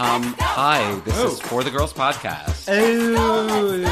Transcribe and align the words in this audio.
Um, 0.00 0.34
hi, 0.38 0.98
this 1.04 1.18
is 1.18 1.38
For 1.40 1.62
the 1.62 1.70
Girls 1.70 1.92
podcast. 1.92 2.68
Oh, 2.70 3.84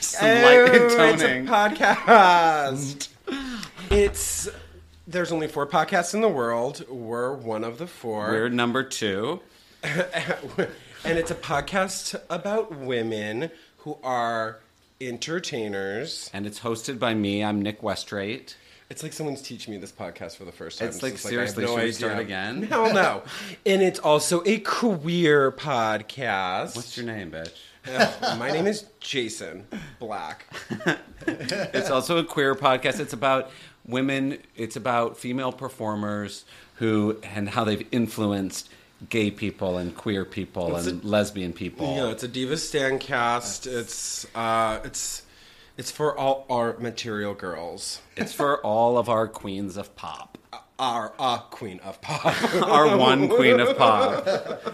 Some 0.00 0.42
light 0.42 0.74
it's 0.76 0.94
a 0.94 0.96
toning. 0.96 1.44
podcast. 1.44 3.08
it's 3.90 4.48
there's 5.08 5.32
only 5.32 5.48
four 5.48 5.66
podcasts 5.66 6.14
in 6.14 6.20
the 6.20 6.28
world. 6.28 6.84
We're 6.88 7.32
one 7.32 7.64
of 7.64 7.78
the 7.78 7.88
4 7.88 8.30
We're 8.30 8.48
number 8.48 8.84
two. 8.84 9.40
and 9.82 9.98
it's 11.04 11.32
a 11.32 11.34
podcast 11.34 12.14
about 12.30 12.72
women 12.76 13.50
who 13.78 13.98
are 14.04 14.60
entertainers. 15.00 16.30
And 16.32 16.46
it's 16.46 16.60
hosted 16.60 17.00
by 17.00 17.14
me. 17.14 17.42
I'm 17.42 17.60
Nick 17.60 17.80
Westrate. 17.82 18.54
It's 18.90 19.02
like 19.02 19.12
someone's 19.12 19.42
teaching 19.42 19.74
me 19.74 19.78
this 19.78 19.92
podcast 19.92 20.36
for 20.36 20.46
the 20.46 20.52
first 20.52 20.78
time. 20.78 20.88
It's 20.88 21.02
like, 21.02 21.12
just 21.12 21.26
I 21.26 21.28
have 21.28 21.50
seriously, 21.50 21.64
no 21.64 21.76
should 21.76 21.84
we 21.84 21.92
start 21.92 22.18
again? 22.18 22.62
Hell 22.62 22.94
no. 22.94 23.22
and 23.66 23.82
it's 23.82 23.98
also 23.98 24.42
a 24.46 24.58
queer 24.60 25.52
podcast. 25.52 26.74
What's 26.74 26.96
your 26.96 27.04
name, 27.04 27.30
bitch? 27.30 28.38
My 28.38 28.50
name 28.50 28.66
is 28.66 28.86
Jason 29.00 29.66
Black. 29.98 30.46
It's 31.26 31.90
also 31.90 32.16
a 32.16 32.24
queer 32.24 32.54
podcast. 32.54 33.00
It's 33.00 33.12
about 33.12 33.50
women, 33.86 34.38
it's 34.56 34.76
about 34.76 35.18
female 35.18 35.52
performers 35.52 36.46
who 36.76 37.18
and 37.22 37.50
how 37.50 37.64
they've 37.64 37.86
influenced 37.92 38.70
gay 39.10 39.30
people 39.30 39.76
and 39.76 39.94
queer 39.94 40.24
people 40.24 40.74
It's 40.76 40.86
and 40.86 41.04
a- 41.04 41.06
lesbian 41.06 41.52
people. 41.52 41.94
Yeah, 41.94 42.10
it's 42.10 42.22
a 42.22 42.28
Diva 42.28 42.56
Stan 42.56 42.98
cast. 42.98 43.66
It's 43.66 44.26
uh, 44.34 44.80
it's 44.84 45.22
it's 45.78 45.90
for 45.90 46.16
all 46.18 46.44
our 46.50 46.76
material 46.78 47.32
girls. 47.34 48.00
It's 48.16 48.32
for 48.34 48.60
all 48.64 48.98
of 48.98 49.08
our 49.08 49.26
queens 49.28 49.76
of 49.78 49.96
pop. 49.96 50.36
Our 50.80 51.12
uh, 51.18 51.38
queen 51.38 51.80
of 51.80 52.00
pop. 52.00 52.54
Our 52.62 52.96
one 52.96 53.28
queen 53.28 53.58
of 53.58 53.76
pop. 53.76 54.24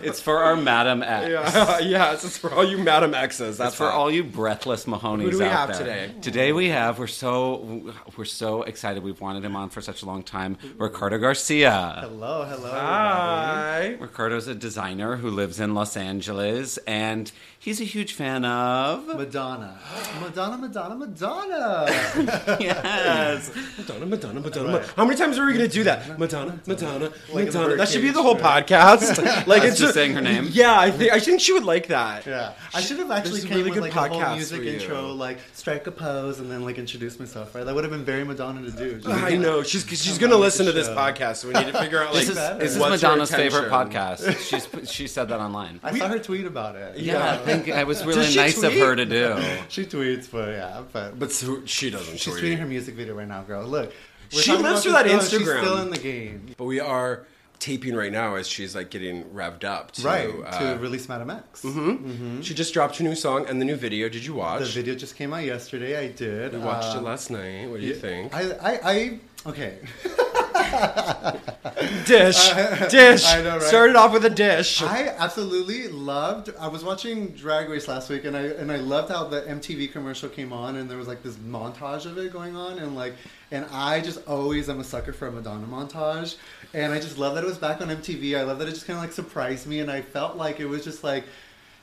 It's 0.02 0.20
for 0.20 0.36
our 0.44 0.54
Madam 0.54 1.02
X. 1.20 1.30
yeah, 1.30 1.78
yes, 1.78 2.24
it's 2.24 2.36
for 2.36 2.52
all 2.52 2.62
you 2.62 2.76
Madam 2.76 3.14
X's. 3.14 3.56
That's 3.56 3.56
That's 3.56 3.76
for 3.76 3.86
all 3.90 4.10
you 4.10 4.22
breathless 4.22 4.84
Mahonies 4.84 5.22
Who 5.22 5.30
do 5.30 5.38
we 5.38 5.44
out 5.46 5.70
have 5.70 5.78
there. 5.78 6.08
today? 6.08 6.20
Today 6.20 6.52
we 6.52 6.68
have 6.68 6.98
we're 6.98 7.06
so 7.06 7.90
we're 8.18 8.26
so 8.26 8.64
excited. 8.64 9.02
We've 9.02 9.18
wanted 9.18 9.46
him 9.46 9.56
on 9.56 9.70
for 9.70 9.80
such 9.80 10.02
a 10.02 10.04
long 10.06 10.22
time. 10.22 10.58
Ricardo 10.76 11.16
Garcia. 11.16 12.00
Hello, 12.00 12.44
hello. 12.44 12.70
Hi. 12.70 13.96
Ricardo's 13.98 14.46
a 14.46 14.54
designer 14.54 15.16
who 15.16 15.30
lives 15.30 15.58
in 15.58 15.72
Los 15.72 15.96
Angeles, 15.96 16.76
and 16.86 17.32
he's 17.64 17.80
a 17.80 17.84
huge 17.84 18.12
fan 18.12 18.44
of. 18.44 19.06
Madonna. 19.06 19.78
Madonna, 20.20 20.58
Madonna, 20.58 20.94
Madonna. 20.94 21.86
yes, 22.60 23.50
Madonna, 23.78 24.06
Madonna, 24.06 24.40
Madonna. 24.40 24.86
How 24.96 25.04
many 25.04 25.16
times 25.16 25.38
are 25.38 25.46
we 25.46 25.54
going 25.54 25.66
to 25.68 25.72
do 25.74 25.84
that? 25.84 26.18
Madonna, 26.18 26.60
Madonna, 26.66 27.10
Like 27.32 27.46
Madonna. 27.46 27.76
That 27.76 27.88
should 27.88 28.02
be 28.02 28.10
the 28.10 28.22
whole 28.22 28.36
right? 28.36 28.66
podcast. 28.66 29.46
like 29.46 29.64
it's 29.64 29.78
just 29.78 29.94
saying 29.94 30.12
her 30.12 30.20
name? 30.20 30.48
Yeah, 30.52 30.78
I 30.78 30.90
think 30.90 31.12
I 31.12 31.18
think 31.18 31.40
she 31.40 31.52
would 31.52 31.64
like 31.64 31.88
that. 31.88 32.26
yeah. 32.26 32.52
I 32.74 32.80
should 32.80 32.98
have 32.98 33.10
actually 33.10 33.30
This 33.30 33.38
is 33.40 33.44
a 33.44 33.48
came 33.48 33.56
really 33.58 33.70
with 33.70 33.80
good 33.92 33.94
like 33.96 34.10
a 34.10 34.14
whole 34.24 34.36
music 34.36 34.62
intro, 34.62 35.12
like 35.12 35.38
strike 35.54 35.86
a 35.86 35.90
pose 35.90 36.40
and 36.40 36.50
then 36.50 36.64
like 36.64 36.78
introduce 36.78 37.18
myself, 37.18 37.54
right? 37.54 37.64
That 37.64 37.74
would 37.74 37.84
have 37.84 37.92
been 37.92 38.04
very 38.04 38.24
Madonna 38.24 38.62
to 38.62 38.70
do. 38.70 38.96
Just- 38.98 39.08
I 39.08 39.36
know 39.36 39.62
she's 39.62 39.86
she's 39.88 40.18
Come 40.18 40.28
going 40.28 40.32
to 40.32 40.36
listen 40.36 40.66
to 40.66 40.72
the 40.72 40.74
this 40.74 40.88
podcast, 40.88 41.36
so 41.36 41.48
we 41.48 41.54
need 41.54 41.72
to 41.72 41.78
figure 41.78 42.02
out 42.02 42.12
like 42.14 42.26
this 42.26 42.36
is, 42.36 42.58
this 42.58 42.76
is 42.76 42.78
Madonna's 42.78 43.30
favorite 43.30 43.70
podcast. 43.70 44.38
She's 44.48 44.68
she 44.90 45.06
said 45.06 45.28
that 45.30 45.40
online. 45.40 45.80
I 45.82 45.96
saw 45.96 46.08
her 46.08 46.18
tweet 46.18 46.46
about 46.46 46.76
it. 46.76 46.98
Yeah, 46.98 47.40
I 47.46 47.53
think 47.62 47.68
it 47.68 47.86
was 47.86 48.04
really 48.04 48.24
she 48.26 48.36
nice 48.36 48.62
of 48.62 48.72
tweet? 48.72 48.78
her 48.84 48.96
to 48.96 49.04
do. 49.04 49.36
She 49.68 49.84
tweets, 49.84 50.30
but 50.30 50.48
yeah, 50.50 50.82
but 50.92 51.18
But 51.18 51.32
so 51.32 51.64
she 51.66 51.90
doesn't. 51.90 52.18
she's 52.18 52.32
tweet. 52.32 52.44
tweeting 52.44 52.58
her 52.58 52.66
music 52.66 52.94
video 52.94 53.14
right 53.14 53.28
now, 53.28 53.42
girl. 53.42 53.66
Look. 53.66 53.92
we're 54.32 54.40
She 54.40 54.50
talking 54.50 54.64
lives 54.64 54.86
about 54.86 55.02
for 55.06 55.08
that 55.08 55.20
this 55.20 55.30
girl, 55.30 55.40
Instagram. 55.40 55.54
She's 55.60 55.66
still 55.68 55.78
in 55.82 55.90
the 55.90 55.98
game. 55.98 56.46
But 56.56 56.64
we 56.64 56.80
are 56.80 57.26
taping 57.60 57.94
right 57.94 58.12
now 58.12 58.34
as 58.34 58.46
she's 58.46 58.74
like 58.74 58.90
getting 58.90 59.24
revved 59.30 59.64
up 59.64 59.90
to, 59.92 60.02
right, 60.02 60.28
uh, 60.46 60.58
to 60.74 60.78
release 60.80 61.08
Madam 61.08 61.30
X. 61.30 61.62
Mm-hmm. 61.62 61.90
Mm-hmm. 61.90 62.40
She 62.42 62.52
just 62.52 62.74
dropped 62.74 62.98
her 62.98 63.04
new 63.04 63.14
song 63.14 63.46
and 63.48 63.58
the 63.60 63.64
new 63.64 63.76
video. 63.76 64.08
Did 64.10 64.24
you 64.26 64.34
watch? 64.34 64.60
The 64.60 64.66
video 64.66 64.94
just 64.94 65.16
came 65.16 65.32
out 65.32 65.44
yesterday. 65.44 65.96
I 65.98 66.08
did. 66.08 66.52
We 66.52 66.58
watched 66.58 66.94
it 66.94 66.98
um, 66.98 67.04
last 67.04 67.30
night. 67.30 67.70
What 67.70 67.80
do 67.80 67.86
you 67.86 67.94
think? 67.94 68.34
I, 68.34 68.50
I, 68.52 68.80
I, 68.92 69.20
okay. 69.46 69.78
dish, 72.06 72.50
dish. 72.90 73.24
I 73.26 73.42
know, 73.42 73.58
right? 73.58 73.62
Started 73.62 73.96
off 73.96 74.12
with 74.12 74.24
a 74.24 74.30
dish. 74.30 74.82
I 74.82 75.08
absolutely 75.08 75.88
loved. 75.88 76.50
I 76.58 76.68
was 76.68 76.84
watching 76.84 77.28
Drag 77.28 77.68
Race 77.68 77.88
last 77.88 78.10
week, 78.10 78.24
and 78.24 78.36
I 78.36 78.42
and 78.42 78.70
I 78.70 78.76
loved 78.76 79.10
how 79.10 79.24
the 79.24 79.42
MTV 79.42 79.92
commercial 79.92 80.28
came 80.28 80.52
on, 80.52 80.76
and 80.76 80.90
there 80.90 80.98
was 80.98 81.08
like 81.08 81.22
this 81.22 81.36
montage 81.36 82.06
of 82.06 82.18
it 82.18 82.32
going 82.32 82.56
on, 82.56 82.78
and 82.78 82.94
like, 82.94 83.14
and 83.50 83.66
I 83.70 84.00
just 84.00 84.26
always 84.26 84.68
am 84.68 84.80
a 84.80 84.84
sucker 84.84 85.12
for 85.12 85.26
a 85.28 85.32
Madonna 85.32 85.66
montage, 85.66 86.36
and 86.72 86.92
I 86.92 87.00
just 87.00 87.18
love 87.18 87.34
that 87.34 87.44
it 87.44 87.46
was 87.46 87.58
back 87.58 87.80
on 87.80 87.88
MTV. 87.88 88.38
I 88.38 88.42
love 88.42 88.58
that 88.58 88.68
it 88.68 88.72
just 88.72 88.86
kind 88.86 88.98
of 88.98 89.02
like 89.04 89.12
surprised 89.12 89.66
me, 89.66 89.80
and 89.80 89.90
I 89.90 90.02
felt 90.02 90.36
like 90.36 90.60
it 90.60 90.66
was 90.66 90.84
just 90.84 91.04
like. 91.04 91.24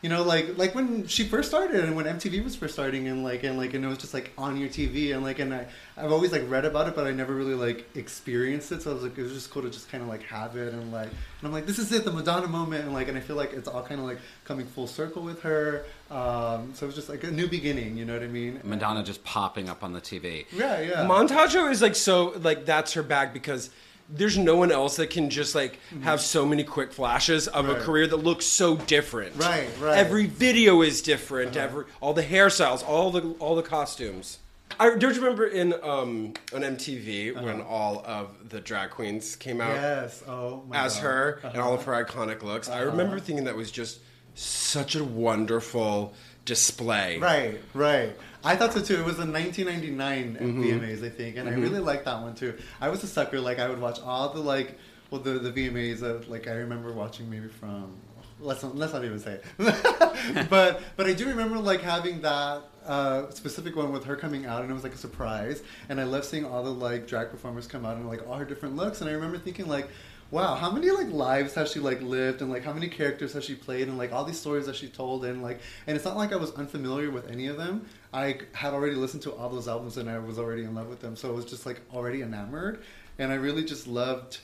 You 0.01 0.09
know, 0.09 0.23
like 0.23 0.57
like 0.57 0.73
when 0.73 1.05
she 1.05 1.25
first 1.25 1.49
started 1.49 1.83
and 1.83 1.95
when 1.95 2.05
MTV 2.05 2.43
was 2.43 2.55
first 2.55 2.73
starting 2.73 3.07
and 3.07 3.23
like 3.23 3.43
and 3.43 3.55
like 3.55 3.75
and 3.75 3.85
it 3.85 3.87
was 3.87 3.99
just 3.99 4.15
like 4.15 4.31
on 4.35 4.57
your 4.57 4.67
TV 4.67 5.13
and 5.13 5.23
like 5.23 5.37
and 5.37 5.53
I 5.53 5.67
I've 5.95 6.11
always 6.11 6.31
like 6.31 6.41
read 6.49 6.65
about 6.65 6.87
it 6.87 6.95
but 6.95 7.05
I 7.05 7.11
never 7.11 7.35
really 7.35 7.53
like 7.53 7.87
experienced 7.95 8.71
it. 8.71 8.81
So 8.81 8.91
I 8.91 8.93
was 8.95 9.03
like 9.03 9.15
it 9.15 9.21
was 9.21 9.33
just 9.33 9.51
cool 9.51 9.61
to 9.61 9.69
just 9.69 9.91
kind 9.91 10.01
of 10.01 10.09
like 10.09 10.23
have 10.23 10.55
it 10.55 10.73
and 10.73 10.91
like 10.91 11.09
and 11.09 11.43
I'm 11.43 11.51
like 11.51 11.67
this 11.67 11.77
is 11.77 11.91
it 11.91 12.03
the 12.03 12.11
Madonna 12.11 12.47
moment 12.47 12.85
and 12.85 12.93
like 12.93 13.09
and 13.09 13.17
I 13.17 13.21
feel 13.21 13.35
like 13.35 13.53
it's 13.53 13.67
all 13.67 13.83
kind 13.83 13.99
of 13.99 14.07
like 14.07 14.17
coming 14.43 14.65
full 14.65 14.87
circle 14.87 15.21
with 15.21 15.43
her. 15.43 15.85
Um, 16.09 16.73
so 16.73 16.85
it 16.85 16.87
was 16.87 16.95
just 16.95 17.07
like 17.07 17.23
a 17.23 17.31
new 17.31 17.47
beginning 17.47 17.95
you 17.95 18.05
know 18.05 18.13
what 18.13 18.23
I 18.23 18.27
mean? 18.27 18.59
Madonna 18.63 19.03
just 19.03 19.23
popping 19.23 19.69
up 19.69 19.83
on 19.83 19.93
the 19.93 20.01
TV. 20.01 20.45
yeah 20.51 20.79
yeah. 20.81 21.05
Montaggio 21.05 21.69
is 21.69 21.81
like 21.83 21.95
so 21.95 22.33
like 22.39 22.65
that's 22.65 22.93
her 22.93 23.03
bag 23.03 23.33
because 23.33 23.69
there's 24.13 24.37
no 24.37 24.55
one 24.57 24.71
else 24.71 24.97
that 24.97 25.09
can 25.09 25.29
just 25.29 25.55
like 25.55 25.79
have 26.03 26.19
so 26.21 26.45
many 26.45 26.63
quick 26.63 26.91
flashes 26.93 27.47
of 27.47 27.69
a 27.69 27.75
Mm-hmm. 27.75 27.83
Career 27.83 28.07
that 28.07 28.17
looks 28.17 28.45
so 28.45 28.75
different. 28.75 29.35
Right, 29.37 29.69
right. 29.79 29.97
Every 29.97 30.25
video 30.25 30.81
is 30.81 31.01
different. 31.01 31.55
Every 31.55 31.85
all 32.01 32.13
the 32.13 32.23
hairstyles, 32.23 32.85
all 32.87 33.11
the 33.11 33.31
all 33.39 33.55
the 33.55 33.63
costumes. 33.63 34.39
I 34.79 34.89
don't 34.95 35.13
you 35.15 35.21
remember 35.21 35.45
in 35.47 35.73
um, 35.83 36.33
on 36.53 36.61
MTV 36.61 37.35
Uh-huh. 37.35 37.45
when 37.45 37.61
all 37.61 38.03
of 38.05 38.49
the 38.49 38.59
drag 38.61 38.91
queens 38.91 39.35
came 39.35 39.59
out 39.61 39.75
yes 39.75 40.23
oh 40.27 40.63
my 40.67 40.77
as 40.85 40.95
God. 40.95 41.03
her 41.03 41.39
and 41.43 41.57
all 41.61 41.73
of 41.73 41.81
Uh-huh. 41.81 41.91
her 41.97 42.05
iconic 42.05 42.41
looks. 42.41 42.69
I 42.69 42.79
remember 42.81 43.19
thinking 43.19 43.45
that 43.45 43.55
was 43.55 43.69
just 43.71 43.99
such 44.35 44.95
a 44.95 45.03
wonderful 45.03 46.13
display. 46.45 47.17
Right, 47.19 47.59
right. 47.73 48.15
I 48.43 48.55
thought 48.55 48.73
so 48.73 48.81
too. 48.81 48.95
It 48.95 49.05
was 49.05 49.19
in 49.19 49.31
1999 49.31 50.37
Mm-hmm. 50.41 50.63
VMAs, 50.63 51.05
I 51.05 51.09
think, 51.09 51.37
and 51.37 51.47
I 51.47 51.53
really 51.53 51.79
liked 51.79 52.05
that 52.05 52.21
one 52.21 52.33
too. 52.35 52.57
I 52.79 52.89
was 52.89 53.03
a 53.03 53.07
sucker. 53.07 53.39
Like 53.39 53.59
I 53.59 53.69
would 53.69 53.79
watch 53.79 53.99
all 53.99 54.29
the 54.29 54.39
like, 54.39 54.77
well, 55.09 55.21
the 55.21 55.31
the 55.31 55.51
VMAs 55.51 55.99
that 55.99 56.29
like 56.29 56.47
I 56.47 56.53
remember 56.53 56.91
watching 56.93 57.29
maybe 57.29 57.47
from. 57.47 57.95
Let's 58.43 58.63
not, 58.63 58.75
let's 58.75 58.91
not 58.91 59.05
even 59.05 59.19
say 59.19 59.39
it. 59.57 60.47
but 60.49 60.81
but 60.97 61.05
I 61.05 61.13
do 61.13 61.27
remember 61.27 61.59
like 61.59 61.81
having 61.81 62.21
that 62.21 62.63
uh, 62.85 63.29
specific 63.29 63.75
one 63.75 63.91
with 63.91 64.03
her 64.05 64.15
coming 64.15 64.47
out, 64.47 64.63
and 64.63 64.71
it 64.71 64.73
was 64.73 64.81
like 64.83 64.95
a 64.95 64.97
surprise. 64.97 65.61
And 65.89 66.01
I 66.01 66.05
love 66.05 66.25
seeing 66.25 66.43
all 66.45 66.63
the 66.63 66.71
like 66.71 67.05
drag 67.07 67.29
performers 67.29 67.67
come 67.67 67.85
out 67.85 67.97
and 67.97 68.07
like 68.07 68.27
all 68.27 68.35
her 68.37 68.45
different 68.45 68.75
looks. 68.75 69.01
And 69.01 69.09
I 69.09 69.13
remember 69.13 69.37
thinking 69.37 69.67
like. 69.67 69.87
Wow, 70.31 70.55
how 70.55 70.71
many 70.71 70.89
like 70.91 71.09
lives 71.09 71.55
has 71.55 71.73
she 71.73 71.81
like 71.81 72.01
lived 72.01 72.41
and 72.41 72.49
like 72.49 72.63
how 72.63 72.71
many 72.71 72.87
characters 72.87 73.33
has 73.33 73.43
she 73.43 73.53
played 73.53 73.89
and 73.89 73.97
like 73.97 74.13
all 74.13 74.23
these 74.23 74.39
stories 74.39 74.65
that 74.67 74.77
she 74.77 74.87
told 74.87 75.25
and 75.25 75.43
like 75.43 75.59
and 75.87 75.97
it's 75.97 76.05
not 76.05 76.15
like 76.15 76.31
I 76.31 76.37
was 76.37 76.53
unfamiliar 76.53 77.11
with 77.11 77.29
any 77.29 77.47
of 77.47 77.57
them. 77.57 77.85
I 78.13 78.39
had 78.53 78.73
already 78.73 78.95
listened 78.95 79.23
to 79.23 79.31
all 79.31 79.49
those 79.49 79.67
albums 79.67 79.97
and 79.97 80.09
I 80.09 80.19
was 80.19 80.37
already 80.37 80.63
in 80.63 80.75
love 80.75 80.87
with 80.87 80.99
them, 80.99 81.15
so 81.15 81.29
I 81.29 81.31
was 81.31 81.45
just 81.45 81.65
like 81.65 81.81
already 81.93 82.21
enamored. 82.21 82.83
And 83.17 83.31
I 83.31 83.35
really 83.35 83.63
just 83.63 83.87
loved 83.87 84.39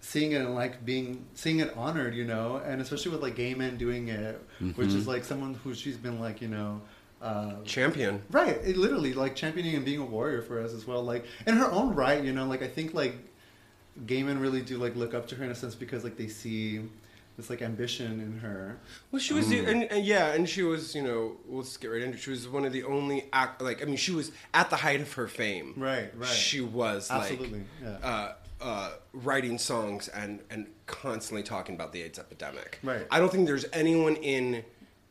seeing 0.00 0.32
it 0.32 0.36
and 0.40 0.54
like 0.54 0.84
being 0.84 1.26
seeing 1.34 1.58
it 1.58 1.76
honored, 1.76 2.14
you 2.14 2.24
know, 2.24 2.62
and 2.64 2.80
especially 2.80 3.10
with 3.12 3.22
like 3.22 3.34
gay 3.34 3.54
men 3.54 3.76
doing 3.76 4.08
it, 4.08 4.40
which 4.76 4.88
is 4.88 5.08
like 5.08 5.24
someone 5.24 5.54
who 5.54 5.74
she's 5.74 5.96
been 5.96 6.20
like, 6.20 6.40
you 6.40 6.48
know, 6.48 6.80
uh, 7.20 7.54
Champion. 7.64 8.22
Right, 8.30 8.58
it 8.64 8.76
literally 8.76 9.12
like 9.12 9.34
championing 9.34 9.74
and 9.74 9.84
being 9.84 9.98
a 10.00 10.04
warrior 10.04 10.40
for 10.42 10.60
us 10.60 10.72
as 10.72 10.86
well. 10.86 11.02
Like 11.02 11.24
in 11.46 11.56
her 11.56 11.70
own 11.70 11.94
right, 11.94 12.22
you 12.22 12.32
know, 12.32 12.46
like 12.46 12.62
I 12.62 12.68
think 12.68 12.94
like 12.94 13.16
gay 14.06 14.22
men 14.22 14.38
really 14.38 14.60
do 14.60 14.76
like 14.78 14.94
look 14.94 15.14
up 15.14 15.26
to 15.28 15.34
her 15.34 15.44
in 15.44 15.50
a 15.50 15.54
sense 15.54 15.74
because 15.74 16.04
like 16.04 16.16
they 16.16 16.28
see 16.28 16.82
this 17.38 17.48
like 17.48 17.62
ambition 17.62 18.20
in 18.20 18.38
her. 18.40 18.76
Well, 19.12 19.20
she 19.20 19.32
was, 19.32 19.48
the, 19.48 19.60
and, 19.64 19.84
and 19.84 20.04
yeah, 20.04 20.32
and 20.32 20.46
she 20.46 20.62
was, 20.64 20.94
you 20.94 21.02
know, 21.02 21.36
let's 21.48 21.76
get 21.78 21.86
right 21.88 22.02
into. 22.02 22.16
it. 22.18 22.20
She 22.20 22.30
was 22.30 22.46
one 22.48 22.64
of 22.66 22.72
the 22.72 22.82
only 22.82 23.26
act, 23.32 23.62
like, 23.62 23.80
I 23.80 23.86
mean, 23.86 23.96
she 23.96 24.10
was 24.12 24.32
at 24.52 24.68
the 24.70 24.76
height 24.76 25.00
of 25.00 25.10
her 25.14 25.28
fame. 25.28 25.72
Right, 25.76 26.10
right. 26.16 26.28
She 26.28 26.60
was 26.60 27.10
Absolutely, 27.10 27.60
like, 27.60 27.66
yeah. 28.02 28.08
uh, 28.08 28.32
uh, 28.60 28.90
writing 29.12 29.56
songs 29.56 30.08
and 30.08 30.40
and 30.50 30.66
constantly 30.86 31.44
talking 31.44 31.76
about 31.76 31.92
the 31.92 32.02
AIDS 32.02 32.18
epidemic. 32.18 32.80
Right. 32.82 33.06
I 33.10 33.20
don't 33.20 33.30
think 33.32 33.46
there's 33.46 33.64
anyone 33.72 34.16
in. 34.16 34.64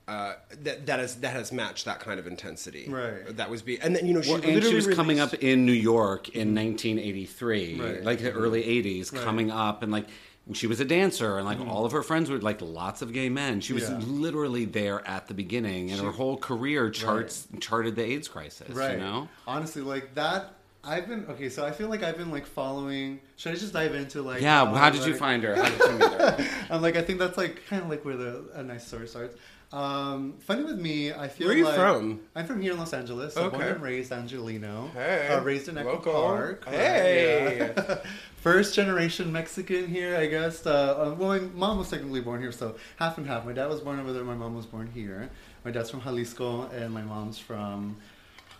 Uh, 0.09 0.35
that 0.63 0.85
that 0.85 0.99
has 0.99 1.15
that 1.17 1.33
has 1.33 1.51
matched 1.51 1.83
that 1.83 1.99
kind 1.99 2.17
of 2.17 2.27
intensity. 2.27 2.87
Right. 2.89 3.35
That 3.35 3.49
was 3.49 3.61
be 3.61 3.77
and 3.81 3.93
then 3.93 4.05
you 4.05 4.13
know 4.13 4.21
she 4.21 4.29
Well, 4.31 4.37
and 4.37 4.45
she 4.45 4.53
literally 4.53 4.75
was 4.77 4.87
coming 4.95 5.19
up 5.19 5.33
in 5.33 5.65
New 5.65 5.73
York 5.73 6.29
in 6.29 6.55
1983, 6.55 7.79
Right. 7.79 8.03
like 8.05 8.19
the 8.19 8.31
early 8.31 8.63
80s, 8.63 9.13
coming 9.13 9.51
up, 9.51 9.83
and 9.83 9.91
like 9.91 10.07
she 10.53 10.67
was 10.67 10.79
a 10.79 10.85
dancer, 10.85 11.37
and 11.37 11.45
like 11.45 11.59
mm. 11.59 11.67
all 11.67 11.85
of 11.85 11.91
her 11.91 12.03
friends 12.03 12.29
were 12.29 12.39
like 12.39 12.61
lots 12.61 13.01
of 13.01 13.13
gay 13.13 13.29
men. 13.29 13.61
She 13.61 13.73
was 13.73 13.89
Yeah. 13.89 13.99
literally 14.05 14.65
there 14.65 15.05
at 15.07 15.27
the 15.27 15.33
beginning, 15.33 15.91
and 15.91 16.01
her 16.01 16.11
whole 16.11 16.37
career 16.37 16.89
charts 16.89 17.47
charted 17.59 17.95
the 17.95 18.03
AIDS 18.03 18.27
crisis. 18.27 18.69
Right. 18.69 18.93
You 18.93 18.97
know, 18.99 19.29
Honestly, 19.47 19.81
like 19.81 20.15
that. 20.15 20.53
I've 20.83 21.07
been 21.07 21.25
okay, 21.31 21.49
so 21.49 21.65
I 21.65 21.71
feel 21.71 21.89
like 21.89 22.01
I've 22.01 22.17
been 22.17 22.31
like 22.31 22.45
following. 22.45 23.19
Should 23.35 23.51
I 23.51 23.55
just 23.55 23.73
dive 23.73 23.93
into 23.93 24.21
like? 24.21 24.41
yeah. 24.41 24.73
how 24.73 24.89
did 24.89 25.05
you 25.05 25.15
find 25.15 25.43
her? 25.43 25.55
How 25.55 25.69
did 25.69 25.79
you 25.79 25.97
meet 25.97 26.11
her? 26.11 26.47
I'm 26.69 26.81
like, 26.81 26.95
I 26.95 27.01
think 27.01 27.19
that's 27.19 27.37
like 27.37 27.65
kind 27.67 27.81
of 27.83 27.89
like 27.89 28.05
where 28.05 28.15
the 28.15 28.45
a 28.53 28.63
nice 28.63 28.87
story 28.87 29.07
starts. 29.07 29.35
Um, 29.73 30.35
funny 30.39 30.63
with 30.63 30.79
me, 30.79 31.11
I 31.11 31.27
feel 31.27 31.47
Where 31.47 31.55
are 31.55 31.59
you 31.59 31.65
like 31.65 31.75
from? 31.75 32.21
I'm 32.35 32.45
from 32.47 32.61
here 32.61 32.71
in 32.71 32.77
Los 32.77 32.93
Angeles. 32.93 33.33
So 33.33 33.49
born 33.49 33.63
and 33.63 33.81
raised 33.81 34.11
Angeleno. 34.13 34.91
Hey, 34.93 35.27
uh, 35.27 35.41
raised 35.41 35.67
in 35.67 35.77
Echo 35.77 35.93
local. 35.95 36.13
Park. 36.13 36.63
right, 36.67 36.75
Hey. 36.75 37.73
yeah. 37.77 37.97
First 38.37 38.75
generation 38.75 39.29
Mexican 39.31 39.87
here, 39.87 40.15
I 40.15 40.27
guess. 40.27 40.65
Uh, 40.65 40.69
uh, 41.11 41.15
well, 41.17 41.29
my 41.29 41.39
mom 41.39 41.79
was 41.79 41.89
technically 41.89 42.21
born 42.21 42.39
here, 42.41 42.53
so 42.53 42.77
half 42.95 43.17
and 43.17 43.27
half. 43.27 43.45
My 43.45 43.51
dad 43.51 43.67
was 43.67 43.81
born 43.81 43.99
over 43.99 44.13
there. 44.13 44.23
My 44.23 44.35
mom 44.35 44.55
was 44.55 44.65
born 44.65 44.87
here. 44.93 45.29
My 45.65 45.71
dad's 45.71 45.89
from 45.89 45.99
Jalisco, 46.01 46.69
and 46.69 46.93
my 46.93 47.01
mom's 47.01 47.37
from. 47.37 47.97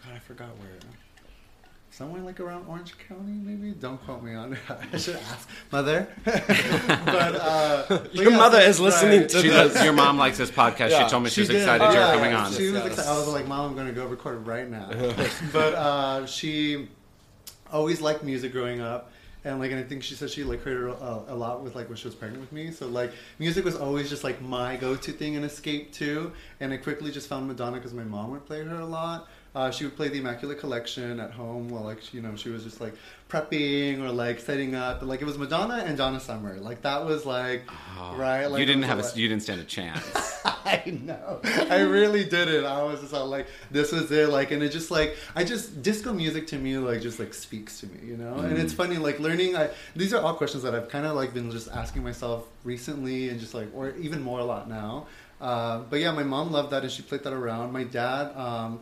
God, 0.03 0.13
I 0.15 0.19
forgot 0.19 0.49
where. 0.57 0.67
Somewhere 1.97 2.21
like 2.21 2.39
around 2.39 2.67
Orange 2.67 2.93
County, 3.09 3.31
maybe. 3.31 3.71
Don't 3.71 3.97
quote 4.05 4.21
me 4.21 4.35
on 4.35 4.53
it. 4.53 4.59
I 4.93 4.97
should 4.97 5.15
ask 5.15 5.49
mother. 5.71 6.07
but 6.25 6.37
uh, 7.35 7.85
but 7.89 8.13
Your 8.13 8.29
yeah, 8.29 8.37
mother 8.37 8.59
is 8.59 8.79
listening 8.79 9.21
right. 9.21 9.29
to 9.29 9.41
She 9.41 9.47
this. 9.49 9.73
does. 9.73 9.83
Your 9.83 9.93
mom 9.93 10.15
likes 10.19 10.37
this 10.37 10.51
podcast. 10.51 10.91
Yeah. 10.91 11.05
she 11.05 11.09
told 11.09 11.23
me 11.23 11.31
she, 11.31 11.41
was 11.41 11.49
did. 11.49 11.57
excited 11.57 11.83
Oh, 11.83 11.91
you're 11.91 11.99
yeah, 11.99 12.13
coming 12.13 12.33
on. 12.35 12.51
She 12.53 12.65
was 12.69 12.73
Yes. 12.83 12.85
excited. 12.89 13.09
I 13.09 13.17
was 13.17 13.27
like, 13.29 13.47
"Mom, 13.47 13.69
I'm 13.71 13.73
going 13.75 13.87
to 13.87 13.93
go 13.93 14.05
record 14.05 14.45
right 14.45 14.69
now." 14.69 14.91
but 15.51 15.73
uh, 15.73 16.25
she 16.27 16.87
always 17.73 17.99
liked 17.99 18.21
music 18.23 18.51
growing 18.51 18.79
up, 18.79 19.11
and 19.43 19.57
like, 19.59 19.71
and 19.71 19.79
I 19.79 19.83
think 19.83 20.03
she 20.03 20.13
said 20.13 20.29
she 20.29 20.43
like 20.43 20.61
heard 20.61 20.77
it 20.91 20.97
a, 21.01 21.33
a 21.33 21.35
lot 21.35 21.63
with 21.63 21.73
like 21.75 21.87
when 21.89 21.97
she 21.97 22.07
was 22.07 22.13
pregnant 22.13 22.41
with 22.41 22.51
me. 22.51 22.69
So 22.69 22.85
like, 22.87 23.11
music 23.39 23.65
was 23.65 23.75
always 23.75 24.07
just 24.07 24.23
like 24.23 24.39
my 24.39 24.75
go-to 24.75 25.11
thing 25.13 25.35
and 25.35 25.43
escape 25.43 25.93
too. 25.93 26.31
And 26.59 26.71
I 26.71 26.77
quickly 26.77 27.09
just 27.09 27.27
found 27.27 27.47
Madonna 27.47 27.77
because 27.77 27.95
my 27.95 28.03
mom 28.03 28.29
would 28.31 28.45
play 28.45 28.63
her 28.63 28.75
a 28.75 28.85
lot. 28.85 29.27
Uh, 29.57 29.71
she 29.71 29.85
would 29.85 29.95
play 29.95 30.07
the 30.07 30.19
Immaculate 30.19 30.59
Collection 30.59 31.19
at 31.19 31.31
home 31.31 31.67
while 31.67 31.81
like 31.81 32.13
you 32.13 32.21
know 32.21 32.35
she 32.35 32.49
was 32.49 32.63
just 32.63 32.79
like 32.79 32.93
prepping 33.27 33.99
or 34.03 34.11
like 34.11 34.39
setting 34.39 34.75
up. 34.75 35.01
Like 35.01 35.19
it 35.19 35.25
was 35.25 35.39
Madonna 35.39 35.77
and 35.83 35.97
Donna 35.97 36.19
Summer. 36.19 36.57
Like 36.59 36.83
that 36.83 37.03
was 37.03 37.25
like 37.25 37.63
right. 38.13 38.45
Like 38.45 38.59
you 38.59 38.67
didn't 38.67 38.83
have 38.83 38.99
like- 38.99 39.15
a. 39.15 39.19
You 39.19 39.27
didn't 39.27 39.41
stand 39.41 39.59
a 39.59 39.63
chance. 39.63 40.05
I 40.45 40.99
know. 41.03 41.39
I 41.71 41.79
really 41.79 42.23
didn't. 42.23 42.65
I 42.65 42.83
was 42.83 43.01
just 43.01 43.13
like, 43.13 43.47
this 43.71 43.91
was 43.91 44.11
it. 44.11 44.29
Like, 44.29 44.51
and 44.51 44.61
it 44.61 44.69
just 44.69 44.91
like, 44.91 45.17
I 45.35 45.43
just 45.43 45.81
disco 45.81 46.13
music 46.13 46.45
to 46.47 46.59
me 46.59 46.77
like 46.77 47.01
just 47.01 47.17
like 47.17 47.33
speaks 47.33 47.79
to 47.79 47.87
me, 47.87 47.99
you 48.05 48.15
know. 48.15 48.35
And 48.35 48.59
it's 48.59 48.73
funny, 48.73 48.97
like 48.97 49.19
learning. 49.19 49.55
I 49.55 49.71
these 49.95 50.13
are 50.13 50.21
all 50.21 50.35
questions 50.35 50.61
that 50.61 50.75
I've 50.75 50.89
kind 50.89 51.07
of 51.07 51.15
like 51.15 51.33
been 51.33 51.49
just 51.49 51.67
asking 51.71 52.03
myself 52.03 52.45
recently, 52.63 53.29
and 53.29 53.39
just 53.39 53.55
like, 53.55 53.69
or 53.73 53.95
even 53.95 54.21
more 54.21 54.39
a 54.39 54.45
lot 54.45 54.69
now. 54.69 55.07
Uh, 55.41 55.79
but 55.89 55.99
yeah, 55.99 56.11
my 56.11 56.23
mom 56.23 56.51
loved 56.51 56.69
that, 56.73 56.83
and 56.83 56.91
she 56.91 57.01
played 57.01 57.23
that 57.23 57.33
around. 57.33 57.71
My 57.73 57.85
dad. 57.85 58.35
Um, 58.37 58.81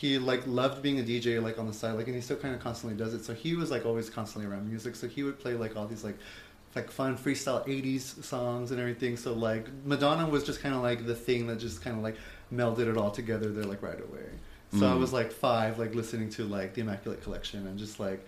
he 0.00 0.16
like 0.16 0.46
loved 0.46 0.80
being 0.80 0.98
a 0.98 1.02
DJ 1.02 1.42
like 1.42 1.58
on 1.58 1.66
the 1.66 1.74
side 1.74 1.92
like 1.92 2.06
and 2.06 2.16
he 2.16 2.22
still 2.22 2.38
kind 2.38 2.54
of 2.54 2.60
constantly 2.62 2.96
does 2.96 3.12
it. 3.12 3.22
So 3.22 3.34
he 3.34 3.54
was 3.54 3.70
like 3.70 3.84
always 3.84 4.08
constantly 4.08 4.50
around 4.50 4.66
music. 4.66 4.96
So 4.96 5.06
he 5.06 5.22
would 5.22 5.38
play 5.38 5.52
like 5.52 5.76
all 5.76 5.86
these 5.86 6.02
like 6.02 6.16
like 6.74 6.90
fun 6.90 7.18
freestyle 7.18 7.68
80s 7.68 8.24
songs 8.24 8.70
and 8.70 8.80
everything. 8.80 9.18
So 9.18 9.34
like 9.34 9.66
madonna 9.84 10.26
was 10.26 10.42
just 10.42 10.62
kind 10.62 10.74
of 10.74 10.80
like 10.80 11.04
the 11.04 11.14
thing 11.14 11.48
that 11.48 11.56
just 11.56 11.82
kind 11.82 11.98
of 11.98 12.02
like 12.02 12.16
melded 12.50 12.88
it 12.90 12.96
all 12.96 13.10
together 13.10 13.52
there 13.52 13.64
like 13.64 13.82
right 13.82 14.00
away. 14.00 14.24
So 14.72 14.86
i 14.86 14.92
mm. 14.92 15.00
was 15.00 15.12
like 15.12 15.32
five 15.32 15.78
like 15.78 15.94
listening 15.94 16.30
to 16.30 16.44
like 16.46 16.72
the 16.72 16.80
immaculate 16.80 17.22
collection 17.22 17.66
and 17.66 17.78
just 17.78 18.00
like 18.00 18.24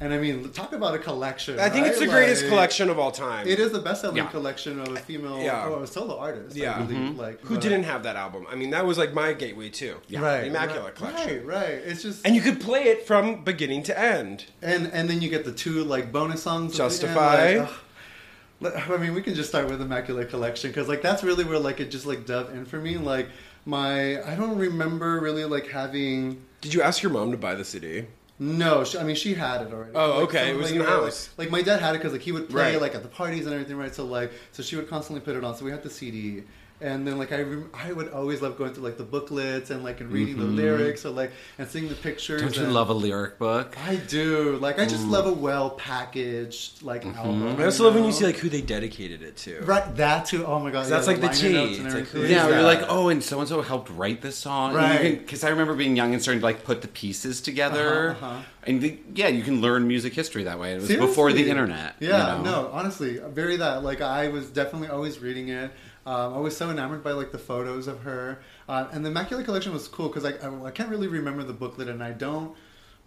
and 0.00 0.12
i 0.14 0.18
mean 0.18 0.48
talk 0.50 0.72
about 0.72 0.94
a 0.94 0.98
collection 0.98 1.58
I 1.58 1.68
think 1.68 1.86
it's 1.86 1.98
the 1.98 2.06
greatest 2.06 2.42
Like, 2.42 2.50
collection 2.50 2.88
of 2.90 2.98
all 2.98 3.10
time. 3.10 3.46
it 3.48 3.58
is 3.58 3.72
the 3.72 3.80
best 3.80 4.00
selling 4.02 4.16
Yeah. 4.18 4.26
collection 4.28 4.78
of 4.80 4.88
a 4.88 4.96
female 4.96 5.40
Yeah. 5.42 5.66
or 5.68 5.82
a 5.82 5.86
solo 5.86 6.18
artist 6.18 6.54
Yeah. 6.56 6.76
I 6.76 6.82
believe, 6.82 6.98
mm-hmm. 6.98 7.18
like 7.20 7.40
Who 7.42 7.54
but- 7.54 7.62
didn't 7.62 7.84
have 7.84 8.02
that 8.04 8.16
album? 8.16 8.46
I 8.50 8.54
mean, 8.54 8.70
that 8.70 8.86
was 8.86 8.96
like 8.98 9.12
my 9.12 9.32
gateway 9.32 9.70
too. 9.70 9.96
right 10.12 10.42
The 10.42 10.46
Immaculate 10.46 10.84
right, 10.84 10.94
Collection. 10.94 11.46
right 11.46 11.60
right 11.62 11.70
it's 11.90 12.02
just 12.02 12.24
And 12.26 12.34
you 12.36 12.42
could 12.42 12.60
play 12.60 12.84
it 12.84 13.06
from 13.06 13.42
beginning 13.44 13.82
to 13.84 13.98
end. 13.98 14.44
And 14.62 14.86
and 14.92 15.08
then 15.10 15.20
you 15.20 15.28
get 15.28 15.44
the 15.44 15.52
two 15.52 15.82
like 15.84 16.12
bonus 16.12 16.42
songs. 16.44 16.72
at 16.72 16.76
the 16.76 16.82
end, 16.84 16.90
Justify. 16.90 17.56
like, 17.58 17.68
ugh. 17.68 18.90
I 18.90 18.96
mean, 18.96 19.14
we 19.14 19.22
can 19.22 19.34
just 19.34 19.48
start 19.48 19.68
with 19.70 19.80
Immaculate 19.80 20.30
Collection 20.30 20.70
because 20.70 20.88
like 20.88 21.00
that's 21.02 21.22
really 21.22 21.44
where 21.44 21.58
like 21.60 21.78
it 21.80 21.90
just 21.92 22.06
like 22.06 22.26
dove 22.26 22.50
in 22.52 22.64
for 22.64 22.78
me. 22.78 22.96
Like 22.98 23.28
my, 23.64 24.20
I 24.24 24.34
don't 24.34 24.56
remember 24.58 25.20
really 25.20 25.44
like 25.44 25.68
having. 25.68 26.42
Did 26.60 26.74
you 26.74 26.82
ask 26.82 27.02
your 27.02 27.12
mom 27.12 27.30
to 27.30 27.36
buy 27.36 27.54
the 27.54 27.64
CD? 27.64 28.06
No, 28.40 28.84
she, 28.84 28.98
I 28.98 29.02
mean 29.04 29.16
she 29.16 29.34
had 29.34 29.62
it 29.62 29.72
already. 29.72 29.92
Oh, 29.94 30.20
Like, 30.20 30.28
okay, 30.28 30.50
it 30.50 30.56
was 30.56 30.66
like, 30.66 30.72
in 30.74 30.78
the 30.78 30.84
know, 30.84 31.04
house. 31.04 31.30
Like, 31.36 31.46
like, 31.46 31.50
my 31.52 31.62
dad 31.62 31.80
had 31.80 31.94
it 31.94 31.98
because 31.98 32.12
like 32.12 32.22
he 32.22 32.30
would 32.32 32.48
play 32.48 32.72
Right. 32.74 32.80
like 32.80 32.94
at 32.94 33.02
the 33.02 33.08
parties 33.08 33.46
and 33.46 33.52
everything, 33.54 33.76
right? 33.76 33.94
So 33.94 34.04
like, 34.04 34.32
so 34.52 34.62
she 34.62 34.76
would 34.76 34.88
constantly 34.88 35.20
put 35.20 35.36
it 35.36 35.42
on. 35.44 35.56
So 35.56 35.64
we 35.64 35.70
had 35.72 35.82
the 35.82 35.90
CD, 35.90 36.44
and 36.80 37.06
then 37.06 37.18
like 37.18 37.32
I, 37.32 37.42
rem- 37.42 37.70
I 37.74 37.92
would 37.92 38.08
always 38.10 38.40
love 38.40 38.56
going 38.56 38.72
through 38.72 38.84
like 38.84 38.96
the 38.98 39.04
booklets 39.04 39.70
and 39.70 39.82
like 39.82 40.00
and 40.00 40.10
reading 40.12 40.36
the 40.38 40.44
lyrics 40.44 41.04
or 41.04 41.10
like 41.10 41.32
and 41.58 41.68
seeing 41.68 41.88
the 41.88 41.94
pictures. 41.94 42.40
Mm-hmm. 42.40 42.46
Don't 42.48 42.56
you 42.58 42.64
and- 42.64 42.74
love 42.74 42.88
a 42.90 42.94
lyric 42.94 43.38
book? 43.38 43.76
I 43.86 43.96
do. 43.96 44.56
Like 44.58 44.78
I 44.78 44.86
just 44.86 45.06
love 45.06 45.26
a 45.26 45.32
well 45.32 45.70
packaged 45.70 46.82
like 46.82 47.02
Mm-hmm. 47.04 47.18
album. 47.18 47.60
I 47.60 47.64
also 47.64 47.84
love 47.84 47.94
when 47.94 48.04
you 48.04 48.12
see 48.12 48.24
like 48.24 48.36
who 48.36 48.48
they 48.48 48.60
dedicated 48.60 49.22
it 49.22 49.36
to. 49.38 49.60
right 49.62 49.94
that 49.96 50.26
too. 50.26 50.44
Oh 50.46 50.58
my 50.58 50.70
god, 50.70 50.86
that's 50.86 51.06
like 51.06 51.20
the 51.20 51.26
liner 51.26 51.38
tea. 51.38 51.56
It's 51.56 51.78
like, 51.80 51.86
everything. 52.04 52.22
Yeah, 52.30 52.46
that? 52.48 52.50
you're 52.54 52.62
like, 52.62 52.82
oh, 52.88 53.08
and 53.08 53.22
so 53.22 53.40
and 53.40 53.48
so 53.48 53.62
helped 53.62 53.90
write 53.90 54.20
this 54.20 54.36
song, 54.36 54.74
Right. 54.74 55.18
Because 55.18 55.44
I 55.44 55.50
remember 55.50 55.74
being 55.74 55.96
young 55.96 56.12
and 56.14 56.22
starting 56.22 56.40
to 56.40 56.46
like 56.46 56.64
put 56.64 56.82
the 56.82 56.88
pieces 56.88 57.40
together, 57.40 58.10
Uh-huh, 58.10 58.26
uh-huh. 58.26 58.42
and 58.64 58.80
the, 58.80 58.98
yeah, 59.14 59.28
you 59.28 59.42
can 59.42 59.60
learn 59.60 59.86
music 59.88 60.14
history 60.14 60.44
that 60.44 60.58
way. 60.58 60.72
It 60.74 60.80
was 60.80 60.88
before 60.88 61.30
the 61.32 61.38
Seriously. 61.38 61.50
internet. 61.50 61.94
you 62.00 62.08
Yeah, 62.08 62.38
know? 62.38 62.42
no, 62.42 62.70
honestly, 62.72 63.18
very 63.18 63.56
that. 63.56 63.82
Like 63.82 64.00
I 64.00 64.28
was 64.28 64.48
definitely 64.50 64.88
always 64.88 65.18
reading 65.20 65.48
it. 65.48 65.70
Um, 66.08 66.32
I 66.32 66.38
was 66.38 66.56
so 66.56 66.70
enamored 66.70 67.04
by 67.04 67.12
like 67.12 67.32
the 67.32 67.38
photos 67.38 67.86
of 67.86 68.00
her, 68.00 68.38
uh, 68.66 68.88
and 68.92 69.04
the 69.04 69.10
Immaculate 69.10 69.44
Collection 69.44 69.74
was 69.74 69.86
cool 69.88 70.08
because 70.08 70.24
I, 70.24 70.30
I 70.38 70.68
I 70.68 70.70
can't 70.70 70.88
really 70.88 71.06
remember 71.06 71.42
the 71.42 71.52
booklet, 71.52 71.88
and 71.88 72.02
I 72.02 72.12
don't. 72.12 72.56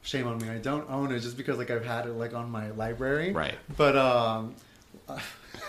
Shame 0.04 0.28
on 0.28 0.38
me, 0.38 0.50
I 0.50 0.60
don't 0.60 0.88
own 0.88 1.12
it 1.12 1.20
just 1.22 1.36
because 1.36 1.58
like 1.58 1.72
I've 1.72 1.86
had 1.86 2.06
it 2.06 2.14
like 2.14 2.36
on 2.36 2.52
my 2.52 2.70
library. 2.72 3.32
Right. 3.32 3.58
But 3.76 3.96
um. 3.96 4.56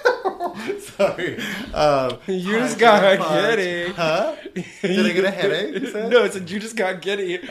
Sorry. 0.81 1.39
Um, 1.73 2.19
You 2.27 2.59
just 2.59 2.79
got 2.79 3.01
Grandpa. 3.01 3.41
giddy. 3.57 3.93
Huh? 3.93 4.37
Did 4.83 5.07
I 5.07 5.13
get 5.13 5.25
a 5.25 5.31
headache? 5.31 5.95
No, 5.95 6.25
it's 6.25 6.37
a 6.37 6.41
you 6.41 6.61
just 6.61 6.77
got 6.77 7.01
giddy 7.01 7.39
for, 7.39 7.47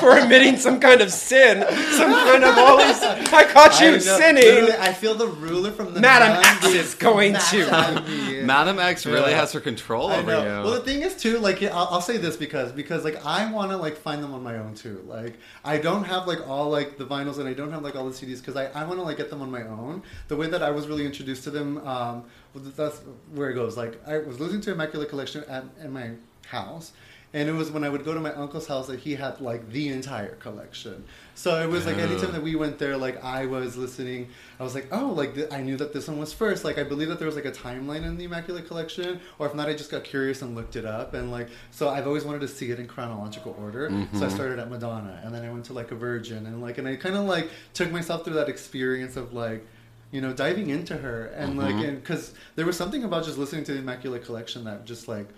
for 0.00 0.16
admitting 0.16 0.56
some 0.56 0.80
kind 0.80 1.00
of 1.02 1.12
sin, 1.12 1.58
some 1.92 2.10
kind 2.12 2.42
of 2.44 2.56
all 2.56 2.78
these. 2.78 3.02
I 3.02 3.44
caught 3.52 3.78
you 3.80 3.92
know. 3.92 3.98
sinning. 3.98 4.72
I 4.78 4.92
feel 4.92 5.14
the 5.14 5.26
ruler 5.26 5.72
from 5.72 5.92
the 5.92 6.00
Madam 6.00 6.42
X 6.42 6.66
is 6.68 6.94
going 6.94 7.34
to. 7.34 7.40
smacking. 7.40 8.46
Madam 8.46 8.78
X 8.78 9.04
really 9.04 9.32
Yeah. 9.32 9.40
has 9.40 9.52
her 9.52 9.60
control 9.60 10.08
I 10.08 10.18
over 10.18 10.30
know. 10.30 10.40
you. 10.42 10.64
Well, 10.64 10.72
the 10.72 10.80
thing 10.80 11.02
is 11.02 11.16
too, 11.16 11.38
like 11.38 11.62
I'll, 11.62 11.88
I'll 11.90 12.00
say 12.00 12.16
this 12.16 12.36
because 12.36 12.72
because 12.72 13.04
like 13.04 13.24
I 13.26 13.50
want 13.52 13.70
to 13.72 13.76
like 13.76 13.96
find 13.98 14.22
them 14.22 14.32
on 14.32 14.42
my 14.42 14.56
own 14.56 14.74
too. 14.74 15.04
Like 15.06 15.34
I 15.64 15.76
don't 15.78 16.04
have 16.04 16.26
like 16.26 16.48
all 16.48 16.70
like 16.70 16.96
the 16.96 17.04
vinyls 17.04 17.38
and 17.38 17.46
I 17.48 17.52
don't 17.52 17.72
have 17.72 17.82
like 17.82 17.94
all 17.96 18.08
the 18.08 18.14
CDs 18.14 18.38
because 18.38 18.56
I, 18.56 18.66
I 18.68 18.84
want 18.84 18.98
to 19.00 19.04
like 19.04 19.18
get 19.18 19.28
them 19.28 19.42
on 19.42 19.50
my 19.50 19.62
own. 19.62 20.02
The 20.28 20.36
way 20.36 20.46
that 20.48 20.62
I 20.62 20.70
was 20.70 20.86
really 20.86 21.04
introduced 21.04 21.23
to 21.24 21.50
them, 21.50 21.78
um, 21.86 22.24
that's 22.54 23.00
where 23.34 23.50
it 23.50 23.54
goes. 23.54 23.76
Like 23.76 24.00
I 24.06 24.18
was 24.18 24.40
listening 24.40 24.60
to 24.62 24.72
Immaculate 24.72 25.08
Collection 25.08 25.44
at 25.48 25.64
in 25.82 25.92
my 25.92 26.12
house. 26.46 26.92
And 27.32 27.48
it 27.48 27.52
was 27.52 27.68
when 27.72 27.82
I 27.82 27.88
would 27.88 28.04
go 28.04 28.14
to 28.14 28.20
my 28.20 28.32
uncle's 28.32 28.68
house 28.68 28.86
that 28.86 29.00
he 29.00 29.16
had 29.16 29.40
like 29.40 29.68
the 29.72 29.88
entire 29.88 30.36
collection. 30.36 31.02
So 31.34 31.60
it 31.60 31.68
was 31.68 31.84
like 31.84 31.96
anytime 31.96 32.30
that 32.30 32.44
we 32.44 32.54
went 32.54 32.78
there, 32.78 32.96
like 32.96 33.24
I 33.24 33.46
was 33.46 33.76
listening. 33.76 34.28
I 34.60 34.62
was 34.62 34.72
like, 34.72 34.86
oh, 34.92 35.06
like 35.06 35.34
th- 35.34 35.50
I 35.50 35.60
knew 35.60 35.76
that 35.78 35.92
this 35.92 36.06
one 36.06 36.20
was 36.20 36.32
first. 36.32 36.64
Like 36.64 36.78
I 36.78 36.84
believe 36.84 37.08
that 37.08 37.18
there 37.18 37.26
was 37.26 37.34
like 37.34 37.44
a 37.44 37.50
timeline 37.50 38.04
in 38.04 38.16
the 38.16 38.22
Immaculate 38.22 38.68
Collection, 38.68 39.18
or 39.40 39.48
if 39.48 39.54
not, 39.56 39.68
I 39.68 39.72
just 39.72 39.90
got 39.90 40.04
curious 40.04 40.42
and 40.42 40.54
looked 40.54 40.76
it 40.76 40.84
up. 40.84 41.12
And 41.14 41.32
like, 41.32 41.48
so 41.72 41.88
I've 41.88 42.06
always 42.06 42.24
wanted 42.24 42.42
to 42.42 42.48
see 42.48 42.70
it 42.70 42.78
in 42.78 42.86
chronological 42.86 43.56
order. 43.60 43.90
So 44.12 44.26
I 44.26 44.28
started 44.28 44.60
at 44.60 44.70
Madonna, 44.70 45.20
and 45.24 45.34
then 45.34 45.44
I 45.44 45.50
went 45.50 45.64
to 45.64 45.72
like 45.72 45.90
a 45.90 45.96
Virgin, 45.96 46.46
and 46.46 46.62
like, 46.62 46.78
and 46.78 46.86
I 46.86 46.94
kind 46.94 47.16
of 47.16 47.24
like 47.24 47.50
took 47.72 47.90
myself 47.90 48.24
through 48.24 48.34
that 48.34 48.48
experience 48.48 49.16
of 49.16 49.32
like 49.32 49.66
you 50.14 50.20
know, 50.20 50.32
diving 50.32 50.68
into 50.70 50.96
her 51.04 51.26
and 51.40 51.58
like, 51.58 51.74
and 51.74 51.94
because 52.00 52.32
there 52.56 52.64
was 52.70 52.76
something 52.76 53.02
about 53.08 53.24
just 53.24 53.36
listening 53.36 53.64
to 53.64 53.72
the 53.74 53.80
Immaculate 53.80 54.24
Collection 54.24 54.64
that 54.64 54.84
just 54.92 55.08
like 55.08 55.28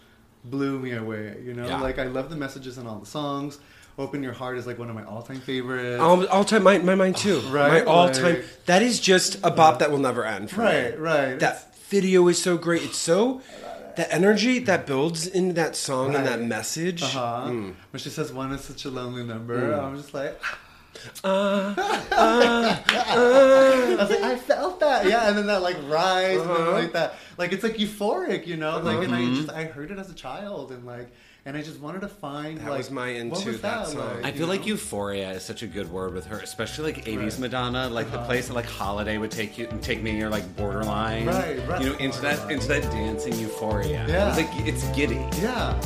blew 0.45 0.79
me 0.79 0.93
away. 0.93 1.25
You 1.47 1.55
know, 1.55 1.67
Yeah. 1.67 1.81
like 1.81 1.99
I 1.99 2.05
love 2.05 2.29
the 2.31 2.37
messages 2.37 2.77
in 2.79 2.87
all 2.87 2.99
the 2.99 3.07
songs. 3.07 3.59
Open 3.99 4.23
Your 4.23 4.35
Heart 4.35 4.59
is 4.59 4.67
like 4.67 4.79
one 4.79 4.91
of 4.91 4.95
my 4.95 5.05
all-time 5.05 5.41
favorites. 5.41 6.03
All, 6.03 6.27
all 6.29 6.45
time, 6.45 6.63
my, 6.63 6.77
my 6.79 6.95
mind 6.95 7.17
too. 7.17 7.41
Right, 7.61 7.85
my 7.87 7.91
all 7.91 8.11
time. 8.11 8.25
like- 8.35 8.45
that 8.67 8.83
is 8.83 9.01
just 9.01 9.31
a 9.43 9.51
bop 9.51 9.79
that 9.79 9.91
will 9.91 10.05
never 10.11 10.23
end. 10.27 10.51
For 10.51 10.61
me. 10.61 10.67
right, 10.67 11.01
right. 11.01 11.39
That 11.41 11.75
video 11.89 12.29
is 12.29 12.37
so 12.49 12.59
great. 12.59 12.83
It's 12.83 12.99
so 12.99 13.41
that 13.97 14.09
energy 14.13 14.59
that 14.69 14.87
builds 14.87 15.27
into 15.27 15.55
that 15.55 15.75
song 15.75 16.15
and 16.15 16.27
that 16.27 16.43
message. 16.43 17.03
Uh-huh. 17.03 17.47
When 17.47 17.75
she 18.05 18.11
says 18.11 18.31
one 18.31 18.53
is 18.53 18.61
such 18.63 18.85
a 18.85 18.91
lonely 18.91 19.25
number, 19.25 19.59
Mm. 19.73 19.83
I'm 19.83 19.97
just 19.97 20.13
like, 20.13 20.39
Uh, 21.25 21.75
I 21.79 23.97
was 23.99 24.11
like, 24.11 24.23
I 24.23 24.37
felt 24.37 24.81
that, 24.81 25.07
yeah, 25.07 25.29
and 25.29 25.37
then 25.39 25.47
that 25.47 25.63
like 25.63 25.77
rise, 25.87 26.41
and 26.41 26.51
Uh-huh. 26.51 26.65
then 26.65 26.73
like 26.85 26.93
that, 26.93 27.15
like 27.39 27.53
it's 27.53 27.63
like 27.63 27.77
euphoric, 27.77 28.47
you 28.47 28.57
know, 28.57 28.79
like, 28.81 29.05
and 29.05 29.15
I 29.15 29.21
Mm-hmm. 29.23 29.35
just 29.47 29.51
I 29.51 29.65
heard 29.65 29.91
it 29.91 29.99
as 29.99 30.11
a 30.11 30.15
child, 30.15 30.73
and 30.73 30.85
like, 30.87 31.11
and 31.45 31.57
I 31.57 31.63
just 31.63 31.81
wanted 31.81 32.01
to 32.01 32.09
find 32.09 32.59
That 32.59 32.69
like 32.71 32.79
was 32.79 32.91
my 32.91 33.09
what 33.13 33.17
into 33.17 33.49
was 33.51 33.61
that 33.63 33.87
song. 33.89 34.25
I 34.25 34.33
feel 34.33 34.41
you 34.43 34.47
like 34.47 34.67
euphoria 34.67 35.31
is 35.33 35.45
such 35.45 35.63
a 35.63 35.67
good 35.67 35.91
word 35.91 36.15
with 36.15 36.27
her, 36.27 36.39
especially 36.41 36.93
like 36.93 37.05
80s 37.05 37.19
Right. 37.33 37.39
Madonna, 37.41 37.89
like 37.89 38.11
the 38.11 38.19
place 38.19 38.49
that 38.49 38.55
like 38.55 38.67
Holiday 38.67 39.19
would 39.19 39.31
take 39.31 39.57
you 39.59 39.69
and 39.69 39.83
take 39.83 40.03
me, 40.03 40.17
you're 40.19 40.31
like 40.31 40.57
borderline. 40.57 41.27
Right, 41.27 41.59
right. 41.69 41.81
You 41.83 41.91
know, 41.91 41.97
into 41.99 42.21
that 42.23 42.51
into 42.51 42.67
that 42.69 42.83
dancing 42.91 43.35
euphoria. 43.39 44.07
Yeah. 44.09 44.29
It's 44.29 44.39
like 44.39 44.67
it's 44.67 44.85
giddy. 44.97 45.25
yeah. 45.41 45.81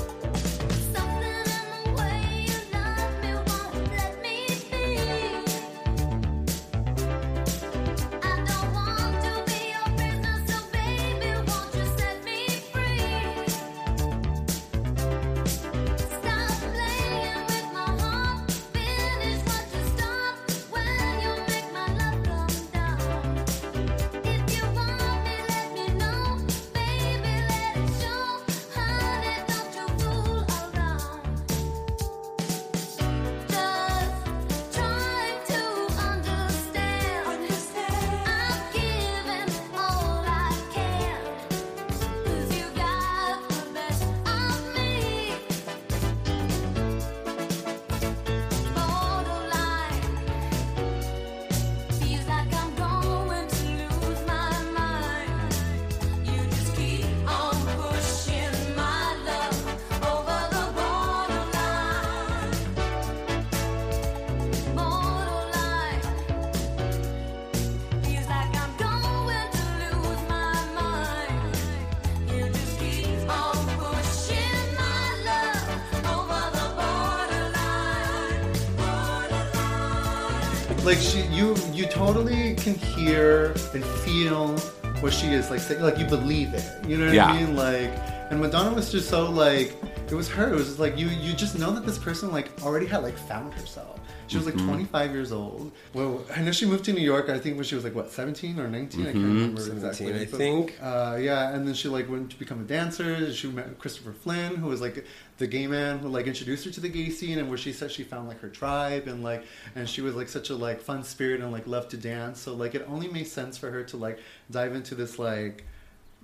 Is 85.57 85.69
like 85.71 85.81
like 85.81 85.99
you 85.99 86.07
believe 86.07 86.55
it 86.55 86.65
you 86.87 86.97
know 86.97 87.07
what 87.07 87.15
Yeah. 87.15 87.27
i 87.27 87.41
mean 87.41 87.57
like 87.57 87.91
and 88.31 88.41
madonna 88.41 88.73
was 88.75 88.91
just 88.93 89.09
so 89.09 89.31
like 89.31 89.77
it 90.09 90.15
was 90.15 90.29
her 90.29 90.53
it 90.53 90.55
was 90.55 90.67
just 90.67 90.79
like 90.79 90.97
you 90.99 91.09
you 91.09 91.33
just 91.33 91.59
know 91.59 91.71
that 91.73 91.85
this 91.87 91.99
person 91.99 92.31
like 92.31 92.51
already 92.63 92.87
had 92.87 93.03
like 93.03 93.17
found 93.17 93.53
herself 93.55 93.99
she 94.31 94.37
was 94.37 94.47
like 94.47 94.55
Mm-hmm. 94.55 94.69
25 94.69 95.13
years 95.13 95.33
old 95.33 95.73
well 95.95 96.25
i 96.37 96.41
know 96.41 96.53
she 96.53 96.65
moved 96.67 96.85
to 96.85 96.93
new 96.93 97.01
york 97.15 97.29
i 97.29 97.39
think 97.39 97.57
when 97.57 97.65
she 97.65 97.75
was 97.75 97.85
like 97.85 97.95
what 97.95 98.11
17 98.11 98.59
or 98.61 98.69
19 98.69 99.01
i 99.01 99.05
can't 99.05 99.17
Mm-hmm. 99.17 99.27
remember 99.35 99.61
17, 99.61 99.87
exactly 99.89 100.15
I 100.15 100.25
But, 100.27 100.39
think. 100.39 100.79
uh, 100.81 101.19
yeah 101.21 101.53
and 101.55 101.67
then 101.67 101.75
she 101.75 101.89
like 101.89 102.09
went 102.09 102.31
to 102.31 102.39
become 102.39 102.61
a 102.61 102.65
dancer 102.65 103.33
she 103.33 103.49
met 103.49 103.79
christopher 103.79 104.13
flynn 104.13 104.57
who 104.57 104.69
was 104.69 104.81
like 104.81 105.05
the 105.39 105.47
gay 105.47 105.67
man 105.67 105.99
who 106.01 106.09
like 106.09 106.27
introduced 106.27 106.65
her 106.67 106.71
to 106.71 106.81
the 106.81 106.89
gay 106.89 107.09
scene 107.11 107.39
and 107.39 107.49
where 107.49 107.59
she 107.59 107.73
said 107.73 107.91
she 107.91 108.05
found 108.05 108.29
like 108.29 108.41
her 108.41 108.49
tribe 108.49 109.09
and 109.09 109.23
like 109.25 109.43
and 109.75 109.89
she 109.89 110.01
was 110.03 110.15
like 110.15 110.29
such 110.29 110.51
a 110.51 110.55
like 110.55 110.81
fun 110.81 111.03
spirit 111.03 111.41
and 111.41 111.51
like 111.51 111.67
loved 111.67 111.91
to 111.91 111.97
dance 111.97 112.39
so 112.41 112.55
like 112.55 112.75
it 112.75 112.85
only 112.89 113.09
made 113.09 113.27
sense 113.27 113.57
for 113.59 113.71
her 113.71 113.83
to 113.83 113.97
like 113.97 114.19
dive 114.51 114.75
into 114.75 114.95
this 114.95 115.19
like 115.19 115.65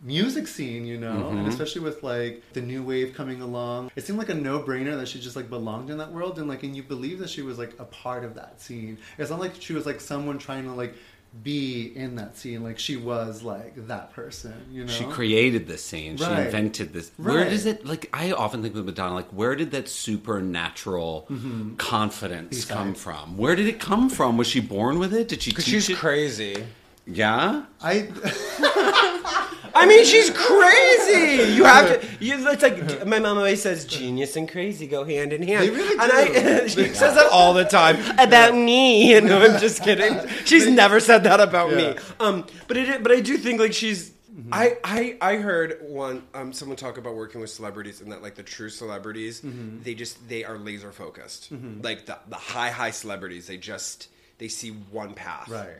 music 0.03 0.47
scene 0.47 0.85
you 0.85 0.99
know 0.99 1.29
and 1.29 1.39
mm-hmm. 1.39 1.49
especially 1.49 1.81
with 1.81 2.03
like 2.03 2.43
the 2.53 2.61
new 2.61 2.83
wave 2.83 3.15
coming 3.15 3.41
along 3.41 3.91
it 3.97 4.05
seemed 4.05 4.19
like 4.19 4.29
a 4.29 4.35
no-brainer 4.35 4.97
that 4.97 5.09
she 5.09 5.19
just 5.19 5.37
like 5.37 5.49
belonged 5.49 5.89
in 5.91 5.99
that 5.99 6.13
world 6.13 6.39
and 6.39 6.49
like 6.49 6.63
and 6.63 6.77
you 6.77 6.83
believe 6.83 7.19
that 7.19 7.31
she 7.31 7.43
was 7.43 7.59
like 7.59 7.73
a 7.79 7.85
part 7.85 8.23
of 8.23 8.35
that 8.35 8.61
scene 8.61 8.99
it's 9.19 9.31
not 9.31 9.41
like 9.41 9.53
she 9.61 9.73
was 9.73 9.87
like 9.87 10.01
someone 10.01 10.39
trying 10.39 10.65
to 10.65 10.73
like 10.73 10.95
be 11.43 11.93
in 11.97 12.17
that 12.17 12.37
scene 12.37 12.63
like 12.63 12.79
she 12.79 12.97
was 12.97 13.43
like 13.43 13.75
that 13.89 14.13
person 14.13 14.55
you 14.71 14.85
know 14.85 14.93
She 14.93 15.05
created 15.05 15.67
this 15.67 15.85
scene. 15.85 16.17
She 16.17 16.25
invented 16.25 16.93
this. 16.93 17.11
Where 17.17 17.45
does 17.45 17.67
it 17.67 17.85
like? 17.85 18.09
I 18.13 18.33
often 18.33 18.63
think 18.63 18.75
with 18.75 18.87
Madonna, 18.87 19.15
like, 19.15 19.29
where 19.29 19.55
did 19.55 19.71
that 19.73 19.89
supernatural 19.89 21.27
mm-hmm. 21.31 21.75
confidence 21.77 22.57
Beside. 22.57 22.75
come 22.75 22.95
from? 22.95 23.37
Where 23.37 23.55
did 23.55 23.67
it 23.67 23.81
come 23.81 24.09
from? 24.09 24.37
Was 24.37 24.47
she 24.47 24.61
born 24.61 24.99
with 24.99 25.13
it? 25.13 25.29
Did 25.29 25.43
she 25.43 25.51
Because 25.51 25.65
teach 25.65 25.75
she's 25.75 25.91
it? 25.91 25.99
crazy. 25.99 26.65
yeah. 27.07 27.65
I 27.83 28.09
I 29.77 29.87
mean, 29.87 30.05
she's 30.05 30.31
crazy. 30.31 31.53
You 31.55 31.65
have 31.65 32.01
to. 32.01 32.07
You, 32.25 32.49
it's 32.49 32.63
like 32.63 33.07
my 33.07 33.19
mom 33.19 33.39
always 33.39 33.63
says, 33.63 33.85
"Genius 33.85 34.37
and 34.37 34.49
crazy 34.49 34.87
go 34.87 35.05
hand 35.05 35.33
in 35.33 35.43
hand." 35.43 35.65
They 35.67 35.71
really 35.71 35.99
And 35.99 36.11
do. 36.11 36.63
I, 36.65 36.67
she 36.69 36.95
says 36.95 37.15
that 37.15 37.29
all 37.31 37.55
the 37.55 37.65
time 37.65 37.97
about 38.19 38.55
me. 38.55 39.11
You 39.17 39.21
know, 39.21 39.41
I'm 39.43 39.61
just 39.61 39.83
kidding. 39.83 40.19
She's 40.45 40.67
never 40.67 41.01
said 41.01 41.25
that 41.25 41.41
about 41.41 41.73
me. 41.73 41.97
Um, 42.21 42.47
but 42.69 42.77
it, 42.77 43.03
but 43.03 43.13
I 43.13 43.21
do 43.21 43.37
think 43.39 43.61
like 43.61 43.73
she's. 43.73 44.13
I, 44.53 44.77
I 44.85 45.17
I 45.21 45.37
heard 45.37 45.79
one 45.83 46.23
um 46.35 46.53
someone 46.53 46.77
talk 46.77 46.99
about 46.99 47.15
working 47.15 47.41
with 47.41 47.49
celebrities 47.51 48.03
and 48.03 48.13
that 48.13 48.23
like 48.23 48.35
the 48.35 48.43
true 48.43 48.69
celebrities 48.69 49.41
they 49.83 49.95
just 49.95 50.29
they 50.29 50.45
are 50.45 50.59
laser 50.59 50.93
focused 50.93 51.51
like 51.83 52.05
the 52.05 52.19
the 52.29 52.37
high 52.37 52.69
high 52.71 52.91
celebrities 52.91 53.47
they 53.47 53.57
just 53.57 54.09
they 54.37 54.49
see 54.49 54.71
one 54.91 55.15
path 55.15 55.49
Right. 55.49 55.71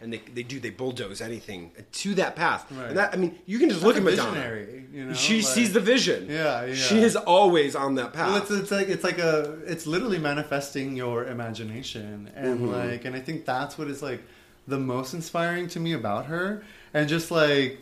And 0.00 0.12
they, 0.12 0.20
they 0.34 0.42
do 0.42 0.60
they 0.60 0.70
bulldoze 0.70 1.20
anything 1.20 1.72
to 1.92 2.14
that 2.14 2.36
path 2.36 2.66
Right. 2.70 2.88
and 2.88 2.98
that 2.98 3.14
I 3.14 3.16
mean 3.16 3.38
you 3.46 3.58
can 3.58 3.70
just 3.70 3.82
look 3.82 3.94
a 3.96 3.98
at 3.98 4.04
Madonna 4.04 4.30
visionary, 4.30 4.84
you 4.92 5.04
know, 5.06 5.14
she 5.14 5.36
like- 5.36 5.46
sees 5.46 5.72
the 5.72 5.80
vision 5.80 6.28
Yeah, 6.28 6.64
yeah. 6.66 6.74
she 6.74 6.98
is 7.02 7.16
always 7.16 7.74
on 7.74 7.94
that 7.96 8.12
path 8.12 8.28
Well, 8.28 8.36
it's, 8.42 8.50
it's 8.50 8.70
like 8.70 8.88
it's 8.88 9.04
like 9.04 9.18
a 9.18 9.58
it's 9.66 9.86
literally 9.86 10.18
manifesting 10.18 10.96
your 10.96 11.24
imagination, 11.26 12.30
and 12.34 12.60
Mm-hmm. 12.60 12.74
like, 12.90 13.04
and 13.06 13.16
I 13.16 13.20
think 13.20 13.44
that's 13.46 13.78
what 13.78 13.88
is 13.88 14.02
like 14.02 14.22
the 14.68 14.78
most 14.78 15.14
inspiring 15.14 15.68
to 15.68 15.80
me 15.80 15.92
about 15.92 16.26
her, 16.26 16.62
and 16.92 17.08
just 17.08 17.30
like. 17.30 17.80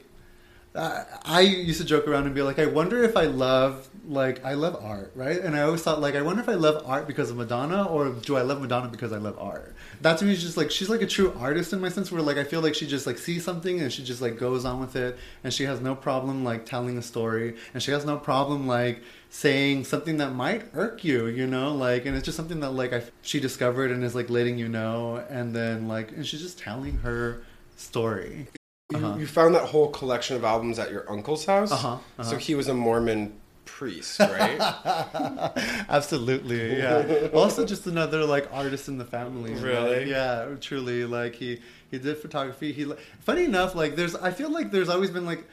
I 0.76 1.40
used 1.40 1.81
to 1.81 1.87
joke 1.87 2.09
around 2.09 2.26
and 2.26 2.35
be 2.35 2.43
like, 2.43 2.59
I 2.59 2.66
wonder 2.66 3.04
if 3.04 3.16
I 3.16 3.25
love 3.26 3.88
like 4.07 4.45
I 4.45 4.54
love 4.54 4.76
art, 4.83 5.12
right? 5.14 5.40
And 5.40 5.57
I 5.57 5.62
always 5.62 5.83
thought 5.83 6.00
like, 6.00 6.14
I 6.14 6.23
wonder 6.23 6.43
if 6.43 6.49
I 6.49 6.54
love 6.54 6.83
art 6.85 7.07
because 7.07 7.31
of 7.31 7.37
Madonna, 7.37 7.85
or 7.87 8.11
do 8.11 8.37
I 8.37 8.43
love 8.43 8.61
Madonna 8.61 8.88
because 8.88 9.12
I 9.12 9.19
love 9.19 9.38
art? 9.38 9.75
That 10.02 10.19
to 10.19 10.25
me 10.25 10.33
is 10.33 10.43
just 10.43 10.57
like 10.57 10.71
she's 10.73 10.88
like 10.88 11.00
a 11.00 11.07
true 11.07 11.33
artist 11.38 11.73
in 11.73 11.81
my 11.81 11.88
sense, 11.88 12.11
where 12.11 12.21
like 12.23 12.38
I 12.38 12.45
feel 12.45 12.61
like 12.61 12.75
she 12.75 12.87
just 12.87 13.07
like 13.07 13.19
sees 13.19 13.45
something 13.45 13.81
and 13.81 13.93
she 13.93 14.02
just 14.02 14.21
like 14.21 14.37
goes 14.37 14.64
on 14.64 14.81
with 14.81 14.97
it, 14.97 15.16
and 15.45 15.54
she 15.54 15.62
has 15.62 15.81
no 15.81 15.95
problem 15.95 16.45
like 16.45 16.66
telling 16.66 16.99
a 16.99 17.02
story, 17.02 17.57
and 17.73 17.83
she 17.83 17.93
has 17.93 18.04
no 18.04 18.19
problem 18.19 18.66
like 18.66 19.00
saying 19.31 19.85
something 19.85 20.16
that 20.19 20.35
might 20.35 20.64
irk 20.75 21.04
you, 21.04 21.26
you 21.26 21.47
know, 21.47 21.73
like, 21.73 22.04
and 22.04 22.16
it's 22.16 22.25
just 22.25 22.37
something 22.37 22.61
that 22.61 22.71
like 22.71 22.93
I 22.93 23.04
she 23.23 23.38
discovered 23.38 23.93
and 23.93 24.02
is 24.02 24.16
like 24.16 24.28
letting 24.28 24.59
you 24.59 24.69
know, 24.69 25.25
and 25.31 25.54
then 25.54 25.87
like, 25.87 26.11
and 26.11 26.26
she's 26.26 26.43
just 26.43 26.59
telling 26.59 26.99
her 26.99 27.43
story. 27.76 28.49
You, 28.93 29.19
you 29.21 29.26
found 29.26 29.55
that 29.55 29.62
whole 29.62 29.88
collection 29.88 30.37
of 30.37 30.45
albums 30.45 30.79
at 30.79 30.91
your 30.91 31.11
uncle's 31.11 31.47
house 31.47 31.73
Uh-huh, 31.73 31.88
uh-huh. 31.95 32.23
so 32.23 32.37
he 32.37 32.55
was 32.55 32.69
a 32.69 32.75
Mormon 32.75 33.33
priest 33.64 34.21
right 34.21 34.61
Absolutely, 35.88 36.79
yeah. 36.79 37.29
also, 37.33 37.64
just 37.64 37.87
another 37.87 38.25
like 38.25 38.47
artist 38.53 38.88
in 38.88 38.99
the 38.99 39.05
family. 39.05 39.55
Really? 39.55 40.00
like, 40.00 40.07
yeah, 40.07 40.49
truly. 40.61 41.05
Like 41.05 41.35
he 41.35 41.61
he 41.91 41.99
did 41.99 42.19
photography. 42.19 42.73
He 42.73 42.85
funny 43.21 43.45
enough, 43.45 43.75
like 43.75 43.97
there's 43.97 44.14
I 44.17 44.33
feel 44.33 44.50
like 44.50 44.71
there's 44.71 44.88
always 44.91 45.11
been 45.11 45.25
like 45.26 45.45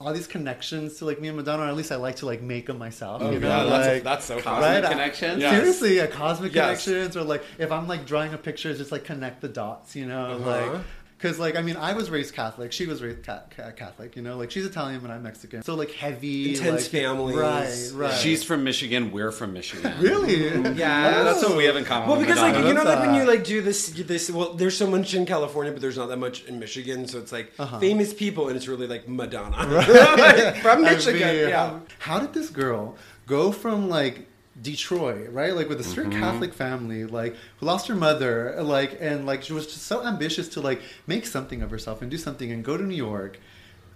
all 0.00 0.12
these 0.12 0.26
connections 0.26 0.98
to 0.98 1.04
like 1.04 1.20
me 1.20 1.28
and 1.28 1.36
Madonna. 1.36 1.62
Or 1.62 1.66
at 1.66 1.76
least 1.76 1.92
I 1.92 1.96
like 1.96 2.16
to 2.16 2.26
like 2.26 2.42
make 2.42 2.66
them 2.66 2.78
myself. 2.78 3.22
you 3.22 3.30
know, 3.38 3.40
God, 3.40 3.70
that's, 3.70 3.86
like, 3.88 4.02
that's 4.02 4.24
so 4.24 4.38
fun 4.40 4.60
Cosmic 4.60 4.82
Right? 4.84 4.90
connections. 4.92 5.40
Yes. 5.40 5.54
Seriously, 5.56 5.96
yeah, 5.96 6.06
cosmic 6.08 6.52
Yes. 6.54 6.84
connections, 6.84 7.16
or 7.16 7.22
like 7.22 7.44
if 7.58 7.70
I'm 7.70 7.86
like 7.86 8.06
drawing 8.06 8.34
a 8.34 8.38
picture, 8.38 8.74
just 8.74 8.90
like 8.92 9.04
connect 9.04 9.40
the 9.40 9.48
dots, 9.48 9.94
you 9.94 10.06
know, 10.06 10.32
Uh-huh. 10.32 10.50
like 10.72 10.80
Because 11.22 11.38
like 11.38 11.54
I 11.54 11.62
mean, 11.62 11.76
I 11.76 11.92
was 11.92 12.10
raised 12.10 12.34
Catholic. 12.34 12.72
She 12.72 12.86
was 12.86 13.00
raised 13.00 13.22
ca- 13.24 13.42
ca- 13.56 13.70
Catholic. 13.70 14.16
You 14.16 14.22
know, 14.22 14.36
like 14.36 14.50
she's 14.50 14.66
Italian 14.66 15.04
and 15.04 15.12
I'm 15.12 15.22
Mexican. 15.22 15.62
So 15.62 15.76
like 15.76 15.92
heavy, 15.92 16.50
Intense 16.56 16.82
like, 16.82 16.90
families. 16.90 17.36
Right, 17.36 17.90
right. 17.94 18.14
She's 18.18 18.42
from 18.42 18.64
Michigan. 18.64 19.12
We're 19.12 19.30
from 19.30 19.52
Michigan. 19.52 19.94
really. 20.00 20.48
Yeah, 20.74 21.22
That's 21.22 21.42
what 21.44 21.56
we 21.56 21.64
have 21.66 21.76
in 21.76 21.84
common. 21.84 22.08
Well, 22.08 22.18
because 22.20 22.38
like 22.40 22.56
you 22.64 22.74
know, 22.74 22.82
like 22.82 22.98
when 22.98 23.14
you 23.14 23.24
like 23.24 23.44
do 23.44 23.60
this, 23.62 23.90
this. 23.90 24.30
Well, 24.32 24.54
there's 24.54 24.76
so 24.76 24.88
much 24.88 25.14
in 25.14 25.24
California, 25.24 25.70
but 25.70 25.80
there's 25.80 25.96
not 25.96 26.08
that 26.08 26.18
much 26.18 26.44
in 26.46 26.58
Michigan. 26.58 27.06
So 27.06 27.18
it's 27.20 27.30
like 27.30 27.52
Uh-huh. 27.56 27.78
famous 27.78 28.12
people, 28.12 28.48
and 28.48 28.56
it's 28.56 28.66
really 28.66 28.88
like 28.88 29.08
Madonna 29.08 29.56
Like, 29.68 30.56
from 30.56 30.84
I 30.84 30.90
Michigan. 30.94 31.20
mean, 31.36 31.48
yeah. 31.50 31.70
How, 31.70 31.80
how 32.00 32.18
did 32.18 32.32
this 32.34 32.50
girl 32.50 32.96
go 33.28 33.52
from 33.52 33.88
like 33.88 34.26
Detroit, 34.60 35.30
right? 35.32 35.54
Like 35.54 35.68
with 35.68 35.80
a 35.80 35.84
strict 35.84 36.10
mm-hmm. 36.10 36.20
Catholic 36.20 36.52
family, 36.52 37.04
like 37.04 37.34
who 37.58 37.66
lost 37.66 37.88
her 37.88 37.94
mother, 37.94 38.62
like 38.62 38.98
and 39.00 39.24
like 39.24 39.42
she 39.42 39.52
was 39.52 39.66
just 39.66 39.82
so 39.82 40.04
ambitious 40.04 40.48
to 40.50 40.60
like 40.60 40.82
make 41.06 41.26
something 41.26 41.62
of 41.62 41.70
herself 41.70 42.02
and 42.02 42.10
do 42.10 42.18
something 42.18 42.52
and 42.52 42.64
go 42.64 42.76
to 42.76 42.82
New 42.82 42.94
York. 42.94 43.38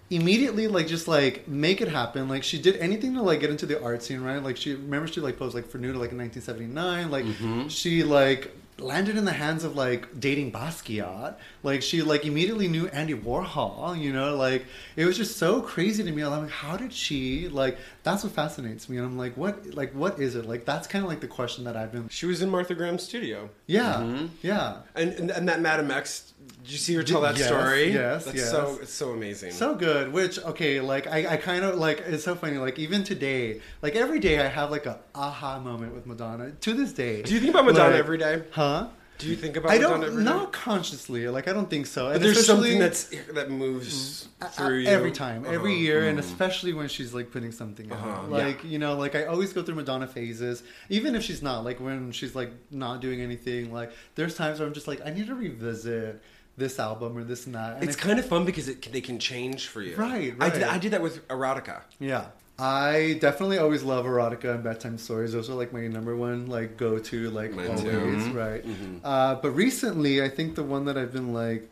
Immediately, 0.09 0.69
like 0.69 0.87
just 0.87 1.09
like 1.09 1.47
make 1.47 1.81
it 1.81 1.89
happen. 1.89 2.29
Like 2.29 2.43
she 2.43 2.61
did 2.61 2.77
anything 2.77 3.15
to 3.15 3.23
like 3.23 3.41
get 3.41 3.51
into 3.51 3.67
the 3.67 3.83
art 3.83 4.03
scene, 4.03 4.23
right? 4.23 4.43
Like 4.43 4.57
she 4.57 4.75
remember 4.75 5.09
she 5.09 5.21
like 5.21 5.39
posed 5.39 5.55
like 5.55 5.69
for 5.69 5.79
Nude 5.79 5.97
like 5.97 6.13
in 6.13 6.19
1979. 6.19 7.11
Like 7.11 7.25
mm-hmm. 7.25 7.69
she 7.69 8.03
like 8.03 8.51
landed 8.78 9.16
in 9.16 9.25
the 9.25 9.33
hands 9.33 9.64
of 9.64 9.75
like 9.76 10.21
dating 10.21 10.52
Basquiat. 10.52 11.37
Like 11.62 11.83
she 11.83 12.02
like 12.02 12.25
immediately 12.25 12.68
knew 12.68 12.88
Andy 12.88 13.14
Warhol. 13.14 13.99
You 13.99 14.12
know, 14.12 14.37
like 14.37 14.66
it 14.97 15.04
was 15.04 15.16
just 15.16 15.37
so 15.38 15.61
crazy 15.62 16.02
to 16.04 16.11
me. 16.12 16.23
I'm 16.23 16.42
like, 16.42 16.50
how 16.50 16.76
did 16.76 16.92
she 16.92 17.49
like? 17.49 17.78
That's 18.02 18.23
what 18.23 18.33
fascinates 18.33 18.88
me. 18.88 18.99
And 18.99 19.06
I'm 19.06 19.18
like, 19.18 19.37
what 19.37 19.75
like 19.75 19.92
what 19.92 20.21
is 20.21 20.35
it? 20.37 20.47
Like 20.47 20.64
that's 20.64 20.87
kind 20.87 21.04
of 21.04 21.09
like 21.11 21.21
the 21.21 21.28
question 21.28 21.64
that 21.64 21.76
I've 21.76 21.92
been. 21.92 22.09
She 22.09 22.26
was 22.26 22.42
in 22.42 22.50
Martha 22.50 22.75
Graham's 22.75 23.02
studio, 23.02 23.49
Yeah, 23.66 23.95
mm-hmm. 23.95 24.26
yeah. 24.42 24.78
and 24.95 25.12
and, 25.14 25.30
and 25.30 25.49
that 25.49 25.61
Madam 25.61 25.90
X. 25.90 26.33
Did 26.62 26.71
you 26.73 26.79
see 26.79 26.95
her 26.95 27.03
tell 27.03 27.21
that 27.23 27.37
Yes, 27.38 27.47
story? 27.49 27.93
yes, 27.93 28.25
That's 28.25 28.37
yes. 28.38 28.50
so 28.50 28.79
it's 28.83 28.93
so 28.93 29.11
amazing. 29.12 29.53
So 29.53 29.75
good. 29.75 30.12
Which 30.12 30.38
okay, 30.45 30.81
like 30.81 31.07
I, 31.07 31.35
I 31.35 31.37
kind 31.37 31.65
of 31.65 31.76
like 31.76 32.00
it's 32.00 32.25
so 32.25 32.35
funny. 32.35 32.59
Like 32.59 32.79
even 32.79 33.05
today, 33.05 33.61
like 33.83 33.95
every 33.95 34.19
day, 34.21 34.41
I 34.41 34.47
have 34.49 34.71
like 34.71 34.87
a 34.87 34.99
aha 35.15 35.59
moment 35.61 35.95
with 35.95 36.07
Madonna. 36.07 36.53
To 36.53 36.73
this 36.75 36.93
day, 36.93 37.23
do 37.23 37.35
you 37.35 37.41
think 37.41 37.50
about 37.50 37.67
Madonna 37.67 37.91
Like, 37.91 37.99
every 37.99 38.19
day? 38.19 38.43
Huh? 38.50 38.88
Do 39.19 39.29
you 39.29 39.37
think 39.37 39.57
about 39.57 39.71
I 39.73 39.79
Madonna 39.79 39.95
don't 39.95 40.05
every 40.11 40.25
day? 40.25 40.31
not 40.31 40.53
consciously. 40.53 41.26
Like 41.29 41.49
I 41.49 41.53
don't 41.55 41.71
think 41.71 41.87
so. 41.87 42.07
But 42.07 42.17
And 42.17 42.25
there's 42.25 42.45
something 42.47 42.79
that's 42.79 43.05
that 43.33 43.50
moves 43.50 44.29
Uh, 44.43 44.47
through 44.49 44.79
you 44.79 44.88
every 44.88 45.11
time, 45.12 45.45
every 45.47 45.73
Uh-huh. 45.73 45.81
year, 45.81 46.09
and 46.09 46.19
especially 46.19 46.75
when 46.75 46.88
she's 46.88 47.15
like 47.15 47.31
putting 47.31 47.50
something 47.53 47.91
out. 47.93 47.99
Uh-huh, 47.99 48.26
Like 48.29 48.62
you 48.65 48.79
know, 48.79 48.95
like 48.95 49.15
I 49.15 49.25
always 49.25 49.53
go 49.55 49.62
through 49.62 49.76
Madonna 49.76 50.07
phases, 50.07 50.62
even 50.91 51.15
if 51.15 51.23
she's 51.23 51.43
not. 51.43 51.65
Like 51.65 51.81
when 51.81 52.12
she's 52.12 52.35
like 52.35 52.50
not 52.71 53.00
doing 53.00 53.21
anything. 53.23 53.73
Like 53.73 53.91
there's 54.17 54.35
times 54.35 54.59
where 54.59 54.69
I'm 54.69 54.75
just 54.75 54.87
like, 54.88 55.00
I 55.07 55.11
need 55.11 55.29
to 55.29 55.35
revisit 55.35 56.21
this 56.57 56.79
album 56.79 57.17
or 57.19 57.25
this 57.25 57.47
and 57.47 57.55
that. 57.55 57.75
And 57.77 57.85
It's 57.85 57.97
kind 57.97 58.19
of 58.19 58.27
fun 58.27 58.45
because 58.45 58.69
it, 58.69 58.91
they 58.93 59.01
can 59.01 59.19
change 59.19 59.69
for 59.69 59.83
you. 59.83 59.97
Right, 59.97 60.35
I 60.41 60.51
did, 60.51 60.63
I 60.63 60.79
did 60.79 60.93
that 60.93 61.03
with 61.03 61.27
erotica. 61.29 61.83
Yeah. 62.01 62.27
I 62.59 63.19
definitely 63.21 63.59
always 63.59 63.83
love 63.83 64.07
erotica 64.07 64.55
and 64.55 64.65
bedtime 64.65 64.97
stories. 64.97 65.33
Those 65.33 65.51
are 65.51 65.55
like 65.55 65.75
my 65.75 65.87
number 65.89 66.17
one 66.17 66.47
like 66.47 66.79
go 66.79 66.99
to 66.99 67.31
like 67.31 67.53
Mine 67.53 67.67
always, 67.67 67.83
too. 67.83 67.91
Mhm. 67.91 68.35
right? 68.35 68.65
Uh, 69.05 69.35
but 69.35 69.51
recently, 69.51 70.23
I 70.23 70.31
think 70.31 70.55
the 70.55 70.63
one 70.63 70.87
that 70.87 70.97
I've 70.97 71.13
been 71.13 71.35
like 71.35 71.71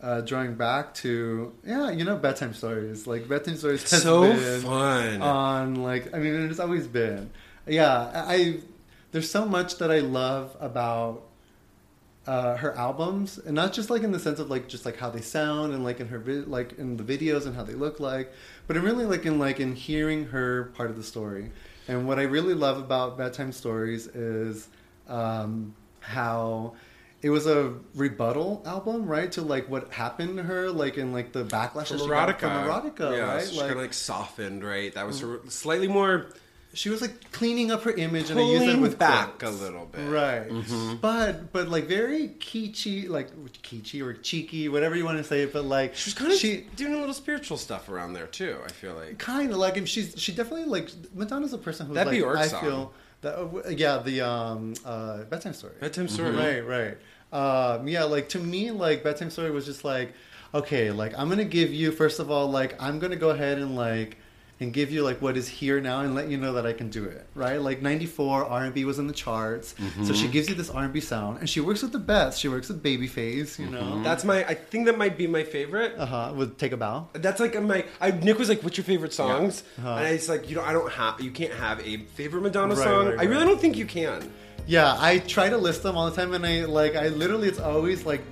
uh, 0.00 0.20
drawing 0.20 0.54
back 0.54 0.94
to, 0.94 1.52
yeah, 1.66 1.90
you 1.90 2.04
know, 2.04 2.16
bedtime 2.16 2.54
stories. 2.54 3.06
Like 3.08 3.28
bedtime 3.28 3.56
stories 3.56 3.88
has 3.90 4.02
So 4.02 4.32
fun. 4.62 5.20
on 5.22 5.82
like 5.82 6.14
I 6.14 6.18
mean, 6.20 6.48
it's 6.48 6.60
always 6.60 6.86
been. 6.86 7.30
Yeah, 7.66 8.10
I, 8.14 8.34
I 8.34 8.60
there's 9.10 9.28
so 9.28 9.44
much 9.44 9.78
that 9.78 9.90
I 9.90 9.98
love 10.00 10.56
about 10.60 11.24
uh, 12.26 12.56
her 12.56 12.76
albums, 12.76 13.38
and 13.38 13.54
not 13.54 13.72
just 13.72 13.90
like 13.90 14.02
in 14.02 14.12
the 14.12 14.18
sense 14.18 14.38
of 14.38 14.48
like 14.48 14.68
just 14.68 14.84
like 14.84 14.96
how 14.96 15.10
they 15.10 15.20
sound 15.20 15.74
and 15.74 15.82
like 15.84 16.00
in 16.00 16.08
her 16.08 16.18
vi- 16.18 16.44
like 16.46 16.78
in 16.78 16.96
the 16.96 17.04
videos 17.04 17.46
and 17.46 17.56
how 17.56 17.64
they 17.64 17.74
look 17.74 17.98
like, 18.00 18.32
but 18.66 18.76
in 18.76 18.82
really 18.82 19.04
like 19.04 19.26
in 19.26 19.38
like 19.38 19.58
in 19.60 19.74
hearing 19.74 20.26
her 20.26 20.64
part 20.74 20.90
of 20.90 20.96
the 20.96 21.02
story. 21.02 21.50
And 21.88 22.06
what 22.06 22.18
I 22.18 22.22
really 22.22 22.54
love 22.54 22.78
about 22.78 23.18
bedtime 23.18 23.50
stories 23.50 24.06
is 24.06 24.68
um, 25.08 25.74
how 25.98 26.74
it 27.22 27.30
was 27.30 27.46
a 27.46 27.74
rebuttal 27.94 28.62
album, 28.66 29.06
right, 29.06 29.30
to 29.32 29.42
like 29.42 29.68
what 29.68 29.92
happened 29.92 30.36
to 30.36 30.42
her, 30.44 30.70
like 30.70 30.98
in 30.98 31.12
like 31.12 31.32
the 31.32 31.44
backlash 31.44 31.88
From 31.88 31.98
that 31.98 32.04
she 32.04 32.08
got 32.08 32.28
erotica. 32.28 32.38
from 32.38 32.50
erotica, 32.50 33.16
yeah, 33.16 33.34
right? 33.34 33.48
She 33.48 33.58
kind 33.58 33.72
of 33.72 33.78
like 33.78 33.94
softened, 33.94 34.64
right? 34.64 34.94
That 34.94 35.06
was 35.06 35.20
her, 35.20 35.40
slightly 35.48 35.88
more 35.88 36.28
she 36.74 36.88
was 36.88 37.00
like 37.02 37.30
cleaning 37.32 37.70
up 37.70 37.82
her 37.82 37.90
image 37.92 38.30
and 38.30 38.40
I 38.40 38.44
use 38.44 38.62
it 38.62 38.78
with 38.78 38.98
back 38.98 39.38
quotes. 39.38 39.60
a 39.60 39.62
little 39.62 39.86
bit. 39.86 40.08
right 40.08 40.48
but 41.00 41.52
but 41.52 41.68
like 41.68 41.84
very 41.84 42.28
kitschy 42.40 43.08
like 43.08 43.28
kitschy 43.62 44.02
or 44.02 44.14
cheeky 44.14 44.68
whatever 44.68 44.96
you 44.96 45.04
want 45.04 45.18
to 45.18 45.24
say 45.24 45.44
but 45.46 45.64
like 45.64 45.94
She 45.94 46.08
was 46.10 46.14
kind 46.14 46.32
of 46.32 46.38
she 46.38 46.66
doing 46.76 46.94
a 46.94 46.98
little 46.98 47.14
spiritual 47.14 47.56
stuff 47.58 47.88
around 47.88 48.14
there 48.14 48.26
too. 48.26 48.56
I 48.64 48.70
feel 48.70 48.94
like. 48.94 49.18
kind 49.18 49.50
of 49.50 49.58
like 49.58 49.76
and 49.76 49.88
she's 49.88 50.14
she 50.16 50.32
definitely 50.32 50.64
like 50.64 50.90
Madonna's 51.14 51.52
a 51.52 51.58
person 51.58 51.86
who 51.86 51.94
That 51.94 52.06
like 52.06 52.16
Bjork 52.16 52.38
I 52.38 52.46
song. 52.48 52.60
feel 52.62 52.92
that 53.20 53.34
uh, 53.38 53.68
yeah 53.68 53.98
the 53.98 54.20
um 54.22 54.74
uh 54.84 55.24
bedtime 55.24 55.52
story 55.54 55.74
Bedtime 55.80 56.08
story. 56.08 56.30
right 56.32 56.60
right 56.66 56.98
um 57.32 57.86
yeah 57.88 58.04
like 58.04 58.28
to 58.30 58.38
me 58.38 58.70
like 58.70 59.02
bedtime 59.04 59.30
story 59.30 59.50
was 59.50 59.64
just 59.64 59.84
like 59.84 60.12
okay 60.54 60.90
like 60.90 61.12
i'm 61.18 61.28
gonna 61.28 61.44
give 61.44 61.72
you 61.72 61.92
first 61.92 62.18
of 62.18 62.30
all 62.30 62.50
like 62.50 62.74
i'm 62.82 62.98
gonna 62.98 63.16
go 63.16 63.30
ahead 63.30 63.58
and 63.58 63.74
like 63.76 64.18
and 64.62 64.72
give 64.72 64.90
you 64.90 65.02
like 65.02 65.20
what 65.20 65.36
is 65.36 65.46
here 65.48 65.80
now 65.80 66.00
and 66.00 66.14
let 66.14 66.28
you 66.28 66.36
know 66.38 66.52
that 66.54 66.64
i 66.66 66.72
can 66.72 66.88
do 66.88 67.04
it 67.04 67.26
right 67.34 67.60
like 67.60 67.82
94 67.82 68.44
r&b 68.46 68.84
was 68.84 68.98
in 68.98 69.06
the 69.06 69.12
charts 69.12 69.74
so 70.04 70.12
she 70.14 70.28
gives 70.28 70.48
you 70.48 70.54
this 70.54 70.70
r&b 70.70 71.00
sound 71.00 71.38
and 71.40 71.50
she 71.50 71.60
works 71.60 71.82
with 71.82 71.92
the 71.92 71.98
best 71.98 72.40
she 72.40 72.48
works 72.48 72.68
with 72.68 72.82
babyface 72.82 73.58
you 73.58 73.66
know 73.68 74.02
That's 74.02 74.24
my. 74.24 74.44
I 74.44 74.54
think 74.54 74.86
that 74.86 74.96
might 74.96 75.16
be 75.18 75.26
my 75.26 75.42
favorite. 75.44 75.94
uh-huh 75.98 76.32
with 76.36 76.56
take 76.58 76.72
a 76.72 76.76
bow 76.76 77.08
That's 77.12 77.40
like 77.40 77.60
my. 77.62 77.84
I, 78.00 78.10
Nick 78.12 78.38
was 78.38 78.48
like, 78.48 78.62
"What's 78.62 78.76
your 78.76 78.84
favorite 78.84 79.12
songs?" 79.12 79.62
Uh-huh. 79.78 79.96
And 79.96 80.06
it's 80.14 80.28
like, 80.28 80.48
you 80.48 80.56
know, 80.56 80.62
I 80.62 80.72
don't 80.72 80.90
have. 80.92 81.20
You 81.20 81.30
can't 81.30 81.52
have 81.54 81.80
a 81.86 81.98
favorite 82.18 82.42
Madonna 82.42 82.74
Right, 82.74 82.84
song. 82.84 83.06
right, 83.08 83.18
I 83.20 83.24
really 83.24 83.44
don't 83.44 83.60
think 83.60 83.76
you 83.76 83.86
can. 83.86 84.30
yeah 84.66 84.96
i 84.98 85.18
try 85.18 85.48
to 85.48 85.58
list 85.58 85.82
them 85.82 85.96
all 85.96 86.08
the 86.10 86.16
time 86.16 86.32
and 86.34 86.46
i 86.46 86.64
like 86.64 86.94
i 86.94 87.08
literally 87.08 87.48
it's 87.48 87.58
always 87.58 88.06
like 88.06 88.22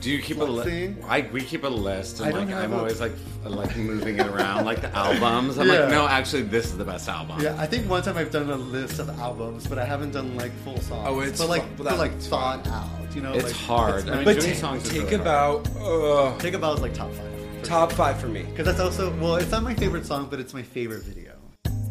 Do 0.00 0.10
you 0.10 0.22
keep 0.22 0.38
a 0.40 0.44
list? 0.44 0.96
I 1.06 1.28
we 1.30 1.42
keep 1.42 1.62
a 1.64 1.68
list, 1.68 2.20
and 2.20 2.34
I 2.34 2.38
like 2.38 2.50
I'm 2.54 2.72
a- 2.72 2.78
always 2.78 3.00
like 3.00 3.12
like 3.44 3.76
moving 3.76 4.18
it 4.18 4.26
around, 4.26 4.64
like 4.64 4.80
the 4.80 4.88
albums. 5.06 5.58
I'm 5.58 5.66
Yeah. 5.68 5.80
like, 5.80 5.90
no, 5.90 6.08
actually, 6.08 6.42
this 6.42 6.66
is 6.66 6.78
the 6.78 6.84
best 6.86 7.06
album. 7.08 7.38
Yeah, 7.40 7.54
I 7.58 7.66
think 7.66 7.88
one 7.88 8.02
time 8.02 8.16
I've 8.16 8.30
done 8.30 8.48
a 8.50 8.56
list 8.56 8.98
of 8.98 9.10
albums, 9.20 9.66
but 9.66 9.78
I 9.78 9.84
haven't 9.84 10.12
done 10.12 10.36
like 10.36 10.52
full 10.64 10.80
songs. 10.80 11.06
Oh, 11.06 11.20
it's 11.20 11.38
but 11.38 11.50
like 11.50 11.62
fu- 11.76 11.84
but 11.84 11.98
like 11.98 12.12
that's 12.12 12.28
thought 12.28 12.66
out. 12.68 12.88
You 13.14 13.20
know, 13.22 13.32
It's 13.34 13.44
like, 13.44 13.54
hard. 13.56 14.08
I 14.08 14.14
mean, 14.16 14.24
But 14.24 14.40
doing 14.40 14.54
ta- 14.54 14.58
songs 14.60 14.88
take 14.88 15.02
really 15.10 15.16
about 15.16 15.68
uh, 15.76 16.38
Take 16.38 16.54
a 16.54 16.58
Bow 16.58 16.72
is 16.74 16.80
like 16.80 16.94
top 16.94 17.12
five. 17.12 17.62
top 17.64 17.92
five 17.92 18.18
for 18.20 18.28
me. 18.28 18.44
Because 18.44 18.66
that's 18.66 18.80
also 18.80 19.10
well, 19.20 19.36
it's 19.36 19.50
not 19.50 19.62
my 19.64 19.74
favorite 19.74 20.06
song, 20.06 20.28
but 20.30 20.38
it's 20.40 20.54
my 20.54 20.62
favorite 20.62 21.02
video. 21.02 21.32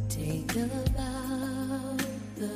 Take 0.10 0.56
a 0.56 0.66
bow, 0.98 1.98
the 2.38 2.50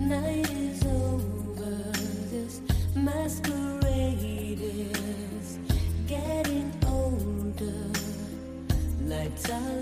night 0.00 0.50
is 0.50 0.82
over. 0.86 1.92
This 2.30 2.60
masquerade 2.94 3.73
down. 9.46 9.74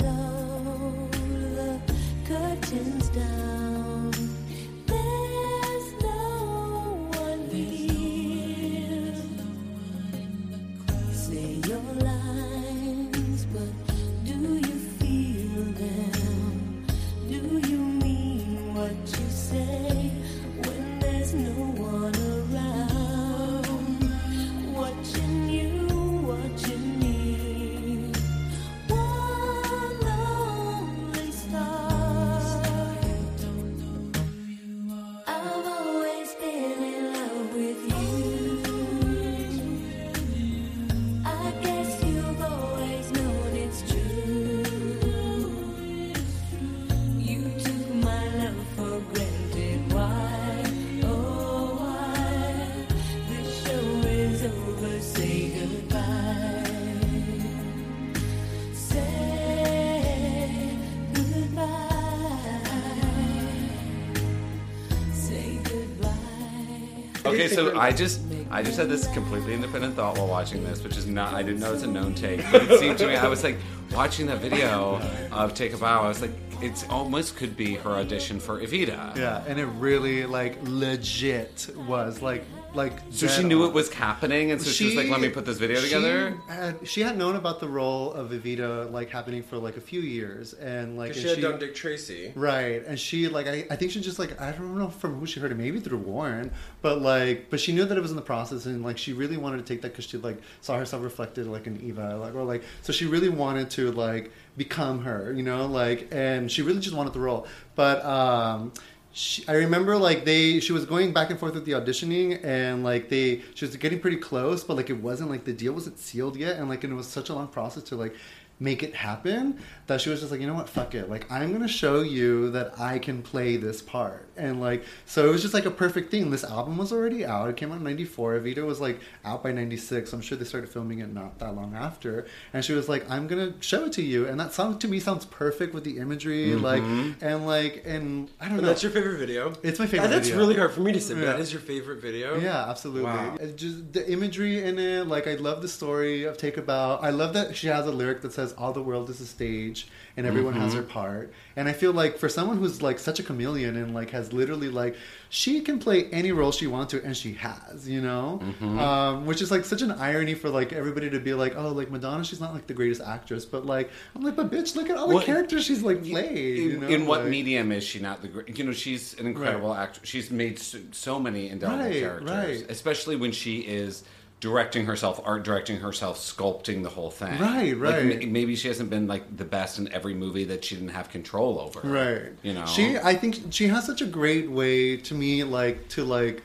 So 67.54 67.78
I 67.78 67.92
just 67.92 68.20
I 68.50 68.62
just 68.62 68.78
had 68.78 68.88
this 68.88 69.06
completely 69.08 69.54
independent 69.54 69.94
thought 69.94 70.18
while 70.18 70.28
watching 70.28 70.64
this, 70.64 70.82
which 70.82 70.96
is 70.96 71.06
not 71.06 71.34
I 71.34 71.42
didn't 71.42 71.60
know 71.60 71.72
it's 71.72 71.82
a 71.82 71.86
known 71.86 72.14
take, 72.14 72.40
but 72.50 72.62
it 72.62 72.78
seemed 72.78 72.98
to 72.98 73.06
me 73.06 73.16
I 73.16 73.28
was 73.28 73.42
like 73.44 73.58
watching 73.92 74.26
that 74.26 74.38
video 74.38 75.00
of 75.30 75.54
Take 75.54 75.72
a 75.72 75.78
Bow. 75.78 76.02
I 76.02 76.08
was 76.08 76.20
like, 76.20 76.32
it's 76.60 76.84
almost 76.88 77.36
could 77.36 77.56
be 77.56 77.74
her 77.74 77.90
audition 77.90 78.38
for 78.40 78.60
Evita. 78.60 79.16
Yeah, 79.16 79.44
and 79.46 79.58
it 79.58 79.66
really 79.66 80.26
like 80.26 80.58
legit 80.62 81.68
was 81.88 82.22
like 82.22 82.44
like. 82.74 82.92
So 83.11 83.26
she 83.26 83.42
knew 83.42 83.62
on. 83.62 83.68
it 83.70 83.74
was 83.74 83.92
happening, 83.92 84.50
and 84.50 84.61
so 84.61 84.70
she, 84.70 84.87
was 84.87 84.94
like, 84.94 85.08
"Let 85.08 85.20
me 85.20 85.28
put 85.28 85.44
this 85.44 85.58
video 85.58 85.78
she 85.80 85.88
together." 85.88 86.37
Had, 86.48 86.87
she 86.87 87.00
had 87.00 87.16
known 87.16 87.37
about 87.37 87.61
the 87.61 87.68
role 87.68 88.12
of 88.12 88.30
Evita 88.30 88.90
like 88.90 89.11
happening 89.11 89.42
for 89.42 89.58
like 89.58 89.76
a 89.76 89.80
few 89.80 90.00
years, 90.00 90.54
and 90.54 90.96
like 90.96 91.12
and 91.12 91.20
she 91.20 91.28
had 91.28 91.40
done 91.40 91.58
Dick 91.58 91.74
Tracy. 91.74 92.32
Right, 92.35 92.85
and 92.87 92.98
she 92.98 93.28
like 93.28 93.46
I, 93.46 93.66
I 93.70 93.76
think 93.76 93.92
she 93.92 94.00
just 94.00 94.18
like 94.18 94.40
I 94.40 94.52
don't 94.52 94.78
know 94.78 94.88
from 94.88 95.18
who 95.18 95.26
she 95.26 95.40
heard 95.40 95.52
it, 95.52 95.56
maybe 95.56 95.80
through 95.80 95.98
Warren, 95.98 96.50
but 96.80 97.00
like 97.02 97.50
but 97.50 97.61
she 97.61 97.72
knew 97.72 97.85
that 97.85 97.96
it 97.96 98.00
was 98.00 98.11
in 98.11 98.16
the 98.16 98.22
process, 98.22 98.66
and 98.66 98.82
like 98.82 98.98
she 98.98 99.12
really 99.12 99.37
wanted 99.37 99.58
to 99.58 99.64
take 99.64 99.82
that 99.82 99.92
because 99.92 100.06
she 100.06 100.18
like 100.18 100.38
saw 100.61 100.76
herself 100.76 101.02
reflected 101.02 101.46
like 101.46 101.66
in 101.66 101.80
Eva, 101.82 102.16
like 102.16 102.35
or 102.35 102.44
like 102.44 102.62
so 102.82 102.92
she 102.92 103.06
really 103.06 103.28
wanted 103.28 103.70
to 103.70 103.92
like 103.92 104.32
become 104.56 105.02
her, 105.04 105.32
you 105.32 105.42
know, 105.42 105.66
like 105.66 106.08
and 106.11 106.50
she 106.50 106.62
really 106.62 106.80
just 106.80 106.96
wanted 106.96 107.12
the 107.12 107.20
role, 107.20 107.46
but 107.74 108.04
um. 108.04 108.72
She, 109.14 109.46
I 109.46 109.53
remember 109.53 109.96
like 109.98 110.25
they 110.25 110.59
she 110.61 110.72
was 110.72 110.87
going 110.87 111.12
back 111.12 111.29
and 111.29 111.38
forth 111.38 111.55
with 111.55 111.66
the 111.66 111.72
auditioning 111.72 112.42
and 112.42 112.83
like 112.83 113.11
they 113.11 113.42
she 113.55 113.66
was 113.66 113.77
getting 113.77 114.01
pretty 114.01 114.16
close 114.16 114.64
but 114.64 114.75
like 114.75 114.88
it 114.88 115.03
wasn't 115.03 115.29
like 115.29 115.44
the 115.44 115.53
deal 115.53 115.75
wasn't 115.75 115.98
sealed 115.98 116.35
yet 116.35 116.57
and 116.57 116.70
like 116.70 116.83
and 116.83 116.94
it 116.94 116.96
was 116.96 117.09
such 117.09 117.29
a 117.29 117.35
long 117.35 117.48
process 117.48 117.83
to 117.85 117.96
like 117.96 118.14
make 118.62 118.83
it 118.83 118.94
happen 118.94 119.59
that 119.88 120.01
she 120.01 120.09
was 120.09 120.20
just 120.20 120.31
like 120.31 120.40
you 120.40 120.46
know 120.46 120.55
what 120.55 120.68
fuck 120.68 120.94
it 120.94 121.11
like 121.11 121.31
i'm 121.31 121.53
gonna 121.53 121.66
show 121.66 122.01
you 122.01 122.51
that 122.51 122.79
i 122.79 122.98
can 122.98 123.22
play 123.22 123.57
this 123.57 123.83
part 123.83 124.29
and 124.37 124.61
like 124.61 124.85
so 125.05 125.29
it 125.29 125.33
was 125.33 125.42
just 125.42 125.53
like 125.55 125.66
a 125.66 125.70
perfect 125.70 126.11
thing 126.11 126.31
this 126.31 126.44
album 126.44 126.79
was 126.79 126.92
already 126.92 127.25
out 127.27 127.48
it 127.48 127.57
came 127.57 127.72
out 127.72 127.79
in 127.79 127.85
94 127.85 128.38
evita 128.38 128.64
was 128.64 128.81
like 128.81 129.01
out 129.25 129.42
by 129.42 129.51
96 129.53 130.12
i'm 130.12 130.20
sure 130.20 130.38
they 130.38 130.44
started 130.44 130.70
filming 130.70 131.01
it 131.01 131.12
not 131.12 131.38
that 131.40 131.55
long 131.57 131.75
after 131.75 132.27
and 132.53 132.64
she 132.64 132.72
was 132.72 132.88
like 132.88 133.09
i'm 133.11 133.27
gonna 133.27 133.53
show 133.61 133.85
it 133.87 133.92
to 133.92 134.03
you 134.03 134.27
and 134.29 134.38
that 134.38 134.53
song 134.53 134.79
to 134.79 134.88
me 134.88 135.01
sounds 135.01 135.25
perfect 135.27 135.75
with 135.75 135.85
the 135.85 135.98
imagery 135.98 136.51
mm-hmm. 136.51 136.62
like 136.64 136.83
and 137.20 137.46
like 137.46 137.83
and 137.85 138.31
i 138.40 138.44
don't 138.44 138.55
And 138.55 138.62
know 138.62 138.68
that's 138.68 138.83
your 138.83 138.92
favorite 138.92 139.18
video? 139.18 139.55
It's 139.62 139.79
my 139.79 139.87
favorite 139.87 140.09
that's 140.09 140.29
video. 140.29 140.40
really 140.42 140.57
hard 140.57 140.72
for 140.72 140.81
me 140.81 140.92
to 140.92 141.01
say. 141.01 141.14
Yeah. 141.14 141.25
That 141.33 141.40
is 141.40 141.53
your 141.53 141.61
favorite 141.61 142.01
video? 142.01 142.38
yeah, 142.38 142.68
absolutely. 142.68 143.05
Wow. 143.05 143.37
It 143.40 143.57
Just 143.57 143.92
the 143.92 144.11
imagery 144.11 144.62
in 144.62 144.79
it, 144.79 145.07
like 145.07 145.27
I 145.27 145.35
love 145.35 145.62
the 145.62 145.68
story 145.68 146.25
of 146.25 146.37
Take 146.37 146.57
a 146.57 146.62
Bow. 146.62 146.96
I 146.96 147.11
love 147.11 147.33
that 147.35 147.57
she 147.57 147.66
has 147.68 147.87
a 147.87 147.90
lyric 147.90 148.20
that 148.22 148.33
says 148.33 148.51
"All 148.52 148.72
the 148.72 148.82
world 148.82 149.10
is 149.10 149.20
a 149.20 149.26
stage 149.26 149.88
and 150.16 150.26
everyone 150.26 150.54
has 150.54 150.74
her 150.74 150.82
part." 150.82 151.32
And 151.56 151.68
I 151.68 151.72
feel 151.72 151.92
like 151.92 152.18
for 152.18 152.28
someone 152.28 152.58
who's 152.58 152.80
like 152.82 152.98
such 152.98 153.18
a 153.20 153.22
chameleon 153.22 153.76
and 153.76 153.94
like 153.94 154.10
has 154.10 154.32
literally 154.32 154.68
like 154.68 154.96
she 155.28 155.60
can 155.60 155.78
play 155.78 156.04
any 156.10 156.30
role 156.32 156.52
she 156.52 156.66
wants 156.66 156.90
to, 156.92 157.02
and 157.02 157.16
she 157.16 157.32
has, 157.34 157.88
you 157.88 158.00
know, 158.02 158.40
um, 158.60 159.26
which 159.26 159.40
is 159.42 159.50
like 159.50 159.64
such 159.64 159.82
an 159.82 159.90
irony 159.92 160.34
for 160.34 160.50
like 160.50 160.72
everybody 160.72 161.08
to 161.10 161.18
be 161.20 161.34
like, 161.34 161.54
"Oh, 161.56 161.68
like 161.72 161.90
Madonna, 161.90 162.24
she's 162.24 162.40
not 162.40 162.52
like 162.54 162.66
the 162.66 162.74
greatest 162.74 163.00
actress," 163.00 163.44
but 163.44 163.64
like 163.66 163.90
I'm 164.14 164.22
like, 164.22 164.36
but 164.36 164.50
bitch, 164.50 164.76
look 164.76 164.90
at 164.90 164.96
all 164.96 165.08
the 165.08 165.14
What- 165.16 165.24
characters 165.26 165.64
she's 165.64 165.82
like 165.82 166.04
played. 166.04 166.58
In, 166.58 166.70
you 166.70 166.80
know? 166.80 166.88
in 166.88 167.06
what 167.06 167.20
like- 167.22 167.30
medium 167.30 167.72
is 167.72 167.82
she 167.84 167.98
not 168.00 168.22
the 168.22 168.28
great? 168.28 168.56
You 168.58 168.64
know, 168.64 168.72
she's 168.72 169.18
an 169.18 169.26
incredible 169.26 169.72
actress. 169.74 170.08
She's 170.08 170.30
made 170.30 170.58
so, 170.58 170.78
so 170.92 171.18
many 171.18 171.48
indelible 171.48 171.84
Right, 171.84 172.00
characters, 172.00 172.30
right. 172.62 172.66
especially 172.70 173.16
when 173.16 173.32
she 173.32 173.60
is 173.60 174.04
directing 174.42 174.87
herself, 174.87 175.20
art 175.24 175.44
directing 175.44 175.78
herself, 175.78 176.18
sculpting 176.18 176.83
the 176.83 176.88
whole 176.88 177.12
thing. 177.12 177.38
Right, 177.38 177.78
Like, 177.78 177.94
right. 177.94 178.20
m- 178.24 178.33
maybe 178.33 178.57
she 178.57 178.66
hasn't 178.66 178.90
been 178.90 179.07
like 179.07 179.37
the 179.37 179.44
best 179.44 179.78
in 179.78 179.90
every 179.92 180.14
movie 180.14 180.42
that 180.46 180.64
she 180.64 180.74
didn't 180.74 180.90
have 180.90 181.11
control 181.11 181.61
over. 181.61 181.81
right 181.88 182.33
You 182.42 182.55
know, 182.55 182.66
she 182.66 182.98
i 182.98 183.14
think 183.14 183.38
she 183.50 183.68
has 183.68 183.87
such 183.87 184.02
a 184.02 184.07
great 184.07 184.50
way 184.50 184.96
to 184.96 185.14
me 185.14 185.44
like 185.44 185.88
to 185.90 186.02
like 186.05 186.42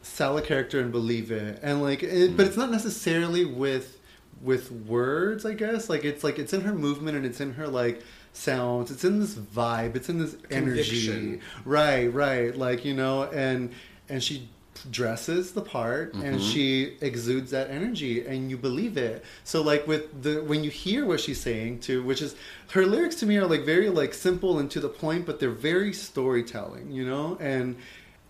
sell 0.00 0.38
a 0.38 0.42
character 0.42 0.80
and 0.80 0.90
believe 0.90 1.30
it 1.30 1.60
and 1.62 1.82
like 1.82 2.02
it, 2.02 2.10
mm-hmm. 2.10 2.36
but 2.36 2.46
it's 2.46 2.56
not 2.56 2.70
necessarily 2.70 3.44
with 3.44 3.98
with 4.40 4.72
words 4.72 5.44
i 5.44 5.52
guess 5.52 5.90
like 5.90 6.02
it's 6.02 6.24
like 6.24 6.38
it's 6.38 6.54
in 6.54 6.62
her 6.62 6.74
movement 6.74 7.14
and 7.16 7.26
it's 7.26 7.40
in 7.42 7.52
her 7.54 7.68
like 7.68 8.00
sounds 8.32 8.90
it's 8.90 9.04
in 9.04 9.20
this 9.20 9.34
vibe 9.34 9.96
it's 9.96 10.08
in 10.08 10.18
this 10.18 10.34
energy 10.50 11.06
Conviction. 11.08 11.40
right 11.66 12.06
right 12.14 12.56
like 12.56 12.86
you 12.86 12.94
know 12.94 13.24
and 13.24 13.72
and 14.08 14.22
she 14.22 14.48
dresses 14.90 15.52
the 15.52 15.62
part 15.62 16.14
and 16.14 16.22
mm-hmm. 16.22 16.38
she 16.38 16.96
exudes 17.00 17.50
that 17.50 17.70
energy 17.70 18.26
and 18.26 18.50
you 18.50 18.56
believe 18.56 18.96
it. 18.96 19.24
So 19.44 19.62
like 19.62 19.86
with 19.86 20.22
the 20.22 20.42
when 20.42 20.64
you 20.64 20.70
hear 20.70 21.04
what 21.06 21.20
she's 21.20 21.40
saying 21.40 21.80
too 21.80 22.02
which 22.02 22.22
is 22.22 22.34
her 22.72 22.86
lyrics 22.86 23.16
to 23.16 23.26
me 23.26 23.36
are 23.36 23.46
like 23.46 23.64
very 23.64 23.88
like 23.88 24.14
simple 24.14 24.58
and 24.58 24.70
to 24.70 24.80
the 24.80 24.88
point 24.88 25.26
but 25.26 25.40
they're 25.40 25.50
very 25.50 25.92
storytelling 25.92 26.90
you 26.90 27.06
know? 27.06 27.36
And 27.40 27.76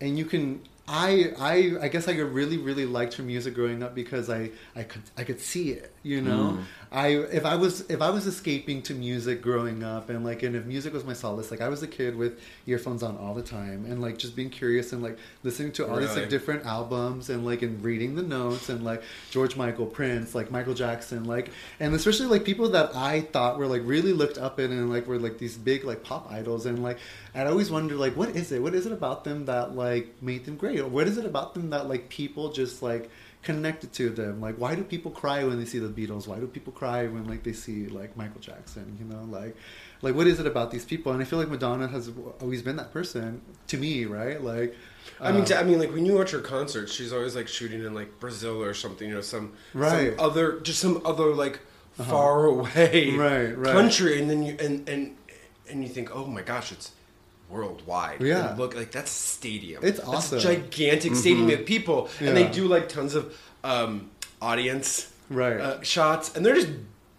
and 0.01 0.17
you 0.17 0.25
can 0.25 0.61
I 0.87 1.33
I 1.37 1.85
I 1.85 1.87
guess 1.89 2.07
I 2.07 2.13
really 2.13 2.57
really 2.57 2.85
liked 2.85 3.15
her 3.15 3.23
music 3.23 3.53
growing 3.53 3.83
up 3.83 3.93
because 3.93 4.29
I 4.29 4.51
I 4.75 4.83
could 4.83 5.01
I 5.17 5.23
could 5.23 5.41
see 5.41 5.71
it 5.71 5.93
you 6.03 6.21
know 6.21 6.57
mm. 6.57 6.63
I 6.97 7.07
if 7.39 7.45
I 7.45 7.55
was 7.63 7.81
if 7.95 8.01
I 8.01 8.09
was 8.09 8.25
escaping 8.25 8.81
to 8.87 8.93
music 8.95 9.37
growing 9.47 9.83
up 9.83 10.09
and 10.09 10.25
like 10.29 10.41
and 10.41 10.55
if 10.55 10.65
music 10.65 10.93
was 10.93 11.03
my 11.05 11.13
solace 11.13 11.51
like 11.51 11.61
I 11.61 11.69
was 11.69 11.83
a 11.83 11.87
kid 11.87 12.15
with 12.15 12.33
earphones 12.65 13.03
on 13.03 13.17
all 13.17 13.35
the 13.35 13.47
time 13.59 13.85
and 13.89 14.01
like 14.01 14.17
just 14.17 14.35
being 14.35 14.49
curious 14.49 14.93
and 14.93 15.03
like 15.03 15.17
listening 15.43 15.71
to 15.73 15.87
all 15.87 15.97
these 15.97 16.09
Really? 16.09 16.21
like 16.21 16.29
different 16.29 16.65
albums 16.65 17.29
and 17.29 17.45
like 17.45 17.61
and 17.61 17.83
reading 17.83 18.15
the 18.15 18.23
notes 18.23 18.69
and 18.69 18.83
like 18.83 19.03
George 19.29 19.55
Michael 19.55 19.85
Prince 19.85 20.33
like 20.33 20.49
Michael 20.49 20.73
Jackson 20.73 21.25
like 21.25 21.51
and 21.79 21.93
especially 21.93 22.25
like 22.25 22.43
people 22.43 22.69
that 22.69 22.95
I 22.95 23.21
thought 23.21 23.59
were 23.59 23.67
like 23.67 23.83
really 23.85 24.13
looked 24.13 24.39
up 24.39 24.59
in 24.59 24.71
and 24.71 24.89
like 24.89 25.05
were 25.07 25.19
like 25.19 25.37
these 25.37 25.55
big 25.55 25.83
like 25.83 26.01
pop 26.03 26.31
idols 26.31 26.65
and 26.65 26.81
like 26.81 26.97
I'd 27.35 27.47
always 27.47 27.69
wonder 27.69 27.93
like 27.95 28.17
what 28.17 28.29
is 28.29 28.51
it 28.51 28.59
what 28.63 28.73
is 28.73 28.87
it 28.87 28.91
about 28.91 29.23
them 29.23 29.45
that 29.45 29.75
like 29.75 30.15
made 30.21 30.45
them 30.45 30.55
great 30.55 30.79
or 30.79 30.87
what 30.87 31.07
is 31.07 31.19
it 31.19 31.25
about 31.25 31.53
them 31.53 31.69
that 31.69 31.87
like 31.87 32.09
people 32.09 32.51
just 32.51 32.81
like 32.81 33.11
connected 33.43 33.93
to 33.93 34.09
them 34.09 34.41
like 34.41 34.55
why 34.55 34.75
do 34.75 34.83
people 34.83 35.09
cry 35.11 35.43
when 35.43 35.57
they 35.57 35.63
see 35.65 35.79
the 35.79 35.87
Beatles 35.87 36.27
why 36.27 36.37
do 36.37 36.47
people 36.47 36.73
cry 36.73 37.05
when 37.07 37.25
like 37.27 37.43
they 37.43 37.53
see 37.53 37.87
like 37.87 38.17
Michael 38.17 38.41
Jackson 38.41 38.97
you 38.99 39.05
know 39.05 39.23
like 39.23 39.55
like 40.01 40.15
what 40.15 40.27
is 40.27 40.39
it 40.39 40.45
about 40.47 40.69
these 40.71 40.83
people 40.83 41.13
and 41.13 41.21
I 41.21 41.25
feel 41.25 41.39
like 41.39 41.47
Madonna 41.47 41.87
has 41.87 42.11
always 42.41 42.61
been 42.61 42.75
that 42.75 42.91
person 42.91 43.41
to 43.67 43.77
me 43.77 44.05
right 44.05 44.41
like 44.43 44.75
I 45.21 45.31
mean, 45.31 45.43
uh, 45.43 45.45
t- 45.45 45.55
I 45.55 45.63
mean, 45.63 45.79
like 45.79 45.91
when 45.93 46.05
you 46.05 46.13
watch 46.15 46.31
her 46.31 46.41
concerts, 46.41 46.91
she's 46.93 47.11
always 47.13 47.33
like 47.35 47.47
shooting 47.47 47.83
in 47.83 47.93
like 47.95 48.19
Brazil 48.19 48.61
or 48.61 48.73
something, 48.75 49.07
you 49.07 49.15
know, 49.15 49.21
some 49.21 49.53
Right. 49.73 50.09
Uh-huh. 50.09 50.17
some 50.17 50.25
other, 50.29 50.59
just 50.59 50.79
some 50.79 51.01
other 51.05 51.33
like 51.33 51.59
far 51.93 52.45
away 52.45 53.15
Right, 53.15 53.57
right. 53.57 53.73
country, 53.73 54.19
and 54.19 54.29
then 54.29 54.43
you 54.43 54.57
and 54.59 54.87
and 54.87 55.15
and 55.69 55.81
you 55.81 55.89
think, 55.89 56.13
oh 56.15 56.25
my 56.25 56.41
gosh, 56.41 56.71
it's 56.73 56.91
worldwide. 57.49 58.21
Yeah. 58.21 58.49
And 58.49 58.59
look, 58.59 58.75
like 58.75 58.91
that's 58.91 59.11
a 59.11 59.13
stadium. 59.13 59.83
It's 59.83 59.97
That's 59.99 60.09
awesome. 60.09 60.37
a 60.39 60.41
gigantic 60.41 61.15
stadium 61.15 61.49
of 61.49 61.65
people, 61.65 62.09
and 62.19 62.35
they 62.35 62.47
do 62.47 62.67
like 62.67 62.89
tons 62.89 63.15
of 63.15 63.35
um, 63.63 64.09
audience 64.41 65.11
Right. 65.29 65.59
uh, 65.59 65.81
shots, 65.81 66.35
and 66.35 66.45
they're 66.45 66.55
just 66.55 66.69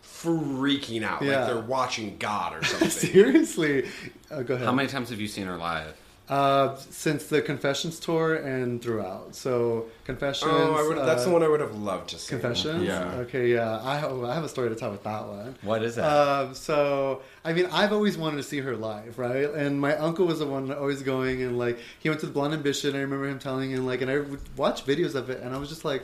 freaking 0.04 1.02
out, 1.02 1.22
Yeah. 1.22 1.38
like 1.40 1.46
they're 1.46 1.60
watching 1.62 2.16
God 2.18 2.54
or 2.56 2.64
something. 2.64 2.88
seriously 2.90 3.88
uh, 4.30 4.42
go 4.42 4.54
ahead 4.54 4.66
how 4.66 4.72
many 4.72 4.88
times 4.88 5.10
have 5.10 5.20
you 5.20 5.28
seen 5.28 5.46
her 5.46 5.56
live? 5.56 5.94
Uh, 6.28 6.76
since 6.90 7.24
the 7.28 7.40
Confessions 7.40 7.98
tour 7.98 8.34
and 8.34 8.82
throughout. 8.82 9.34
So 9.34 9.86
Confessions. 10.04 10.50
oh, 10.52 10.74
I 10.74 10.86
would, 10.86 10.98
that's 10.98 11.22
uh, 11.22 11.26
the 11.26 11.30
one 11.30 11.42
I 11.42 11.48
would 11.48 11.60
have 11.60 11.74
loved 11.74 12.10
to 12.10 12.18
see. 12.18 12.28
Confessions. 12.28 12.84
Yeah. 12.84 13.14
Okay. 13.20 13.50
Yeah. 13.50 13.80
I 13.82 13.96
have, 13.96 14.22
I 14.24 14.34
have 14.34 14.44
a 14.44 14.48
story 14.48 14.68
to 14.68 14.74
tell 14.74 14.90
with 14.90 15.04
that 15.04 15.26
one. 15.26 15.56
What 15.62 15.82
is 15.82 15.96
that? 15.96 16.04
Um, 16.04 16.54
so 16.54 17.22
I 17.44 17.54
mean, 17.54 17.66
I've 17.72 17.94
always 17.94 18.18
wanted 18.18 18.36
to 18.36 18.42
see 18.42 18.60
her 18.60 18.76
live, 18.76 19.18
right? 19.18 19.48
And 19.48 19.80
my 19.80 19.96
uncle 19.96 20.26
was 20.26 20.40
the 20.40 20.46
one 20.46 20.70
always 20.70 21.00
going, 21.02 21.42
and 21.42 21.56
like 21.56 21.78
he 21.98 22.10
went 22.10 22.20
to 22.20 22.26
the 22.26 22.32
Blonde 22.32 22.52
Ambition. 22.52 22.94
I 22.94 23.00
remember 23.00 23.26
him 23.26 23.38
telling, 23.38 23.72
and 23.72 23.86
like, 23.86 24.02
and 24.02 24.10
I 24.10 24.18
would 24.18 24.58
watch 24.58 24.84
videos 24.84 25.14
of 25.14 25.30
it, 25.30 25.40
and 25.40 25.54
I 25.54 25.58
was 25.58 25.68
just 25.70 25.84
like. 25.84 26.02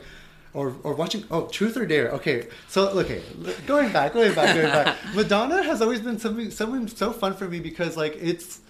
Or, 0.53 0.73
or 0.83 0.93
watching 0.93 1.25
oh 1.31 1.47
truth 1.47 1.75
or 1.75 1.85
dare 1.85 2.11
okay 2.11 2.47
so 2.69 2.87
okay 2.99 3.21
going 3.67 3.91
back 3.91 4.13
going 4.13 4.33
back 4.33 4.55
going 4.55 4.71
back 4.71 4.95
madonna 5.13 5.61
has 5.61 5.81
always 5.81 5.99
been 5.99 6.17
something 6.17 6.49
something 6.49 6.87
so 6.87 7.11
fun 7.11 7.33
for 7.33 7.45
me 7.45 7.59
because 7.59 7.97
like 7.97 8.15
it's 8.21 8.61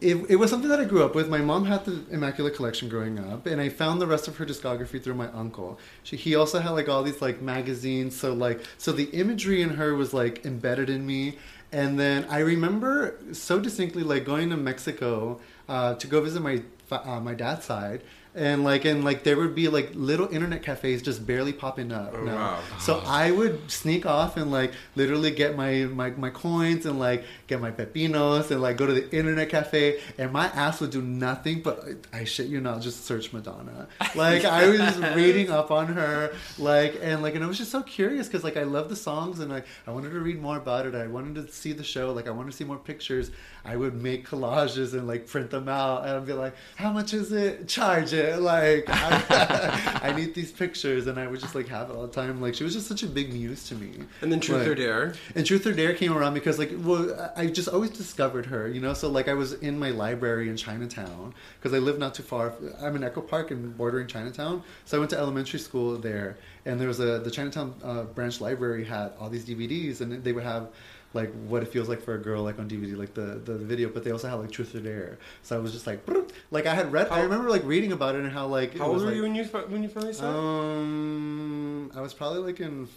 it, 0.00 0.16
it 0.28 0.36
was 0.36 0.50
something 0.50 0.68
that 0.68 0.80
I 0.80 0.84
grew 0.84 1.04
up 1.04 1.14
with. 1.14 1.28
My 1.28 1.40
mom 1.40 1.64
had 1.64 1.84
the 1.84 2.04
Immaculate 2.10 2.54
Collection 2.54 2.88
growing 2.88 3.18
up, 3.18 3.46
and 3.46 3.60
I 3.60 3.68
found 3.68 4.00
the 4.00 4.06
rest 4.06 4.28
of 4.28 4.36
her 4.36 4.46
discography 4.46 5.02
through 5.02 5.14
my 5.14 5.28
uncle. 5.28 5.78
She, 6.02 6.16
he 6.16 6.34
also 6.34 6.60
had 6.60 6.70
like 6.70 6.88
all 6.88 7.02
these 7.02 7.22
like 7.22 7.40
magazines, 7.40 8.16
so 8.16 8.32
like 8.32 8.60
so 8.78 8.92
the 8.92 9.04
imagery 9.04 9.62
in 9.62 9.70
her 9.70 9.94
was 9.94 10.12
like 10.12 10.44
embedded 10.44 10.90
in 10.90 11.06
me. 11.06 11.38
And 11.72 11.98
then 11.98 12.26
I 12.28 12.38
remember 12.38 13.18
so 13.32 13.58
distinctly 13.58 14.02
like 14.02 14.24
going 14.24 14.50
to 14.50 14.56
Mexico 14.56 15.40
uh, 15.68 15.94
to 15.94 16.06
go 16.06 16.20
visit 16.20 16.40
my 16.40 16.62
uh, 16.90 17.20
my 17.20 17.34
dad's 17.34 17.64
side. 17.64 18.02
And 18.34 18.64
like 18.64 18.84
and 18.84 19.04
like 19.04 19.22
there 19.22 19.36
would 19.36 19.54
be 19.54 19.68
like 19.68 19.90
little 19.94 20.28
internet 20.28 20.62
cafes 20.62 21.02
just 21.02 21.24
barely 21.24 21.52
popping 21.52 21.92
up. 21.92 22.12
Oh, 22.14 22.24
now. 22.24 22.34
wow. 22.34 22.60
So 22.80 23.00
I 23.06 23.30
would 23.30 23.70
sneak 23.70 24.06
off 24.06 24.36
and 24.36 24.50
like 24.50 24.72
literally 24.96 25.30
get 25.30 25.56
my, 25.56 25.84
my 25.84 26.10
my 26.10 26.30
coins 26.30 26.84
and 26.84 26.98
like 26.98 27.24
get 27.46 27.60
my 27.60 27.70
pepinos 27.70 28.50
and 28.50 28.60
like 28.60 28.76
go 28.76 28.86
to 28.86 28.92
the 28.92 29.16
internet 29.16 29.50
cafe 29.50 30.00
and 30.18 30.32
my 30.32 30.46
ass 30.46 30.80
would 30.80 30.90
do 30.90 31.00
nothing 31.00 31.62
but 31.62 31.84
I 32.12 32.24
shit 32.24 32.48
you 32.48 32.60
not 32.60 32.82
just 32.82 33.04
search 33.04 33.32
Madonna. 33.32 33.88
Like 34.14 34.44
I 34.44 34.68
was 34.68 34.78
just 34.78 35.00
reading 35.16 35.50
up 35.50 35.70
on 35.70 35.88
her 35.88 36.32
like 36.58 36.98
and 37.02 37.22
like 37.22 37.34
and 37.34 37.44
I 37.44 37.46
was 37.46 37.58
just 37.58 37.70
so 37.70 37.82
curious 37.82 38.26
because 38.26 38.44
like 38.44 38.56
I 38.56 38.62
love 38.62 38.88
the 38.88 38.96
songs 38.96 39.40
and 39.40 39.50
like 39.50 39.66
I 39.86 39.90
wanted 39.90 40.10
to 40.10 40.20
read 40.20 40.40
more 40.40 40.56
about 40.56 40.86
it. 40.86 40.94
I 40.94 41.06
wanted 41.06 41.34
to 41.46 41.52
see 41.52 41.72
the 41.72 41.84
show. 41.84 42.12
Like 42.12 42.26
I 42.26 42.30
wanted 42.30 42.50
to 42.52 42.56
see 42.56 42.64
more 42.64 42.78
pictures. 42.78 43.30
I 43.64 43.76
would 43.76 43.94
make 43.94 44.28
collages 44.28 44.92
and 44.92 45.06
like 45.08 45.26
print 45.26 45.50
them 45.50 45.68
out 45.68 46.02
and 46.02 46.10
I'd 46.10 46.26
be 46.26 46.32
like 46.34 46.54
how 46.76 46.92
much 46.92 47.14
is 47.14 47.32
it? 47.32 47.66
Charge 47.68 48.12
it. 48.12 48.40
Like, 48.40 48.84
I, 48.88 50.00
I 50.02 50.12
need 50.12 50.34
these 50.34 50.52
pictures, 50.52 51.06
and 51.06 51.18
I 51.18 51.26
would 51.26 51.40
just 51.40 51.54
like 51.54 51.68
have 51.68 51.88
it 51.90 51.96
all 51.96 52.06
the 52.06 52.12
time. 52.12 52.40
Like, 52.40 52.54
she 52.54 52.64
was 52.64 52.74
just 52.74 52.86
such 52.88 53.02
a 53.02 53.06
big 53.06 53.32
muse 53.32 53.68
to 53.68 53.74
me. 53.74 53.92
And 54.20 54.30
then 54.30 54.40
Truth 54.40 54.60
Like- 54.60 54.68
or 54.68 54.74
Dare. 54.74 55.14
and 55.34 55.46
Truth 55.46 55.66
or 55.66 55.72
Dare 55.72 55.94
came 55.94 56.12
around 56.12 56.34
because, 56.34 56.58
like, 56.58 56.72
well, 56.78 57.32
I 57.36 57.46
just 57.46 57.68
always 57.68 57.90
discovered 57.90 58.46
her, 58.46 58.68
you 58.68 58.80
know. 58.80 58.92
So, 58.94 59.08
like, 59.08 59.28
I 59.28 59.34
was 59.34 59.54
in 59.54 59.78
my 59.78 59.90
library 59.90 60.48
in 60.48 60.56
Chinatown 60.56 61.34
because 61.58 61.72
I 61.74 61.78
live 61.78 61.98
not 61.98 62.14
too 62.14 62.22
far. 62.22 62.54
I'm 62.82 62.96
in 62.96 63.04
Echo 63.04 63.20
Park 63.20 63.50
and 63.50 63.76
bordering 63.76 64.06
Chinatown, 64.08 64.62
so 64.84 64.96
I 64.96 65.00
went 65.00 65.10
to 65.10 65.18
elementary 65.18 65.60
school 65.60 65.96
there. 65.96 66.36
And 66.66 66.80
there 66.80 66.88
was 66.88 67.00
a 67.00 67.18
the 67.18 67.30
Chinatown 67.30 67.74
uh, 67.84 68.02
branch 68.04 68.40
library 68.40 68.84
had 68.84 69.12
all 69.20 69.28
these 69.28 69.44
DVDs, 69.44 70.00
and 70.00 70.24
they 70.24 70.32
would 70.32 70.44
have 70.44 70.68
like 71.14 71.32
what 71.46 71.62
it 71.62 71.68
feels 71.68 71.88
like 71.88 72.02
for 72.02 72.14
a 72.14 72.18
girl, 72.18 72.42
like 72.42 72.58
on 72.58 72.68
DVD, 72.68 72.96
like 72.96 73.14
the, 73.14 73.40
the 73.44 73.56
video. 73.56 73.88
But 73.88 74.04
they 74.04 74.10
also 74.10 74.28
had 74.28 74.34
like 74.34 74.50
Truth 74.50 74.74
or 74.74 74.80
Dare. 74.80 75.18
So 75.42 75.56
I 75.56 75.60
was 75.60 75.72
just 75.72 75.86
like, 75.86 76.04
"Broop." 76.04 76.32
like 76.50 76.66
I 76.66 76.74
had 76.74 76.92
read. 76.92 77.08
I 77.08 77.20
remember 77.22 77.48
like 77.50 77.64
reading 77.64 77.92
about 77.92 78.14
it 78.16 78.22
and 78.22 78.32
how 78.32 78.46
like 78.48 78.74
it 78.74 78.78
How 78.78 78.86
old 78.86 78.94
was, 78.94 79.02
were 79.04 79.08
like- 79.10 79.16
you 79.16 79.22
when 79.22 79.34
you 79.34 79.44
when 79.44 79.82
you 79.82 79.88
finally 79.88 80.12
saw 80.12 80.28
it? 80.30 80.36
Um, 80.36 81.92
I 81.94 82.00
was 82.00 82.12
probably 82.12 82.40
like 82.40 82.60
in 82.60 82.88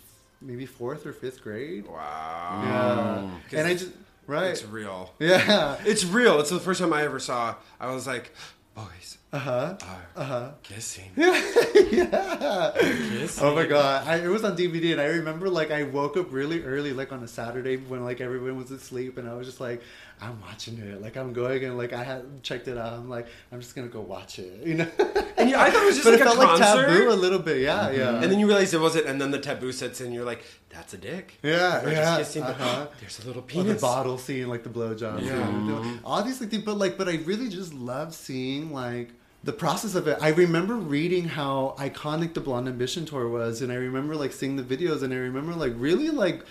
maybe 0.41 0.65
fourth 0.65 1.05
or 1.05 1.13
fifth 1.13 1.41
grade. 1.41 1.85
Wow. 1.87 3.31
Yeah, 3.51 3.59
and 3.59 3.67
I 3.67 3.73
just 3.75 3.91
right. 4.27 4.47
It's 4.47 4.65
real. 4.65 5.13
Yeah. 5.19 5.77
It's 5.85 6.03
real. 6.05 6.39
It's 6.39 6.49
the 6.49 6.59
first 6.59 6.79
time 6.81 6.93
I 6.93 7.03
ever 7.03 7.19
saw. 7.19 7.55
I 7.79 7.93
was 7.93 8.07
like, 8.07 8.33
boys 8.75 9.17
Uh 9.33 9.39
huh. 9.39 9.77
Uh 10.15 10.23
huh. 10.23 10.51
kissing. 10.63 11.11
yeah. 11.15 11.41
Kissing. 13.19 13.43
Oh 13.45 13.55
my 13.55 13.65
god! 13.65 14.07
I, 14.07 14.17
it 14.17 14.27
was 14.27 14.43
on 14.43 14.57
DVD, 14.57 14.91
and 14.93 15.01
I 15.01 15.05
remember 15.05 15.49
like 15.49 15.71
I 15.71 15.83
woke 15.83 16.17
up 16.17 16.31
really 16.31 16.63
early, 16.63 16.93
like 16.93 17.11
on 17.11 17.23
a 17.23 17.27
Saturday 17.27 17.77
when 17.77 18.03
like 18.03 18.21
everyone 18.21 18.57
was 18.57 18.71
asleep, 18.71 19.17
and 19.17 19.29
I 19.29 19.33
was 19.33 19.47
just 19.47 19.59
like, 19.59 19.81
I'm 20.21 20.39
watching 20.41 20.77
it. 20.79 21.01
Like 21.01 21.17
I'm 21.17 21.33
going, 21.33 21.63
and 21.65 21.77
like 21.77 21.93
I 21.93 22.03
had 22.03 22.43
checked 22.43 22.67
it 22.67 22.77
out. 22.77 22.93
I'm 22.93 23.09
like, 23.09 23.27
I'm 23.51 23.59
just 23.59 23.75
gonna 23.75 23.87
go 23.87 24.01
watch 24.01 24.39
it. 24.39 24.53
You 24.67 24.75
know. 24.75 24.87
And 25.37 25.49
yeah, 25.49 25.61
I 25.61 25.69
thought 25.69 25.83
it 25.83 25.85
was 25.85 25.95
just 25.95 26.03
but 26.05 26.13
like 26.13 26.21
it 26.21 26.27
a 26.27 26.35
felt 26.35 26.59
like 26.59 26.59
taboo 26.59 27.09
a 27.09 27.13
little 27.13 27.39
bit. 27.39 27.61
Yeah, 27.61 27.91
yeah. 27.91 28.21
And 28.21 28.31
then 28.31 28.39
you 28.39 28.47
realize 28.47 28.73
it 28.73 28.81
wasn't, 28.81 29.05
and 29.05 29.21
then 29.21 29.31
the 29.31 29.39
taboo 29.39 29.71
sets 29.71 30.01
in. 30.01 30.11
You're 30.11 30.25
like, 30.25 30.43
that's 30.69 30.93
a 30.93 30.97
dick. 30.97 31.35
Yeah, 31.43 31.79
They're 31.79 31.93
yeah, 31.93 32.17
just 32.17 32.33
kissing, 32.33 32.43
uh-huh. 32.43 32.87
there's 32.99 33.19
a 33.19 33.27
little 33.27 33.43
Or 33.43 33.45
penis. 33.45 33.75
the 33.75 33.81
bottle 33.81 34.17
scene, 34.17 34.47
like 34.47 34.63
the 34.63 34.69
blowjob. 34.69 35.21
Yeah. 35.23 35.37
Yeah. 35.37 35.97
All 36.03 36.23
these 36.23 36.39
but 36.39 36.77
like, 36.77 36.97
but 36.97 37.07
I 37.07 37.15
really 37.17 37.49
just 37.49 37.73
love 37.73 38.13
seeing 38.13 38.71
like 38.73 39.11
the 39.47 39.53
process 39.53 39.95
of 39.95 40.09
it. 40.09 40.17
I 40.21 40.31
remember 40.31 40.75
reading 40.75 41.23
how 41.23 41.73
iconic 41.79 42.33
the 42.33 42.41
Blonde 42.41 42.67
Ambition 42.67 43.05
tour 43.05 43.29
was, 43.29 43.61
and 43.61 43.71
I 43.71 43.75
remember 43.75 44.13
like 44.13 44.33
seeing 44.33 44.57
the 44.57 44.61
videos, 44.61 45.03
and 45.03 45.13
I 45.13 45.15
remember 45.15 45.53
like 45.53 45.71
really 45.77 46.09
like 46.09 46.43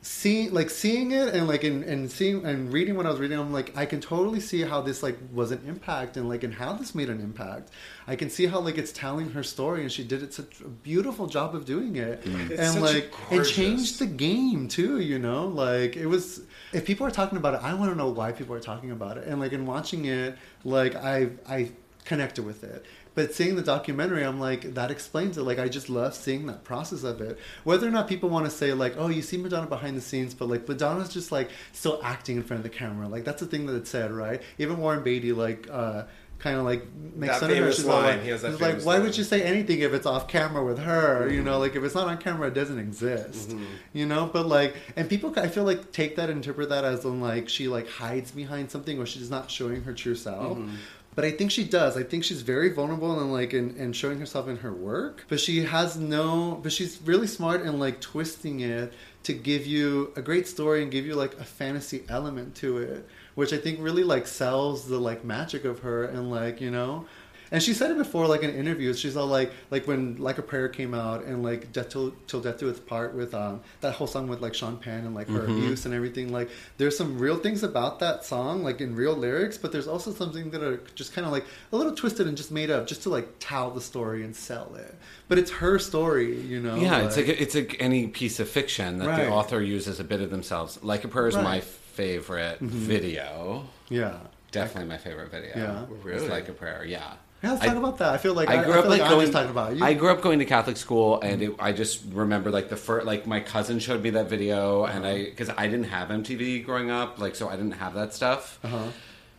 seeing 0.00 0.54
like 0.54 0.70
seeing 0.70 1.10
it 1.10 1.34
and 1.34 1.48
like 1.48 1.64
and, 1.64 1.82
and 1.82 2.08
seeing 2.08 2.44
and 2.44 2.72
reading 2.72 2.94
what 2.94 3.04
I 3.04 3.10
was 3.10 3.18
reading. 3.18 3.36
I'm 3.36 3.52
like, 3.52 3.76
I 3.76 3.84
can 3.84 4.00
totally 4.00 4.38
see 4.38 4.60
how 4.62 4.80
this 4.80 5.02
like 5.02 5.18
was 5.32 5.50
an 5.50 5.60
impact, 5.66 6.16
and 6.16 6.28
like 6.28 6.44
and 6.44 6.54
how 6.54 6.74
this 6.74 6.94
made 6.94 7.10
an 7.10 7.20
impact. 7.20 7.70
I 8.06 8.14
can 8.14 8.30
see 8.30 8.46
how 8.46 8.60
like 8.60 8.78
it's 8.78 8.92
telling 8.92 9.30
her 9.30 9.42
story, 9.42 9.82
and 9.82 9.90
she 9.90 10.04
did 10.04 10.22
it 10.22 10.32
such 10.32 10.60
a 10.60 10.68
beautiful 10.68 11.26
job 11.26 11.56
of 11.56 11.64
doing 11.64 11.96
it, 11.96 12.22
mm-hmm. 12.22 12.52
It's 12.52 12.60
and 12.60 12.80
like 12.80 13.12
it 13.32 13.42
changed 13.42 13.98
the 13.98 14.06
game 14.06 14.68
too 14.68 15.00
you 15.00 15.18
know 15.18 15.48
like 15.48 15.96
it 15.96 16.06
was 16.06 16.42
if 16.72 16.84
people 16.84 17.04
are 17.06 17.10
talking 17.10 17.38
about 17.38 17.54
it 17.54 17.60
i 17.62 17.74
want 17.74 17.90
to 17.90 17.96
know 17.96 18.08
why 18.08 18.32
people 18.32 18.54
are 18.54 18.60
talking 18.60 18.90
about 18.90 19.18
it 19.18 19.26
and 19.26 19.40
like 19.40 19.52
in 19.52 19.66
watching 19.66 20.04
it 20.04 20.36
like 20.64 20.94
i 20.96 21.28
i 21.48 21.70
connected 22.06 22.44
with 22.44 22.64
it. 22.64 22.84
But 23.14 23.34
seeing 23.34 23.56
the 23.56 23.62
documentary 23.62 24.22
i'm 24.24 24.40
like 24.40 24.74
that 24.74 24.90
explains 24.90 25.36
it. 25.36 25.42
Like 25.42 25.58
i 25.58 25.68
just 25.68 25.90
love 25.90 26.14
seeing 26.14 26.46
that 26.46 26.64
process 26.64 27.02
of 27.02 27.20
it. 27.20 27.38
Whether 27.64 27.86
or 27.86 27.90
not 27.90 28.08
people 28.08 28.28
want 28.30 28.44
to 28.46 28.50
say 28.50 28.72
like 28.72 28.94
oh 28.96 29.08
you 29.08 29.20
see 29.22 29.36
madonna 29.36 29.66
behind 29.66 29.96
the 29.96 30.00
scenes 30.02 30.32
but 30.32 30.48
like 30.48 30.66
madonna's 30.68 31.12
just 31.12 31.30
like 31.32 31.50
still 31.72 32.00
acting 32.02 32.36
in 32.36 32.42
front 32.42 32.64
of 32.64 32.70
the 32.70 32.76
camera. 32.78 33.08
Like 33.08 33.24
that's 33.24 33.40
the 33.40 33.46
thing 33.46 33.66
that 33.66 33.74
it 33.76 33.86
said 33.86 34.10
right? 34.12 34.40
Even 34.58 34.78
warren 34.78 35.02
beatty 35.02 35.32
like 35.32 35.68
uh 35.70 36.04
kind 36.38 36.58
of 36.58 36.64
like 36.66 36.84
makes 37.14 37.32
That 37.32 37.40
fun 37.40 37.50
of 37.50 37.56
her. 37.56 37.72
she's 37.72 37.84
line, 37.86 38.02
like, 38.18 38.22
he 38.22 38.28
has 38.28 38.42
that 38.42 38.52
she's 38.52 38.60
like 38.60 38.82
why 38.82 38.96
line. 38.96 39.04
would 39.04 39.16
you 39.16 39.24
say 39.24 39.40
anything 39.42 39.80
if 39.80 39.94
it's 39.94 40.04
off 40.04 40.28
camera 40.28 40.62
with 40.62 40.78
her? 40.80 41.30
You 41.30 41.42
know 41.42 41.58
like 41.58 41.74
if 41.74 41.82
it's 41.82 41.94
not 41.94 42.08
on 42.08 42.18
camera 42.18 42.48
it 42.48 42.54
doesn't 42.54 42.78
exist 42.78 43.48
Mm-hmm. 43.48 43.64
you 43.94 44.04
know? 44.04 44.26
But 44.30 44.46
like 44.46 44.76
and 44.96 45.08
people 45.08 45.32
i 45.38 45.48
feel 45.48 45.64
like 45.64 45.92
take 45.92 46.16
that 46.16 46.28
and 46.28 46.36
interpret 46.36 46.68
that 46.68 46.84
as 46.84 47.06
in 47.06 47.22
like 47.22 47.48
she 47.48 47.68
like 47.68 47.88
hides 47.88 48.30
behind 48.32 48.70
something 48.70 48.98
or 48.98 49.06
she's 49.06 49.30
not 49.30 49.50
showing 49.50 49.84
her 49.84 49.94
true 49.94 50.14
self. 50.14 50.58
Mm-hmm. 50.58 50.74
But 51.16 51.24
I 51.24 51.30
think 51.30 51.50
she 51.50 51.64
does. 51.64 51.96
I 51.96 52.02
think 52.02 52.24
she's 52.24 52.42
very 52.42 52.70
vulnerable 52.70 53.18
and 53.18 53.32
like 53.32 53.54
in, 53.54 53.74
and 53.78 53.96
showing 53.96 54.20
herself 54.20 54.48
in 54.48 54.58
her 54.58 54.72
work. 54.72 55.24
But 55.28 55.40
she 55.40 55.64
has 55.64 55.96
no. 55.96 56.60
But 56.62 56.72
she's 56.72 57.00
really 57.02 57.26
smart 57.26 57.62
and 57.62 57.80
like 57.80 58.00
twisting 58.02 58.60
it 58.60 58.92
to 59.22 59.32
give 59.32 59.66
you 59.66 60.12
a 60.14 60.22
great 60.22 60.46
story 60.46 60.82
and 60.82 60.92
give 60.92 61.06
you 61.06 61.14
like 61.14 61.34
a 61.40 61.44
fantasy 61.44 62.04
element 62.08 62.54
to 62.56 62.78
it, 62.78 63.08
which 63.34 63.54
I 63.54 63.56
think 63.56 63.80
really 63.80 64.04
like 64.04 64.26
sells 64.26 64.86
the 64.86 65.00
like 65.00 65.24
magic 65.24 65.64
of 65.64 65.80
her 65.80 66.04
and 66.04 66.30
like 66.30 66.60
you 66.60 66.70
know. 66.70 67.06
And 67.52 67.62
she 67.62 67.74
said 67.74 67.90
it 67.92 67.96
before, 67.98 68.26
like 68.26 68.42
in 68.42 68.50
interviews. 68.50 68.98
She's 68.98 69.16
all 69.16 69.26
like, 69.28 69.52
like 69.70 69.86
when 69.86 70.16
Like 70.16 70.38
a 70.38 70.42
Prayer 70.42 70.68
came 70.68 70.94
out, 70.94 71.24
and 71.24 71.42
like 71.42 71.72
Death 71.72 71.90
Till, 71.90 72.12
Till 72.26 72.40
Death 72.40 72.58
Do 72.58 72.68
Its 72.68 72.80
Part 72.80 73.14
with 73.14 73.34
um 73.34 73.60
that 73.82 73.94
whole 73.94 74.06
song 74.06 74.26
with 74.28 74.40
like 74.40 74.54
Sean 74.54 74.76
Penn 74.78 75.04
and 75.06 75.14
like 75.14 75.28
her 75.28 75.44
abuse 75.44 75.84
and 75.86 75.94
everything. 75.94 76.32
Like, 76.32 76.48
there's 76.78 76.96
some 76.96 77.18
real 77.18 77.36
things 77.36 77.62
about 77.62 78.00
that 78.00 78.24
song, 78.24 78.64
like 78.64 78.80
in 78.80 78.94
real 78.96 79.14
lyrics, 79.14 79.56
but 79.58 79.70
there's 79.72 79.86
also 79.88 80.12
something 80.12 80.50
that 80.50 80.62
are 80.62 80.78
just 80.94 81.12
kind 81.12 81.24
of 81.26 81.32
like 81.32 81.44
a 81.72 81.76
little 81.76 81.94
twisted 81.94 82.26
and 82.26 82.36
just 82.36 82.50
made 82.50 82.70
up, 82.70 82.86
just 82.86 83.02
to 83.04 83.10
like 83.10 83.28
tell 83.38 83.70
the 83.70 83.80
story 83.80 84.24
and 84.24 84.34
sell 84.34 84.74
it. 84.74 84.94
But 85.28 85.38
it's 85.38 85.50
her 85.52 85.78
story, 85.78 86.40
you 86.40 86.60
know. 86.60 86.76
Yeah, 86.76 87.04
it's 87.06 87.16
like 87.16 87.28
it's 87.28 87.54
like 87.54 87.76
any 87.80 88.06
piece 88.08 88.40
of 88.40 88.48
fiction 88.48 88.98
that 88.98 89.06
Right. 89.08 89.24
the 89.24 89.30
author 89.30 89.62
uses 89.62 90.00
a 90.00 90.04
bit 90.04 90.20
of 90.20 90.30
themselves. 90.30 90.82
Like 90.82 91.04
a 91.04 91.08
prayer 91.08 91.28
is 91.28 91.36
my 91.36 91.42
Right. 91.44 91.62
Mm-hmm. 91.62 91.70
favorite 91.96 92.60
video. 92.60 93.64
yeah. 93.88 94.18
Definitely 94.52 94.88
my 94.88 94.96
favorite 94.98 95.30
video. 95.30 95.52
Yeah. 95.56 96.12
It's 96.12 96.28
like 96.30 96.48
a 96.48 96.52
prayer. 96.52 96.84
Yeah. 96.86 97.12
Yeah, 97.46 97.52
let's 97.52 97.62
I- 97.62 97.66
talk 97.68 97.76
about 97.76 97.98
that. 97.98 98.12
I 98.12 98.18
feel 98.18 98.34
like 98.34 98.48
I 98.48 98.62
grew 98.64 98.74
I 98.74 98.78
up 98.78 98.84
like 98.86 99.00
I'm 99.02 99.10
going. 99.10 99.30
talking 99.32 99.50
about 99.50 99.76
you. 99.76 99.84
I 99.84 99.94
grew 99.94 100.10
up 100.10 100.20
going 100.20 100.38
to 100.40 100.44
Catholic 100.44 100.76
school, 100.76 101.20
and 101.20 101.42
it, 101.42 101.54
I 101.58 101.72
just 101.72 102.02
remember 102.12 102.50
like 102.50 102.68
the 102.68 102.76
first, 102.76 103.06
like 103.06 103.26
my 103.26 103.40
cousin 103.40 103.78
showed 103.78 104.02
me 104.02 104.10
that 104.10 104.28
video, 104.28 104.84
and 104.84 105.04
Uh-huh. 105.04 105.14
I 105.14 105.24
because 105.24 105.50
I 105.56 105.66
didn't 105.66 105.84
have 105.96 106.08
MTV 106.08 106.64
growing 106.64 106.90
up, 106.90 107.18
like 107.18 107.34
so 107.36 107.48
I 107.48 107.56
didn't 107.56 107.72
have 107.84 107.94
that 107.94 108.14
stuff. 108.14 108.58
Uh-huh. 108.64 108.88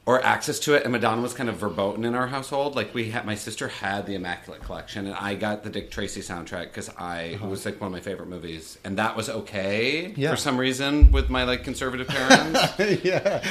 Or 0.05 0.23
access 0.23 0.57
to 0.59 0.73
it, 0.73 0.83
and 0.83 0.93
Madonna 0.93 1.21
was 1.21 1.33
kind 1.33 1.49
of 1.49 1.57
verboten 1.57 2.05
in 2.05 2.15
our 2.15 2.27
household. 2.27 2.77
Like 2.77 2.93
we 2.93 3.09
had, 3.09 3.25
my 3.25 3.35
sister 3.35 3.67
had 3.67 4.05
the 4.05 4.15
Immaculate 4.15 4.63
Collection, 4.63 5.05
and 5.05 5.13
I 5.13 5.35
got 5.35 5.63
the 5.63 5.69
Dick 5.69 5.91
Tracy 5.91 6.21
soundtrack 6.21 6.67
because 6.71 6.89
I 6.97 7.21
it 7.35 7.41
was 7.41 7.65
like 7.65 7.81
one 7.81 7.87
of 7.87 7.91
my 7.91 7.99
favorite 7.99 8.29
movies, 8.29 8.77
and 8.85 8.97
that 8.99 9.17
was 9.17 9.27
okay 9.29 10.05
Uh-huh. 10.05 10.13
Yeah. 10.15 10.31
for 10.31 10.37
some 10.37 10.57
reason 10.57 11.11
with 11.11 11.29
my 11.29 11.43
like 11.43 11.65
conservative 11.65 12.07
parents. 12.07 12.79
yeah. 13.03 13.43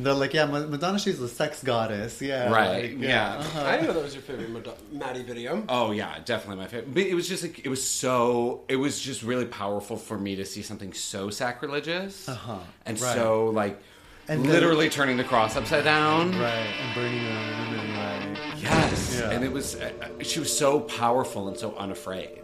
They're 0.00 0.14
like, 0.14 0.32
yeah, 0.32 0.44
Madonna, 0.44 0.98
she's 1.00 1.20
a 1.20 1.28
sex 1.28 1.60
goddess. 1.62 2.22
Yeah. 2.22 2.50
Right, 2.52 2.92
like, 2.96 3.00
yeah. 3.02 3.34
uh-huh. 3.38 3.64
I 3.64 3.72
didn't 3.72 3.88
know 3.88 3.92
that 3.94 4.02
was 4.04 4.14
your 4.14 4.22
favorite 4.22 4.50
Mad- 4.50 4.68
Maddie 4.92 5.22
video. 5.24 5.64
Oh 5.68 5.90
yeah, 5.90 6.18
definitely 6.24 6.62
my 6.62 6.68
favorite. 6.68 6.94
But 6.94 7.02
it 7.02 7.14
was 7.14 7.28
just 7.28 7.42
like 7.42 7.64
it 7.64 7.68
was 7.68 7.82
so 7.82 8.62
it 8.68 8.76
was 8.76 9.00
just 9.00 9.22
really 9.24 9.46
powerful 9.46 9.96
for 9.96 10.16
me 10.16 10.36
to 10.36 10.44
see 10.44 10.62
something 10.62 10.92
so 10.92 11.30
sacrilegious 11.30 12.28
Uh-huh. 12.28 12.58
and 12.86 13.00
Right. 13.00 13.14
so 13.14 13.46
like 13.46 13.80
And 14.28 14.44
then- 14.44 14.52
literally 14.52 14.88
turning 14.88 15.16
the 15.16 15.24
cross 15.24 15.56
upside 15.56 15.82
down. 15.84 16.30
Right, 16.38 16.52
and 16.80 16.94
burning 16.94 17.24
them 17.24 17.34
and 17.34 17.74
then 17.74 18.32
like 18.34 18.62
Yes, 18.62 19.18
Yeah. 19.20 19.30
and 19.30 19.44
it 19.44 19.50
was 19.52 19.74
uh, 19.74 19.90
uh, 20.00 20.22
she 20.22 20.38
was 20.38 20.56
so 20.56 20.80
powerful 20.80 21.48
and 21.48 21.56
so 21.56 21.74
unafraid. 21.76 22.38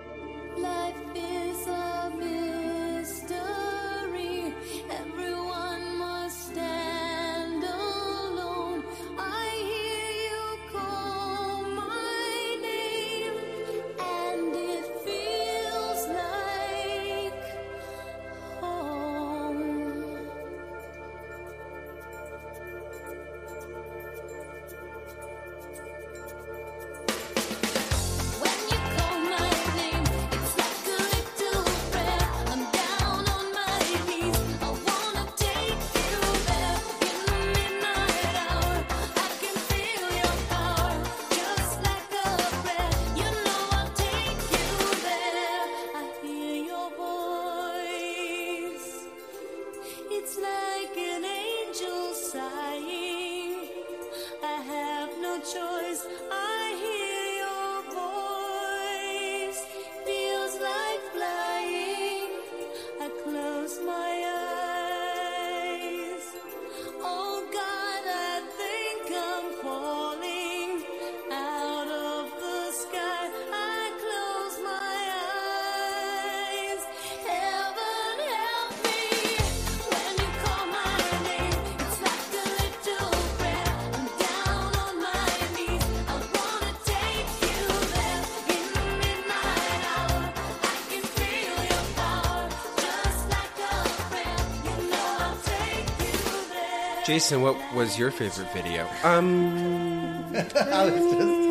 Jason, 97.05 97.43
what 97.43 97.57
was 97.75 97.99
your 97.99 98.11
favorite 98.11 98.51
video? 98.55 98.89
Um, 99.03 100.25
I 100.35 100.87
was 100.87 101.13
just. 101.13 101.45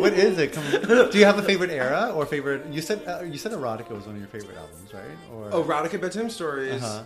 what 0.00 0.12
is 0.14 0.36
it? 0.38 0.52
Come 0.52 0.64
Do 1.10 1.18
you 1.18 1.24
have 1.24 1.38
a 1.38 1.42
favorite 1.42 1.70
era 1.70 2.12
or 2.14 2.26
favorite? 2.26 2.66
You 2.72 2.82
said 2.82 3.02
uh, 3.06 3.22
you 3.22 3.38
said 3.38 3.52
erotica 3.52 3.90
was 3.90 4.04
one 4.06 4.16
of 4.16 4.20
your 4.20 4.28
favorite 4.28 4.56
albums, 4.56 4.92
right? 4.92 5.04
Or 5.32 5.50
oh, 5.52 5.62
Erotica 5.62 6.00
Bedtime 6.00 6.28
Stories. 6.30 6.82
Uh-huh. 6.82 7.04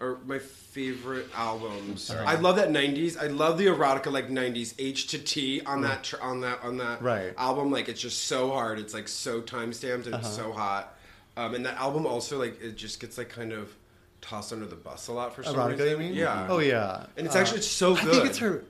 Are 0.00 0.18
my 0.26 0.38
favorite 0.40 1.28
albums. 1.36 2.10
I 2.10 2.34
love 2.34 2.56
that 2.56 2.68
'90s. 2.70 3.16
I 3.16 3.28
love 3.28 3.56
the 3.56 3.66
erotica 3.66 4.10
like 4.12 4.28
'90s 4.28 4.74
H 4.78 5.06
to 5.08 5.18
T 5.18 5.60
on 5.62 5.82
that 5.82 6.02
tr- 6.02 6.20
on 6.20 6.40
that 6.40 6.62
on 6.64 6.78
that 6.78 7.00
Right. 7.00 7.32
album. 7.38 7.70
Like 7.70 7.88
it's 7.88 8.00
just 8.00 8.24
so 8.24 8.50
hard. 8.50 8.78
It's 8.80 8.92
like 8.92 9.06
so 9.08 9.40
time 9.40 9.72
stamped 9.72 10.06
and 10.06 10.16
Uh-huh. 10.16 10.26
it's 10.26 10.36
so 10.36 10.50
hot. 10.52 10.94
Um, 11.36 11.54
and 11.54 11.64
that 11.64 11.76
album 11.78 12.06
also 12.06 12.38
like 12.40 12.60
it 12.60 12.74
just 12.76 12.98
gets 13.00 13.16
like 13.16 13.28
kind 13.28 13.52
of 13.52 13.72
tossed 14.28 14.52
under 14.52 14.66
the 14.66 14.76
bus 14.76 15.08
a 15.08 15.12
lot 15.12 15.34
for 15.34 15.42
some 15.42 15.56
reason. 15.70 15.98
mean? 15.98 16.14
Yeah. 16.14 16.46
Oh 16.50 16.58
yeah. 16.58 17.06
And 17.16 17.26
it's 17.26 17.36
Uh, 17.36 17.40
actually 17.40 17.62
so 17.62 17.94
good. 17.94 18.08
I 18.08 18.10
think 18.12 18.26
it's 18.26 18.38
her 18.38 18.64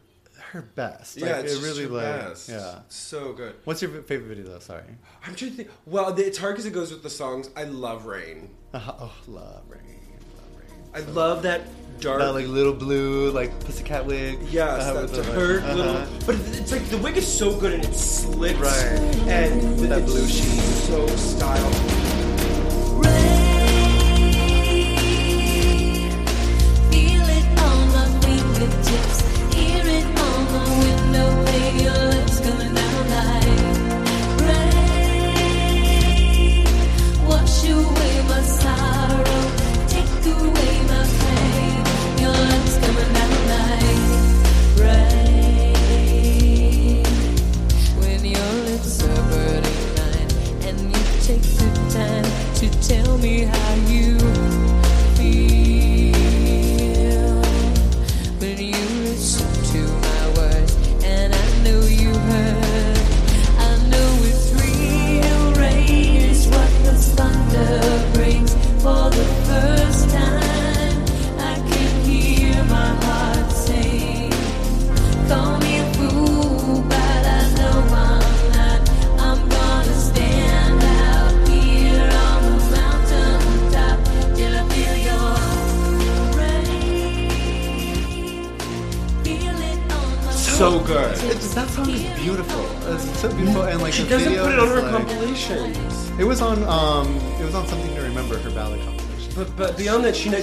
her 0.53 0.63
best. 0.63 1.17
Yeah, 1.17 1.37
Like, 1.37 1.45
it's 1.47 1.55
it 1.55 1.63
really 1.63 1.87
like 1.87 2.05
best. 2.05 2.49
yeah. 2.49 2.81
so 2.89 3.33
good. 3.33 3.55
What's 3.65 3.83
your 3.83 3.91
favorite 4.03 4.29
video 4.29 4.45
though? 4.53 4.59
Sorry. 4.61 4.83
I'm 5.27 5.35
trying 5.35 5.51
to 5.53 5.57
think. 5.57 5.71
Well, 5.87 6.17
it's 6.19 6.39
hard 6.39 6.55
because 6.55 6.67
it 6.67 6.73
goes 6.73 6.93
with 6.93 7.03
the 7.03 7.11
songs. 7.11 7.51
I 7.57 7.65
love 7.65 8.07
Rain. 8.07 8.51
Uh-huh. 8.73 8.93
Oh, 9.01 9.15
love 9.27 9.63
rain. 9.69 9.81
Love 10.37 10.61
rain. 10.61 10.83
I 10.95 11.01
love 11.11 11.43
that 11.43 11.63
dark. 12.01 12.21
That 12.21 12.33
like 12.35 12.47
little 12.47 12.75
blue 12.75 13.31
like 13.31 13.59
pussycat 13.61 14.05
wig. 14.07 14.39
Yeah, 14.51 14.67
uh, 14.67 14.93
that's 14.93 15.13
with 15.13 15.27
the, 15.27 15.33
her 15.33 15.75
little. 15.75 15.97
uh-huh. 15.97 16.07
But 16.27 16.35
it's 16.37 16.71
like 16.71 16.85
the 16.91 16.99
wig 16.99 17.17
is 17.17 17.27
so 17.27 17.59
good 17.59 17.73
and 17.75 17.85
it 17.85 17.95
slits. 17.95 18.59
Right. 18.59 19.01
And 19.29 19.79
That 19.91 20.05
blue 20.05 20.27
sheen. 20.27 20.61
So 20.61 21.07
styled. 21.09 21.96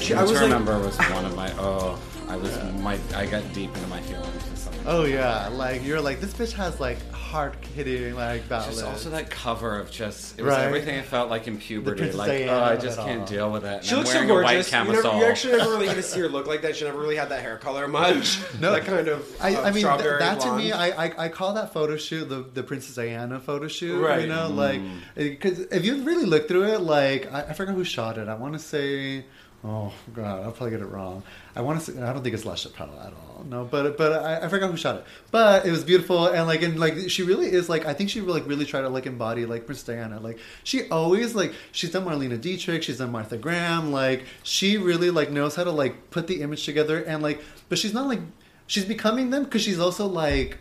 She, 0.03 0.09
she 0.09 0.13
I 0.13 0.19
I 0.19 0.23
was 0.23 0.31
like, 0.33 0.41
remember 0.41 0.77
was 0.79 0.97
one 0.97 1.25
of 1.25 1.35
my 1.35 1.51
oh 1.57 1.99
I 2.27 2.35
was 2.35 2.57
my 2.79 2.97
I 3.15 3.25
got 3.25 3.43
deep 3.53 3.75
into 3.75 3.87
my 3.87 4.01
feelings 4.01 4.33
with 4.33 4.57
something. 4.57 4.83
Oh 4.85 5.05
yeah, 5.05 5.49
like 5.49 5.83
you're 5.83 6.01
like 6.01 6.19
this 6.19 6.33
bitch 6.33 6.53
has 6.53 6.79
like 6.79 6.97
hard 7.11 7.55
hitting 7.75 8.15
like 8.15 8.47
ballads. 8.47 8.75
Just 8.75 8.85
also 8.85 9.09
that 9.09 9.29
cover 9.29 9.79
of 9.79 9.91
just 9.91 10.39
it 10.39 10.43
was 10.43 10.51
Right. 10.53 10.63
everything 10.65 10.97
I 10.97 11.01
felt 11.01 11.29
like 11.29 11.47
in 11.47 11.57
puberty. 11.57 12.11
Like 12.11 12.29
Diana 12.29 12.51
oh, 12.51 12.63
I 12.63 12.75
just 12.75 12.97
can't 12.99 13.23
uh, 13.23 13.25
deal 13.25 13.51
with 13.51 13.65
it. 13.65 13.75
And 13.75 13.85
she 13.85 13.91
I'm 13.91 13.97
looks 13.99 14.11
so 14.11 14.15
wearing 14.17 14.29
a 14.31 14.33
white 14.35 14.53
gorgeous. 14.53 14.71
You, 14.71 15.01
never, 15.01 15.17
you 15.17 15.25
actually 15.25 15.57
never 15.57 15.69
really 15.71 15.85
get 15.87 15.95
to 15.95 16.03
see 16.03 16.19
her 16.21 16.29
look 16.37 16.47
like 16.47 16.61
that. 16.61 16.75
She 16.75 16.85
never 16.85 16.99
really 16.99 17.15
had 17.15 17.29
that 17.29 17.41
hair 17.41 17.57
color 17.57 17.87
much. 17.87 18.39
No. 18.59 18.71
that 18.71 18.85
kind 18.85 19.07
of. 19.07 19.27
I, 19.41 19.55
uh, 19.55 19.61
I 19.61 19.63
mean, 19.65 19.73
th- 19.73 19.85
strawberry 19.85 20.19
that 20.19 20.39
to 20.41 20.55
me, 20.55 20.71
I, 20.71 21.05
I 21.05 21.25
I 21.25 21.29
call 21.29 21.53
that 21.55 21.73
photo 21.73 21.97
shoot 21.97 22.29
the 22.29 22.45
the 22.53 22.63
Princess 22.63 22.95
Diana 22.95 23.39
photo 23.39 23.67
shoot. 23.67 23.99
Right. 23.99 24.21
You 24.21 24.27
know, 24.27 24.49
mm. 24.49 24.55
like 24.55 24.79
eh, 25.17 25.29
because 25.29 25.59
if 25.59 25.83
you 25.85 26.03
really 26.03 26.25
look 26.25 26.47
through 26.47 26.65
it, 26.65 26.81
like 26.81 27.31
I, 27.33 27.41
I 27.41 27.53
forgot 27.53 27.75
who 27.75 27.83
shot 27.83 28.17
it. 28.17 28.27
I 28.27 28.35
want 28.35 28.53
to 28.53 28.59
say. 28.59 29.25
Oh 29.65 29.93
God, 30.13 30.43
I'll 30.43 30.52
probably 30.52 30.71
get 30.71 30.82
it 30.82 30.88
wrong. 30.88 31.23
I 31.56 31.62
want 31.62 31.80
to. 31.82 32.06
I 32.06 32.12
don't 32.12 32.21
think 32.21 32.36
it's 32.36 32.43
LaChapelle 32.43 32.99
at 33.06 33.13
all. 33.13 33.45
No, 33.49 33.63
but 33.63 33.97
but 33.97 34.12
I, 34.12 34.45
I 34.45 34.49
forgot 34.49 34.69
who 34.69 34.76
shot 34.76 34.97
it. 34.97 35.06
But 35.32 35.65
it 35.65 35.71
was 35.71 35.86
beautiful 35.86 36.28
and 36.28 36.45
like 36.47 36.62
and 36.63 36.78
like 36.78 37.10
she 37.10 37.23
really 37.23 37.47
is 37.47 37.69
like 37.69 37.86
I 37.86 37.93
think 37.93 38.10
she 38.10 38.19
like 38.19 38.45
really 38.45 38.65
tried 38.65 38.82
to 38.82 38.89
like 38.89 39.06
embody 39.06 39.45
like 39.45 39.65
Diana. 39.86 40.19
Like 40.19 40.39
she 40.65 40.89
always 40.89 41.34
like 41.34 41.54
she's 41.71 41.91
done 41.91 42.04
Marlene 42.06 42.39
Dietrich, 42.41 42.84
she's 42.84 42.97
done 42.97 43.13
Martha 43.13 43.38
Graham. 43.38 43.93
Like 43.93 44.26
she 44.43 44.78
really 44.78 45.10
like 45.10 45.32
knows 45.32 45.56
how 45.56 45.63
to 45.63 45.71
like 45.71 46.12
put 46.12 46.28
the 46.28 46.41
image 46.41 46.65
together 46.65 47.02
and 47.02 47.23
like 47.23 47.41
but 47.69 47.78
she's 47.78 47.93
not 47.93 48.08
like 48.08 48.19
she's 48.67 48.86
becoming 48.86 49.30
them 49.30 49.45
because 49.45 49.62
she's 49.62 49.80
also 49.80 50.08
like 50.08 50.58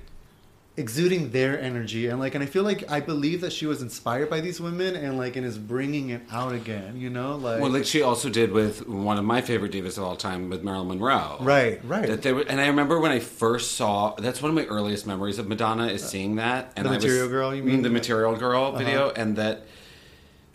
exuding 0.79 1.31
their 1.33 1.61
energy 1.61 2.07
and 2.07 2.19
like 2.19 2.35
and 2.35 2.43
i 2.43 2.47
feel 2.47 2.63
like 2.63 2.91
i 2.91 2.99
believe 2.99 3.43
that 3.43 3.53
she 3.53 3.67
was 3.67 3.83
inspired 3.83 4.31
by 4.31 4.41
these 4.41 4.59
women 4.59 4.97
and 4.97 5.19
like 5.19 5.37
and 5.37 5.45
is 5.45 5.59
bringing 5.59 6.09
it 6.09 6.23
out 6.33 6.55
again 6.55 6.97
you 6.97 7.11
know 7.11 7.37
like, 7.37 7.61
Well, 7.61 7.71
like 7.71 7.85
she 7.85 8.01
also 8.01 8.31
did 8.31 8.53
with 8.53 8.89
one 8.89 9.19
of 9.19 9.25
my 9.27 9.43
favorite 9.43 9.73
divas 9.73 9.99
of 9.99 10.05
all 10.05 10.17
time, 10.17 10.49
with 10.49 10.63
Marilyn 10.65 10.89
Monroe. 10.89 11.37
right 11.41 11.79
right 11.85 12.07
That 12.07 12.23
they 12.23 12.33
were, 12.33 12.45
and 12.49 12.59
I 12.59 12.69
remember 12.69 12.99
when 13.01 13.13
I 13.13 13.19
first 13.19 13.73
saw. 13.73 14.15
That's 14.15 14.41
one 14.41 14.49
of 14.49 14.55
my 14.55 14.65
earliest 14.65 15.07
memories 15.07 15.39
of 15.39 15.47
Madonna 15.47 15.89
is 15.89 16.03
seeing 16.09 16.37
that. 16.37 16.73
And 16.75 16.87
Uh, 16.87 16.91
The 16.91 16.95
I 16.95 16.97
was- 16.97 17.05
Material 17.05 17.29
Girl, 17.29 17.55
you 17.55 17.63
mean? 17.63 17.75
Uh-huh. 17.75 17.83
the 17.83 17.91
Material 17.91 18.37
Girl 18.37 18.73
video, 18.73 19.11
and 19.15 19.37
that 19.37 19.67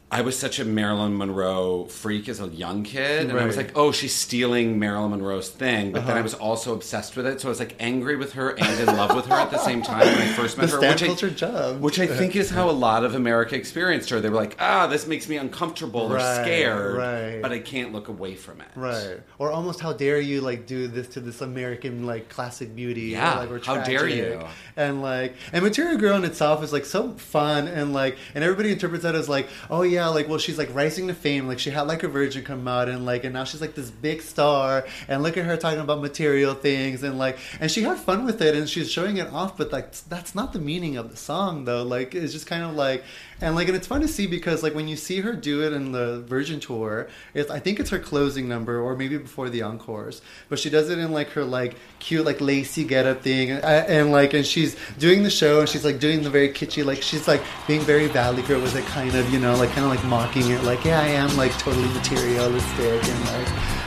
I 0.10 0.22
was 0.22 0.39
such 0.39 0.58
a 0.58 0.63
Marilyn 0.63 1.17
Monroe 1.17 1.84
freak 1.84 2.30
as 2.30 2.39
a 2.39 2.48
young 2.48 2.84
kid, 2.84 3.30
and 3.30 3.38
I 3.38 3.46
was 3.46 3.58
like, 3.58 3.74
"Oh, 3.78 3.91
she's 3.91 4.15
stealing 4.15 4.80
Marilyn 4.80 5.12
Monroe's 5.12 5.50
thing." 5.50 5.91
But 5.91 6.04
then 6.04 6.12
Uh-huh. 6.12 6.20
I 6.20 6.22
was 6.22 6.34
also 6.34 6.74
obsessed 6.74 7.17
with 7.17 7.28
it, 7.28 7.41
so 7.41 7.50
I 7.50 7.52
was 7.52 7.60
like 7.60 7.76
angry 7.82 8.15
with 8.15 8.32
her 8.34 8.52
and 8.52 8.80
in 8.80 8.96
love 8.96 9.13
with 9.13 9.26
her 9.26 9.36
at 9.36 9.52
the 9.52 9.58
same 9.58 9.82
time 9.82 10.06
when 10.08 10.17
I 10.22 10.28
first 10.28 10.58
met 10.58 10.70
The 10.70 10.76
her. 10.78 10.80
which 10.91 11.04
I- 11.04 11.08
culture 11.08 11.30
job. 11.30 11.82
which 11.82 12.00
I 12.00 12.08
think 12.20 12.38
is 12.38 12.50
how 12.52 12.70
a 12.70 12.72
lot 12.72 13.04
of 13.04 13.15
America 13.15 13.56
experienced 13.58 14.10
her. 14.12 14.22
They 14.22 14.30
were 14.30 14.38
like, 14.38 14.56
"Ah, 14.60 14.88
this 14.88 15.08
makes 15.08 15.28
me 15.28 15.36
uncomfortable 15.36 16.04
or 16.13 16.20
scared, 16.22 16.96
right. 16.98 17.41
but 17.41 17.52
I 17.52 17.60
can't 17.60 17.91
look 17.91 18.08
away 18.08 18.36
from 18.36 18.62
it." 18.62 18.67
right 18.78 19.20
or 19.39 19.52
almost 19.52 19.82
how 19.82 19.91
dare 19.91 20.22
you 20.22 20.39
like 20.39 20.65
do 20.67 20.88
this 20.88 21.08
to 21.10 21.20
this 21.20 21.41
american 21.41 22.06
like 22.06 22.30
classic 22.30 22.74
beauty 22.76 23.13
or, 23.13 23.17
Yeah, 23.17 23.39
like, 23.39 23.52
or 23.52 23.60
how 23.60 23.82
dare 23.84 24.08
you. 24.08 24.39
and 24.78 25.02
like 25.02 25.36
and 25.52 25.63
material 25.63 25.98
girl 25.98 26.15
in 26.15 26.24
itself 26.24 26.63
is 26.63 26.72
like 26.72 26.86
so 26.86 27.12
fun 27.13 27.67
and 27.67 27.91
like 27.93 28.17
and 28.36 28.43
everybody 28.43 28.72
interprets 28.72 29.04
that 29.04 29.15
as 29.15 29.28
like 29.28 29.48
oh 29.70 29.82
yeah 29.82 29.97
like 30.06 30.28
well 30.28 30.38
she's 30.38 30.58
like 30.58 30.74
rising 30.74 31.08
to 31.08 31.14
fame. 31.14 31.48
Like 31.48 31.60
she 31.60 31.70
had 31.70 31.82
like 31.84 32.04
a 32.04 32.08
virgin 32.08 32.44
come 32.44 32.68
out 32.68 32.90
and 32.90 33.06
like 33.06 33.24
and 33.24 33.34
now 33.34 33.44
she's 33.44 33.62
like 33.62 33.76
this 33.76 33.90
big 33.90 34.22
star. 34.22 34.86
And 35.08 35.24
look 35.24 35.38
at 35.38 35.46
her 35.46 35.58
talking 35.58 35.80
about 35.80 36.02
material 36.02 36.54
things 36.54 37.04
and 37.04 37.18
like 37.18 37.38
and 37.60 37.70
she 37.70 37.84
had 37.84 37.98
fun 37.98 38.26
with 38.26 38.42
it 38.42 38.56
and 38.56 38.70
she's 38.70 38.92
showing 38.92 39.18
it 39.18 39.28
off 39.34 39.58
but 39.58 39.72
like 39.72 39.92
that's 40.10 40.36
not 40.36 40.54
the 40.54 40.60
meaning 40.60 40.98
of 40.98 41.10
the 41.10 41.18
song 41.18 41.66
though. 41.66 41.84
Like 41.84 42.16
it's 42.16 42.34
just 42.34 42.48
kind 42.48 42.64
of 42.64 42.76
like 42.76 43.04
and 43.41 43.56
like 43.56 43.67
and 43.67 43.78
it's 43.78 43.88
fun 43.88 44.02
to 44.02 44.08
see 44.08 44.28
because 44.28 44.63
like 44.63 44.73
when 44.73 44.88
you 44.88 44.95
see 44.95 45.19
her 45.19 45.34
do 45.34 45.63
it 45.63 45.73
in 45.73 45.91
the 45.91 46.21
virgin 46.21 46.60
tour 46.60 47.08
it's 47.34 47.50
i 47.52 47.60
think 47.60 47.80
it's 47.80 47.89
her 47.89 48.00
closing 48.00 48.48
number 48.48 48.79
or 48.79 48.96
maybe 48.96 49.17
before 49.17 49.50
the 49.50 49.62
encores 49.62 50.21
but 50.50 50.60
she 50.60 50.69
does 50.69 50.90
it 50.90 50.98
in 50.98 51.12
like 51.12 51.29
her 51.29 51.44
like 51.44 51.75
cute 52.00 52.25
like 52.25 52.42
lacy 52.42 52.83
get 52.83 53.06
up 53.06 53.21
thing 53.21 53.52
and, 53.52 53.63
and 53.63 54.12
like 54.12 54.33
and 54.33 54.46
she's 54.46 54.75
doing 54.98 55.23
the 55.23 55.29
show 55.29 55.60
and 55.60 55.69
she's 55.69 55.85
like 55.85 56.00
doing 56.00 56.23
the 56.23 56.29
very 56.29 56.50
kitschy 56.50 56.83
like 56.83 57.02
she's 57.02 57.27
like 57.27 57.42
being 57.67 57.81
very 57.81 58.08
valley 58.08 58.42
girl 58.44 58.62
with 58.62 58.75
it 58.75 58.85
kind 58.85 59.15
of 59.15 59.31
you 59.31 59.40
know 59.40 59.56
like 59.56 59.69
kind 59.71 59.85
of 59.85 59.92
like 59.92 60.04
mocking 60.06 60.50
it 60.52 60.63
like 60.63 60.83
yeah 60.83 61.00
i 61.02 61.08
am 61.08 61.35
like 61.38 61.52
totally 61.60 61.88
materialistic 61.90 63.04
and 63.04 63.25
like 63.25 63.87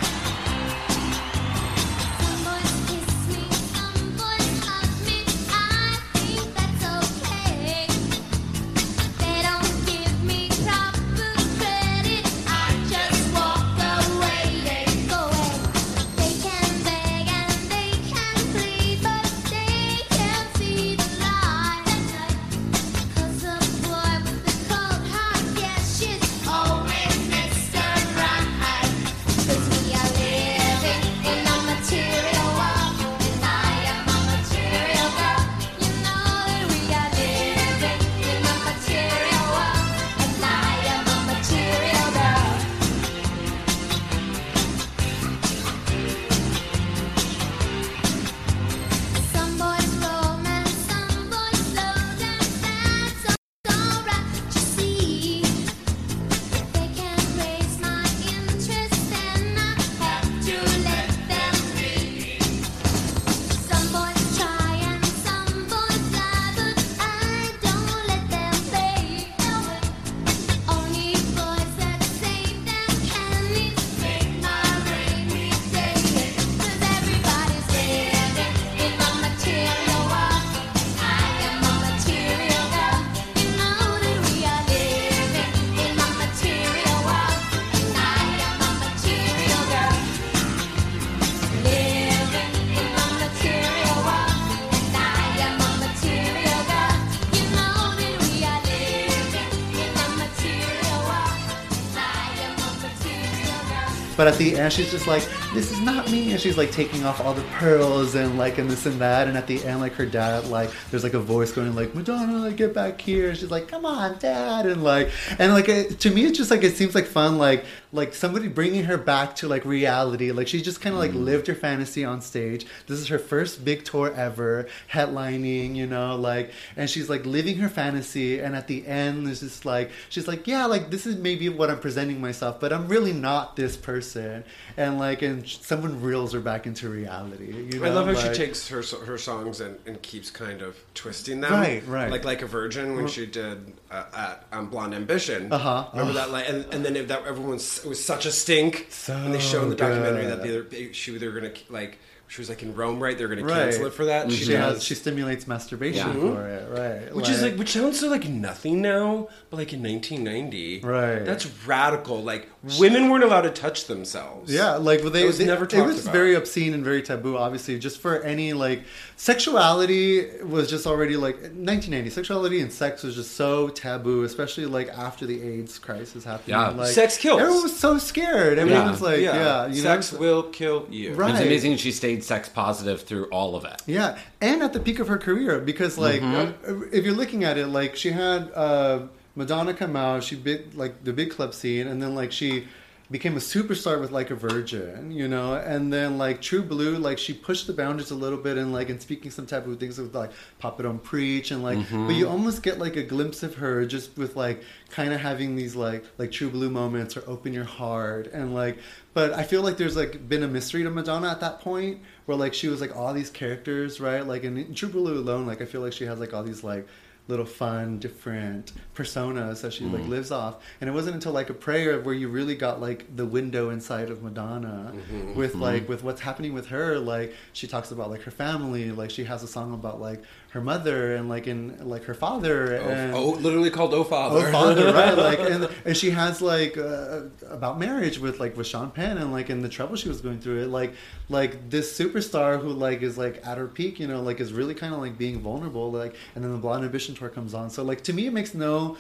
the 104.39 104.57
end 104.57 104.73
she's 104.73 104.91
just 104.91 105.07
like, 105.07 105.23
this 105.55 105.71
is 105.71 105.81
not 105.81 106.11
me, 106.11 106.33
and 106.33 106.41
she's 106.41 106.57
like 106.57 106.71
taking 106.71 107.05
off 107.05 107.21
all 107.21 107.35
the 107.35 107.43
pearls 107.59 108.15
and 108.15 108.39
like 108.39 108.59
and 108.59 108.71
this 108.71 108.87
and 108.87 109.01
that, 109.01 109.29
and 109.29 109.37
at 109.37 109.47
the 109.47 109.63
end 109.65 109.81
like 109.81 109.93
her 109.95 110.07
dad 110.07 110.47
like 110.49 110.71
there's 110.91 111.05
like 111.05 111.15
a 111.15 111.21
voice 111.21 111.53
going 111.53 111.75
like 111.75 111.95
Madonna, 111.95 112.39
like 112.39 112.57
get 112.57 112.75
back 112.75 113.01
here, 113.01 113.31
and 113.31 113.39
she's 113.39 113.51
like, 113.51 113.69
come 113.69 113.85
on, 113.85 114.19
dad, 114.19 114.67
and 114.67 114.83
like 114.83 115.11
and 115.39 115.53
like 115.53 115.69
it, 115.69 116.01
to 116.01 116.11
me 116.11 116.25
it's 116.25 116.39
just 116.39 116.51
like 116.51 116.63
it 116.63 116.77
seems 116.77 116.95
like 116.95 117.07
fun, 117.07 117.39
like 117.39 117.65
like 117.93 118.15
somebody 118.15 118.49
bringing 118.49 118.85
her 118.85 118.97
back 118.97 119.35
to 119.37 119.49
like 119.49 119.65
reality, 119.65 120.31
like 120.31 120.49
she 120.49 120.63
just 120.63 120.81
kind 120.81 120.95
of 120.95 121.01
like 121.01 121.13
lived 121.13 121.47
her 121.49 121.55
fantasy 121.55 122.05
on 122.05 122.21
stage. 122.21 122.67
This 122.87 123.01
is 123.01 123.09
her 123.09 123.19
first 123.19 123.65
big 123.65 123.85
tour 123.85 124.13
ever, 124.15 124.69
headlining, 124.93 125.75
you 125.75 125.87
know, 125.87 126.17
like 126.17 126.53
and 126.77 126.89
she's 126.89 127.11
like 127.11 127.27
living 127.27 127.59
her 127.59 127.69
fantasy, 127.69 128.39
and 128.39 128.55
at 128.55 128.69
the 128.69 128.87
end 128.87 129.27
there's 129.27 129.41
just 129.41 129.65
like 129.65 129.91
she's 130.09 130.29
like, 130.29 130.47
yeah, 130.47 130.67
like 130.67 130.91
this 130.91 131.07
is 131.07 131.17
maybe 131.17 131.49
what 131.49 131.71
I'm 131.71 131.81
presenting 131.81 132.21
myself, 132.21 132.61
but 132.61 132.73
I'm 132.73 132.87
really 132.87 133.13
not 133.13 133.57
this 133.57 133.77
person, 133.77 134.45
and 134.77 134.99
like 134.99 135.23
and 135.23 135.47
someone 135.49 136.01
reels 136.01 136.33
her 136.33 136.41
back 136.41 136.67
into 136.67 136.89
reality. 136.89 137.53
You 137.73 137.81
know? 137.81 137.87
I 137.87 137.91
love 137.91 138.07
how 138.07 138.13
like- 138.13 138.35
she 138.35 138.47
takes 138.47 138.69
her 138.69 138.83
her 139.05 139.19
songs 139.19 139.61
and, 139.61 139.79
and 139.87 140.01
keeps 140.03 140.31
kind 140.31 140.63
of 140.63 140.77
twisting 140.95 141.41
them. 141.41 141.53
Right, 141.53 141.87
right. 141.87 142.11
Like 142.11 142.25
like 142.25 142.43
a 142.43 142.47
virgin 142.47 142.95
when 142.95 143.09
she 143.09 143.27
did 143.27 143.73
uh, 143.91 144.05
at 144.15 144.47
um, 144.53 144.71
Blonde 144.71 144.95
Ambition. 144.95 145.53
Uh-huh. 145.53 145.89
Remember 145.93 146.13
that? 146.15 146.31
Like, 146.31 146.49
and, 146.49 146.65
and 146.73 146.85
then 146.85 146.97
if 146.97 147.09
that 147.09 147.27
everyone's 147.27 147.80
it 147.85 147.89
was 147.89 148.05
such 148.05 148.27
a 148.27 148.33
stink. 148.33 148.87
So 148.91 149.15
and 149.15 149.35
they 149.35 149.41
show 149.41 149.63
in 149.63 149.71
the 149.71 149.77
documentary 149.77 150.27
good. 150.27 150.43
that 150.43 150.71
they, 150.71 150.87
they 150.87 150.93
she 150.93 151.17
they 151.17 151.27
were 151.27 151.41
gonna 151.41 151.53
like 151.69 151.99
she 152.31 152.41
was 152.41 152.49
like 152.49 152.63
in 152.63 152.77
Rome, 152.77 153.03
right? 153.03 153.19
They're 153.19 153.27
gonna 153.27 153.43
cancel 153.47 153.87
it 153.87 153.93
for 153.93 154.05
that. 154.05 154.31
She, 154.31 154.45
does- 154.45 154.75
has, 154.75 154.85
she 154.85 154.95
stimulates 154.95 155.49
masturbation 155.49 156.07
Yeah. 156.07 156.13
for 156.33 156.47
it, 156.49 156.71
right? 156.71 157.13
Which 157.15 157.29
is 157.29 157.43
like, 157.43 157.57
which 157.57 157.71
sounds 157.71 157.99
so 157.99 158.09
like 158.09 158.29
nothing 158.29 158.81
now, 158.81 159.29
but 159.51 159.57
like 159.57 159.73
in 159.73 159.83
1990, 159.83 160.81
Right. 160.85 161.25
That's 161.25 161.47
radical. 161.67 162.23
Like 162.23 162.49
women 162.79 163.11
weren't 163.11 163.25
allowed 163.25 163.41
to 163.43 163.51
touch 163.51 163.87
themselves. 163.87 164.53
Yeah, 164.55 164.77
like 164.77 165.01
well, 165.01 165.11
they, 165.11 165.25
It 165.25 165.27
was 165.27 165.39
they- 165.39 165.45
never 165.47 165.65
It 165.65 165.75
was 165.85 166.03
about. 166.03 166.13
very 166.13 166.35
obscene 166.37 166.73
and 166.73 166.85
very 166.85 167.03
taboo. 167.03 167.37
Obviously, 167.37 167.79
just 167.81 167.99
for 168.01 168.21
any 168.23 168.53
like 168.53 168.85
sexuality 169.17 170.29
was 170.43 170.69
just 170.69 170.87
already 170.87 171.17
like 171.17 171.37
1990. 171.37 172.11
Sexuality 172.11 172.61
and 172.61 172.73
sex 172.73 173.03
was 173.03 173.15
just 173.17 173.33
so 173.37 173.69
taboo, 173.69 174.23
especially 174.25 174.67
like 174.67 174.89
after 174.89 175.27
the 175.27 175.41
AIDS 175.43 175.79
crisis 175.79 176.25
happened. 176.25 176.49
Yeah. 176.49 176.69
like, 176.69 176.89
Sex 176.89 177.17
kills. 177.17 177.41
Everyone 177.41 177.63
was 177.63 177.79
so 177.79 177.99
scared. 177.99 178.59
Everyone 178.59 178.85
Yeah. 178.85 178.91
was 178.91 179.01
like, 179.03 179.21
yeah, 179.21 179.67
you 179.67 179.81
sex 179.83 180.13
know, 180.13 180.19
will 180.19 180.43
kill 180.45 180.87
you. 180.91 181.15
Right. 181.15 181.31
It's 181.33 181.41
amazing 181.41 181.77
she 181.79 181.91
stayed 181.93 182.20
sex 182.25 182.49
positive 182.49 183.03
through 183.03 183.27
all 183.27 183.57
of 183.57 183.65
it. 183.65 183.83
Yeah, 183.87 184.19
and 184.41 184.63
at 184.63 184.73
the 184.73 184.81
peak 184.81 184.99
of 184.99 185.09
her 185.09 185.19
career, 185.19 185.61
because 185.61 185.99
like 185.99 186.21
Mm-hmm. 186.23 186.83
uh, 186.83 186.87
if 186.93 187.05
you're 187.05 187.15
looking 187.15 187.45
at 187.45 187.57
it, 187.59 187.67
like 187.69 187.97
she 187.97 188.11
had 188.11 188.51
uh, 188.55 189.03
Madonna 189.37 189.75
come 189.75 189.97
out, 189.97 190.23
she 190.25 190.37
big 190.37 190.75
like 190.75 191.05
the 191.05 191.13
big 191.13 191.31
club 191.31 191.55
scene, 191.55 191.87
and 191.87 192.03
then 192.03 192.15
like 192.15 192.33
she 192.33 192.67
became 193.11 193.35
a 193.37 193.41
superstar 193.41 194.01
with 194.01 194.13
like 194.13 194.31
a 194.31 194.37
virgin, 194.37 195.11
you 195.11 195.27
know, 195.27 195.55
and 195.55 195.93
then 195.93 196.17
like 196.17 196.41
True 196.41 196.63
Blue, 196.63 196.97
like 196.97 197.19
she 197.19 197.33
pushed 197.35 197.67
the 197.67 197.73
boundaries 197.73 198.13
a 198.13 198.15
little 198.15 198.39
bit 198.39 198.57
and 198.57 198.73
like 198.73 198.89
in 198.89 199.01
speaking 199.01 199.33
some 199.33 199.47
type 199.47 199.67
of 199.67 199.81
things 199.81 199.99
with 199.99 200.15
like 200.15 200.31
Papa 200.61 200.85
Don't 200.85 201.03
Preach 201.03 201.51
and 201.51 201.63
like, 201.63 201.79
Mm-hmm. 201.79 202.07
but 202.07 202.15
you 202.15 202.29
almost 202.29 202.63
get 202.63 202.79
like 202.79 202.95
a 202.97 203.03
glimpse 203.03 203.43
of 203.43 203.57
her 203.57 203.85
just 203.85 204.17
with 204.17 204.37
like 204.37 204.63
kind 204.91 205.13
of 205.13 205.21
having 205.21 205.57
these 205.57 205.75
like 205.75 206.05
like 206.19 206.31
True 206.31 206.51
Blue 206.51 206.71
moments 206.71 207.17
or 207.17 207.25
Open 207.29 207.53
Your 207.53 207.65
Heart 207.65 208.29
and 208.33 208.55
like, 208.55 208.79
but 209.13 209.33
I 209.33 209.43
feel 209.43 209.63
like 209.63 209.77
there's 209.77 209.97
like 209.97 210.29
been 210.29 210.45
a 210.45 210.49
mystery 210.49 210.85
to 210.85 210.91
Madonna 210.91 211.31
at 211.31 211.41
that 211.41 211.61
point 211.61 212.01
where 212.27 212.37
like 212.37 212.55
she 212.55 212.69
was 212.69 212.81
like 212.81 212.95
all 212.97 213.13
these 213.13 213.31
characters, 213.31 213.99
right? 214.01 214.25
Like 214.25 214.45
in 214.45 214.73
True 214.75 214.89
Blue 214.89 215.15
alone, 215.19 215.47
like 215.47 215.61
I 215.61 215.65
feel 215.65 215.81
like 215.81 215.93
she 215.93 216.05
has 216.05 216.21
like 216.21 216.33
all 216.33 216.45
these 216.45 216.63
like 216.63 216.87
little 217.31 217.47
fun, 217.47 217.99
different 217.99 218.73
personas 218.95 219.63
that 219.63 219.73
she 219.73 219.85
like 219.85 220.03
mm-hmm. 220.03 220.11
lives 220.11 220.31
off. 220.31 220.63
And 220.81 220.91
it 220.91 220.93
wasn't 220.93 221.15
until 221.15 221.33
like 221.33 221.49
a 221.49 221.55
prayer 221.55 222.01
where 222.01 222.15
you 222.15 222.29
really 222.29 222.55
got 222.55 222.81
like 222.81 223.17
the 223.17 223.25
window 223.25 223.71
inside 223.71 224.11
of 224.11 224.23
Madonna 224.23 224.93
mm-hmm, 224.95 225.35
with 225.35 225.53
mm-hmm. 225.53 225.63
like 225.63 225.89
with 225.89 226.03
what's 226.03 226.21
happening 226.21 226.53
with 226.53 226.67
her. 226.67 226.99
Like 226.99 227.35
she 227.53 227.67
talks 227.67 227.93
about 227.93 228.11
like 228.11 228.23
her 228.23 228.31
family. 228.31 228.91
Like 228.91 229.11
she 229.11 229.25
has 229.25 229.43
a 229.43 229.49
song 229.49 229.73
about 229.73 230.01
like 230.01 230.23
her 230.51 230.61
mother 230.61 231.15
and 231.15 231.29
like 231.29 231.47
in 231.47 231.89
like 231.89 232.05
her 232.05 232.15
father 232.15 232.75
and 232.75 233.15
Oh, 233.15 233.31
literally 233.31 233.71
called 233.71 233.95
Oh 233.95 234.03
Father. 234.03 234.49
Oh, 234.49 234.53
father, 234.53 234.93
right? 234.93 235.17
Like, 235.17 235.39
and, 235.39 235.69
and 235.85 235.97
she 235.97 236.11
has 236.11 236.43
like 236.43 236.77
uh, 236.77 237.23
about 237.49 237.79
marriage 237.79 238.19
with 238.19 238.41
like 238.41 238.57
with 238.57 238.67
Sean 238.67 238.91
Penn 238.91 239.17
and 239.19 239.31
like 239.33 239.49
in 239.49 239.63
the 239.63 239.69
trouble 239.69 239.95
she 239.95 240.09
was 240.09 240.21
going 240.21 240.41
through 240.41 240.63
it. 240.63 240.67
Like, 240.69 240.95
like 241.29 241.71
this 241.71 241.97
superstar 241.97 242.61
who 242.61 242.71
like 242.71 243.01
is 243.03 243.17
like 243.17 243.47
at 243.47 243.59
her 243.59 243.69
peak, 243.69 244.01
you 244.01 244.09
know, 244.09 244.21
like 244.23 244.41
is 244.41 244.53
really 244.53 244.75
kind 244.75 244.93
of 244.93 244.99
like 245.01 245.17
being 245.17 245.41
vulnerable. 245.41 245.93
Like, 245.93 246.17
and 246.35 246.43
then 246.43 246.51
the 246.51 246.59
Blonde 246.59 246.85
Ambition 246.85 247.15
tour 247.15 247.29
comes 247.29 247.55
on. 247.55 247.71
So 247.71 247.85
like 247.85 248.03
to 248.03 248.13
me, 248.13 248.27
it 248.27 248.33
makes 248.33 248.53
no, 248.53 248.97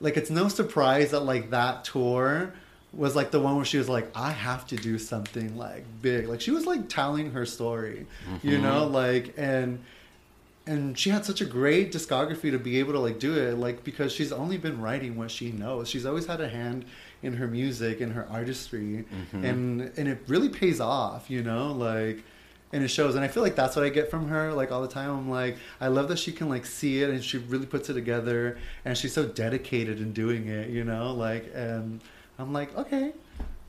like 0.00 0.18
it's 0.18 0.28
no 0.30 0.48
surprise 0.48 1.12
that 1.12 1.20
like 1.20 1.48
that 1.50 1.84
tour 1.84 2.52
was 2.92 3.16
like 3.16 3.30
the 3.30 3.40
one 3.40 3.56
where 3.56 3.64
she 3.64 3.78
was 3.78 3.88
like, 3.88 4.10
I 4.14 4.32
have 4.32 4.66
to 4.66 4.76
do 4.76 4.98
something 4.98 5.56
like 5.56 5.84
big. 6.02 6.28
Like 6.28 6.42
she 6.42 6.50
was 6.50 6.66
like 6.66 6.90
telling 6.90 7.30
her 7.30 7.46
story, 7.46 8.06
you 8.42 8.58
know, 8.58 8.84
like 8.86 9.32
and 9.38 9.82
and 10.66 10.98
she 10.98 11.10
had 11.10 11.24
such 11.24 11.40
a 11.40 11.44
great 11.44 11.92
discography 11.92 12.50
to 12.50 12.58
be 12.58 12.78
able 12.78 12.92
to 12.92 12.98
like 12.98 13.18
do 13.18 13.34
it 13.36 13.58
like 13.58 13.82
because 13.82 14.12
she's 14.12 14.30
only 14.30 14.58
been 14.58 14.80
writing 14.80 15.16
what 15.16 15.30
she 15.30 15.50
knows. 15.52 15.88
She's 15.88 16.06
always 16.06 16.26
had 16.26 16.40
a 16.40 16.48
hand 16.48 16.84
in 17.22 17.34
her 17.34 17.46
music 17.46 18.00
and 18.00 18.12
her 18.12 18.26
artistry 18.30 19.04
and 19.32 19.80
and 19.96 20.08
it 20.08 20.18
really 20.26 20.48
pays 20.48 20.80
off 20.80 21.28
you 21.28 21.42
know 21.42 21.72
like 21.72 22.22
and 22.72 22.84
it 22.84 22.88
shows. 22.88 23.14
And 23.14 23.24
i 23.24 23.28
feel 23.28 23.42
like 23.42 23.56
that's 23.56 23.74
what 23.74 23.84
i 23.84 23.88
get 23.88 24.10
from 24.10 24.28
her 24.28 24.52
like 24.52 24.70
all 24.70 24.82
the 24.82 24.88
time. 24.88 25.10
I'm 25.10 25.30
like 25.30 25.56
i 25.80 25.88
love 25.88 26.08
that 26.08 26.18
she 26.18 26.32
can 26.32 26.48
like 26.48 26.64
see 26.66 27.02
it 27.02 27.10
and 27.10 27.22
she 27.22 27.38
really 27.38 27.66
puts 27.66 27.90
it 27.90 27.94
together 27.94 28.58
and 28.84 28.96
she's 28.96 29.12
so 29.12 29.26
dedicated 29.26 29.98
in 29.98 30.12
doing 30.12 30.46
it 30.46 30.70
you 30.70 30.84
know 30.84 31.12
like 31.14 31.50
and 31.54 32.00
i'm 32.38 32.52
like 32.52 32.76
okay. 32.76 33.12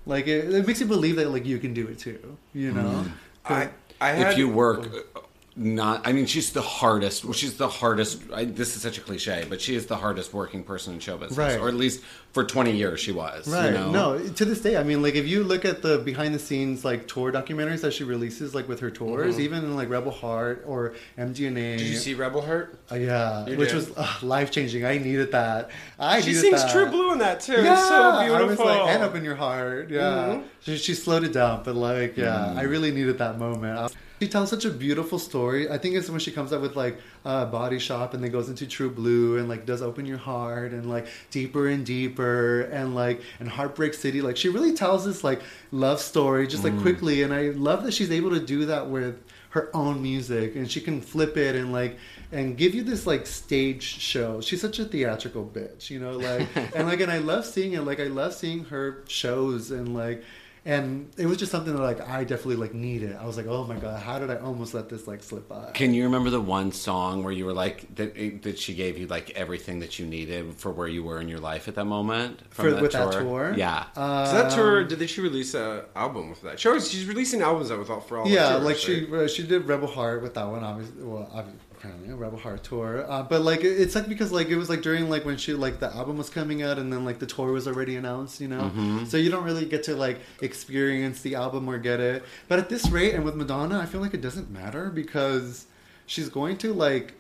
Like 0.08 0.26
it, 0.26 0.52
it 0.52 0.66
makes 0.66 0.80
you 0.80 0.88
believe 0.88 1.18
that 1.18 1.30
like 1.30 1.46
you 1.46 1.60
can 1.60 1.74
do 1.74 1.88
it 1.88 2.00
too 2.00 2.38
you 2.54 2.72
know? 2.72 3.06
I, 3.46 3.70
I 4.00 4.10
had, 4.10 4.32
if 4.32 4.38
you 4.38 4.50
work 4.50 4.88
uh, 5.16 5.20
not 5.62 6.08
i 6.08 6.12
mean 6.12 6.26
she's 6.26 6.52
the 6.54 6.62
hardest 6.62 7.24
well, 7.24 7.34
she's 7.34 7.56
the 7.58 7.68
hardest 7.68 8.20
I, 8.34 8.46
this 8.46 8.76
is 8.76 8.82
such 8.82 8.98
a 8.98 9.02
cliche 9.02 9.46
but 9.48 9.62
she 9.62 9.76
is 9.76 9.86
the 9.86 9.96
hardest 9.96 10.34
working 10.34 10.64
person 10.64 10.94
in 10.96 11.00
show 11.00 11.18
business 11.18 11.38
Right. 11.38 11.60
or 11.60 11.68
at 11.68 11.76
least 11.76 12.02
for 12.34 12.44
20 12.44 12.72
years 12.72 13.00
she 13.00 13.12
was 13.12 13.48
you 13.48 13.54
Right. 13.54 13.74
know? 13.74 13.92
No, 13.92 14.18
to 14.40 14.46
this 14.46 14.62
day, 14.62 14.78
I 14.78 14.84
mean, 14.84 15.02
like 15.02 15.16
if 15.16 15.28
you 15.28 15.44
look 15.44 15.66
at 15.66 15.82
the 15.82 15.98
behind 16.00 16.34
the 16.34 16.40
scenes 16.40 16.86
like 16.86 17.06
tour 17.08 17.30
documentaries 17.32 17.82
that 17.82 17.94
she 17.94 18.06
releases, 18.06 18.56
like 18.56 18.70
with 18.70 18.80
her 18.80 18.90
tours, 18.90 19.38
even 19.38 19.66
in 19.66 19.76
like 19.76 19.90
Rebel 19.90 20.12
Heart 20.14 20.64
or 20.66 20.94
MDNA. 21.18 21.78
Did 21.78 21.82
you 21.88 21.98
see 21.98 22.14
Rebel 22.14 22.42
Heart? 22.42 22.80
Uh, 22.90 22.96
yeah, 22.96 23.46
You 23.48 23.58
which 23.58 23.70
did? 23.70 23.76
was 23.76 23.92
uh, 23.98 24.08
life 24.22 24.50
changing. 24.50 24.86
I 24.86 24.98
needed 24.98 25.34
that. 25.34 25.72
I 26.00 26.22
She 26.22 26.28
needed 26.28 26.40
sings 26.42 26.64
that. 26.64 26.72
True 26.72 26.86
Blue 26.86 27.12
in 27.12 27.18
that 27.20 27.42
too. 27.42 27.62
Yeah, 27.62 27.74
it's 27.74 27.88
so 27.90 28.20
beautiful. 28.22 28.38
I 28.38 28.44
was 28.44 28.60
like, 28.60 28.96
and 28.96 29.04
up 29.04 29.16
in 29.16 29.26
your 29.26 29.36
heart. 29.36 29.90
Yeah, 29.90 30.02
Mhm. 30.02 30.44
she, 30.62 30.78
she 30.78 30.94
slowed 30.94 31.26
it 31.26 31.34
down, 31.34 31.64
but 31.66 31.76
like, 31.76 32.16
yeah, 32.16 32.54
I 32.56 32.62
really 32.62 32.92
needed 32.92 33.18
that 33.18 33.38
moment. 33.40 33.78
Uh, 33.78 33.90
She 34.22 34.28
tells 34.28 34.52
such 34.52 34.66
a 34.66 34.70
beautiful 34.70 35.18
story. 35.18 35.68
I 35.68 35.80
think 35.80 35.96
it's 35.96 36.08
when 36.08 36.20
she 36.20 36.30
comes 36.30 36.54
up 36.54 36.62
with 36.62 36.76
like 36.76 37.00
uh, 37.26 37.46
Body 37.46 37.80
Shop 37.80 38.14
and 38.14 38.24
then 38.24 38.30
goes 38.30 38.50
into 38.50 38.68
True 38.68 38.92
Blue 38.92 39.40
and 39.40 39.50
like 39.50 39.66
does 39.66 39.82
Open 39.82 40.06
Your 40.06 40.20
Heart 40.20 40.74
and 40.74 40.88
like 40.88 41.08
Deeper 41.32 41.68
and 41.68 41.84
Deeper 41.84 42.62
and 42.72 42.94
like 42.94 43.24
and 43.40 43.50
Heartbreak 43.50 43.96
City. 43.96 44.22
Like 44.22 44.38
she 44.38 44.50
really 44.50 44.76
tells 44.76 45.06
this 45.06 45.24
like 45.24 45.42
love 45.72 46.00
story 46.00 46.46
just 46.46 46.64
like 46.64 46.80
quickly, 46.82 47.24
and 47.24 47.34
I 47.34 47.50
love 47.50 47.84
that 47.84 47.96
she's 47.96 48.12
able 48.12 48.30
to 48.30 48.40
do 48.40 48.68
that 48.68 48.92
with 48.92 49.20
her 49.50 49.76
own 49.76 50.04
music. 50.04 50.56
And 50.56 50.70
she 50.70 50.82
can 50.82 51.02
flip 51.02 51.36
it 51.36 51.56
and 51.56 51.74
like 51.74 51.98
and 52.32 52.56
give 52.56 52.76
you 52.76 52.84
this 52.84 53.08
like 53.08 53.26
stage 53.26 53.82
show. 53.82 54.40
She's 54.40 54.62
such 54.62 54.78
a 54.78 54.86
theatrical 54.86 55.50
bitch 55.52 55.90
you 55.90 56.00
know 56.00 56.12
like 56.12 56.48
and 56.76 56.88
like 56.88 57.00
and 57.00 57.12
i 57.12 57.18
love 57.18 57.44
seeing 57.44 57.74
it. 57.74 57.82
Like 57.82 58.00
i 58.00 58.04
love 58.04 58.36
seeing 58.36 58.66
her 58.66 59.04
shows 59.08 59.72
and 59.72 59.96
like 59.96 60.24
and 60.64 61.10
it 61.18 61.26
was 61.26 61.38
just 61.38 61.52
something 61.52 61.76
that 61.76 61.82
like 61.82 62.00
i 62.08 62.24
definitely 62.24 62.56
like 62.56 62.74
needed 62.74 63.16
i 63.16 63.26
was 63.26 63.36
like 63.36 63.48
oh 63.48 63.64
my 63.66 63.76
god 63.78 64.00
how 64.00 64.20
did 64.20 64.30
i 64.30 64.36
almost 64.36 64.76
let 64.76 64.90
this 64.90 65.08
like 65.08 65.24
slip 65.24 65.50
by 65.50 65.72
Can 65.72 65.94
you 65.96 66.04
remember 66.04 66.30
the 66.30 66.40
one 66.40 66.72
song 66.72 67.24
where 67.24 67.34
you 67.34 67.46
were 67.46 67.54
like 67.54 67.96
that? 67.96 68.14
That 68.44 68.60
she 68.60 68.76
gave 68.76 68.98
you 69.00 69.08
like 69.08 69.32
everything 69.32 69.80
that 69.80 69.98
you 69.98 70.06
needed 70.06 70.54
for 70.56 70.72
where 70.72 70.88
you 70.88 71.04
were 71.04 71.20
in 71.20 71.28
your 71.30 71.40
life 71.40 71.68
at 71.68 71.74
that 71.76 71.86
moment 71.86 72.42
For- 72.52 72.80
with 72.80 72.92
that 72.92 73.12
tour? 73.12 73.54
Yeah, 73.58 73.86
Uh, 73.96 74.24
Is 74.28 74.34
that 74.34 74.52
tour? 74.52 74.84
Did 74.84 75.10
she 75.10 75.22
release 75.22 75.54
an 75.56 75.82
album 75.96 76.30
with 76.30 76.42
that? 76.44 76.60
She 76.60 76.68
always, 76.68 76.92
she's 76.92 77.06
releasing 77.06 77.42
albums 77.42 77.72
out 77.72 77.80
with 77.80 77.90
all 77.90 78.00
for 78.02 78.20
all. 78.20 78.28
yeah 78.28 78.52
tours, 78.52 78.64
like 78.64 78.74
right? 78.76 78.80
she 78.80 79.16
uh, 79.16 79.28
she 79.28 79.44
did 79.48 79.66
rebel 79.68 79.88
heart 79.88 80.22
with 80.22 80.36
that 80.36 80.48
one 80.48 80.64
obviously 80.64 81.02
well 81.04 81.28
obviously 81.34 81.60
apparently 81.82 82.10
a 82.12 82.16
rebel 82.16 82.38
heart 82.38 82.64
tour. 82.64 83.06
Uh, 83.10 83.24
but 83.24 83.42
like 83.42 83.62
it- 83.62 83.80
it's 83.82 83.96
like 83.96 84.08
because 84.08 84.32
like 84.32 84.50
it 84.50 84.56
was 84.56 84.70
like 84.70 84.82
during 84.82 85.10
like 85.10 85.26
when 85.26 85.38
she 85.38 85.54
like 85.54 85.80
the 85.80 85.94
album 85.96 86.18
was 86.18 86.30
coming 86.30 86.62
out 86.62 86.78
and 86.78 86.94
then 86.94 87.04
like 87.04 87.20
the 87.20 87.26
tour 87.26 87.52
was 87.52 87.68
already 87.68 87.96
announced 87.96 88.40
you 88.40 88.48
know? 88.48 89.06
So 89.08 89.18
you 89.18 89.30
don't 89.32 89.44
really 89.44 89.66
get 89.66 89.84
to 89.84 89.96
like 89.96 90.20
experience 90.42 91.22
the 91.22 91.36
album 91.36 91.68
or 91.68 91.78
get 91.80 92.00
it. 92.00 92.24
But 92.48 92.60
at 92.60 92.70
this 92.70 92.90
rate 92.90 93.14
and 93.16 93.24
with 93.24 93.36
madonna 93.36 93.80
i 93.80 93.86
feel 93.86 94.02
like 94.02 94.14
it 94.14 94.22
doesn't 94.22 94.52
matter 94.52 94.90
because 94.90 95.66
she's 96.06 96.30
going 96.30 96.58
to 96.58 96.74
like 96.74 97.16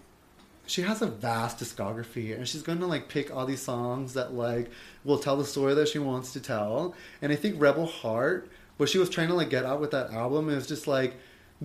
she 0.67 0.83
has 0.83 1.01
a 1.01 1.07
vast 1.07 1.57
discography 1.57 2.35
and 2.35 2.47
she's 2.47 2.61
going 2.61 2.79
to 2.79 2.85
like 2.85 3.07
pick 3.09 3.35
all 3.35 3.45
these 3.45 3.61
songs 3.61 4.13
that 4.13 4.33
like 4.33 4.69
will 5.03 5.17
tell 5.17 5.35
the 5.37 5.43
story 5.45 5.73
that 5.73 5.87
she 5.87 5.97
wants 5.99 6.33
to 6.33 6.39
tell. 6.39 6.93
And 7.21 7.31
i 7.31 7.35
think 7.35 7.59
rebel 7.59 7.87
heart 7.87 8.49
what 8.77 8.89
she 8.89 8.99
was 8.99 9.09
trying 9.09 9.27
to 9.29 9.33
like 9.33 9.49
get 9.49 9.65
out 9.65 9.81
with 9.81 9.91
that 9.91 10.11
album 10.11 10.49
is 10.49 10.67
just 10.67 10.87
like 10.87 11.15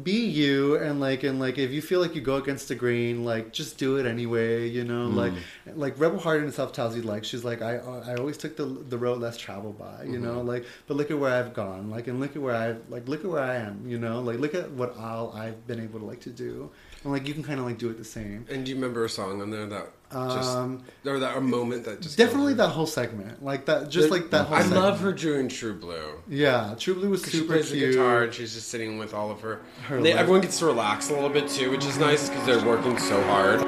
be 0.03 0.27
you 0.27 0.77
and 0.77 1.01
like 1.01 1.23
and 1.23 1.41
like 1.41 1.57
if 1.57 1.71
you 1.71 1.81
feel 1.81 2.01
like 2.01 2.15
you 2.15 2.21
go 2.21 2.37
against 2.37 2.69
the 2.69 2.75
grain 2.75 3.25
like 3.25 3.51
just 3.51 3.79
do 3.79 3.97
it 3.97 4.05
anyway 4.05 4.69
you 4.69 4.85
know? 4.85 5.09
Mm. 5.09 5.15
Like 5.15 5.33
like 5.75 5.99
rebel 5.99 6.19
heart 6.19 6.43
in 6.43 6.49
itself 6.49 6.73
tells 6.73 6.95
you 6.95 7.03
like 7.03 7.25
she's 7.25 7.45
like 7.45 7.63
i 7.63 7.77
i 7.77 8.15
always 8.17 8.37
took 8.37 8.57
the 8.57 8.65
the 8.65 8.99
road 8.99 9.21
less 9.21 9.39
traveled 9.39 9.79
by 9.79 10.05
you 10.05 10.19
know? 10.19 10.37
Mm-hmm. 10.39 10.49
Like 10.49 10.65
but 10.87 10.99
look 10.99 11.11
at 11.11 11.19
where 11.19 11.35
i've 11.35 11.55
gone 11.55 11.91
like 11.91 12.09
and 12.09 12.21
look 12.21 12.37
at 12.37 12.43
where 12.43 12.55
i 12.55 12.77
like 12.91 13.09
look 13.09 13.25
at 13.25 13.31
where 13.31 13.43
i 13.43 13.57
am 13.57 13.89
you 13.89 13.99
know? 13.99 14.21
Like 14.21 14.39
look 14.39 14.55
at 14.55 14.71
what 14.73 14.97
all 14.99 15.33
i've 15.33 15.67
been 15.67 15.81
able 15.81 16.01
to 16.01 16.05
like 16.05 16.21
to 16.21 16.31
do. 16.31 16.71
And 17.03 17.13
like 17.13 17.27
you 17.27 17.33
can 17.33 17.43
kind 17.43 17.59
of 17.59 17.65
like 17.65 17.79
do 17.79 17.89
it 17.89 17.97
the 17.97 18.05
same. 18.05 18.47
And 18.51 18.67
do 18.67 18.71
you 18.71 18.77
remember 18.77 19.05
a 19.05 19.09
song 19.09 19.41
on 19.41 19.51
there 19.51 19.67
that 19.67 19.93
just 20.13 20.57
Um, 20.57 20.83
or 21.05 21.19
that 21.19 21.37
a 21.37 21.41
moment 21.41 21.85
that 21.85 22.01
just 22.01 22.17
definitely 22.17 22.55
that 22.55 22.69
whole 22.69 22.87
segment 22.87 23.43
like 23.45 23.67
that 23.67 23.91
just 23.91 24.11
like 24.11 24.31
that 24.31 24.47
whole 24.47 24.57
I 24.57 24.63
segment. 24.63 24.83
love 24.83 25.01
her 25.01 25.13
doing 25.13 25.49
True 25.49 25.75
Blue. 25.75 26.13
yeah 26.29 26.75
true 26.79 26.95
blue 26.95 27.11
was 27.11 27.23
super 27.23 27.31
She 27.33 27.39
super 27.39 27.53
plays 27.55 27.71
the 27.71 27.77
cute 27.79 27.93
guitar 27.93 28.23
and 28.23 28.33
she's 28.33 28.55
just 28.55 28.69
sitting 28.69 28.99
with 28.99 29.15
all 29.15 29.31
of 29.31 29.41
her. 29.41 29.61
Her 29.89 30.01
they, 30.01 30.13
everyone 30.13 30.43
gets 30.43 30.59
to 30.61 30.67
relax 30.67 31.11
a 31.11 31.15
little 31.15 31.29
bit 31.29 31.49
too, 31.49 31.71
which 31.71 31.85
is 31.85 31.99
nice 31.99 32.29
because 32.29 32.47
they're 32.47 32.65
working 32.65 32.97
so 32.99 33.21
hard. 33.25 33.61
But 33.61 33.67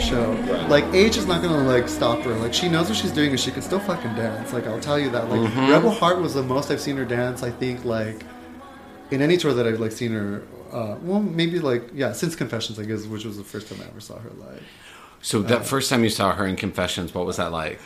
fully 0.00 0.10
thought 0.10 0.30
out 0.30 0.46
show. 0.48 0.66
Like 0.68 0.84
age 0.94 1.16
is 1.16 1.26
not 1.26 1.42
gonna 1.42 1.62
like 1.64 1.88
stop 1.88 2.20
her. 2.20 2.34
Like 2.34 2.54
she 2.54 2.68
knows 2.68 2.88
what 2.88 2.96
she's 2.98 3.12
doing 3.12 3.30
and 3.30 3.40
she 3.40 3.50
can 3.50 3.62
still 3.62 3.80
fucking 3.80 4.14
dance. 4.14 4.52
Like 4.52 4.66
I'll 4.66 4.80
tell 4.80 4.98
you 4.98 5.10
that. 5.10 5.28
Like 5.28 5.40
Mm-hmm. 5.40 5.70
Rebel 5.70 5.90
Heart 5.90 6.20
was 6.20 6.34
the 6.34 6.42
most 6.42 6.70
I've 6.70 6.80
seen 6.80 6.96
her 6.96 7.04
dance. 7.04 7.42
I 7.42 7.50
think 7.50 7.84
like 7.84 8.22
in 9.10 9.22
any 9.22 9.36
tour 9.36 9.52
that 9.54 9.66
I've 9.66 9.80
like 9.80 9.92
seen 9.92 10.12
her. 10.12 10.42
Uh, 10.72 10.96
well, 11.02 11.20
maybe 11.20 11.60
like 11.60 11.84
yeah, 11.94 12.12
since 12.12 12.34
Confessions, 12.34 12.78
I 12.78 12.84
guess, 12.84 13.04
which 13.06 13.24
was 13.24 13.36
the 13.36 13.44
first 13.44 13.68
time 13.68 13.80
I 13.80 13.88
ever 13.88 14.00
saw 14.00 14.18
her 14.18 14.30
live. 14.30 14.62
So 15.22 15.40
that 15.42 15.64
first 15.64 15.88
time 15.88 16.02
you 16.04 16.10
saw 16.10 16.34
her 16.34 16.46
in 16.46 16.56
Confessions, 16.56 17.14
what 17.14 17.24
was 17.24 17.36
that 17.36 17.52
like? 17.52 17.80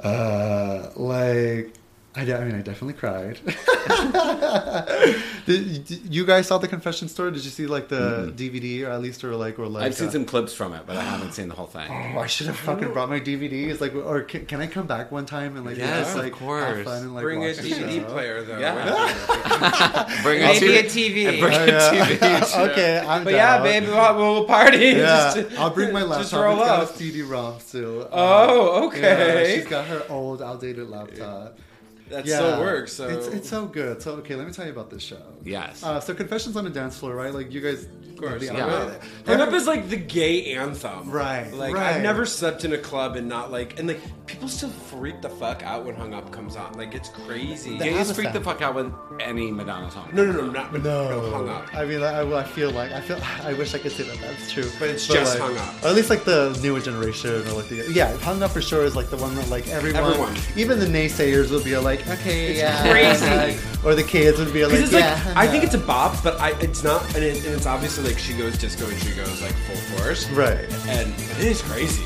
Uh, 0.00 0.90
like 0.96 1.74
I, 2.16 2.24
de- 2.24 2.38
I 2.38 2.44
mean, 2.44 2.54
I 2.54 2.62
definitely 2.62 2.94
cried. 2.94 3.40
did, 5.46 5.84
did 5.84 6.14
you 6.14 6.24
guys 6.24 6.46
saw 6.46 6.58
the 6.58 6.68
Confessions 6.68 7.12
Tour? 7.12 7.32
Did 7.32 7.44
you 7.44 7.50
see 7.50 7.66
like 7.66 7.88
the 7.88 8.32
DVD 8.36 8.86
or 8.86 8.90
at 8.92 9.02
least 9.02 9.24
or 9.24 9.34
like 9.34 9.58
or 9.58 9.66
like? 9.66 9.82
I've 9.84 9.94
seen 9.96 10.08
uh, 10.08 10.12
some 10.12 10.24
clips 10.24 10.54
from 10.54 10.74
it, 10.74 10.82
but 10.86 10.96
I 10.96 11.02
haven't 11.02 11.32
seen 11.32 11.48
the 11.48 11.56
whole 11.56 11.66
thing. 11.66 11.88
Oh, 11.90 12.20
I 12.20 12.26
should 12.28 12.46
have 12.46 12.56
fucking 12.56 12.92
brought 12.92 13.08
my 13.10 13.18
DVDs. 13.18 13.80
Like, 13.80 13.96
or 13.96 14.22
can, 14.22 14.46
can 14.46 14.60
I 14.60 14.68
come 14.68 14.86
back 14.86 15.10
one 15.10 15.26
time 15.26 15.56
and 15.56 15.66
like 15.66 15.76
Yes, 15.76 16.06
just 16.06 16.16
of 16.16 16.22
like 16.22 16.32
course. 16.34 16.64
have 16.64 16.84
fun 16.84 17.02
and 17.02 17.14
like 17.14 17.22
Bring 17.24 17.42
a 17.42 17.48
watch 17.48 17.56
the 17.58 17.70
DVD 17.70 18.00
show? 18.02 18.12
player 18.12 18.42
though. 18.44 18.58
Yeah. 18.60 20.22
Bring 20.22 20.40
Maybe 20.40 20.76
a 20.76 20.80
a 20.80 20.84
TV. 20.84 21.28
and 21.28 21.40
bring 21.40 21.54
Oh, 21.54 21.64
a. 21.64 22.14
TV. 22.14 22.58
okay, 22.70 22.98
I'm 23.00 23.24
But 23.24 23.30
down. 23.32 23.38
yeah, 23.38 23.62
baby, 23.62 23.86
we'll, 23.88 24.16
we'll 24.34 24.44
party. 24.44 24.78
Yeah, 24.78 25.32
Just- 25.34 25.58
I'll 25.58 25.70
bring 25.70 25.92
my 25.92 26.00
just 26.02 26.32
laptop. 26.32 26.44
roll 26.44 26.58
It's 26.60 26.68
got 26.68 26.94
a 26.94 26.96
CD-ROM 26.96 27.58
still. 27.60 28.08
Oh, 28.12 28.92
Yeah, 28.92 28.98
okay. 29.08 29.54
she's 29.56 29.66
got 29.68 29.86
her 29.88 30.04
old, 30.08 30.40
outdated 30.42 30.88
laptop. 30.88 31.58
That 32.10 32.26
Yeah, 32.26 32.36
still 32.36 32.60
works. 32.60 32.92
So 32.92 33.08
it's 33.08 33.26
it's 33.28 33.48
so 33.48 33.66
good. 33.66 34.02
So 34.02 34.12
okay, 34.16 34.34
let 34.34 34.46
me 34.46 34.52
tell 34.52 34.66
you 34.66 34.72
about 34.72 34.90
this 34.90 35.02
show. 35.02 35.22
Yes. 35.42 35.82
Uh, 35.82 36.00
so 36.00 36.14
Confessions 36.14 36.56
on 36.56 36.66
a 36.66 36.70
Dance 36.70 36.98
Floor, 36.98 37.14
right? 37.14 37.32
Like 37.32 37.50
you 37.52 37.60
guys, 37.60 37.84
of 37.84 38.16
course, 38.18 38.42
yeah. 38.42 38.90
Hung 39.26 39.40
Up 39.40 39.52
is 39.52 39.66
like 39.66 39.88
the 39.88 39.96
gay 39.96 40.54
anthem. 40.54 41.10
Right, 41.10 41.52
Like 41.52 41.74
right. 41.74 41.96
I've 41.96 42.02
never 42.02 42.26
slept 42.26 42.64
in 42.64 42.72
a 42.74 42.78
club 42.78 43.16
and 43.16 43.26
not 43.28 43.50
like 43.50 43.78
and 43.78 43.88
like 43.88 44.00
people 44.26 44.48
still 44.48 44.68
freak 44.70 45.20
the 45.22 45.28
fuck 45.30 45.62
out 45.62 45.84
when 45.86 45.94
Hung 45.94 46.12
Up 46.14 46.30
comes 46.30 46.56
on. 46.56 46.74
Like 46.74 46.94
it's 46.94 47.08
crazy. 47.08 47.78
The- 47.78 47.84
Gays 47.84 48.12
freak 48.12 48.32
the 48.32 48.40
fuck 48.40 48.60
out 48.62 48.74
with 48.74 48.92
any 49.20 49.50
Madonna 49.50 49.90
song. 49.90 50.10
No, 50.12 50.24
no, 50.26 50.32
no, 50.32 50.50
not 50.50 50.72
no, 50.74 50.78
No, 50.80 51.30
Hung 51.30 51.48
Up. 51.48 51.74
I 51.74 51.84
mean, 51.86 52.02
I, 52.02 52.20
I 52.38 52.44
feel 52.44 52.70
like 52.70 52.92
I 52.92 53.00
feel. 53.00 53.18
I 53.42 53.54
wish 53.54 53.74
I 53.74 53.78
could 53.78 53.92
say 53.92 54.04
that 54.04 54.18
that's 54.20 54.52
true, 54.52 54.70
But 54.78 54.90
it's 54.90 55.06
just 55.06 55.38
like, 55.38 55.42
Hung 55.50 55.56
Up. 55.58 55.82
or 55.84 55.88
at 55.88 55.94
least 55.94 56.10
like 56.10 56.24
the 56.24 56.58
newer 56.62 56.80
generation, 56.80 57.30
or 57.48 57.52
like 57.54 57.68
the 57.68 57.90
yeah, 57.92 58.14
hung 58.18 58.42
up 58.42 58.50
for 58.52 58.60
sure 58.62 58.84
is 58.84 58.94
like 58.94 59.08
the 59.10 59.16
one 59.16 59.34
that 59.36 59.48
like 59.48 59.66
everyone, 59.68 60.04
Everyone. 60.04 60.36
even 60.56 60.78
the 60.78 60.86
naysayers 60.86 61.50
will 61.50 61.64
be 61.64 61.76
like, 61.76 62.03
okay, 62.08 62.56
yeah, 62.56 62.90
crazy. 62.90 63.26
like- 63.26 63.84
or 63.84 63.94
the 63.94 64.02
kids 64.02 64.38
would 64.38 64.52
be 64.52 64.64
like, 64.64 64.80
it's 64.80 64.92
yeah, 64.92 65.22
like 65.26 65.36
I 65.36 65.46
think 65.46 65.62
it's 65.64 65.74
a 65.74 65.78
bop, 65.78 66.22
but 66.22 66.40
I 66.40 66.50
it's 66.60 66.82
not, 66.82 67.04
and, 67.14 67.22
it, 67.24 67.44
and 67.44 67.54
it's 67.54 67.66
obviously 67.66 68.04
like 68.04 68.18
she 68.18 68.32
goes 68.34 68.56
disco 68.56 68.88
and 68.88 68.98
she 68.98 69.14
goes 69.14 69.42
like 69.42 69.52
full 69.52 69.98
force, 69.98 70.28
right. 70.30 70.64
and 70.88 71.12
it 71.12 71.38
is 71.40 71.60
crazy. 71.62 72.04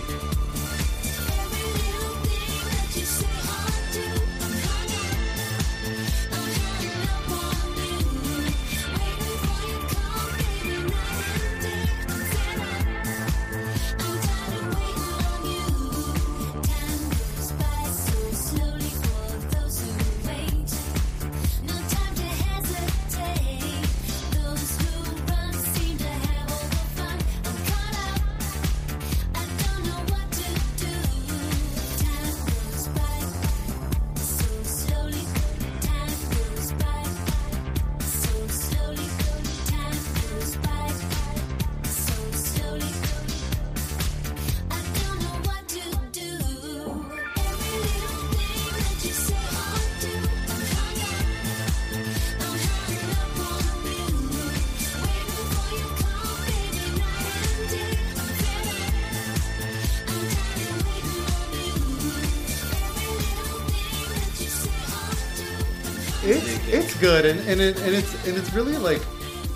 Good 67.00 67.26
and, 67.26 67.40
and 67.40 67.60
it 67.60 67.80
and 67.80 67.94
it's 67.94 68.26
and 68.26 68.36
it's 68.36 68.52
really 68.52 68.76
like 68.76 69.00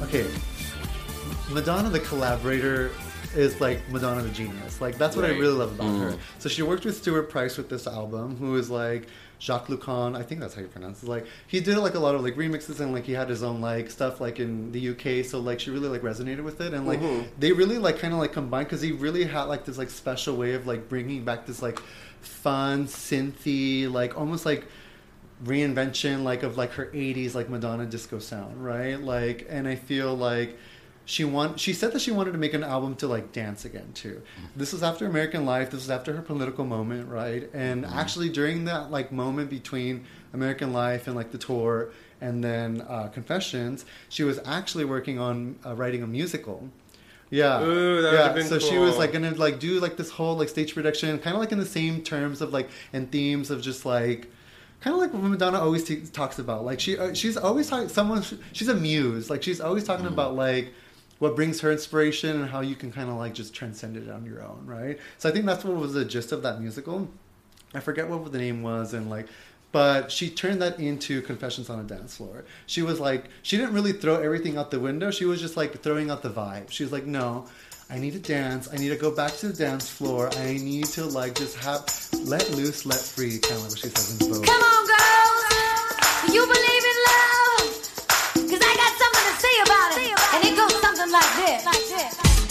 okay 0.01 0.27
madonna 1.51 1.91
the 1.91 2.01
collaborator 2.01 2.91
is 3.35 3.61
like 3.61 3.81
madonna 3.91 4.23
the 4.23 4.31
genius. 4.31 4.81
Like 4.81 4.99
that's 4.99 5.17
what 5.17 5.25
i 5.25 5.29
really 5.29 5.55
love 5.55 5.73
about 5.73 5.99
her. 5.99 6.11
Mm. 6.13 6.19
So 6.39 6.49
she 6.49 6.63
worked 6.63 6.85
with 6.85 6.97
stuart 6.97 7.31
price 7.31 7.57
with 7.57 7.69
this 7.69 7.87
album 7.87 8.37
who 8.37 8.57
is 8.57 8.71
like 8.71 9.09
Jacques 9.41 9.69
Lu 9.69 9.77
Cont 9.77 10.15
i 10.15 10.23
think 10.23 10.41
that's 10.41 10.55
how 10.55 10.61
you 10.61 10.69
pronounce 10.69 11.03
it. 11.03 11.09
Like 11.09 11.27
he 11.47 11.61
did 11.61 11.79
like 11.79 11.95
a 11.95 11.99
lot 11.99 12.15
of 12.15 12.23
like 12.23 12.35
remixes 12.37 12.81
and 12.81 12.93
like 12.93 13.05
he 13.05 13.13
had 13.13 13.29
his 13.29 13.43
own 13.43 13.61
like 13.61 13.91
stuff 13.91 14.21
like 14.21 14.39
in 14.39 14.71
the 14.73 14.91
uk 14.91 15.25
so 15.25 15.41
like 15.41 15.61
she 15.61 15.71
really 15.71 15.89
like 15.89 16.03
resonated 16.03 16.45
with 16.45 16.61
it. 16.61 16.75
And 16.75 16.87
like 16.87 17.01
mm-hmm. 17.01 17.27
they 17.39 17.53
really 17.53 17.79
like 17.79 17.99
kind 17.99 18.13
of 18.13 18.21
like 18.21 18.33
combined 18.33 18.69
because 18.69 18.83
he 18.83 18.93
really 18.93 19.25
had 19.25 19.45
like 19.45 19.65
this 19.65 19.79
like 19.79 19.91
special 19.91 20.37
way 20.37 20.55
of 20.55 20.67
like 20.67 20.89
bringing 20.89 21.25
back 21.25 21.47
this 21.47 21.63
like 21.63 21.81
fun 22.21 22.87
synthy 22.87 23.91
like 23.91 24.17
almost 24.17 24.47
like 24.47 24.67
reinvention 25.45 26.23
like 26.23 26.43
of 26.43 26.57
like 26.57 26.73
her 26.73 26.87
80s 26.87 27.35
like 27.35 27.49
madonna 27.49 27.87
disco 27.87 28.19
sound 28.19 28.65
right? 28.65 29.01
Like 29.01 29.47
and 29.49 29.67
i 29.67 29.75
feel 29.75 30.15
like 30.15 30.57
she 31.05 31.25
want 31.25 31.59
she 31.59 31.73
said 31.73 31.93
that 31.93 32.01
she 32.01 32.13
wanted 32.13 32.33
to 32.33 32.39
make 32.39 32.55
an 32.55 32.63
album 32.63 32.95
to 32.97 33.09
like 33.09 33.33
dance 33.33 33.65
again 33.65 33.91
too. 33.93 34.23
This 34.55 34.73
was 34.73 34.83
after 34.83 35.05
american 35.07 35.45
life. 35.45 35.71
This 35.71 35.81
was 35.81 35.91
after 35.91 36.15
her 36.15 36.23
political 36.23 36.65
moment 36.65 37.09
right? 37.09 37.51
And 37.53 37.85
actually 37.85 38.29
during 38.29 38.67
that 38.67 38.91
like 38.91 39.11
moment 39.11 39.51
between 39.51 40.05
american 40.33 40.73
life 40.73 41.07
and 41.09 41.17
like 41.17 41.33
the 41.33 41.39
tour 41.39 41.91
and 42.21 42.43
then 42.43 42.81
uh, 42.89 43.09
confessions 43.09 43.85
she 44.09 44.23
was 44.23 44.39
actually 44.45 44.85
working 44.85 45.19
on 45.19 45.57
uh, 45.67 45.75
writing 45.75 46.03
a 46.03 46.07
musical. 46.07 46.69
Yeah, 47.31 47.63
Ooh, 47.63 48.03
yeah. 48.03 48.31
been 48.35 48.47
so 48.47 48.59
she 48.59 48.77
was 48.77 48.99
like 48.99 49.13
gonna 49.13 49.31
like 49.33 49.59
do 49.59 49.81
like 49.81 49.97
this 49.97 50.11
whole 50.11 50.37
like 50.37 50.51
stage 50.51 50.75
production, 50.75 51.19
kind 51.19 51.35
of 51.35 51.41
like 51.41 51.51
in 51.51 51.59
the 51.59 51.67
same 51.67 52.03
terms 52.03 52.43
of 52.43 52.53
like 52.53 52.69
and 52.93 53.11
themes 53.11 53.51
of 53.51 53.63
just 53.63 53.87
like 53.87 54.31
kind 54.83 54.95
of 54.95 55.01
like 55.01 55.13
what 55.13 55.23
Madonna 55.23 55.61
always 55.61 55.85
t- 55.85 56.03
talks 56.13 56.39
about. 56.39 56.65
Like 56.65 56.81
she 56.81 56.99
uh, 56.99 57.15
she's 57.15 57.37
always 57.37 57.71
talking 57.71 57.89
someone 57.89 58.23
she's 58.53 58.69
a 58.69 58.75
muse. 58.75 59.31
Like 59.31 59.43
she's 59.43 59.61
always 59.61 59.85
talking 59.85 60.07
about 60.07 60.35
like 60.35 60.73
what 61.19 61.37
brings 61.37 61.61
her 61.61 61.71
inspiration 61.71 62.41
and 62.41 62.51
how 62.51 62.61
you 62.61 62.75
can 62.75 62.91
kind 62.91 63.09
of 63.09 63.17
like 63.17 63.33
just 63.33 63.55
transcend 63.55 63.97
it 63.97 64.11
on 64.11 64.27
your 64.27 64.43
own, 64.43 64.65
right? 64.67 64.99
So 65.19 65.29
I 65.29 65.33
think 65.33 65.47
that's 65.47 65.65
what 65.65 65.77
was 65.77 65.95
the 65.95 66.05
gist 66.05 66.33
of 66.33 66.43
that 66.43 66.61
musical. 66.61 67.09
I 67.75 67.81
forget 67.81 68.09
what 68.09 68.31
the 68.31 68.39
name 68.39 68.63
was 68.63 68.93
and 68.93 69.09
like 69.09 69.29
but 69.71 70.13
she 70.13 70.29
turned 70.29 70.61
that 70.61 70.79
into 70.79 71.23
confessions 71.23 71.71
on 71.71 71.81
a 71.81 71.83
dance 71.83 72.17
floor 72.19 72.45
she 72.67 72.83
was 72.83 73.01
like 73.01 73.25
she 73.43 73.57
didn't 73.57 73.73
really 73.73 73.93
throw 73.93 74.17
everything 74.17 74.59
out 74.59 74.71
the 74.71 74.79
window 74.79 75.11
she 75.11 75.25
was 75.25 75.41
just 75.41 75.57
like 75.57 75.83
throwing 75.83 76.11
out 76.11 76.23
the 76.23 76.29
vibe 76.29 76.71
she 76.71 76.83
was 76.83 76.93
like 76.93 77.07
no 77.07 77.47
i 77.93 77.99
need 77.99 78.13
to 78.13 78.19
dance 78.19 78.69
i 78.73 78.77
need 78.77 78.89
to 78.89 78.97
go 78.97 79.11
back 79.15 79.33
to 79.33 79.49
the 79.49 79.53
dance 79.65 79.89
floor 79.89 80.31
i 80.39 80.55
need 80.55 80.87
to 80.87 81.05
like 81.05 81.35
just 81.35 81.57
have 81.59 81.85
let 82.25 82.49
loose 82.53 82.87
let 82.87 82.99
free 82.99 83.39
kind 83.39 83.57
of 83.57 83.63
like 83.63 83.71
what 83.71 83.79
she 83.79 83.89
says 83.89 84.21
in 84.21 84.29
vogue 84.33 84.45
Come 84.47 84.63
on, 84.63 84.83
girls. 84.87 86.35
You 86.35 86.43
believe 86.47 86.85
in 86.93 86.99
love? 87.11 87.69
Cause 88.49 88.63
I 88.63 88.73
got 88.83 88.93
something 89.03 89.27
to 89.29 89.35
say 89.45 89.55
about 89.67 89.91
it. 89.99 90.15
And 90.35 90.41
it 90.49 90.55
goes 90.57 90.75
something 90.81 91.11
like 91.11 91.33
this. 91.37 91.67
Like 91.67 91.87
this. 91.91 92.42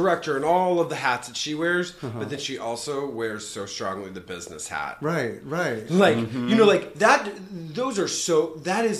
Director 0.00 0.32
and 0.38 0.44
all 0.44 0.74
of 0.82 0.88
the 0.92 0.96
hats 1.08 1.24
that 1.28 1.36
she 1.36 1.52
wears, 1.62 1.88
but 2.18 2.26
then 2.30 2.38
she 2.46 2.56
also 2.68 2.94
wears 3.20 3.42
so 3.56 3.62
strongly 3.66 4.10
the 4.10 4.26
business 4.34 4.64
hat. 4.68 4.94
right 5.00 5.34
right 5.58 5.82
Like 5.90 6.18
you 6.50 6.54
know, 6.58 6.66
like 6.74 6.86
that. 7.04 7.20
Those 7.80 7.98
are 8.02 8.08
so. 8.08 8.36
That 8.70 8.84
is. 8.92 8.98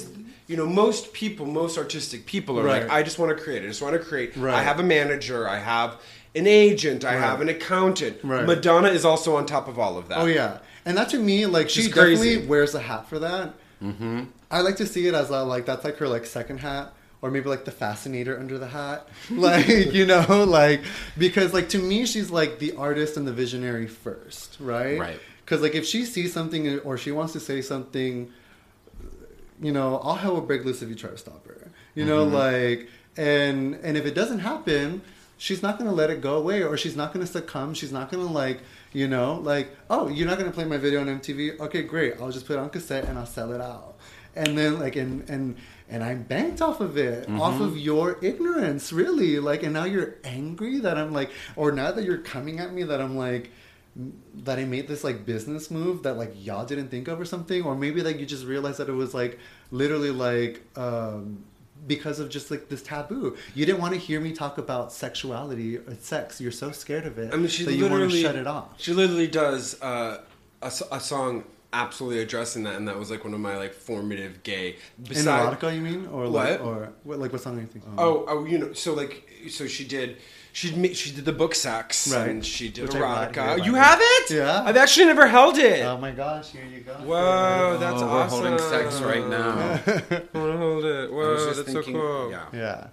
You 0.49 0.57
know, 0.57 0.67
most 0.85 1.13
people, 1.13 1.45
most 1.63 1.77
artistic 1.77 2.21
people 2.25 2.55
are 2.61 2.63
Right. 2.63 2.83
like, 2.83 2.93
I 2.99 3.03
just 3.03 3.19
want 3.19 3.37
to 3.37 3.43
create. 3.45 3.65
I 3.65 3.67
just 3.67 3.83
want 3.83 3.95
to 3.99 4.03
create. 4.11 4.37
Right. 4.37 4.55
I 4.55 4.63
have 4.63 4.79
a 4.79 4.85
manager. 4.97 5.41
I 5.57 5.59
have 5.59 5.91
an 6.37 6.47
agent. 6.47 7.05
I 7.05 7.15
have 7.27 7.41
an 7.41 7.49
accountant. 7.57 8.17
Right. 8.23 8.47
Madonna 8.47 8.91
is 8.99 9.05
also 9.05 9.35
on 9.39 9.45
top 9.47 9.67
of 9.67 9.77
all 9.83 9.99
of 9.99 10.07
that. 10.09 10.19
Oh 10.19 10.27
yeah, 10.27 10.53
and 10.85 10.97
that 10.99 11.09
to 11.15 11.19
me, 11.19 11.47
like 11.57 11.69
she 11.69 11.89
definitely 11.89 12.47
wears 12.53 12.77
a 12.77 12.81
hat 12.91 13.09
for 13.11 13.19
that. 13.19 13.55
Mm-hmm. 13.83 14.17
I 14.49 14.61
like 14.61 14.77
to 14.77 14.87
see 14.87 15.09
it 15.09 15.15
as 15.15 15.31
a, 15.31 15.43
like 15.43 15.67
that's 15.67 15.85
like 15.85 15.97
her 16.03 16.09
like 16.17 16.25
second 16.27 16.59
hat, 16.61 16.93
or 17.27 17.31
maybe 17.31 17.49
like 17.49 17.65
the 17.65 17.73
fascinator 17.73 18.39
under 18.39 18.57
the 18.57 18.69
hat, 18.69 19.09
like 19.31 19.67
you 19.69 20.07
know, 20.07 20.45
like 20.49 20.83
because 21.19 21.53
like 21.53 21.69
to 21.71 21.79
me 21.79 22.07
she's 22.07 22.31
like 22.31 22.61
the 22.61 22.73
artist 22.77 23.17
and 23.17 23.27
the 23.27 23.33
visionary 23.33 23.89
first, 23.89 24.57
right? 24.61 24.99
Right. 24.99 25.21
Because 25.45 25.61
like 25.61 25.75
if 25.75 25.85
she 25.85 26.05
sees 26.05 26.33
something 26.33 26.79
or 26.81 26.97
she 26.97 27.11
wants 27.11 27.33
to 27.33 27.41
say 27.41 27.61
something, 27.61 28.33
you 29.61 29.73
know, 29.73 29.97
all 29.97 30.15
hell 30.15 30.35
will 30.35 30.41
break 30.41 30.65
loose 30.65 30.83
if 30.83 30.89
you 30.89 30.95
try 30.95 31.11
to 31.11 31.19
stop 31.19 31.45
her. 31.47 31.71
You 31.95 32.05
know, 32.05 32.27
mm-hmm. 32.27 32.35
like 32.35 32.89
and 33.17 33.75
and 33.83 33.97
if 33.97 34.07
it 34.07 34.15
doesn't 34.15 34.41
happen, 34.41 35.03
she's 35.37 35.63
not 35.63 35.79
gonna 35.79 35.93
let 35.93 36.11
it 36.11 36.21
go 36.21 36.37
away, 36.37 36.63
or 36.63 36.77
she's 36.77 36.97
not 36.97 37.13
gonna 37.13 37.27
succumb. 37.27 37.75
She's 37.75 37.93
not 37.93 38.11
gonna 38.11 38.25
like, 38.25 38.61
you 38.93 39.09
know, 39.09 39.35
like, 39.35 39.75
oh, 39.91 40.09
you're 40.09 40.29
not 40.29 40.39
gonna 40.39 40.53
play 40.53 40.65
my 40.65 40.77
video 40.77 41.01
on 41.01 41.07
MTV? 41.07 41.59
Okay, 41.59 41.83
great. 41.83 42.21
I'll 42.21 42.31
just 42.31 42.47
put 42.47 42.55
it 42.55 42.61
on 42.61 42.71
cassette 42.71 43.05
and 43.07 43.19
I'll 43.19 43.27
sell 43.27 43.53
it 43.53 43.61
out. 43.61 43.97
And 44.37 44.57
then 44.57 44.79
like 44.79 44.97
and 44.97 45.29
and 45.29 45.57
and 45.89 46.03
I'm 46.03 46.25
banked 46.25 46.61
off 46.61 46.81
of 46.81 46.97
it, 46.99 47.29
off 47.31 47.61
of 47.61 47.79
your 47.79 48.19
ignorance, 48.23 48.93
really. 48.93 49.39
Like, 49.39 49.63
and 49.63 49.73
now 49.73 49.85
you're 49.85 50.17
angry 50.25 50.79
that 50.81 50.99
I'm 50.99 51.13
like, 51.13 51.31
or 51.55 51.71
now 51.71 51.93
that 51.93 52.05
you're 52.05 52.19
coming 52.19 52.59
at 52.59 52.73
me 52.73 52.83
that 52.85 53.01
I'm 53.01 53.17
like 53.17 53.51
that 54.45 54.59
I 54.59 54.65
made 54.65 54.89
this 54.89 55.05
like 55.05 55.25
business 55.25 55.71
move 55.71 56.03
that 56.03 56.15
like 56.15 56.33
y'all 56.37 56.67
didn't 56.67 56.89
think 56.89 57.09
of 57.09 57.21
or 57.21 57.25
something, 57.25 57.63
or 57.63 57.75
maybe 57.75 58.03
like 58.03 58.19
you 58.19 58.27
just 58.27 58.45
realized 58.45 58.79
that 58.79 58.89
it 58.89 58.93
was 58.93 59.15
like 59.15 59.39
literally 59.71 60.11
like 60.11 60.63
um, 60.77 61.45
because 61.87 62.19
of 62.19 62.29
just 62.29 62.51
like 62.51 62.69
this 62.69 62.83
taboo. 62.83 63.37
You 63.55 63.65
didn't 63.65 63.81
want 63.81 63.95
to 63.95 64.01
hear 64.01 64.21
me 64.21 64.33
talk 64.33 64.59
about 64.59 64.93
sexuality 64.93 65.79
or 65.79 65.95
sex. 66.01 66.41
You're 66.41 66.53
so 66.53 66.73
scared 66.73 67.07
of 67.07 67.19
it 67.19 67.33
I 67.33 67.37
mean, 67.37 67.49
she 67.49 67.65
that 67.65 67.75
you 67.75 67.85
want 67.85 67.95
literally 67.95 68.23
to 68.23 68.29
shut 68.29 68.37
it 68.37 68.47
off. 68.47 68.69
She 68.77 68.93
literally 68.93 69.29
does 69.29 69.81
uh, 69.81 70.21
a, 70.61 70.73
a 70.93 71.01
song 71.01 71.45
absolutely 71.73 72.21
addressing 72.21 72.63
that, 72.65 72.75
and 72.75 72.87
that 72.89 72.99
was 72.99 73.11
like 73.11 73.25
one 73.25 73.35
of 73.35 73.41
my 73.41 73.57
like 73.57 73.75
formative 73.75 74.43
gay. 74.43 74.77
In 74.99 75.05
Beside, 75.05 75.59
erotica, 75.59 75.75
you 75.75 75.81
mean, 75.83 76.07
or 76.07 76.23
What? 76.25 76.33
like, 76.33 76.61
or 76.61 76.93
what, 77.05 77.19
like 77.19 77.33
what 77.33 77.41
song 77.43 77.59
are 77.59 77.61
you 77.61 77.67
thinking? 77.67 77.93
oh, 77.99 78.25
oh, 78.29 78.45
you 78.45 78.59
know, 78.59 78.73
so 78.73 78.95
like, 78.95 79.29
so 79.51 79.67
she 79.67 79.85
did. 79.85 80.17
She 80.53 80.71
did, 80.71 80.97
she 80.97 81.11
did 81.13 81.27
the 81.27 81.35
book 81.35 81.55
sex, 81.55 82.09
Right. 82.11 82.31
and 82.31 82.43
she 82.45 82.71
did 82.71 82.85
Which 82.85 82.93
erotica. 82.93 83.57
here, 83.57 83.65
You 83.67 83.75
have 83.75 83.99
it? 84.01 84.31
Yeah. 84.31 84.63
I've 84.65 84.79
actually 84.79 85.05
never 85.05 85.27
held 85.27 85.59
it. 85.59 85.83
Oh 85.85 85.99
my 85.99 86.13
gosh, 86.13 86.51
here 86.51 86.65
you 86.65 86.81
go. 86.81 86.95
Whoa, 86.95 87.77
that's 87.79 88.01
oh, 88.01 88.07
we're 88.07 88.13
awesome. 88.23 88.41
holding 88.41 88.59
sex 88.59 89.03
right 89.03 89.29
now. 89.29 89.51
I 89.53 90.39
want 90.39 90.53
to 90.53 90.57
hold 90.57 90.85
it. 90.87 91.13
Whoa, 91.13 91.45
that's 91.45 91.59
thinking, 91.61 91.95
so 91.95 92.01
cool. 92.01 92.31
yeah. 92.31 92.47
Yeah. 92.55 92.87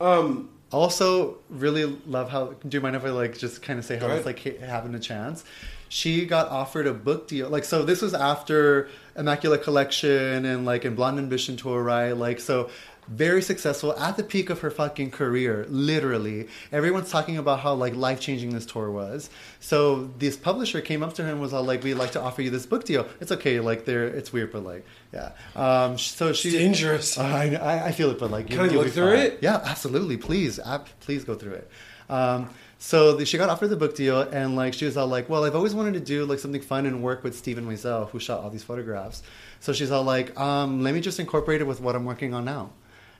Um, 0.00 0.50
also 0.70 1.38
really 1.48 1.84
love 2.06 2.30
how 2.30 2.54
do 2.68 2.76
you 2.76 2.80
mind 2.80 2.94
if 2.94 3.04
i 3.04 3.10
like 3.10 3.36
just 3.36 3.60
kind 3.60 3.76
of 3.78 3.84
say 3.84 3.98
how 3.98 4.06
Go 4.06 4.14
it's 4.14 4.24
like 4.24 4.38
ha- 4.38 4.64
having 4.64 4.94
a 4.94 5.00
chance 5.00 5.42
she 5.90 6.24
got 6.24 6.48
offered 6.48 6.86
a 6.86 6.94
book 6.94 7.26
deal 7.26 7.48
like 7.50 7.64
so 7.64 7.82
this 7.82 8.00
was 8.00 8.14
after 8.14 8.88
immaculate 9.16 9.62
collection 9.62 10.44
and 10.46 10.64
like 10.64 10.84
in 10.84 10.94
blonde 10.94 11.18
ambition 11.18 11.56
tour 11.56 11.82
right 11.82 12.12
like 12.16 12.38
so 12.40 12.70
very 13.08 13.42
successful 13.42 13.98
at 13.98 14.16
the 14.16 14.22
peak 14.22 14.50
of 14.50 14.60
her 14.60 14.70
fucking 14.70 15.10
career, 15.10 15.66
literally. 15.68 16.46
Everyone's 16.70 17.10
talking 17.10 17.38
about 17.38 17.58
how 17.58 17.74
like 17.74 17.96
life 17.96 18.20
changing 18.20 18.50
this 18.54 18.64
tour 18.64 18.88
was. 18.88 19.30
So 19.58 20.10
this 20.18 20.36
publisher 20.36 20.80
came 20.80 21.02
up 21.02 21.14
to 21.14 21.24
her 21.24 21.30
and 21.30 21.40
was 21.40 21.52
all 21.52 21.64
like, 21.64 21.82
"We'd 21.82 21.94
like 21.94 22.12
to 22.12 22.20
offer 22.20 22.40
you 22.40 22.50
this 22.50 22.66
book 22.66 22.84
deal. 22.84 23.08
It's 23.20 23.32
okay, 23.32 23.58
like 23.58 23.84
they're 23.84 24.06
it's 24.06 24.32
weird, 24.32 24.52
but 24.52 24.62
like 24.64 24.86
yeah." 25.12 25.32
Um, 25.56 25.98
so 25.98 26.32
she 26.32 26.52
dangerous. 26.52 27.18
I, 27.18 27.54
I 27.56 27.86
I 27.86 27.92
feel 27.92 28.10
it, 28.10 28.20
but 28.20 28.30
like 28.30 28.46
Can 28.48 28.60
I 28.60 28.66
you'll 28.66 28.84
look 28.84 28.92
through 28.92 29.16
fine. 29.16 29.26
it? 29.26 29.38
Yeah, 29.40 29.60
absolutely. 29.64 30.16
Please, 30.16 30.60
ab- 30.60 30.86
please 31.00 31.24
go 31.24 31.34
through 31.34 31.54
it. 31.54 31.70
Um, 32.08 32.48
so 32.82 33.14
the, 33.14 33.26
she 33.26 33.36
got 33.36 33.50
offered 33.50 33.68
the 33.68 33.76
book 33.76 33.94
deal, 33.94 34.22
and 34.22 34.56
like 34.56 34.72
she 34.72 34.86
was 34.86 34.96
all 34.96 35.06
like, 35.06 35.28
"Well, 35.28 35.44
I've 35.44 35.54
always 35.54 35.74
wanted 35.74 35.92
to 35.94 36.00
do 36.00 36.24
like 36.24 36.38
something 36.38 36.62
fun 36.62 36.86
and 36.86 37.02
work 37.02 37.22
with 37.22 37.36
Steven 37.36 37.66
Meisel, 37.66 38.08
who 38.08 38.18
shot 38.18 38.40
all 38.42 38.48
these 38.48 38.62
photographs." 38.64 39.22
So 39.60 39.72
she's 39.74 39.90
all 39.90 40.02
like, 40.02 40.38
um, 40.40 40.82
"Let 40.82 40.94
me 40.94 41.00
just 41.02 41.20
incorporate 41.20 41.60
it 41.60 41.66
with 41.66 41.80
what 41.80 41.94
I'm 41.94 42.06
working 42.06 42.32
on 42.32 42.44
now." 42.46 42.70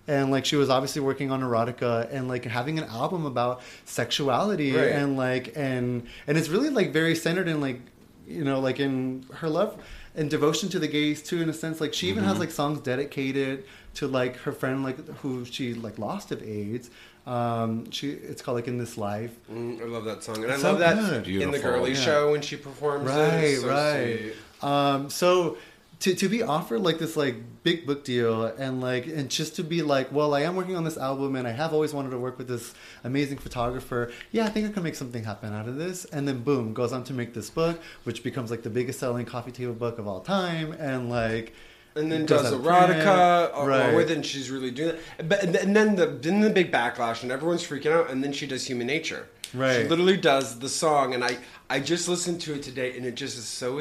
And 0.08 0.30
like 0.30 0.46
she 0.46 0.56
was 0.56 0.70
obviously 0.70 1.02
working 1.02 1.30
on 1.30 1.42
erotica 1.42 2.08
and 2.10 2.26
like 2.26 2.44
having 2.46 2.78
an 2.78 2.84
album 2.84 3.26
about 3.26 3.60
sexuality 3.84 4.72
Right. 4.74 4.92
and 4.92 5.16
like 5.16 5.52
and 5.56 6.06
and 6.26 6.38
it's 6.38 6.48
really 6.48 6.70
like 6.70 6.90
very 6.92 7.14
centered 7.14 7.46
in 7.48 7.60
like 7.60 7.80
you 8.26 8.42
know 8.42 8.60
like 8.60 8.80
in 8.80 9.26
her 9.34 9.48
love 9.48 9.76
and 10.16 10.30
devotion 10.30 10.68
to 10.70 10.78
the 10.78 10.88
gays 10.88 11.22
too 11.22 11.42
in 11.42 11.48
a 11.50 11.52
sense 11.52 11.80
like 11.82 11.92
she 11.92 12.08
even 12.08 12.24
has 12.24 12.38
like 12.38 12.50
songs 12.50 12.80
dedicated 12.80 13.64
to 13.94 14.08
like 14.08 14.36
her 14.38 14.52
friend 14.52 14.82
like 14.82 14.96
who 15.18 15.44
she 15.44 15.74
like 15.74 15.98
lost 15.98 16.32
of 16.32 16.42
AIDS 16.42 16.90
um 17.30 17.90
she 17.90 18.10
it's 18.10 18.42
called 18.42 18.56
like 18.56 18.68
in 18.68 18.78
this 18.78 18.98
life 18.98 19.32
Mm, 19.50 19.80
I 19.80 19.84
love 19.84 20.04
that 20.04 20.22
song, 20.24 20.36
and 20.42 20.46
I 20.52 20.56
love 20.56 20.60
so 20.60 20.74
that 20.76 21.24
good. 21.24 21.28
in 21.44 21.50
the 21.50 21.58
Girlie 21.58 21.92
Yeah. 21.92 22.00
show 22.08 22.32
when 22.32 22.40
she 22.42 22.56
performs. 22.56 23.06
right 23.06 23.44
It's 23.44 23.60
so 23.62 23.68
right 23.68 24.18
sweet. 24.18 24.68
um 24.70 25.10
so 25.10 25.56
to, 26.00 26.14
to 26.14 26.28
be 26.30 26.42
offered 26.42 26.80
like 26.80 26.98
this 26.98 27.14
like 27.14 27.34
big 27.62 27.86
book 27.86 28.04
deal 28.04 28.46
and 28.46 28.80
like 28.80 29.06
and 29.06 29.28
just 29.30 29.54
to 29.56 29.62
be 29.62 29.82
like 29.82 30.10
well 30.10 30.32
i 30.34 30.40
am 30.40 30.56
working 30.56 30.74
on 30.74 30.82
this 30.84 30.96
album 30.96 31.36
and 31.36 31.46
i 31.46 31.52
have 31.52 31.74
always 31.74 31.92
wanted 31.92 32.10
to 32.10 32.18
work 32.18 32.38
with 32.38 32.48
this 32.48 32.72
amazing 33.04 33.36
photographer 33.36 34.10
yeah 34.32 34.46
i 34.46 34.48
think 34.48 34.66
i 34.66 34.72
can 34.72 34.82
make 34.82 34.94
something 34.94 35.22
happen 35.24 35.52
out 35.52 35.68
of 35.68 35.76
this 35.76 36.06
and 36.06 36.26
then 36.26 36.38
boom 36.42 36.72
goes 36.72 36.90
on 36.92 37.04
to 37.04 37.12
make 37.12 37.34
this 37.34 37.50
book 37.50 37.78
which 38.04 38.22
becomes 38.24 38.50
like 38.50 38.62
the 38.62 38.70
biggest 38.70 38.98
selling 38.98 39.26
coffee 39.26 39.52
table 39.52 39.74
book 39.74 39.98
of 39.98 40.08
all 40.08 40.20
time 40.20 40.72
and 40.72 41.10
like 41.10 41.52
And 41.96 42.10
then 42.10 42.24
does 42.26 42.48
print. 42.50 42.64
erotica 42.64 43.56
or, 43.56 43.68
Right. 43.68 43.94
it, 43.94 44.10
and 44.10 44.24
she's 44.24 44.50
really 44.50 44.70
doing 44.70 44.96
that. 45.18 45.28
But 45.28 45.42
and 45.42 45.56
and 45.56 45.74
then 45.74 45.96
the 45.96 46.06
then 46.06 46.40
the 46.40 46.50
big 46.50 46.70
backlash, 46.72 47.22
and 47.22 47.32
everyone's 47.32 47.66
freaking 47.66 47.92
out. 47.92 48.10
And 48.10 48.22
then 48.22 48.32
she 48.32 48.46
does 48.46 48.66
Human 48.66 48.86
Nature. 48.86 49.26
Right. 49.52 49.82
She 49.82 49.88
literally 49.88 50.16
does 50.16 50.60
the 50.60 50.68
song, 50.68 51.14
and 51.14 51.24
I 51.24 51.36
I 51.68 51.80
just 51.80 52.08
listened 52.08 52.40
to 52.42 52.54
it 52.54 52.62
today, 52.62 52.96
and 52.96 53.04
it 53.04 53.16
just 53.16 53.36
is 53.36 53.44
so 53.44 53.78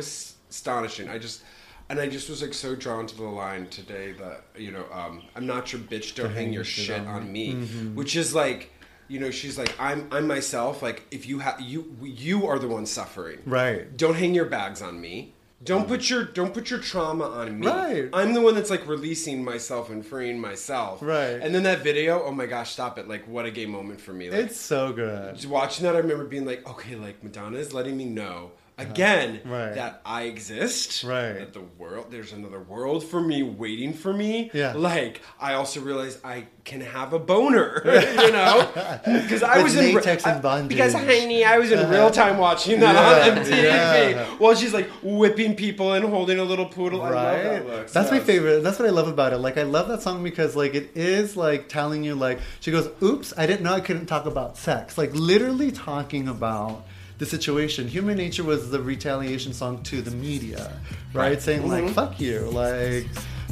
astonishing. 0.49 1.09
I 1.09 1.17
just. 1.17 1.43
And 1.91 1.99
I 1.99 2.07
just 2.07 2.29
was 2.29 2.43
like 2.43 2.53
so 2.53 2.75
drawn 2.75 3.07
to 3.07 3.15
the 3.17 3.23
line 3.23 3.65
today 3.69 4.11
that 4.11 4.43
you 4.55 4.69
know 4.71 4.85
um, 4.93 5.23
I'm 5.35 5.47
not 5.47 5.73
your 5.73 5.81
bitch, 5.81 6.13
don't 6.13 6.31
hang 6.31 6.53
your 6.53 6.63
shit 6.63 7.01
on 7.01 7.31
me, 7.31 7.53
Mm-hmm. 7.55 7.95
which 7.95 8.15
is 8.15 8.35
like 8.35 8.71
you 9.07 9.19
know 9.19 9.31
she's 9.31 9.57
like 9.57 9.73
I'm 9.79 10.07
I'm 10.11 10.27
myself 10.27 10.83
like 10.83 11.07
if 11.09 11.27
you 11.27 11.39
have 11.39 11.59
you 11.59 11.95
you 12.03 12.45
are 12.45 12.59
the 12.59 12.67
one 12.67 12.85
suffering 12.85 13.39
Right. 13.43 13.97
don't 13.97 14.13
hang 14.13 14.35
your 14.35 14.45
bags 14.45 14.83
on 14.83 15.01
me 15.01 15.33
don't 15.63 15.87
put 15.87 16.09
your 16.09 16.23
don't 16.23 16.53
put 16.53 16.69
your 16.69 16.79
trauma 16.79 17.25
on 17.25 17.59
me 17.59 17.67
Right. 17.67 18.09
I'm 18.13 18.33
the 18.33 18.41
one 18.41 18.55
that's 18.55 18.69
like 18.69 18.87
releasing 18.87 19.43
myself 19.43 19.89
and 19.89 20.05
freeing 20.05 20.39
myself. 20.39 21.01
Right. 21.01 21.39
And 21.41 21.53
then 21.53 21.63
that 21.63 21.79
video, 21.83 22.23
oh 22.23 22.31
my 22.31 22.45
gosh, 22.45 22.71
stop 22.71 22.97
it. 22.97 23.07
Like 23.07 23.27
what 23.27 23.45
a 23.45 23.51
gay 23.51 23.65
moment 23.65 23.99
for 23.99 24.13
me. 24.13 24.29
Like 24.29 24.39
it's 24.39 24.59
so 24.59 24.93
good 24.93 25.35
just 25.35 25.47
watching 25.47 25.83
that 25.83 25.95
I 25.95 25.99
remember 25.99 26.25
being 26.25 26.45
like, 26.45 26.67
okay, 26.67 26.95
like 26.95 27.23
Madonna 27.23 27.57
is 27.57 27.73
letting 27.73 27.97
me 27.97 28.05
know 28.05 28.51
again 28.79 29.41
Uh-huh. 29.43 29.53
Right. 29.55 29.75
that 29.75 30.01
I 30.05 30.23
exist. 30.23 31.03
Right. 31.03 31.33
That 31.33 31.53
the 31.53 31.65
world 31.77 32.07
there's 32.09 32.33
another 32.33 32.59
world 32.59 33.03
for 33.03 33.21
me 33.21 33.43
waiting 33.43 33.93
for 33.93 34.13
me. 34.13 34.49
Yeah. 34.53 34.73
Like 34.73 35.21
I 35.39 35.53
also 35.53 35.81
realize 35.81 36.19
I 36.23 36.47
can 36.63 36.81
have 36.81 37.13
a 37.13 37.19
boner. 37.19 37.81
you 38.25 38.31
know? 38.31 38.55
Because 39.05 39.43
I 39.43 39.61
was 39.63 39.75
in 39.75 39.95
I-. 39.97 40.61
Because 40.67 40.93
honey, 40.93 41.43
I 41.43 41.57
was 41.57 41.71
in 41.71 41.89
real 41.89 42.11
time 42.11 42.37
watching 42.37 42.79
that 42.79 42.93
Yeah, 42.95 43.31
on 43.31 43.37
MTV 43.45 43.63
yeah. 43.63 44.25
while 44.37 44.55
she's 44.55 44.73
like 44.73 44.89
whipping 45.03 45.55
people 45.55 45.93
and 45.93 46.05
holding 46.05 46.39
a 46.39 46.43
little 46.43 46.65
poodle. 46.65 47.01
I 47.01 47.09
love 47.09 47.13
right 47.13 47.43
that 47.43 47.67
look. 47.67 47.91
that's 47.91 48.11
my 48.11 48.19
favorite 48.19 48.61
that's 48.61 48.79
what 48.79 48.87
i 48.87 48.91
love 48.91 49.07
about 49.07 49.33
it 49.33 49.37
like 49.37 49.57
i 49.57 49.63
love 49.63 49.87
that 49.87 50.01
song 50.01 50.23
because 50.23 50.55
like 50.55 50.73
it 50.75 50.91
is 50.95 51.35
like 51.37 51.67
telling 51.69 52.03
you 52.03 52.15
like 52.15 52.39
she 52.59 52.71
goes 52.71 52.89
oops 53.01 53.33
i 53.37 53.45
didn't 53.45 53.63
know 53.63 53.73
i 53.73 53.79
couldn't 53.81 54.05
talk 54.05 54.25
about 54.25 54.57
sex 54.57 54.97
like 54.97 55.11
literally 55.13 55.71
talking 55.71 56.27
about 56.27 56.85
the 57.19 57.25
situation. 57.25 57.87
Human 57.87 58.17
nature 58.17 58.43
was 58.43 58.71
the 58.71 58.81
retaliation 58.81 59.53
song 59.53 59.83
to 59.83 60.01
the 60.01 60.11
media 60.11 60.73
right, 61.13 61.39
saying 61.41 61.61
Mm-hmm. 61.61 61.85
like 61.85 61.93
fuck 61.93 62.19
you 62.19 62.39
like 62.51 63.05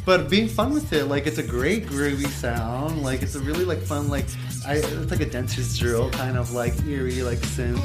but 0.06 0.30
being 0.30 0.48
fun 0.48 0.74
with 0.74 0.94
it 0.94 1.06
like 1.06 1.28
it's 1.28 1.38
a 1.38 1.44
great 1.44 1.86
groovy 1.88 2.28
sound 2.28 3.04
like 3.04 3.22
it's 3.22 3.36
a 3.36 3.40
really 3.42 3.66
like 3.66 3.80
fun 3.82 4.08
like 4.10 4.26
I, 4.66 4.76
it's 4.76 5.12
like 5.12 5.20
a 5.22 5.26
dentist 5.26 5.80
drill 5.80 6.10
kind 6.12 6.38
of 6.38 6.54
like 6.54 6.74
eerie 6.86 7.22
like 7.24 7.40
synth 7.40 7.82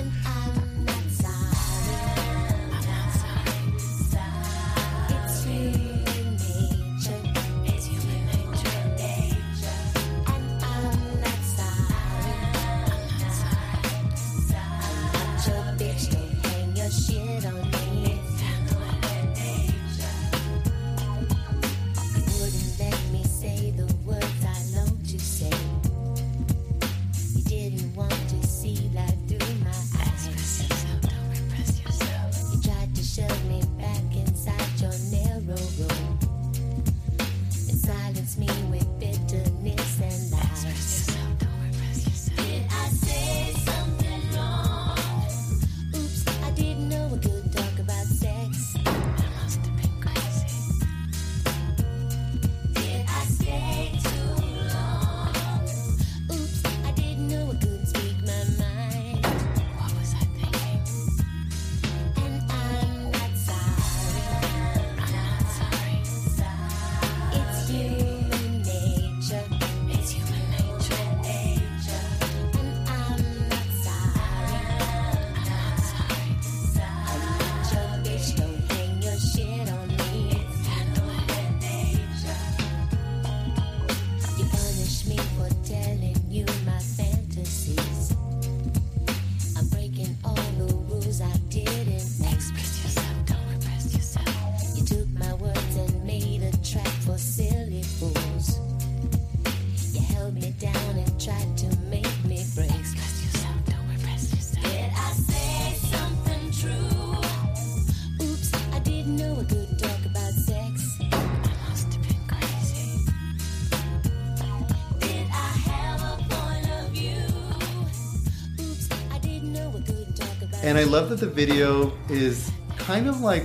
and 120.73 120.79
I 120.79 120.85
love 120.85 121.11
that 121.11 121.21
the 121.21 121.27
video 121.27 121.93
is 122.09 122.51
kind 122.79 123.07
of 123.07 123.21
like 123.21 123.45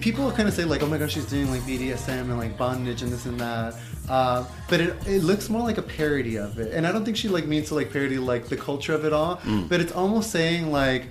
people 0.00 0.30
kind 0.30 0.46
of 0.46 0.52
say 0.52 0.66
like, 0.66 0.82
oh 0.82 0.86
my 0.86 0.98
gosh, 0.98 1.14
she's 1.14 1.24
doing 1.24 1.50
like 1.50 1.62
BDSM 1.62 2.08
and 2.08 2.36
like 2.36 2.58
bondage 2.58 3.00
and 3.00 3.10
this 3.10 3.24
and 3.24 3.40
that. 3.40 3.76
Uh, 4.10 4.44
but 4.68 4.78
it, 4.78 5.06
it 5.06 5.22
looks 5.22 5.48
more 5.48 5.62
like 5.62 5.78
a 5.78 5.82
parody 5.82 6.36
of 6.36 6.58
it, 6.58 6.70
and 6.74 6.86
I 6.86 6.92
don't 6.92 7.02
think 7.02 7.16
she 7.16 7.28
like 7.28 7.46
means 7.46 7.68
to 7.68 7.76
like 7.76 7.90
parody 7.90 8.18
like 8.18 8.44
the 8.48 8.58
culture 8.58 8.92
of 8.92 9.06
it 9.06 9.14
all. 9.14 9.40
But 9.68 9.80
it's 9.80 9.92
almost 9.92 10.30
saying 10.30 10.70
like 10.70 11.06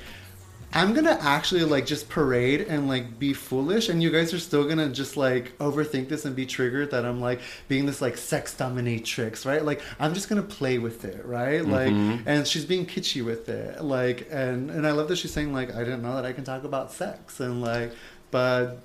I'm 0.74 0.93
gonna 0.93 1.17
actually 1.22 1.63
like 1.63 1.86
just 1.86 2.09
parade 2.09 2.61
and 2.61 2.88
like 2.88 3.19
be 3.19 3.34
foolish, 3.34 3.89
and 3.89 4.01
you 4.01 4.09
guys 4.09 4.34
are 4.34 4.39
still 4.39 4.63
gonna 4.67 4.89
just 4.89 5.17
like 5.17 5.57
overthink 5.57 6.07
this 6.09 6.26
and 6.26 6.36
be 6.36 6.45
triggered 6.45 6.91
that 6.91 7.05
I'm 7.05 7.19
like 7.19 7.41
being 7.67 7.86
this 7.86 8.01
like 8.01 8.17
sex 8.17 8.55
dominatrix, 8.57 9.45
right? 9.45 9.63
Like 9.63 9.82
I'm 9.99 10.13
just 10.13 10.30
gonna 10.30 10.41
play 10.41 10.78
with 10.78 11.03
it, 11.03 11.26
right? 11.26 11.65
Like, 11.65 11.91
mm-hmm. 11.91 12.28
and 12.28 12.47
she's 12.47 12.65
being 12.65 12.86
kitschy 12.86 13.24
with 13.24 13.49
it, 13.49 13.84
like, 13.84 14.28
and 14.32 14.72
and 14.72 14.88
I 14.88 14.91
love 14.91 15.07
that 15.09 15.17
she's 15.17 15.34
saying 15.34 15.53
like 15.53 15.76
I 15.76 15.80
didn't 15.80 16.01
know 16.01 16.15
that 16.15 16.26
I 16.26 16.34
can 16.34 16.43
talk 16.43 16.63
about 16.63 16.91
sex, 16.91 17.39
and 17.39 17.61
like, 17.61 17.91
but 18.32 18.78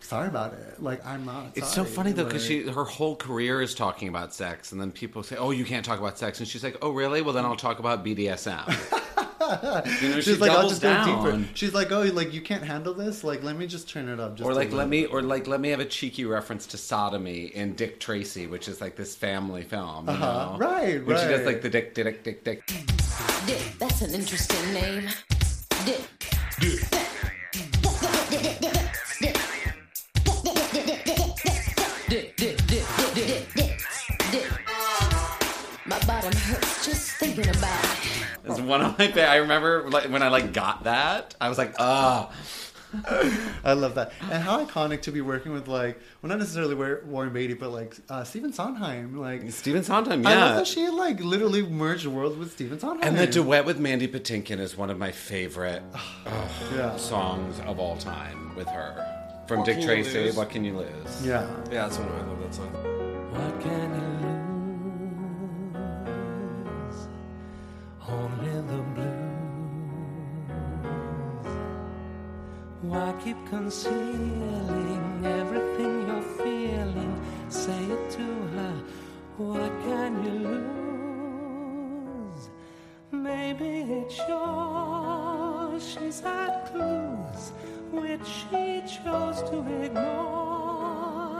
sorry 0.00 0.28
about 0.28 0.54
it, 0.54 0.82
like 0.82 1.04
I'm 1.04 1.26
not. 1.26 1.52
It's 1.54 1.68
so 1.68 1.82
sorry. 1.82 1.88
funny 1.88 2.12
though 2.12 2.24
because 2.24 2.48
Like- 2.48 2.64
she 2.64 2.70
her 2.70 2.84
whole 2.84 3.16
career 3.16 3.60
is 3.60 3.74
talking 3.74 4.08
about 4.08 4.32
sex, 4.32 4.72
and 4.72 4.80
then 4.80 4.90
people 4.90 5.22
say, 5.22 5.36
"Oh, 5.36 5.50
you 5.50 5.64
can't 5.64 5.84
talk 5.84 5.98
about 5.98 6.18
sex," 6.18 6.38
and 6.38 6.48
she's 6.48 6.64
like, 6.64 6.76
"Oh, 6.80 6.90
really? 6.90 7.20
Well, 7.20 7.34
then 7.34 7.44
I'll 7.44 7.56
talk 7.56 7.78
about 7.78 8.04
BDSM." 8.04 8.74
you 10.02 10.08
know, 10.08 10.14
She's 10.20 10.24
she 10.24 10.34
like, 10.36 10.50
I'll 10.50 10.68
doubles 10.68 10.80
just 10.80 10.82
go 10.82 11.04
deeper. 11.32 11.44
She's 11.54 11.74
like, 11.74 11.92
oh, 11.92 12.02
like 12.02 12.32
you 12.32 12.40
can't 12.40 12.62
handle 12.62 12.94
this. 12.94 13.22
Like, 13.24 13.42
let 13.42 13.56
me 13.56 13.66
just 13.66 13.88
turn 13.88 14.08
it 14.08 14.18
up. 14.20 14.36
Just 14.36 14.46
Or 14.46 14.54
like 14.54 14.72
let 14.72 14.88
me, 14.88 15.06
or 15.06 15.22
like 15.22 15.46
let 15.46 15.60
me 15.60 15.68
have 15.70 15.80
a 15.80 15.84
cheeky 15.84 16.24
reference 16.24 16.66
to 16.68 16.78
sodomy 16.78 17.46
in 17.46 17.74
Dick 17.74 18.00
Tracy, 18.00 18.46
which 18.46 18.68
is 18.68 18.80
like 18.80 18.96
this 18.96 19.14
family 19.16 19.62
film. 19.62 20.06
You 20.06 20.14
Uh-huh. 20.14 20.52
know? 20.52 20.58
Right, 20.58 21.04
When 21.04 21.16
she 21.18 21.26
does 21.26 21.44
like 21.46 21.62
the 21.62 21.68
dick, 21.70 21.94
dick, 21.94 22.22
dick, 22.24 22.44
dick. 22.44 22.66
Dick, 23.46 23.62
that's 23.78 24.02
an 24.02 24.14
interesting 24.14 24.74
name. 24.74 25.08
Dick. 25.84 26.00
Dick, 32.08 32.36
dick, 32.36 32.66
dick, 32.66 32.86
dick, 32.96 33.14
dick, 33.14 33.54
dick, 33.54 33.80
dick. 34.30 34.46
My 35.86 35.98
bottom 36.06 36.32
hurts 36.32 36.86
just 36.86 37.10
thinking 37.12 37.48
about 37.48 37.84
it. 37.84 38.05
It's 38.46 38.60
one 38.60 38.80
of 38.82 38.98
my. 38.98 39.10
fa- 39.10 39.28
I 39.28 39.36
remember 39.36 39.88
like 39.90 40.04
when 40.10 40.22
I 40.22 40.28
like 40.28 40.52
got 40.52 40.84
that, 40.84 41.34
I 41.40 41.48
was 41.48 41.58
like, 41.58 41.74
ah. 41.78 42.30
I 43.64 43.72
love 43.72 43.96
that. 43.96 44.12
And 44.30 44.42
how 44.42 44.64
iconic 44.64 45.02
to 45.02 45.12
be 45.12 45.20
working 45.20 45.52
with 45.52 45.68
like, 45.68 46.00
well, 46.22 46.30
not 46.30 46.38
necessarily 46.38 46.74
Warren 46.74 47.32
Beatty, 47.32 47.54
but 47.54 47.70
like 47.70 47.94
uh, 48.08 48.24
Stephen 48.24 48.52
Sondheim. 48.52 49.18
Like, 49.18 49.50
Stephen 49.50 49.82
Sondheim, 49.82 50.26
I 50.26 50.34
love 50.34 50.50
yeah. 50.50 50.56
that 50.56 50.66
she 50.66 50.88
like 50.88 51.20
literally 51.20 51.62
merged 51.62 52.06
worlds 52.06 52.36
with 52.38 52.52
Stephen 52.52 52.78
Sondheim. 52.78 53.06
And 53.06 53.18
the 53.18 53.26
duet 53.26 53.64
with 53.64 53.78
Mandy 53.78 54.08
Patinkin 54.08 54.60
is 54.60 54.76
one 54.76 54.90
of 54.90 54.98
my 54.98 55.10
favorite 55.10 55.82
ugh, 56.26 56.50
Yeah. 56.74 56.96
songs 56.96 57.60
of 57.66 57.78
all 57.78 57.96
time 57.96 58.54
with 58.54 58.68
her. 58.68 59.12
From 59.48 59.58
What 59.58 59.66
Dick 59.66 59.82
Tracy, 59.82 60.30
What 60.36 60.50
Can 60.50 60.64
You 60.64 60.78
Lose? 60.78 61.26
Yeah. 61.26 61.46
Yeah, 61.70 61.86
that's 61.86 61.98
one 61.98 62.08
of 62.08 62.14
I 62.14 62.20
love 62.22 62.40
that 62.40 62.54
song. 62.54 62.72
What 63.32 63.60
can 63.60 63.94
you 64.00 64.05
Why 72.88 73.12
keep 73.22 73.36
concealing 73.48 75.22
everything 75.24 76.06
you're 76.06 76.22
feeling? 76.22 77.20
Say 77.48 77.84
it 77.84 78.10
to 78.12 78.22
her. 78.54 78.74
What 79.38 79.72
can 79.82 80.22
you 80.24 80.38
lose? 82.30 82.50
Maybe 83.10 83.80
it's 84.00 84.18
yours. 84.28 85.82
She's 85.84 86.20
had 86.20 86.66
clues 86.70 87.52
which 87.90 88.24
she 88.24 88.82
chose 89.02 89.42
to 89.50 89.58
ignore. 89.82 91.34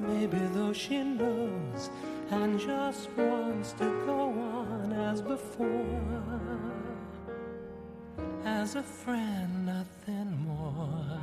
Maybe 0.00 0.38
though 0.52 0.72
she 0.72 0.98
knows 1.04 1.90
and 2.32 2.58
just 2.58 3.08
wants 3.16 3.70
to 3.74 3.84
go 4.04 4.32
on 4.32 4.92
as 4.92 5.22
before. 5.22 6.73
As 8.64 8.76
a 8.76 8.82
friend, 8.82 9.66
nothing 9.66 10.30
more. 10.46 11.20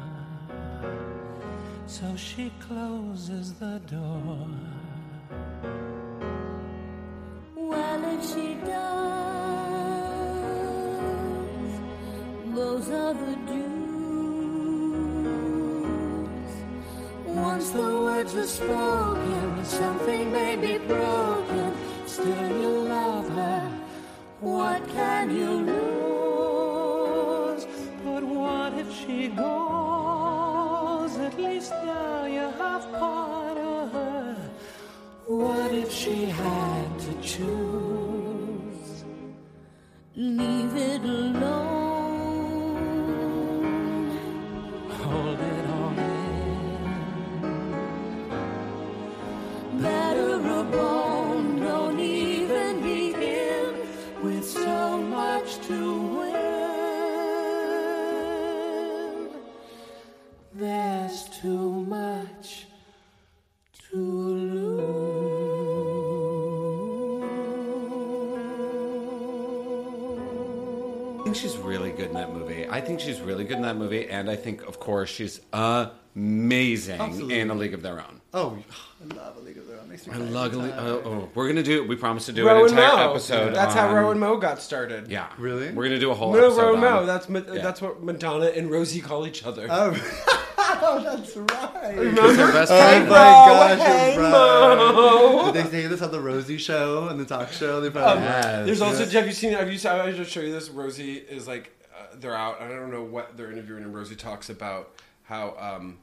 So 1.88 2.16
she 2.16 2.52
closes 2.60 3.54
the 3.54 3.82
door. 3.90 4.48
Well, 7.56 8.04
if 8.14 8.22
she 8.32 8.54
does, 8.64 8.92
those 12.54 12.90
are 12.90 13.16
the 13.16 13.36
dues. 13.50 13.74
Once 17.26 17.72
the 17.72 17.92
words 18.06 18.36
are 18.36 18.46
spoken, 18.46 19.66
something 19.66 20.32
may 20.32 20.56
be 20.58 20.78
broken. 20.78 21.74
Still, 22.06 22.62
you 22.62 22.84
love 22.98 23.28
her. 23.30 23.62
What 24.42 24.88
can 24.90 25.36
you 25.36 25.50
lose? 25.50 25.91
She 36.12 36.26
had 36.26 37.00
to 37.00 37.14
choose? 37.22 39.04
Leave 40.16 40.76
it 40.76 41.02
alone. 41.04 41.31
I 74.32 74.36
think, 74.36 74.62
of 74.64 74.80
course, 74.80 75.10
she's 75.10 75.42
amazing 76.16 77.00
Absolutely. 77.02 77.40
in 77.40 77.50
A 77.50 77.54
League 77.56 77.74
of 77.74 77.82
Their 77.82 78.00
Own. 78.00 78.22
Oh, 78.34 78.58
I 79.02 79.14
love 79.16 79.38
a 79.38 79.40
League 79.42 79.58
of 79.58 79.68
Their 79.68 79.78
Own. 79.80 79.90
Makes 79.90 80.08
me 80.08 80.14
I 80.14 80.18
cry 80.18 80.26
love. 80.28 80.54
every 80.56 80.72
Oh, 80.72 81.02
time. 81.02 81.08
oh, 81.08 81.30
we're 81.36 81.48
gonna 81.50 81.64
do. 81.64 81.86
We 81.86 81.96
promised 81.98 82.28
to 82.28 82.32
do 82.32 82.46
Rowan 82.48 82.72
an 82.72 82.78
entire 82.78 82.96
Mo. 83.08 83.12
episode. 83.12 83.54
That's 83.54 83.74
how 83.74 83.90
on- 83.90 83.96
Ro 83.96 84.12
and 84.12 84.20
Mo 84.22 84.38
got 84.38 84.62
started. 84.62 85.10
Yeah, 85.12 85.28
Really? 85.38 85.72
We're 85.72 85.84
gonna 85.84 86.00
do 86.00 86.12
a 86.12 86.14
whole 86.14 86.32
No, 86.34 86.46
episode. 86.46 86.62
Ro 86.62 86.72
and 86.74 86.82
Mo. 86.82 87.06
That's 87.06 87.28
Ma- 87.28 87.42
Yeah. 87.52 87.62
that's 87.62 87.82
what 87.82 88.02
Madonna 88.02 88.46
and 88.48 88.72
Rosie 88.72 89.02
call 89.02 89.28
each 89.28 89.44
other. 89.44 89.68
Oh, 89.70 89.92
oh, 90.58 91.02
that's 91.04 91.36
right. 91.36 91.96
Because 92.00 92.38
they're 92.38 92.52
best 92.54 92.72
Oh 92.72 92.78
friends. 92.80 93.10
my 93.10 93.16
gosh, 93.16 93.80
hey, 93.80 94.14
you're 94.14 94.24
right. 94.24 95.52
Did 95.54 95.66
they 95.66 95.70
say 95.72 95.88
this 95.88 96.02
on 96.02 96.12
the 96.12 96.22
Rosie 96.22 96.58
show 96.58 97.10
and 97.10 97.20
the 97.20 97.26
talk 97.26 97.52
show? 97.52 97.82
They 97.82 97.88
um, 97.88 97.94
probably 97.94 98.24
Yes. 98.24 98.66
There's 98.66 98.82
also. 98.82 99.06
Have 99.06 99.28
you 99.28 99.34
seen? 99.34 99.52
Have 99.54 99.70
you? 99.70 99.78
seen- 99.78 99.92
I 99.92 100.12
just 100.14 100.32
show 100.32 100.40
you 100.40 100.54
this. 100.54 100.70
Rosie 100.70 101.16
is 101.18 101.48
like, 101.48 101.70
they're 102.22 102.36
out. 102.36 102.62
I 102.62 102.68
don't 102.68 102.92
know 102.92 103.04
what 103.04 103.36
they're 103.36 103.52
interviewing, 103.52 103.84
and 103.84 103.94
Rosie 103.94 104.16
talks 104.16 104.50
about 104.50 104.92
how 105.24 105.56
um, 105.58 105.98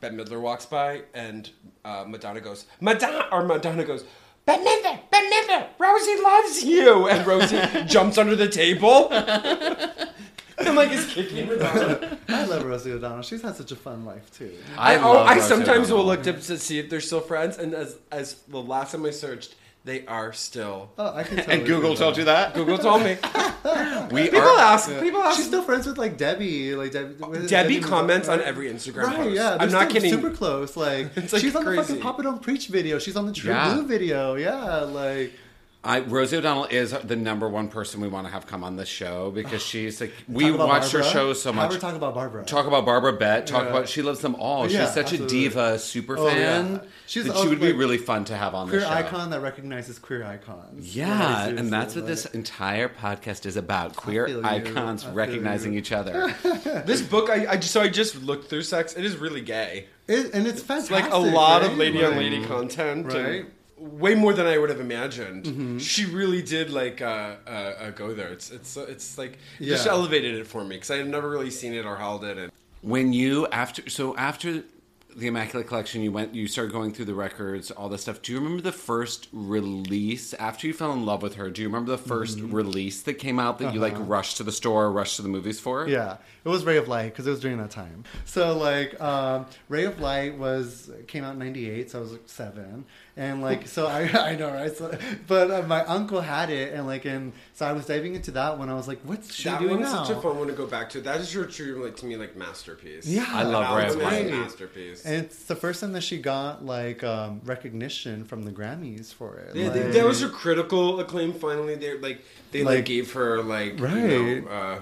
Bette 0.00 0.14
Midler 0.14 0.40
walks 0.40 0.66
by, 0.66 1.02
and 1.14 1.50
uh, 1.84 2.04
Madonna 2.06 2.40
goes, 2.40 2.66
Madonna, 2.80 3.26
or 3.32 3.44
Madonna 3.44 3.84
goes. 3.84 4.04
Bette 4.44 4.62
Midler, 4.62 5.00
Bette 5.10 5.26
Midler, 5.26 5.68
Rosie 5.78 6.22
loves 6.22 6.62
you, 6.62 7.08
and 7.08 7.26
Rosie 7.26 7.60
jumps 7.86 8.16
under 8.16 8.36
the 8.36 8.48
table. 8.48 9.08
and 10.58 10.76
like 10.76 10.90
is 10.90 11.12
kicking 11.12 11.46
Madonna. 11.48 12.18
I 12.28 12.44
love 12.44 12.64
Rosie 12.64 12.92
O'Donnell. 12.92 13.22
She's 13.22 13.42
had 13.42 13.56
such 13.56 13.72
a 13.72 13.76
fun 13.76 14.04
life 14.04 14.30
too. 14.36 14.54
I, 14.78 14.94
I, 14.94 15.02
oh, 15.02 15.12
love 15.12 15.26
I 15.26 15.34
Rosie 15.34 15.48
sometimes 15.48 15.90
will 15.90 16.04
look 16.04 16.22
to, 16.24 16.32
to 16.32 16.58
see 16.58 16.78
if 16.78 16.88
they're 16.88 17.00
still 17.00 17.20
friends, 17.20 17.58
and 17.58 17.74
as 17.74 17.98
as 18.12 18.34
the 18.48 18.62
last 18.62 18.92
time 18.92 19.04
I 19.04 19.10
searched, 19.10 19.56
they 19.86 20.04
are 20.06 20.32
still. 20.34 20.90
Oh, 20.98 21.14
I 21.14 21.22
can. 21.22 21.36
Totally 21.38 21.56
And 21.56 21.66
Google 21.66 21.94
told 21.94 22.14
that. 22.14 22.18
you 22.18 22.24
that. 22.26 22.54
Google 22.54 22.76
told 22.78 23.02
me. 23.02 23.16
We 24.12 24.22
People 24.24 24.40
are. 24.40 24.58
ask. 24.60 24.88
People 25.00 25.20
ask. 25.20 25.36
She's 25.38 25.46
still 25.46 25.62
friends 25.62 25.86
with 25.86 25.98
like 25.98 26.16
Debbie. 26.16 26.74
Like 26.76 26.92
Debbie. 26.92 27.14
with- 27.24 27.48
Debbie 27.48 27.80
comments 27.80 28.28
on 28.28 28.40
every 28.40 28.70
Instagram 28.70 29.04
Right, 29.04 29.16
post. 29.16 29.34
yeah. 29.34 29.56
I'm 29.58 29.72
not 29.72 29.90
kidding. 29.90 30.10
Super 30.12 30.30
close. 30.30 30.76
Like, 30.76 31.10
It's, 31.16 31.32
like, 31.32 31.42
she's 31.42 31.56
on 31.56 31.64
the 31.64 31.70
crazy. 31.72 31.82
fucking 31.94 32.02
Papa 32.02 32.22
Don't 32.22 32.40
Preach 32.42 32.68
video. 32.68 32.98
She's 33.00 33.16
on 33.16 33.26
the 33.26 33.32
True 33.32 33.50
Yeah. 33.50 33.74
Blue 33.74 33.86
video. 33.86 34.34
Yeah, 34.36 34.80
like 34.82 35.32
I, 35.86 36.00
Rosie 36.00 36.36
O'Donnell 36.36 36.64
is 36.66 36.90
the 36.92 37.16
number 37.16 37.48
one 37.48 37.68
person 37.68 38.00
we 38.00 38.08
want 38.08 38.26
to 38.26 38.32
have 38.32 38.46
come 38.46 38.64
on 38.64 38.76
this 38.76 38.88
show 38.88 39.30
because 39.30 39.62
she's 39.70 40.00
like 40.00 40.12
we 40.28 40.44
talk 40.46 40.54
about 40.56 40.68
watch 40.68 40.90
her 40.92 41.02
show 41.02 41.32
so 41.32 41.50
Have 41.52 41.54
much. 41.70 41.74
her 41.74 41.78
talk 41.78 41.94
about 41.94 42.14
Barbara. 42.14 42.44
Talk 42.44 42.66
about 42.66 42.84
Barbara 42.84 43.12
Bett. 43.12 43.46
Talk 43.46 43.64
Yeah. 43.64 43.70
about 43.70 43.88
she 43.88 44.02
loves 44.02 44.20
them 44.20 44.34
all. 44.34 44.68
Yeah, 44.70 44.84
She's 44.84 44.94
such 44.94 45.12
absolutely. 45.12 45.38
a 45.46 45.48
diva 45.48 45.78
super 45.78 46.18
Oh, 46.18 46.28
fan. 46.28 46.72
yeah. 46.82 46.88
She's 47.06 47.24
that 47.26 47.30
also, 47.34 47.44
she 47.44 47.48
would 47.50 47.60
be 47.60 47.72
really 47.72 47.98
fun 47.98 48.24
to 48.26 48.36
have 48.36 48.54
on 48.54 48.68
queer 48.68 48.80
the 48.80 48.86
show. 48.86 48.92
icon 48.92 49.30
that 49.30 49.40
recognizes 49.40 49.98
queer 49.98 50.24
icons. 50.24 50.96
Yeah, 50.96 51.44
Like, 51.46 51.58
and 51.58 51.72
that's 51.72 51.92
seriously, 51.94 52.00
what 52.02 52.06
this 52.08 52.24
entire 52.26 52.88
podcast 52.88 53.46
is 53.46 53.56
about: 53.56 53.94
queer 53.94 54.40
icons 54.44 55.06
recognizing 55.06 55.72
you. 55.72 55.78
each 55.78 55.92
other. 55.92 56.34
This 56.86 57.00
book, 57.02 57.30
I, 57.30 57.46
I 57.52 57.56
just, 57.56 57.72
so 57.72 57.80
I 57.80 57.88
just 57.88 58.22
looked 58.22 58.48
through 58.50 58.62
sex. 58.62 58.94
It 58.94 59.04
is 59.04 59.16
really 59.16 59.40
gay. 59.40 59.86
It, 60.08 60.32
and 60.34 60.46
it's 60.46 60.58
It's 60.58 60.62
fantastic. 60.66 60.90
like 60.92 61.12
a 61.12 61.16
lot 61.16 61.62
right? 61.62 61.70
of 61.70 61.78
lady 61.78 62.04
on 62.04 62.16
lady 62.16 62.44
content. 62.44 63.12
and- 63.12 63.24
Right. 63.24 63.46
Way 63.78 64.14
more 64.14 64.32
than 64.32 64.46
I 64.46 64.56
would 64.58 64.70
have 64.70 64.80
imagined. 64.80 65.44
Mm-hmm. 65.44 65.78
She 65.78 66.04
really 66.06 66.42
did 66.42 66.70
like 66.70 67.02
uh, 67.02 67.36
uh, 67.46 67.50
uh, 67.50 67.90
go 67.90 68.14
there. 68.14 68.28
It's 68.28 68.50
it's 68.50 68.76
it's 68.76 69.18
like 69.18 69.38
it 69.60 69.66
just 69.66 69.86
elevated 69.86 70.34
it 70.36 70.46
for 70.46 70.62
me 70.64 70.76
because 70.76 70.90
I 70.90 70.96
had 70.98 71.08
never 71.08 71.28
really 71.28 71.50
seen 71.50 71.74
it 71.74 71.84
or 71.84 71.96
held 71.96 72.24
it. 72.24 72.38
And 72.38 72.50
When 72.82 73.12
you 73.12 73.46
after 73.48 73.88
so 73.90 74.16
after 74.16 74.62
the 75.14 75.28
Immaculate 75.28 75.66
Collection, 75.66 76.02
you 76.02 76.12
went 76.12 76.34
you 76.34 76.46
started 76.46 76.72
going 76.72 76.92
through 76.92 77.06
the 77.06 77.14
records, 77.14 77.70
all 77.70 77.88
this 77.88 78.02
stuff. 78.02 78.20
Do 78.20 78.32
you 78.32 78.38
remember 78.38 78.60
the 78.62 78.70
first 78.72 79.28
release 79.32 80.34
after 80.34 80.66
you 80.66 80.74
fell 80.74 80.92
in 80.92 81.06
love 81.06 81.22
with 81.22 81.36
her? 81.36 81.48
Do 81.50 81.62
you 81.62 81.68
remember 81.68 81.96
the 81.96 82.02
1st 82.02 82.36
Mm-hmm. 82.36 82.54
release 82.54 83.02
that 83.02 83.14
came 83.14 83.38
out 83.38 83.58
that 83.60 83.72
you 83.72 83.80
like 83.80 83.94
rushed 83.96 84.36
to 84.38 84.42
the 84.42 84.52
store, 84.52 84.92
rushed 84.92 85.16
to 85.16 85.22
the 85.22 85.28
movies 85.30 85.58
for? 85.58 85.82
Uh-huh. 85.82 85.90
Yeah, 85.90 86.16
it 86.44 86.48
was 86.48 86.64
Ray 86.64 86.76
of 86.76 86.86
Light 86.88 87.12
because 87.12 87.26
it 87.26 87.30
was 87.30 87.40
during 87.40 87.56
that 87.58 87.70
time. 87.70 88.04
So 88.26 88.56
like, 88.58 89.00
um, 89.00 89.46
Ray 89.70 89.84
of 89.84 90.00
Light 90.00 90.36
was 90.36 90.90
came 91.06 91.24
out 91.24 91.32
in 91.32 91.38
'98, 91.38 91.90
so 91.90 91.98
I 91.98 92.02
was 92.02 92.12
like 92.12 92.22
seven, 92.26 92.84
and 93.18 93.40
like, 93.40 93.66
so 93.66 93.86
I 93.86 94.02
I 94.32 94.36
know 94.36 94.52
right. 94.52 94.76
So, 94.76 94.96
but 95.26 95.50
uh, 95.50 95.62
my 95.66 95.82
uncle 95.84 96.20
had 96.20 96.50
it, 96.50 96.74
and 96.74 96.86
like, 96.86 97.04
and 97.06 97.32
so 97.54 97.64
I 97.66 97.72
was 97.72 97.86
diving 97.86 98.14
into 98.14 98.30
that 98.32 98.58
when 98.58 98.68
I 98.68 98.74
was 98.74 98.86
like, 98.88 98.98
what's 99.04 99.34
she 99.34 99.48
that 99.48 99.58
doing 99.60 99.76
one 99.76 99.82
is 99.82 99.92
now? 99.92 100.04
such 100.04 100.16
a 100.16 100.20
fun 100.20 100.38
one 100.38 100.48
to 100.48 100.52
go 100.52 100.66
back 100.66 100.90
to. 100.90 101.00
That 101.00 101.20
is 101.20 101.32
your 101.34 101.46
true 101.46 101.82
like 101.84 101.96
to 101.96 102.06
me 102.06 102.16
like 102.16 102.36
masterpiece. 102.36 103.06
Yeah. 103.06 103.24
I 103.28 103.42
love 103.44 103.64
That 103.64 103.76
Ray 103.76 103.84
of 103.86 104.02
album 104.02 104.12
is 104.12 104.30
a 104.30 104.34
Light. 104.34 104.40
masterpiece. 104.42 105.04
And 105.06 105.24
it's 105.24 105.44
the 105.44 105.56
first 105.56 105.80
time 105.80 105.92
that 105.92 106.02
she 106.02 106.18
got 106.18 106.64
like 106.64 107.02
um, 107.04 107.40
recognition 107.44 108.24
from 108.24 108.42
the 108.42 108.50
Grammys 108.52 109.14
for 109.14 109.36
it. 109.38 109.56
Yeah, 109.56 109.64
Like- 109.68 109.72
th- 109.74 109.94
that 109.94 110.04
was 110.04 110.20
her 110.20 110.28
critical 110.28 111.00
acclaim. 111.00 111.32
Finally, 111.32 111.76
they 111.76 111.98
like 111.98 112.20
they 112.52 112.62
like, 112.64 112.76
Like- 112.76 112.84
gave 112.84 113.12
her 113.14 113.42
like 113.42 113.80
Right. 113.80 113.96
You 113.96 114.40
know, 114.42 114.48
uh, 114.48 114.80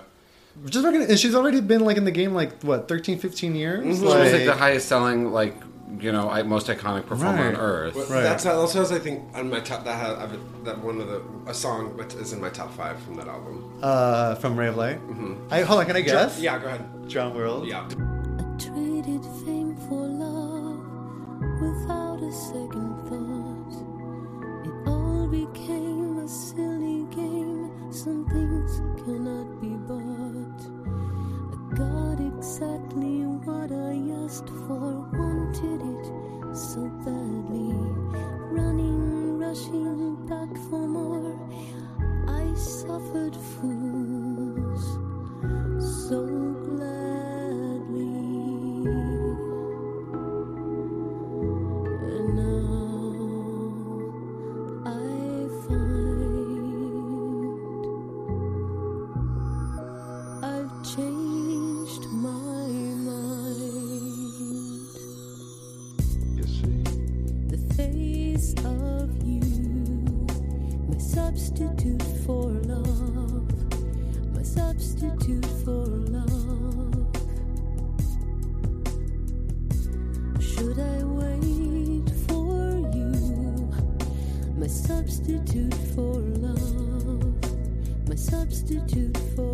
just 0.66 0.84
recogni- 0.84 1.08
and 1.08 1.18
she's 1.18 1.34
already 1.34 1.60
been 1.60 1.80
like 1.84 1.96
in 1.96 2.04
the 2.04 2.10
game 2.12 2.32
like 2.34 2.62
what 2.62 2.86
13, 2.88 3.18
15 3.18 3.54
years. 3.54 3.84
Mhm. 3.84 3.96
She 3.98 4.04
was 4.04 4.32
like 4.32 4.44
the 4.44 4.54
highest 4.54 4.88
selling, 4.88 5.32
like 5.32 5.54
you 6.00 6.12
know, 6.12 6.28
I- 6.30 6.42
most 6.42 6.66
iconic 6.68 7.06
performer 7.06 7.44
Right. 7.46 7.54
on 7.54 7.60
earth. 7.60 7.94
Well, 7.94 8.06
Right. 8.06 8.22
That's 8.22 8.44
how, 8.44 8.52
also 8.54 8.78
has 8.80 8.92
I 8.92 8.98
think 8.98 9.22
on 9.34 9.50
my 9.50 9.60
top 9.60 9.84
that 9.84 9.96
has 9.98 10.28
that 10.64 10.78
one 10.82 11.00
of 11.00 11.08
the 11.08 11.22
a 11.46 11.54
song 11.54 11.96
that 11.96 12.14
is 12.14 12.32
in 12.32 12.40
my 12.40 12.50
top 12.50 12.72
five 12.74 12.98
from 13.02 13.16
that 13.16 13.28
album. 13.28 13.70
uh, 13.82 14.34
from 14.36 14.56
Ray 14.58 14.68
of 14.68 14.76
Light. 14.76 14.98
I, 15.50 15.62
hold 15.62 15.80
on, 15.80 15.86
can 15.86 15.96
I 15.96 16.00
guess? 16.02 16.38
Yeah, 16.40 16.58
go 16.58 16.66
ahead. 16.66 17.08
Drowned 17.08 17.34
World. 17.34 17.66
Yeah. 17.66 17.84
Asked 34.24 34.48
for, 34.48 35.06
wanted 35.12 35.80
it 35.82 36.56
so 36.56 36.80
badly. 37.04 37.74
Running, 38.50 39.38
rushing 39.38 40.16
back 40.26 40.48
for 40.68 40.86
more. 40.88 41.36
I 42.26 42.54
suffered 42.54 43.36
fools 43.36 44.23
substitute 74.84 75.46
for 75.64 75.86
love. 76.12 77.06
Should 80.40 80.78
I 80.78 81.04
wait 81.04 82.10
for 82.28 82.76
you, 82.92 83.70
my 84.58 84.66
substitute 84.66 85.74
for 85.94 86.20
love, 86.44 88.08
my 88.08 88.14
substitute 88.14 89.16
for 89.34 89.53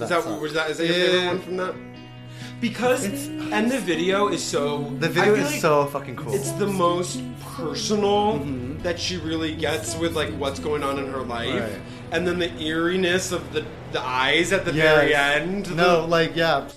that. 0.00 0.04
Is 0.04 0.10
that 0.10 0.24
song. 0.24 0.40
was 0.40 0.52
that 0.54 0.70
is 0.70 0.78
that 0.78 0.86
your 0.86 0.94
favorite 0.94 1.26
one 1.26 1.40
from 1.42 1.56
that? 1.58 1.74
Because 2.60 3.04
and 3.06 3.70
the 3.70 3.78
video 3.78 4.28
is 4.28 4.42
so 4.44 4.84
The 4.98 5.08
video 5.08 5.32
I 5.32 5.36
feel 5.36 5.46
is 5.46 5.52
like 5.52 5.60
so 5.60 5.86
fucking 5.86 6.16
cool. 6.16 6.34
It's 6.34 6.52
the 6.52 6.66
most 6.66 7.22
personal 7.40 8.38
Mm-hmm. 8.38 8.82
that 8.82 8.98
she 8.98 9.16
really 9.18 9.54
gets 9.54 9.96
with 9.96 10.14
like 10.14 10.30
what's 10.34 10.58
going 10.60 10.82
on 10.82 10.98
in 10.98 11.06
her 11.10 11.20
life, 11.22 11.60
Right. 11.60 11.80
and 12.12 12.26
then 12.26 12.38
the 12.38 12.50
eeriness 12.60 13.32
of 13.32 13.52
the 13.52 13.64
the 13.92 14.00
eyes 14.00 14.52
at 14.52 14.64
the 14.64 14.72
Yes. 14.72 14.94
very 14.96 15.14
end. 15.14 15.74
No, 15.76 16.02
The- 16.02 16.06
like 16.06 16.36
yeah. 16.36 16.68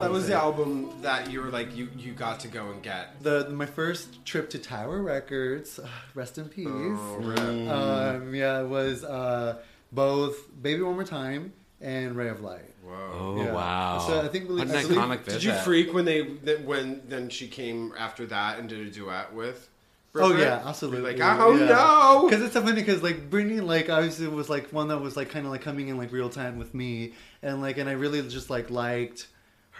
that 0.00 0.10
was 0.10 0.26
the 0.28 0.34
album 0.34 0.90
that 1.02 1.30
you 1.30 1.40
were 1.42 1.50
like 1.50 1.76
you 1.76 1.88
you 1.96 2.12
got 2.12 2.40
to 2.40 2.48
go 2.48 2.70
and 2.70 2.82
get. 2.82 3.22
The 3.22 3.48
my 3.50 3.66
first 3.66 4.24
trip 4.24 4.50
to 4.50 4.58
Tower 4.58 5.00
Records, 5.02 5.78
rest 6.14 6.38
in 6.38 6.48
peace. 6.48 6.66
Oh, 6.68 7.16
right. 7.20 7.68
Um, 7.68 8.34
yeah, 8.34 8.60
it 8.62 8.68
was 8.68 9.04
uh, 9.04 9.58
both 9.92 10.36
Baby 10.60 10.82
One 10.82 10.94
More 10.94 11.04
Time 11.04 11.52
and 11.80 12.14
Ray 12.16 12.28
of 12.28 12.40
Light. 12.40 12.74
Whoa. 12.84 13.10
Oh 13.12 13.36
Yeah. 13.44 13.52
wow! 13.52 14.04
So 14.06 14.20
I 14.20 14.28
think 14.28 14.48
we- 14.48 14.56
what 14.56 14.68
an 14.68 14.74
I 14.74 14.82
believe- 14.82 14.98
iconic 14.98 15.24
Did 15.24 15.42
you 15.44 15.52
freak 15.52 15.92
when 15.94 16.04
they 16.04 16.22
that 16.44 16.64
when 16.64 17.02
then 17.08 17.28
she 17.28 17.46
came 17.48 17.92
after 17.98 18.26
that 18.26 18.58
and 18.58 18.68
did 18.68 18.86
a 18.86 18.90
duet 18.90 19.32
with? 19.34 19.68
Oh 20.16 20.30
Brit? 20.30 20.40
yeah, 20.40 20.62
absolutely. 20.66 21.12
Like 21.12 21.20
oh 21.20 21.54
no, 21.54 22.28
Because 22.28 22.42
it's 22.44 22.54
so 22.54 22.62
funny 22.62 22.80
because 22.80 23.00
like 23.02 23.30
Britney, 23.30 23.62
like 23.64 23.88
obviously 23.88 24.26
was 24.26 24.48
like 24.48 24.72
one 24.72 24.88
that 24.88 24.98
was 24.98 25.16
like 25.16 25.30
kind 25.30 25.46
of 25.46 25.52
like 25.52 25.62
coming 25.62 25.86
in 25.88 25.96
like 25.98 26.10
real 26.10 26.28
time 26.28 26.58
with 26.58 26.74
me, 26.74 27.12
and 27.42 27.60
like 27.60 27.78
and 27.78 27.88
I 27.88 27.92
really 27.92 28.20
just 28.28 28.50
like 28.50 28.70
liked 28.70 29.28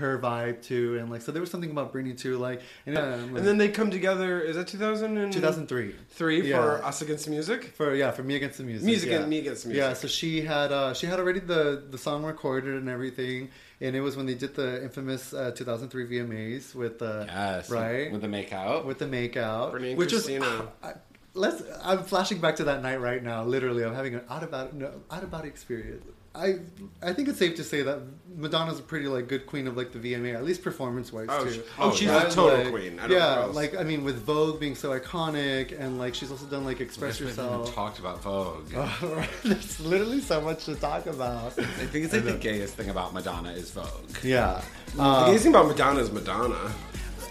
her 0.00 0.18
vibe 0.18 0.60
too, 0.62 0.98
and 0.98 1.08
like 1.10 1.22
so 1.22 1.30
there 1.32 1.40
was 1.40 1.50
something 1.50 1.70
about 1.70 1.92
Britney 1.94 2.18
too, 2.18 2.36
like 2.36 2.60
and, 2.86 2.98
uh, 2.98 3.02
and 3.02 3.36
then 3.36 3.56
they 3.56 3.68
come 3.68 3.90
together. 3.90 4.40
Is 4.40 4.56
that 4.56 4.66
2000 4.66 5.16
and 5.16 5.32
2003 5.32 5.94
three 6.10 6.48
Yeah. 6.48 6.56
for 6.60 6.84
Us 6.84 7.00
Against 7.02 7.26
the 7.26 7.30
Music? 7.30 7.64
for 7.76 7.94
yeah 7.94 8.10
for 8.10 8.22
me 8.24 8.34
against 8.34 8.58
the 8.58 8.64
music 8.64 8.84
Music 8.86 9.10
yeah. 9.10 9.18
and 9.20 9.28
Me 9.30 9.38
Against 9.38 9.64
the 9.68 9.74
yeah 9.74 9.92
so 9.94 10.08
she 10.08 10.40
had 10.42 10.72
uh 10.72 10.92
she 10.92 11.06
had 11.06 11.18
already 11.20 11.40
the 11.40 11.84
the 11.90 11.98
song 11.98 12.24
recorded 12.24 12.74
and 12.74 12.88
everything 12.88 13.48
and 13.80 13.94
it 13.94 14.00
was 14.00 14.16
when 14.16 14.26
they 14.26 14.34
did 14.34 14.54
the 14.56 14.82
infamous 14.82 15.32
uh, 15.32 15.52
2003 15.52 16.06
VMAs 16.06 16.74
with 16.74 17.00
uh 17.00 17.24
Yes, 17.28 17.70
right 17.70 18.10
with 18.10 18.20
the 18.22 18.28
makeout. 18.28 18.84
with 18.84 18.98
the 18.98 19.06
makeout, 19.06 19.72
Britney 19.72 19.90
and 19.90 19.98
which 19.98 20.10
Christina. 20.10 20.44
was. 20.44 20.66
I, 20.82 20.92
let's. 21.34 21.62
I'm 21.82 22.02
flashing 22.02 22.38
back 22.40 22.56
to 22.56 22.64
that 22.64 22.82
night 22.82 23.00
right 23.00 23.22
now. 23.22 23.44
Literally, 23.44 23.84
I'm 23.84 23.94
having 23.94 24.14
an 24.16 24.22
out 24.28 24.42
of 24.42 24.50
body, 24.50 24.70
no, 24.74 24.90
out 25.10 25.22
of 25.22 25.30
body 25.30 25.48
experience. 25.48 26.04
I 26.32 26.58
I 27.02 27.12
think 27.12 27.26
it's 27.28 27.38
safe 27.40 27.56
to 27.56 27.64
say 27.64 27.82
that 27.82 27.98
Madonna's 28.36 28.78
a 28.78 28.82
pretty 28.82 29.08
like 29.08 29.26
good 29.26 29.46
queen 29.46 29.66
of 29.66 29.76
like 29.76 29.90
the 29.92 29.98
VMA, 29.98 30.32
at 30.34 30.44
least 30.44 30.62
performance 30.62 31.12
wise 31.12 31.26
Oh, 31.28 31.44
too. 31.44 31.50
she- 31.52 31.62
oh, 31.78 31.90
she's 31.92 32.06
Yeah, 32.06 32.26
a 32.28 32.30
total 32.30 32.58
like- 32.58 32.70
queen. 32.70 33.00
I 33.00 33.08
don't 33.08 33.16
yeah, 33.16 33.40
what 33.46 33.54
like 33.56 33.76
I 33.76 33.82
mean, 33.82 34.04
with 34.04 34.22
Vogue 34.24 34.60
being 34.60 34.76
so 34.76 34.90
iconic, 34.98 35.76
and 35.78 35.98
like 35.98 36.14
she's 36.14 36.30
also 36.30 36.46
done 36.46 36.64
like 36.64 36.80
Express 36.80 37.18
guess 37.18 37.20
we 37.20 37.32
even 37.32 37.44
Yourself. 37.44 37.74
talked 37.74 37.98
about 37.98 38.22
Vogue. 38.22 38.70
There's 39.44 39.80
literally 39.80 40.20
so 40.20 40.40
much 40.40 40.66
to 40.66 40.76
talk 40.76 41.06
about. 41.06 41.58
I 41.58 41.64
think 41.64 42.04
it's 42.04 42.14
like 42.14 42.24
the 42.24 42.34
gayest 42.34 42.74
thing 42.74 42.90
about 42.90 43.12
Madonna 43.12 43.50
is 43.50 43.72
Vogue. 43.72 43.86
Yeah. 44.22 44.62
the 44.94 45.02
Uh, 45.02 45.26
gayest 45.26 45.42
thing 45.42 45.52
about 45.52 45.66
Madonna 45.66 45.98
is 45.98 46.12
Madonna. 46.12 46.72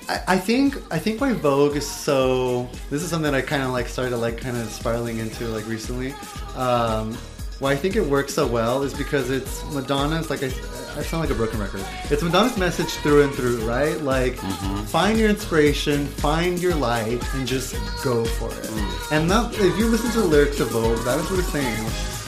I, 0.10 0.22
I 0.28 0.38
think 0.38 0.76
I 0.92 1.00
think 1.00 1.22
why 1.22 1.32
Vogue 1.32 1.78
is 1.78 1.90
so. 1.90 2.68
This 2.90 3.02
is 3.02 3.10
something 3.10 3.34
I 3.34 3.42
kind 3.42 3.64
of 3.64 3.70
like 3.72 3.88
started 3.88 4.18
like 4.18 4.40
kind 4.40 4.58
of 4.58 4.68
spiraling 4.70 5.20
into 5.20 5.48
like 5.48 5.66
recently. 5.68 6.14
Um, 6.58 7.18
why 7.60 7.74
I 7.74 7.76
think 7.76 7.96
it 7.96 8.06
works 8.06 8.34
so 8.34 8.48
well 8.48 8.84
is 8.84 8.94
because 8.94 9.30
it's 9.30 9.64
Madonna's 9.74 10.30
like 10.30 10.44
I, 10.44 10.48
I 10.48 11.04
sound 11.04 11.22
like 11.22 11.30
a 11.30 11.36
broken 11.36 11.60
record. 11.60 11.86
It's 12.10 12.24
Madonna's 12.24 12.58
message 12.58 12.90
through 13.04 13.24
and 13.24 13.34
through, 13.34 13.68
right? 13.68 14.00
Like 14.02 14.36
mm-hmm. 14.36 14.84
find 14.86 15.20
your 15.20 15.30
inspiration, 15.30 16.06
find 16.08 16.60
your 16.60 16.76
light, 16.76 17.22
and 17.36 17.46
just 17.48 17.74
go 18.04 18.24
for 18.26 18.50
it. 18.50 18.66
Mm. 18.66 19.12
And 19.12 19.32
that, 19.32 19.54
if 19.56 19.78
you 19.78 19.88
listen 19.88 20.10
to 20.12 20.22
the 20.22 20.28
lyrics 20.28 20.60
of 20.60 20.70
Vogue, 20.70 21.04
that 21.06 21.20
is 21.20 21.30
what 21.30 21.40
it's 21.40 21.50
saying. 21.50 22.19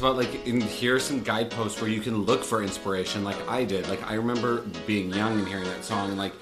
But 0.00 0.16
like, 0.16 0.46
in 0.46 0.62
are 0.88 0.98
some 0.98 1.20
guideposts 1.22 1.80
where 1.80 1.90
you 1.90 2.00
can 2.00 2.22
look 2.24 2.42
for 2.42 2.62
inspiration, 2.62 3.22
like 3.22 3.36
I 3.48 3.64
did. 3.64 3.88
Like 3.88 4.08
I 4.10 4.14
remember 4.14 4.62
being 4.86 5.12
young 5.12 5.38
and 5.38 5.46
hearing 5.46 5.64
that 5.64 5.84
song, 5.84 6.08
and 6.08 6.18
like 6.18 6.32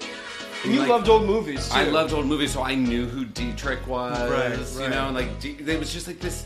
And 0.63 0.73
you 0.73 0.79
like, 0.79 0.89
loved 0.89 1.09
old 1.09 1.25
movies 1.25 1.67
too. 1.69 1.75
I 1.75 1.83
loved 1.83 2.13
old 2.13 2.25
movies, 2.25 2.53
so 2.53 2.61
I 2.63 2.75
knew 2.75 3.05
who 3.05 3.25
Dietrich 3.25 3.85
was. 3.85 4.29
Right, 4.31 4.83
You 4.83 4.89
know, 4.89 5.07
and 5.07 5.15
like 5.15 5.39
D- 5.41 5.57
it 5.65 5.77
was 5.79 5.91
just 5.93 6.07
like 6.07 6.19
this. 6.19 6.45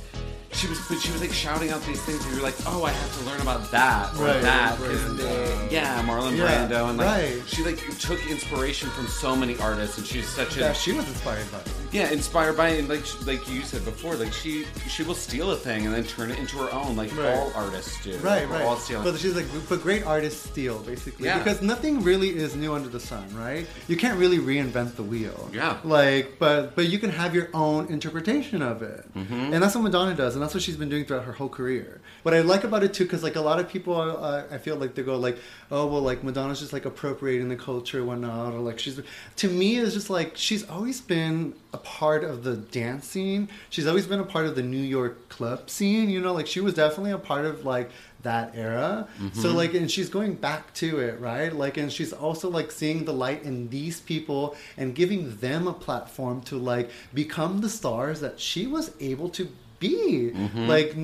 She 0.54 0.68
was, 0.68 0.80
but 0.88 1.00
she 1.00 1.12
was 1.12 1.20
like 1.22 1.32
shouting 1.34 1.72
out 1.72 1.82
these 1.84 2.00
things, 2.04 2.24
and 2.26 2.34
you're 2.36 2.44
like, 2.44 2.54
oh, 2.68 2.84
I 2.84 2.92
have 2.92 3.18
to 3.20 3.26
learn 3.26 3.42
about 3.42 3.72
that 3.72 4.14
or 4.18 4.26
Right, 4.26 4.42
that. 4.44 4.80
right. 4.80 5.18
they- 5.18 5.68
yeah, 5.72 6.02
Marlon 6.04 6.38
Yeah, 6.38 6.68
Brando, 6.68 6.90
and 6.90 6.98
like 7.00 7.08
right. 7.08 7.42
she 7.48 7.64
like 7.64 7.78
took 8.00 8.24
inspiration 8.30 8.88
from 8.92 9.08
so 9.08 9.36
many 9.36 9.58
artists, 9.58 9.98
and 9.98 10.06
she's 10.06 10.28
such 10.30 10.58
a 10.58 10.60
Yeah, 10.60 10.74
she 10.74 10.92
was 10.94 11.08
inspired 11.08 11.52
by 11.52 11.60
it. 11.60 11.72
Yeah, 11.94 12.10
inspired 12.12 12.58
by 12.58 12.70
and 12.70 12.90
like 12.90 13.04
like 13.26 13.48
you 13.50 13.62
said 13.62 13.86
before, 13.86 14.16
like 14.16 14.34
she 14.34 14.66
she 14.90 15.04
will 15.04 15.16
steal 15.16 15.52
a 15.52 15.56
thing 15.56 15.86
and 15.86 15.94
then 15.94 16.04
turn 16.04 16.32
it 16.32 16.40
into 16.40 16.58
her 16.58 16.72
own, 16.74 16.96
like 16.96 17.16
Right. 17.16 17.36
all 17.38 17.52
artists 17.56 18.04
do. 18.04 18.12
Right, 18.18 18.42
Like, 18.42 18.50
right. 18.50 18.62
All 18.66 18.76
stealing. 18.78 19.04
But 19.04 19.20
she's 19.20 19.36
like, 19.36 19.46
but 19.70 19.82
great 19.82 20.06
artists 20.06 20.50
steal, 20.50 20.80
basically. 20.80 21.26
Yeah. 21.26 21.38
Because 21.38 21.62
nothing 21.62 22.02
really 22.04 22.30
is 22.30 22.56
new 22.56 22.74
under 22.74 22.90
the 22.90 23.00
sun, 23.00 23.26
right? 23.36 23.68
You 23.88 23.96
can't 23.98 24.18
really 24.20 24.40
reinvent 24.40 24.96
the 24.96 25.04
wheel. 25.04 25.50
Yeah. 25.54 25.78
Like, 25.84 26.40
but 26.40 26.76
but 26.76 26.88
you 26.90 26.98
can 27.00 27.12
have 27.12 27.36
your 27.36 27.50
own 27.54 27.88
interpretation 27.88 28.62
of 28.62 28.82
it, 28.82 29.06
Mm-hmm. 29.16 29.54
and 29.54 29.62
that's 29.62 29.76
what 29.76 29.84
Madonna 29.84 30.16
does, 30.16 30.34
and 30.36 30.42
that's 30.44 30.54
what 30.54 30.64
she's 30.64 30.78
been 30.78 30.90
doing 30.90 31.06
throughout 31.06 31.26
her 31.26 31.34
whole 31.34 31.50
career. 31.50 32.02
What 32.24 32.34
I 32.34 32.42
like 32.42 32.64
about 32.64 32.84
it 32.84 32.94
too, 32.94 33.04
because 33.04 33.22
like 33.24 33.36
a 33.36 33.42
lot 33.42 33.60
of 33.60 33.70
people, 33.70 33.96
uh, 34.00 34.44
I 34.52 34.58
feel 34.58 34.76
like 34.78 34.96
they 34.96 35.04
go 35.04 35.18
like, 35.18 35.38
oh 35.72 35.86
well, 35.88 36.02
like 36.02 36.24
Madonna's 36.24 36.60
just 36.60 36.74
like 36.74 36.86
appropriating 36.86 37.50
the 37.50 37.56
culture, 37.56 38.00
and 38.00 38.08
whatnot, 38.08 38.54
or 38.54 38.60
like 38.60 38.80
she's. 38.80 39.00
To 39.38 39.48
me, 39.50 39.78
it's 39.78 39.94
just 39.94 40.10
like 40.10 40.32
she's 40.36 40.68
always 40.70 41.00
been 41.02 41.54
a 41.74 41.78
part 41.78 42.24
of 42.24 42.44
the 42.44 42.56
dance 42.56 43.08
scene. 43.08 43.50
She's 43.70 43.88
always 43.88 44.06
been 44.06 44.20
a 44.20 44.26
part 44.26 44.46
of 44.46 44.56
the 44.56 44.62
New 44.62 44.78
York 44.78 45.28
club 45.30 45.70
scene. 45.70 46.10
You 46.10 46.22
know, 46.22 46.34
like 46.34 46.48
she 46.48 46.62
was 46.62 46.76
definitely 46.76 47.12
a 47.12 47.18
part 47.18 47.46
of 47.46 47.66
like 47.66 47.90
that 48.22 48.56
era. 48.56 49.08
So 49.34 49.50
mm-hmm. 49.50 49.58
like, 49.58 49.74
and 49.74 49.92
she's 49.92 50.10
going 50.10 50.36
back 50.36 50.74
to 50.76 51.00
it, 51.00 51.20
right? 51.20 51.52
Like, 51.52 51.78
and 51.78 51.92
she's 51.92 52.14
also 52.14 52.50
like 52.50 52.72
seeing 52.72 53.06
the 53.06 53.14
light 53.14 53.44
in 53.44 53.70
these 53.70 54.00
people 54.00 54.56
and 54.78 54.96
giving 54.96 55.36
them 55.38 55.68
a 55.68 55.74
platform 55.74 56.42
to 56.44 56.58
like 56.58 56.90
become 57.14 57.62
the 57.62 57.70
stars 57.70 58.22
that 58.22 58.40
she 58.40 58.68
was 58.68 58.92
able 59.00 59.30
to 59.30 59.50
be. 59.80 60.32
Mm-hmm. 60.34 60.68
Like. 60.68 60.96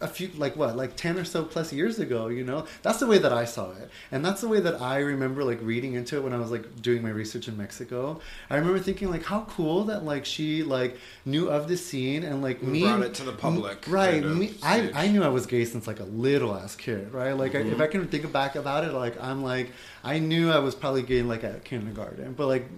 A 0.00 0.06
few 0.08 0.28
like 0.36 0.56
what 0.56 0.76
like 0.76 0.96
10 0.96 1.18
or 1.18 1.24
so 1.24 1.42
plus 1.44 1.72
years 1.72 1.98
ago 1.98 2.28
you 2.28 2.44
know? 2.44 2.66
That's 2.82 2.98
the 2.98 3.06
way 3.06 3.18
that 3.18 3.32
i 3.32 3.44
saw 3.44 3.72
it. 3.72 3.90
And 4.12 4.24
that's 4.24 4.40
the 4.40 4.48
way 4.48 4.60
that 4.60 4.80
i 4.80 4.98
remember 4.98 5.42
like 5.44 5.58
reading 5.62 5.94
into 5.94 6.16
it 6.16 6.22
when 6.22 6.32
i 6.32 6.38
was 6.38 6.50
like 6.50 6.82
doing 6.82 7.02
my 7.02 7.10
research 7.10 7.48
in 7.48 7.56
mexico. 7.56 8.20
I 8.50 8.56
remember 8.56 8.78
thinking 8.78 9.10
like 9.10 9.24
how 9.24 9.46
cool 9.48 9.84
that 9.84 10.04
like 10.04 10.24
she 10.24 10.62
like 10.62 10.98
knew 11.24 11.48
of 11.48 11.68
the 11.68 11.76
scene 11.76 12.22
and 12.24 12.42
like 12.42 12.62
me 12.62 12.82
brought 12.82 13.02
it 13.02 13.14
to 13.14 13.24
the 13.24 13.32
public, 13.32 13.84
right 13.88 14.22
kind 14.22 14.24
of 14.24 14.36
me 14.36 14.54
I. 14.62 14.90
I 14.94 15.08
knew 15.08 15.22
i 15.22 15.28
was 15.28 15.46
gay 15.46 15.64
since 15.64 15.86
like 15.86 16.00
a 16.00 16.04
little 16.04 16.54
ass 16.54 16.76
kid 16.76 17.12
right? 17.12 17.32
Like 17.32 17.52
Mm-hmm. 17.52 17.72
if 17.72 17.80
i 17.80 17.86
can 17.86 18.06
think 18.08 18.30
back 18.32 18.54
about 18.56 18.84
it 18.84 18.92
like 18.92 19.20
i'm 19.22 19.42
like 19.42 19.72
i 20.04 20.18
knew 20.18 20.50
i 20.50 20.58
was 20.58 20.74
probably 20.74 21.02
gay 21.02 21.22
like 21.22 21.42
at 21.44 21.64
kindergarten. 21.64 22.34
But 22.34 22.48
like 22.48 22.68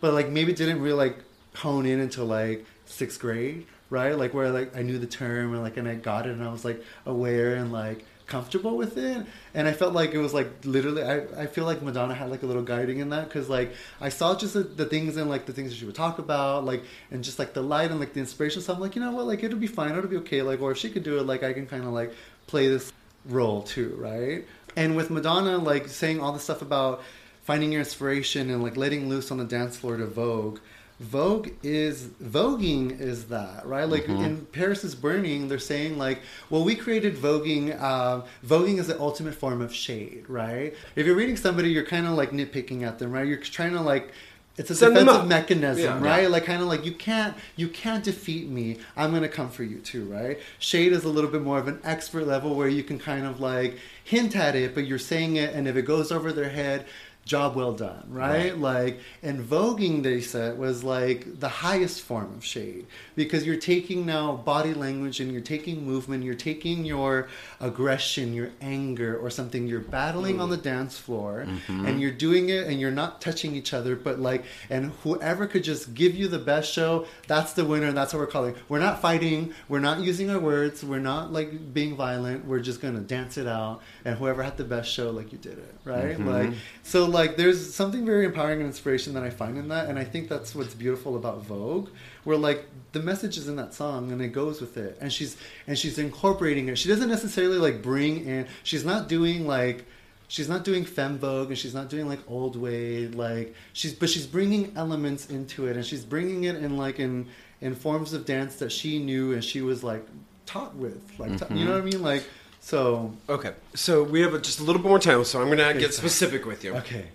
but 0.00 0.14
like 0.14 0.28
maybe 0.28 0.52
didn't 0.52 0.80
really 0.80 0.96
like 0.96 1.18
hone 1.56 1.86
in 1.86 1.98
until 2.00 2.26
like 2.26 2.64
sixth 2.86 3.18
grade 3.20 3.66
right? 3.90 4.16
Like 4.16 4.34
where 4.34 4.50
like 4.50 4.76
i 4.76 4.82
knew 4.82 4.98
the 4.98 5.06
term 5.06 5.54
and 5.54 5.62
like 5.62 5.76
and 5.76 5.88
i 5.88 5.94
got 5.94 6.26
it 6.26 6.32
and 6.32 6.42
i 6.42 6.50
was 6.50 6.64
like 6.64 6.82
aware 7.06 7.54
and 7.54 7.72
like 7.72 8.04
comfortable 8.26 8.76
with 8.76 8.98
it. 8.98 9.24
And 9.54 9.66
i 9.66 9.72
felt 9.72 9.94
like 9.94 10.12
it 10.12 10.18
was 10.18 10.34
like 10.34 10.48
literally 10.64 11.02
i, 11.02 11.42
I 11.42 11.46
feel 11.46 11.64
like 11.64 11.82
madonna 11.82 12.14
had 12.14 12.30
like 12.30 12.42
a 12.42 12.46
little 12.46 12.62
guiding 12.62 12.98
in 12.98 13.10
that 13.10 13.24
because 13.28 13.48
like 13.48 13.72
i 14.00 14.10
saw 14.10 14.36
just 14.36 14.54
the, 14.54 14.62
the 14.62 14.84
things 14.84 15.16
and 15.16 15.30
like 15.30 15.46
the 15.46 15.52
things 15.52 15.70
that 15.70 15.76
she 15.76 15.86
would 15.86 15.94
talk 15.94 16.18
about 16.18 16.64
like 16.64 16.82
and 17.10 17.24
just 17.24 17.38
like 17.38 17.54
the 17.54 17.62
light 17.62 17.90
and 17.90 18.00
like 18.00 18.12
the 18.12 18.20
inspiration. 18.20 18.60
So 18.62 18.74
i'm 18.74 18.80
like 18.80 18.94
you 18.94 19.02
know 19.02 19.12
what? 19.12 19.26
Like 19.26 19.42
it'll 19.42 19.58
be 19.58 19.66
fine. 19.66 19.92
It'll 19.92 20.10
be 20.10 20.18
okay. 20.18 20.42
Like 20.42 20.60
or 20.60 20.72
if 20.72 20.78
she 20.78 20.90
could 20.90 21.04
do 21.04 21.18
it 21.18 21.22
like 21.22 21.42
i 21.42 21.52
can 21.52 21.66
kind 21.66 21.84
of 21.84 21.90
like 21.90 22.12
play 22.46 22.68
this 22.68 22.92
role 23.26 23.62
too 23.62 23.96
right? 23.98 24.46
And 24.76 24.94
with 24.94 25.10
madonna 25.10 25.58
like 25.58 25.88
saying 25.88 26.20
all 26.20 26.32
the 26.32 26.38
stuff 26.38 26.62
about 26.62 27.02
finding 27.42 27.72
your 27.72 27.80
inspiration 27.80 28.50
and 28.50 28.62
like 28.62 28.76
letting 28.76 29.08
loose 29.08 29.30
on 29.30 29.38
the 29.38 29.44
dance 29.44 29.74
floor 29.74 29.96
to 29.96 30.06
vogue 30.06 30.58
Vogue 31.00 31.50
is 31.62 32.06
voguing 32.22 33.00
is 33.00 33.26
that 33.26 33.64
right? 33.64 33.84
Like 33.88 34.08
in 34.08 34.46
Paris 34.46 34.82
is 34.82 34.96
Burning, 34.96 35.46
they're 35.46 35.60
saying 35.60 35.96
like, 35.96 36.20
well, 36.50 36.64
we 36.64 36.74
created 36.74 37.14
voguing. 37.14 37.80
Uh, 37.80 38.22
voguing 38.44 38.78
is 38.78 38.88
the 38.88 38.98
ultimate 39.00 39.34
form 39.36 39.60
of 39.60 39.72
shade, 39.72 40.24
right? 40.28 40.74
If 40.96 41.06
you're 41.06 41.14
reading 41.14 41.36
somebody, 41.36 41.70
you're 41.70 41.86
kind 41.86 42.06
of 42.06 42.14
like 42.14 42.30
nitpicking 42.32 42.82
at 42.82 42.98
them, 42.98 43.12
right? 43.12 43.26
You're 43.26 43.38
trying 43.38 43.74
to 43.74 43.80
like 43.80 44.10
it's 44.56 44.70
a 44.70 44.74
Send 44.74 44.96
defensive 44.96 45.28
mechanism, 45.28 46.02
Yeah. 46.04 46.10
right? 46.10 46.28
Like 46.28 46.44
kind 46.44 46.60
of 46.60 46.66
like 46.66 46.84
you 46.84 46.90
can't 46.90 47.36
you 47.54 47.68
can't 47.68 48.02
defeat 48.02 48.48
me. 48.48 48.78
I'm 48.96 49.12
gonna 49.12 49.28
come 49.28 49.50
for 49.50 49.62
you 49.62 49.78
too, 49.78 50.04
right? 50.06 50.40
Shade 50.58 50.92
is 50.92 51.04
a 51.04 51.08
little 51.08 51.30
bit 51.30 51.42
more 51.42 51.58
of 51.60 51.68
an 51.68 51.78
expert 51.84 52.26
level 52.26 52.56
where 52.56 52.66
you 52.66 52.82
can 52.82 52.98
kind 52.98 53.24
of 53.24 53.38
like 53.38 53.78
hint 54.02 54.34
at 54.34 54.56
it, 54.56 54.74
but 54.74 54.84
you're 54.84 54.98
saying 54.98 55.36
it, 55.36 55.54
and 55.54 55.68
if 55.68 55.76
it 55.76 55.82
goes 55.82 56.10
over 56.10 56.32
their 56.32 56.48
head. 56.48 56.86
Job 57.28 57.56
well 57.56 57.74
done, 57.74 58.06
right? 58.08 58.58
Like, 58.58 59.00
and 59.22 59.38
voguing, 59.46 60.02
they 60.02 60.22
said, 60.22 60.58
was 60.58 60.82
like 60.82 61.38
the 61.38 61.48
highest 61.48 62.00
form 62.00 62.32
of 62.32 62.42
shade 62.42 62.86
because 63.16 63.44
you're 63.44 63.56
taking 63.56 64.06
now 64.06 64.36
body 64.36 64.72
language 64.72 65.20
and 65.20 65.30
you're 65.30 65.42
taking 65.42 65.84
movement, 65.84 66.24
you're 66.24 66.34
taking 66.34 66.86
your 66.86 67.28
aggression, 67.60 68.32
your 68.32 68.48
anger, 68.62 69.18
or 69.18 69.28
something 69.28 69.68
you're 69.68 69.78
battling 69.78 70.40
on 70.40 70.48
the 70.48 70.56
dance 70.56 70.96
floor, 70.96 71.44
mm-hmm. 71.46 71.84
and 71.84 72.00
you're 72.00 72.10
doing 72.10 72.48
it 72.48 72.66
and 72.66 72.80
you're 72.80 72.90
not 72.90 73.20
touching 73.20 73.54
each 73.54 73.74
other, 73.74 73.94
but 73.94 74.18
like, 74.18 74.42
and 74.70 74.92
whoever 75.02 75.46
could 75.46 75.64
just 75.64 75.92
give 75.92 76.14
you 76.14 76.28
the 76.28 76.38
best 76.38 76.72
show, 76.72 77.04
that's 77.26 77.52
the 77.52 77.64
winner, 77.66 77.88
and 77.88 77.96
that's 77.96 78.14
what 78.14 78.20
we're 78.20 78.26
calling. 78.26 78.54
We're 78.70 78.78
not 78.78 79.02
fighting, 79.02 79.52
we're 79.68 79.80
not 79.80 80.00
using 80.00 80.30
our 80.30 80.40
words, 80.40 80.82
we're 80.82 80.98
not 80.98 81.30
like 81.30 81.74
being 81.74 81.94
violent, 81.94 82.46
we're 82.46 82.60
just 82.60 82.80
gonna 82.80 83.00
dance 83.00 83.36
it 83.36 83.46
out, 83.46 83.82
and 84.06 84.16
whoever 84.16 84.42
had 84.42 84.56
the 84.56 84.64
best 84.64 84.90
show, 84.90 85.10
like 85.10 85.30
you 85.30 85.36
did 85.36 85.58
it, 85.58 85.74
right? 85.84 86.16
Mm-hmm. 86.16 86.26
Like, 86.26 86.52
so 86.84 87.04
like, 87.04 87.17
there's 87.36 87.74
something 87.74 88.06
very 88.06 88.24
empowering 88.24 88.60
and 88.60 88.68
inspiration 88.68 89.14
that 89.14 89.22
I 89.22 89.30
find 89.30 89.58
in 89.58 89.68
that, 89.68 89.88
and 89.88 89.98
I 89.98 90.04
think 90.04 90.28
that's 90.28 90.54
what's 90.54 90.74
beautiful 90.74 91.16
about 91.16 91.42
Vogue, 91.42 91.88
where 92.24 92.36
like 92.36 92.64
the 92.92 93.00
message 93.00 93.36
is 93.36 93.48
in 93.48 93.56
that 93.56 93.74
song 93.74 94.12
and 94.12 94.22
it 94.22 94.28
goes 94.28 94.60
with 94.60 94.76
it, 94.76 94.96
and 95.00 95.12
she's 95.12 95.36
and 95.66 95.78
she's 95.78 95.98
incorporating 95.98 96.68
it. 96.68 96.78
She 96.78 96.88
doesn't 96.88 97.08
necessarily 97.08 97.58
like 97.58 97.82
bring 97.82 98.24
in. 98.24 98.46
She's 98.62 98.84
not 98.84 99.08
doing 99.08 99.46
like. 99.46 99.84
She's 100.30 100.48
not 100.48 100.62
doing 100.62 100.84
femme 100.84 101.16
vogue 101.16 101.48
and 101.48 101.56
she's 101.56 101.72
not 101.72 101.88
doing 101.88 102.06
like 102.06 102.18
old 102.28 102.54
way 102.54 103.08
like 103.08 103.54
she's 103.72 103.94
but 103.94 104.10
she's 104.10 104.26
bringing 104.26 104.74
elements 104.76 105.30
into 105.30 105.66
it 105.68 105.74
and 105.74 105.86
she's 105.86 106.04
bringing 106.04 106.44
it 106.44 106.56
in 106.56 106.76
like 106.76 107.00
in 107.00 107.28
in 107.62 107.74
forms 107.74 108.12
of 108.12 108.26
dance 108.26 108.56
that 108.56 108.70
she 108.70 108.98
knew 108.98 109.32
and 109.32 109.42
she 109.42 109.62
was 109.62 109.82
like 109.82 110.06
taught 110.44 110.74
with 110.76 111.00
like 111.18 111.34
ta- 111.38 111.46
you 111.48 111.64
know 111.64 111.72
what 111.72 111.78
I 111.78 111.80
mm-hmm. 111.80 111.88
mean 111.88 112.02
like 112.02 112.24
so 112.68 113.12
Okay, 113.36 113.52
so 113.74 113.92
we 114.12 114.20
have 114.24 114.32
just 114.42 114.60
a 114.60 114.62
little 114.62 114.82
bit 114.82 114.88
more 114.94 114.98
time, 114.98 115.24
so 115.24 115.40
I'm 115.40 115.48
gonna 115.48 115.72
get 115.84 115.94
specific 115.94 116.44
with 116.50 116.60
you. 116.64 116.74
okay 116.82 117.06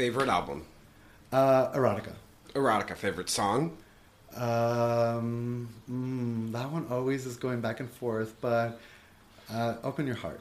Favorite 0.00 0.30
album? 0.38 0.58
uh 1.32 1.72
erotica 1.78 2.14
Erotica. 2.54 2.94
Favorite 2.96 3.30
song? 3.30 3.60
Um, 4.36 5.68
mm, 5.90 6.52
that 6.52 6.70
one 6.70 6.86
always 6.90 7.24
is 7.26 7.36
going 7.36 7.60
back 7.66 7.80
and 7.80 7.90
forth, 7.90 8.30
but 8.40 8.78
uh, 9.50 9.74
open 9.84 10.06
your 10.06 10.16
heart. 10.16 10.40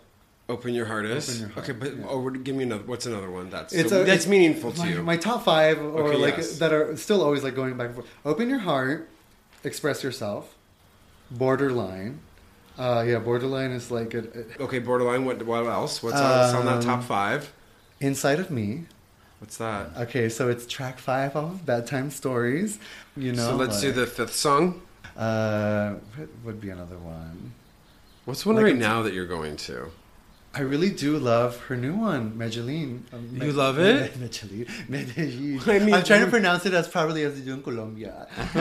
Open 0.49 0.73
Your 0.73 0.85
Heart 0.85 1.05
is. 1.05 1.29
Open 1.29 1.39
Your 1.41 1.49
Heart, 1.55 1.63
Okay, 1.69 1.77
but 1.81 1.91
yeah. 1.97 2.05
oh, 2.09 2.29
give 2.29 2.55
me 2.59 2.63
another. 2.63 2.83
What's 2.83 3.05
another 3.05 3.31
one 3.31 3.49
that's 3.49 3.71
It's 3.73 3.89
so 3.89 4.01
a- 4.01 4.05
that's 4.05 4.27
meaningful 4.27 4.71
to 4.73 4.79
my, 4.79 4.87
you? 4.89 5.03
My 5.03 5.17
top 5.29 5.43
five, 5.45 5.77
or 5.81 6.03
Okay, 6.09 6.17
like 6.17 6.37
yes. 6.37 6.59
that 6.59 6.73
are 6.73 6.97
still 6.97 7.21
always 7.23 7.43
like 7.43 7.55
going 7.55 7.75
back 7.77 7.87
and 7.87 7.95
forth. 7.95 8.07
Open 8.25 8.49
your 8.49 8.59
heart, 8.59 9.07
express 9.63 10.03
yourself. 10.03 10.43
Borderline, 11.29 12.19
uh, 12.77 13.03
yeah, 13.07 13.19
borderline 13.19 13.71
is 13.71 13.91
like 13.91 14.13
a, 14.13 14.19
a- 14.59 14.63
okay, 14.63 14.79
Borderline. 14.79 15.25
What? 15.25 15.43
What 15.45 15.65
else? 15.65 16.01
What's 16.03 16.15
else 16.17 16.53
on 16.53 16.65
that 16.65 16.77
Um, 16.77 16.81
top 16.83 17.03
five? 17.03 17.51
inside 17.99 18.39
of 18.39 18.49
me. 18.49 18.85
What's 19.39 19.57
that? 19.57 19.89
Okay, 19.97 20.29
so 20.29 20.49
it's 20.49 20.65
track 20.67 20.99
five 20.99 21.35
of 21.35 21.65
bedtime 21.65 22.09
stories. 22.11 22.77
You 23.17 23.33
know, 23.33 23.49
so 23.49 23.55
let's 23.55 23.81
do 23.81 23.91
the 23.91 24.05
fifth 24.07 24.35
song. 24.35 24.81
Uh, 25.17 25.95
what 26.15 26.29
would 26.45 26.61
be 26.61 26.69
another 26.69 26.97
one? 26.97 27.53
What's 28.25 28.45
one 28.45 28.55
Like 28.55 28.65
right 28.65 28.75
now 28.77 29.01
that 29.01 29.13
you're 29.13 29.25
going 29.27 29.57
to? 29.57 29.91
I 30.53 30.61
really 30.61 30.89
do 30.89 31.17
love 31.17 31.57
her 31.67 31.77
new 31.77 31.95
one, 31.95 32.37
Medellin. 32.37 33.05
Um, 33.13 33.29
You 33.31 33.39
Me- 33.39 33.51
love 33.53 33.79
it? 33.79 34.17
Medellin. 34.19 34.67
Medellin. 34.89 35.61
I 35.65 35.79
mean- 35.79 35.93
I'm 35.93 36.03
trying 36.03 36.25
to 36.25 36.29
pronounce 36.29 36.65
it 36.65 36.73
as 36.73 36.89
properly 36.89 37.23
as 37.23 37.35
they 37.35 37.41
do 37.45 37.53
in 37.53 37.63
Colombia. 37.63 38.27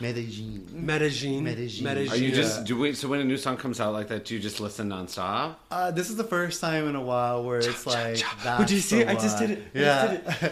Medellin. 0.00 0.66
Medellin. 0.72 1.42
Medellin. 1.44 1.82
Medellin. 1.82 2.10
Are 2.10 2.16
you 2.16 2.30
just 2.30 2.64
do 2.64 2.78
we? 2.78 2.92
So 2.92 3.08
when 3.08 3.18
a 3.20 3.24
new 3.24 3.36
song 3.36 3.56
comes 3.56 3.80
out 3.80 3.92
like 3.92 4.06
that, 4.08 4.24
do 4.24 4.34
you 4.34 4.40
just 4.40 4.60
listen 4.60 4.88
nonstop? 4.88 5.56
Uh, 5.70 5.90
this 5.90 6.10
is 6.10 6.16
the 6.16 6.22
first 6.24 6.60
time 6.60 6.86
in 6.88 6.94
a 6.94 7.02
while 7.02 7.42
where 7.42 7.58
it's 7.58 7.86
like. 7.86 8.22
Oh, 8.46 8.58
did 8.58 8.70
you 8.70 8.76
that's 8.76 8.84
see 8.84 9.02
the 9.02 9.02
it? 9.02 9.08
I 9.08 9.14
just 9.14 9.38
did 9.38 9.50
it. 9.50 9.62
I 9.74 9.78
Yeah. 9.78 10.50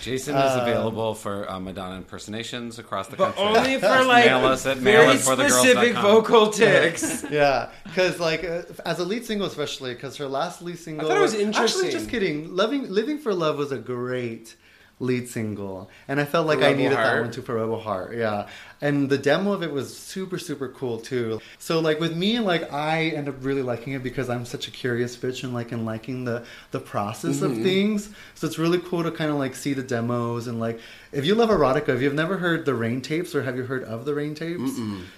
Jason 0.00 0.36
is 0.36 0.54
available 0.56 1.14
for 1.14 1.50
uh, 1.50 1.58
Madonna 1.58 1.96
impersonations 1.96 2.78
across 2.78 3.08
the 3.08 3.16
But 3.16 3.34
country. 3.34 3.58
only 3.58 3.78
for 3.80 4.04
like 4.04 4.26
Mail 4.26 4.46
us 4.46 4.64
at 4.66 4.76
very 4.78 5.06
maileitforthegirls.com. 5.16 5.50
specific 5.50 5.94
vocal 5.94 6.50
ticks. 6.52 7.24
yeah, 7.30 7.70
because 7.84 8.20
like 8.20 8.44
uh, 8.44 8.62
as 8.86 8.98
a 9.00 9.04
lead 9.04 9.24
single, 9.24 9.46
especially 9.46 9.92
because 9.94 10.16
her 10.16 10.26
last 10.28 10.62
lead 10.62 10.78
single. 10.78 11.06
I 11.06 11.08
thought 11.10 11.18
it 11.18 11.22
was 11.22 11.34
interesting. 11.34 11.86
Actually, 11.86 11.92
just 11.92 12.08
kidding. 12.10 12.54
Loving, 12.54 12.88
living 12.88 13.18
for 13.18 13.34
love 13.34 13.58
was 13.58 13.72
a 13.72 13.78
great 13.78 14.54
lead 15.00 15.28
single, 15.28 15.90
and 16.06 16.20
I 16.20 16.24
felt 16.26 16.46
like 16.46 16.58
For 16.58 16.64
I 16.66 16.68
Rebel 16.68 16.82
needed 16.82 16.98
that 16.98 17.20
one 17.22 17.30
too 17.32 17.42
for 17.42 17.54
Rebel 17.56 17.80
Heart. 17.80 18.16
Yeah, 18.16 18.46
and 18.82 19.08
the 19.10 19.18
demo 19.18 19.52
of 19.52 19.62
it 19.62 19.72
was 19.72 19.96
super 19.96 20.38
super 20.38 20.68
cool 20.68 20.98
too. 20.98 21.40
So 21.58 21.80
like 21.80 21.98
with 22.00 22.14
me, 22.16 22.38
like 22.38 22.72
I 22.72 23.06
end 23.08 23.28
up 23.28 23.36
really 23.40 23.62
liking 23.62 23.94
it 23.94 24.02
because 24.02 24.28
I'm 24.30 24.44
such 24.44 24.68
a 24.68 24.70
curious 24.70 25.16
bitch 25.16 25.42
and 25.42 25.54
like 25.54 25.72
in 25.72 25.84
liking 25.84 26.24
the 26.24 26.44
the 26.70 26.80
process 26.80 27.36
Mm-hmm. 27.40 27.44
of 27.58 27.62
things. 27.62 28.10
So 28.34 28.46
it's 28.46 28.58
really 28.58 28.78
cool 28.78 29.02
to 29.02 29.10
kind 29.10 29.30
of 29.30 29.36
like 29.36 29.54
see 29.54 29.72
the 29.74 29.82
demos 29.82 30.46
and 30.46 30.60
like 30.60 30.78
if 31.12 31.24
you 31.24 31.34
love 31.34 31.50
erotica, 31.50 31.88
if 31.88 32.02
you've 32.02 32.14
never 32.14 32.36
heard 32.36 32.64
the 32.66 32.74
Rain 32.74 33.00
tapes 33.00 33.34
or 33.34 33.42
have 33.42 33.56
you 33.56 33.64
heard 33.64 33.82
of 33.84 34.04
the 34.04 34.14
Rain 34.14 34.34
tapes? 34.34 34.70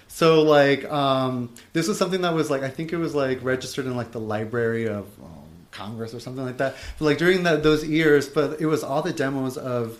So 0.07 0.41
like 0.43 0.85
um, 0.91 1.49
this 1.73 1.87
was 1.87 1.97
something 1.97 2.21
that 2.21 2.33
was 2.33 2.49
like 2.49 2.63
I 2.63 2.69
think 2.69 2.93
it 2.93 2.97
was 2.97 3.13
like 3.13 3.43
registered 3.43 3.85
in 3.85 3.95
like 3.97 4.11
the 4.11 4.19
Library 4.21 4.87
of 4.87 5.05
um, 5.21 5.42
Congress 5.73 6.13
or 6.13 6.19
something 6.19 6.45
like 6.45 6.57
that. 6.57 6.75
But, 6.99 7.05
like 7.05 7.17
during 7.17 7.43
that 7.43 7.63
those 7.63 7.85
years, 7.85 8.27
but 8.29 8.61
it 8.61 8.67
was 8.67 8.83
all 8.83 9.01
the 9.01 9.13
demos 9.13 9.57
of 9.57 9.99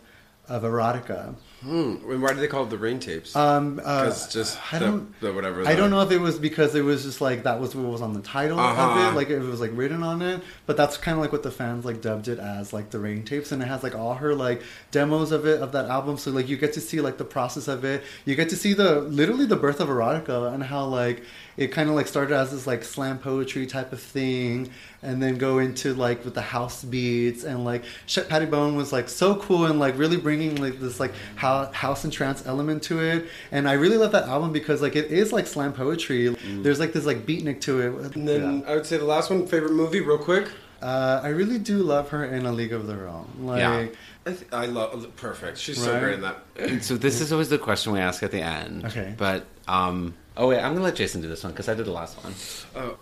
of 0.50 0.64
erotica. 0.64 1.36
Hmm. 1.62 1.96
And 2.12 2.22
Why 2.22 2.34
do 2.34 2.42
they 2.42 2.48
call 2.50 2.66
it 2.66 2.70
the 2.70 2.78
rain 2.78 3.00
tapes? 3.00 3.34
Um, 3.34 3.80
uh, 3.82 4.02
Because 4.04 4.28
just 4.34 4.60
I 4.74 4.80
the, 4.80 4.86
don't- 4.86 5.20
the 5.22 5.32
whatever. 5.32 5.66
I 5.66 5.76
don't 5.76 5.90
know 5.90 6.02
if 6.02 6.12
it 6.12 6.18
was 6.20 6.38
because 6.38 6.76
it 6.76 6.82
was 6.84 7.04
just 7.04 7.22
like 7.22 7.44
that 7.44 7.62
was 7.62 7.74
what 7.74 7.86
was 7.90 8.02
on 8.02 8.12
the 8.12 8.20
title 8.20 8.60
of 8.60 8.78
Uh-huh. 8.78 9.08
it, 9.12 9.16
like 9.16 9.30
it 9.30 9.40
was 9.40 9.62
like 9.62 9.72
written 9.74 10.04
on 10.04 10.22
it. 10.22 10.42
But 10.66 10.76
that's 10.76 10.98
kind 10.98 11.16
of 11.16 11.22
like 11.22 11.32
what 11.32 11.44
the 11.44 11.52
fans 11.52 11.86
like 11.86 12.02
dubbed 12.02 12.28
it 12.28 12.40
as, 12.40 12.74
like 12.74 12.90
the 12.90 13.00
rain 13.00 13.24
tapes, 13.24 13.54
and 13.54 13.62
it 13.64 13.68
has 13.68 13.82
like 13.84 13.96
all 13.96 14.16
her 14.16 14.36
like 14.36 14.62
demos 14.92 15.32
of 15.32 15.46
it 15.48 15.62
of 15.62 15.72
that 15.72 15.86
album. 15.86 16.18
So 16.18 16.32
like 16.32 16.50
you 16.50 16.58
get 16.58 16.74
to 16.74 16.82
see 16.82 17.00
like 17.00 17.18
the 17.18 17.24
process 17.24 17.70
of 17.70 17.86
it. 17.86 18.04
You 18.26 18.36
get 18.36 18.50
to 18.50 18.58
see 18.58 18.74
the 18.74 19.00
literally 19.00 19.46
the 19.46 19.56
birth 19.56 19.80
of 19.80 19.88
erotica 19.88 20.54
and 20.54 20.62
how 20.62 20.84
like 20.88 21.24
it 21.58 21.68
kind 21.68 21.90
of 21.90 21.96
like 21.96 22.08
started 22.08 22.36
as 22.36 22.52
this 22.52 22.66
like 22.66 22.84
slam 22.84 23.18
poetry 23.20 23.66
type 23.66 23.92
of 23.94 24.02
thing, 24.02 24.70
and 25.02 25.22
then 25.22 25.38
go 25.38 25.60
into 25.60 25.94
like 25.94 26.24
with 26.26 26.34
the 26.34 26.42
house 26.42 26.84
beats 26.84 27.44
and 27.44 27.64
like 27.66 27.84
Sh- 28.06 28.20
Pettibone 28.28 28.76
was 28.76 28.92
like 28.94 29.10
so 29.10 29.36
cool 29.36 29.66
and 29.66 29.80
like 29.80 29.98
really 29.98 30.18
bringing 30.18 30.56
like 30.62 30.80
this 30.80 31.00
like 31.00 31.14
house 31.36 32.04
and 32.04 32.12
trance 32.14 32.46
element 32.46 32.84
to 32.84 33.00
it. 33.00 33.28
And 33.52 33.68
I 33.68 33.74
really 33.74 33.98
love 33.98 34.12
that 34.14 34.28
album 34.28 34.52
because 34.52 34.82
like 34.82 34.96
it 34.96 35.12
is 35.12 35.32
like 35.34 35.48
slam 35.48 35.74
poetry. 35.74 36.30
There's 36.30 36.80
like 36.80 36.94
this 36.94 37.06
like 37.06 37.26
beatnik 37.26 37.62
to 37.62 37.80
it. 37.82 38.16
And 38.16 38.28
then 38.28 38.60
Yeah. 38.62 38.72
I 38.72 38.76
would 38.76 38.86
say 38.86 38.98
the 38.98 39.06
last 39.06 39.30
one, 39.30 39.46
favorite 39.48 39.74
movie, 39.74 40.00
real 40.02 40.18
quick. 40.18 40.48
Uh, 40.82 41.22
I 41.24 41.30
really 41.30 41.60
do 41.60 41.78
love 41.78 42.10
her 42.10 42.26
in 42.26 42.46
A 42.46 42.52
League 42.52 42.74
of 42.74 42.88
Their 42.88 43.08
Own. 43.08 43.30
Like, 43.40 43.60
Yeah. 43.60 43.88
I, 44.26 44.30
th- 44.32 44.48
I 44.52 44.66
love 44.66 45.16
perfect. 45.16 45.58
She's 45.58 45.82
so 45.82 45.98
great 46.00 46.16
in 46.16 46.22
that. 46.22 46.84
So 46.84 46.98
this 46.98 47.22
is 47.22 47.32
always 47.32 47.48
the 47.50 47.58
question 47.58 47.94
we 47.94 48.00
ask 48.00 48.22
at 48.24 48.32
the 48.32 48.42
end. 48.42 48.86
Okay. 48.86 49.14
But 49.18 49.46
um, 49.68 50.14
oh 50.38 50.48
wait, 50.50 50.60
I'm 50.60 50.74
gonna 50.74 50.84
let 50.86 50.96
Jason 50.96 51.22
do 51.22 51.28
this 51.28 51.44
one 51.44 51.54
because 51.54 51.70
I 51.70 51.74
did 51.74 51.86
the 51.86 51.92
last 51.92 52.22
one. 52.24 52.34
Oh, 52.76 52.98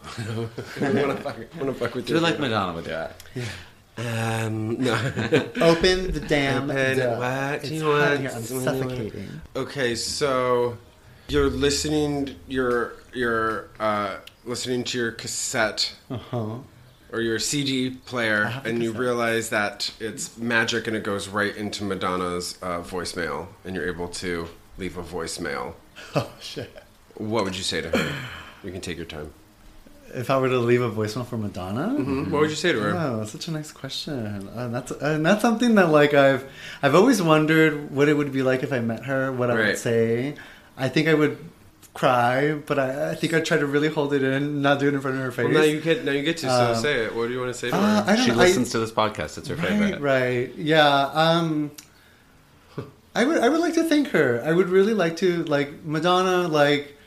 I 0.82 0.91
want 0.91 1.18
to 1.18 1.24
fuck, 1.24 1.38
wanna 1.58 1.74
fuck 1.74 1.95
with 1.95 2.06
Do 2.08 2.14
you. 2.14 2.20
it 2.20 2.24
like 2.24 2.40
Madonna 2.40 2.74
would 2.74 2.86
do 2.86 2.91
it. 2.91 3.48
Um, 3.98 4.82
no. 4.82 4.94
Open 5.62 6.12
the 6.12 6.20
damn 6.28 6.72
Open 6.72 6.98
door. 6.98 7.18
what 7.20 7.30
It's 7.64 7.72
you 7.72 7.84
hot 7.84 7.90
want, 7.99 8.14
in 8.14 8.22
here. 8.22 8.32
I'm 8.32 8.41
when 8.41 8.49
you 8.49 8.56
want. 8.56 8.64
suffocating. 8.90 9.41
okay, 9.56 9.95
so 9.95 10.78
you're 11.28 11.49
listening. 11.49 12.36
You're 12.48 12.94
you're 13.14 13.68
uh, 13.80 14.18
listening 14.45 14.84
to 14.86 14.98
your 14.98 15.12
cassette 15.12 15.94
Uh-huh. 16.10 16.56
or 17.12 17.20
your 17.22 17.38
CD 17.40 17.90
player, 17.91 18.45
have 18.45 18.66
a 18.66 18.70
and 18.70 18.82
you 18.82 18.91
cassette. 18.91 19.02
realize 19.02 19.49
that 19.49 19.91
it's 19.99 20.38
magic, 20.38 20.88
and 20.88 20.95
it 20.95 21.03
goes 21.03 21.28
right 21.28 21.56
into 21.56 21.84
Madonna's 21.84 22.58
uh, 22.62 22.82
voicemail, 22.82 23.48
and 23.66 23.76
you're 23.76 23.88
able 23.88 24.08
to 24.08 24.48
leave 24.78 24.98
a 24.98 25.03
voicemail. 25.03 25.74
Oh 26.16 26.32
shit. 26.40 26.76
What 27.30 27.43
would 27.45 27.56
you 27.56 27.64
say 27.64 27.81
to 27.81 27.89
her? 27.89 28.11
You 28.64 28.72
can 28.72 28.81
take 28.81 28.98
your 28.98 29.06
time. 29.06 29.31
If 30.14 30.30
I 30.30 30.38
were 30.38 30.49
to 30.49 30.60
leave 30.60 30.81
a 30.81 30.89
voicemail 30.91 31.26
for 31.26 31.38
Madonna, 31.38 31.88
Hmm? 31.89 32.31
What 32.31 32.41
would 32.41 32.49
you 32.49 32.56
say 32.57 32.73
to 32.73 32.80
her? 32.81 32.93
Oh, 32.98 33.18
that's 33.19 33.31
such 33.31 33.48
a 33.48 33.52
nice 33.52 33.72
question. 33.72 34.49
Uh, 34.49 34.68
that's 34.68 34.91
and 34.91 35.26
that's 35.26 35.41
something 35.41 35.76
that 35.76 35.89
like 35.89 36.14
I've 36.14 36.43
I've 36.84 36.95
always 36.95 37.22
wondered 37.22 37.91
what 37.91 38.10
it 38.10 38.15
would 38.15 38.31
be 38.34 38.43
like 38.43 38.61
if 38.61 38.73
I 38.73 38.80
met 38.81 39.06
her. 39.06 39.31
What 39.31 39.49
I 39.49 39.56
Right. 39.56 39.65
would 39.68 39.77
say. 39.77 40.35
I 40.77 40.89
think 40.89 41.07
I 41.07 41.14
would 41.14 41.38
cry, 41.93 42.53
but 42.53 42.77
I, 42.80 43.11
I 43.11 43.15
think 43.15 43.34
I'd 43.34 43.45
try 43.45 43.57
to 43.57 43.65
really 43.65 43.88
hold 43.89 44.14
it 44.14 44.23
in, 44.23 44.61
not 44.61 44.80
do 44.80 44.88
it 44.89 44.93
in 44.93 45.02
front 45.02 45.18
of 45.18 45.23
her 45.23 45.31
face. 45.31 45.45
Well, 45.45 45.53
now 45.53 45.64
you 45.64 45.80
get 45.80 46.03
now 46.03 46.11
you 46.11 46.23
get 46.23 46.38
to 46.43 46.48
so 46.49 46.73
Um, 46.73 46.76
say 46.76 47.06
it. 47.06 47.15
What 47.15 47.27
do 47.27 47.34
you 47.34 47.39
want 47.39 47.53
to 47.53 47.60
say 47.60 47.69
to 47.69 47.76
Uh, 47.76 47.80
her? 48.03 48.11
I 48.11 48.15
don't 48.15 48.26
She 48.26 48.31
know. 48.31 48.38
listens 48.38 48.68
I, 48.69 48.72
to 48.73 48.80
this 48.80 48.91
podcast. 48.91 49.38
It's 49.38 49.48
her 49.48 49.56
right, 49.56 49.68
favorite. 49.69 50.02
right, 50.02 50.52
yeah. 50.57 51.06
Um, 51.14 51.72
I 53.15 53.23
would 53.26 53.38
I 53.39 53.48
would 53.49 53.60
like 53.60 53.73
to 53.76 53.84
thank 53.84 54.10
her. 54.10 54.41
I 54.45 54.52
would 54.52 54.69
really 54.69 54.93
like 54.93 55.18
to 55.18 55.43
like 55.45 55.84
Madonna. 55.85 56.48
Like 56.48 56.98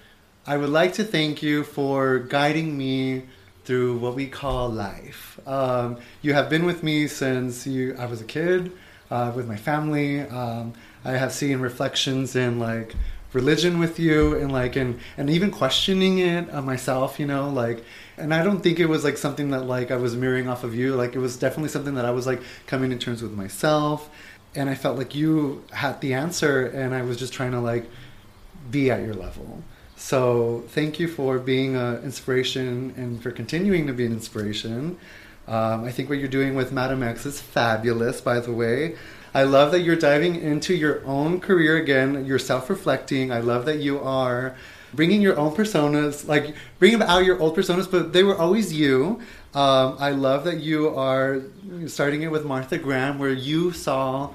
I 0.46 0.58
would 0.58 0.68
like 0.70 0.92
to 0.94 1.04
thank 1.04 1.42
you 1.42 1.64
for 1.64 2.18
guiding 2.18 2.76
me 2.76 3.22
through 3.64 3.96
what 3.96 4.14
we 4.14 4.26
call 4.26 4.68
life. 4.68 5.40
Um, 5.46 5.96
you 6.20 6.34
have 6.34 6.50
been 6.50 6.66
with 6.66 6.82
me 6.82 7.06
since 7.08 7.66
you 7.66 7.96
I 7.98 8.06
was 8.06 8.20
a 8.20 8.24
kid. 8.24 8.72
uh, 9.10 9.32
with 9.34 9.46
my 9.46 9.56
family. 9.56 10.20
Um, 10.20 10.74
I 11.04 11.12
have 11.12 11.32
seen 11.32 11.60
reflections 11.60 12.36
in 12.36 12.58
like 12.58 12.94
religion 13.32 13.78
with 13.78 13.98
you 13.98 14.36
and 14.38 14.52
like 14.52 14.76
and 14.76 14.98
and 15.16 15.28
even 15.28 15.50
questioning 15.50 16.18
it 16.18 16.52
uh, 16.54 16.62
myself 16.62 17.18
you 17.18 17.26
know 17.26 17.50
like 17.50 17.82
and 18.16 18.32
i 18.32 18.44
don't 18.44 18.60
think 18.60 18.78
it 18.78 18.86
was 18.86 19.02
like 19.02 19.18
something 19.18 19.50
that 19.50 19.64
like 19.66 19.90
i 19.90 19.96
was 19.96 20.14
mirroring 20.14 20.48
off 20.48 20.62
of 20.62 20.72
you 20.72 20.94
like 20.94 21.16
it 21.16 21.18
was 21.18 21.36
definitely 21.36 21.68
something 21.68 21.96
that 21.96 22.04
i 22.04 22.12
was 22.12 22.28
like 22.28 22.40
coming 22.68 22.90
to 22.90 22.96
terms 22.96 23.22
with 23.22 23.32
myself 23.32 24.08
and 24.54 24.70
i 24.70 24.74
felt 24.76 24.96
like 24.96 25.16
you 25.16 25.64
had 25.72 26.00
the 26.00 26.14
answer 26.14 26.64
and 26.66 26.94
i 26.94 27.02
was 27.02 27.16
just 27.16 27.32
trying 27.32 27.50
to 27.50 27.58
like 27.58 27.90
be 28.70 28.88
at 28.88 29.00
your 29.00 29.14
level 29.14 29.64
so 30.04 30.62
thank 30.68 31.00
you 31.00 31.08
for 31.08 31.38
being 31.38 31.76
an 31.76 31.96
inspiration 32.04 32.92
and 32.96 33.22
for 33.22 33.30
continuing 33.30 33.86
to 33.86 33.92
be 33.92 34.04
an 34.04 34.12
inspiration 34.12 34.98
um, 35.48 35.84
i 35.84 35.90
think 35.90 36.08
what 36.10 36.18
you're 36.18 36.36
doing 36.40 36.54
with 36.54 36.72
Madame 36.72 37.02
X 37.02 37.24
is 37.24 37.40
fabulous 37.40 38.20
by 38.20 38.38
the 38.38 38.52
way 38.52 38.96
I 39.36 39.42
love 39.42 39.72
that 39.72 39.80
you're 39.80 39.96
diving 39.96 40.36
into 40.36 40.74
your 40.74 41.04
own 41.04 41.40
career 41.40 41.76
again. 41.76 42.24
You're 42.24 42.38
self-reflecting. 42.38 43.32
I 43.32 43.40
love 43.40 43.64
that 43.64 43.78
you 43.78 43.98
are 43.98 44.54
bringing 44.94 45.20
your 45.20 45.36
own 45.36 45.52
personas, 45.56 46.28
like 46.28 46.54
bringing 46.78 47.02
out 47.02 47.24
your 47.24 47.40
old 47.40 47.56
personas, 47.56 47.90
but 47.90 48.12
they 48.12 48.22
were 48.22 48.38
always 48.38 48.72
you. 48.72 49.20
Um, 49.52 49.96
I 49.98 50.12
love 50.12 50.44
that 50.44 50.60
you 50.60 50.88
are 50.94 51.42
starting 51.88 52.22
it 52.22 52.30
with 52.30 52.44
Martha 52.44 52.78
Graham, 52.78 53.18
where 53.18 53.32
you 53.32 53.72
saw, 53.72 54.30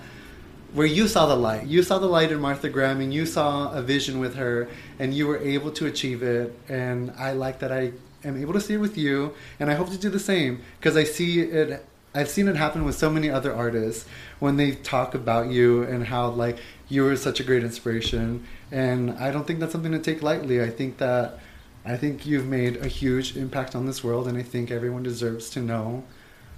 where 0.74 0.88
you 0.88 1.08
saw 1.08 1.26
the 1.26 1.36
light. 1.36 1.66
You 1.68 1.84
saw 1.84 2.00
the 2.00 2.08
light 2.08 2.32
in 2.32 2.40
Martha 2.40 2.70
Graham, 2.70 3.02
and 3.02 3.14
you 3.14 3.26
saw 3.26 3.72
a 3.72 3.82
vision 3.82 4.20
with 4.20 4.36
her, 4.36 4.68
and 5.00 5.14
you 5.14 5.28
were 5.28 5.38
able 5.38 5.72
to 5.72 5.86
achieve 5.86 6.24
it. 6.24 6.58
And 6.68 7.12
I 7.18 7.34
like 7.34 7.60
that 7.60 7.72
I 7.72 7.94
am 8.24 8.40
able 8.40 8.54
to 8.54 8.62
see 8.62 8.76
it 8.76 8.78
with 8.78 8.98
you, 8.98 9.34
and 9.60 9.70
I 9.70 9.76
hope 9.76 9.90
to 9.90 9.98
do 9.98 10.10
the 10.10 10.20
same 10.20 10.62
because 10.80 10.96
I 10.96 11.04
see 11.04 11.42
it 11.42 11.86
I've 12.14 12.30
seen 12.30 12.48
it 12.48 12.56
happen 12.56 12.86
with 12.86 12.96
so 12.96 13.10
many 13.10 13.30
other 13.30 13.54
artists 13.54 14.06
when 14.40 14.58
they 14.58 14.72
talk 14.72 15.14
about 15.14 15.52
you 15.52 15.84
and 15.84 16.08
how 16.08 16.30
like 16.30 16.58
you 16.88 17.04
were 17.04 17.16
such 17.16 17.40
a 17.40 17.44
great 17.44 17.64
inspiration 17.64 18.48
and 18.72 19.12
I 19.12 19.32
don't 19.32 19.46
think 19.46 19.60
that's 19.60 19.72
something 19.72 19.92
to 19.92 20.00
take 20.00 20.24
lightly. 20.24 20.62
I 20.62 20.72
think 20.72 20.98
that 20.98 21.38
I 21.86 21.98
think 21.98 22.26
you've 22.26 22.48
made 22.48 22.78
a 22.78 22.88
huge 22.88 23.38
impact 23.38 23.76
on 23.76 23.86
this 23.86 24.04
world 24.04 24.28
and 24.28 24.38
I 24.38 24.44
think 24.44 24.72
everyone 24.72 25.04
deserves 25.04 25.52
to 25.52 25.60
know 25.60 26.04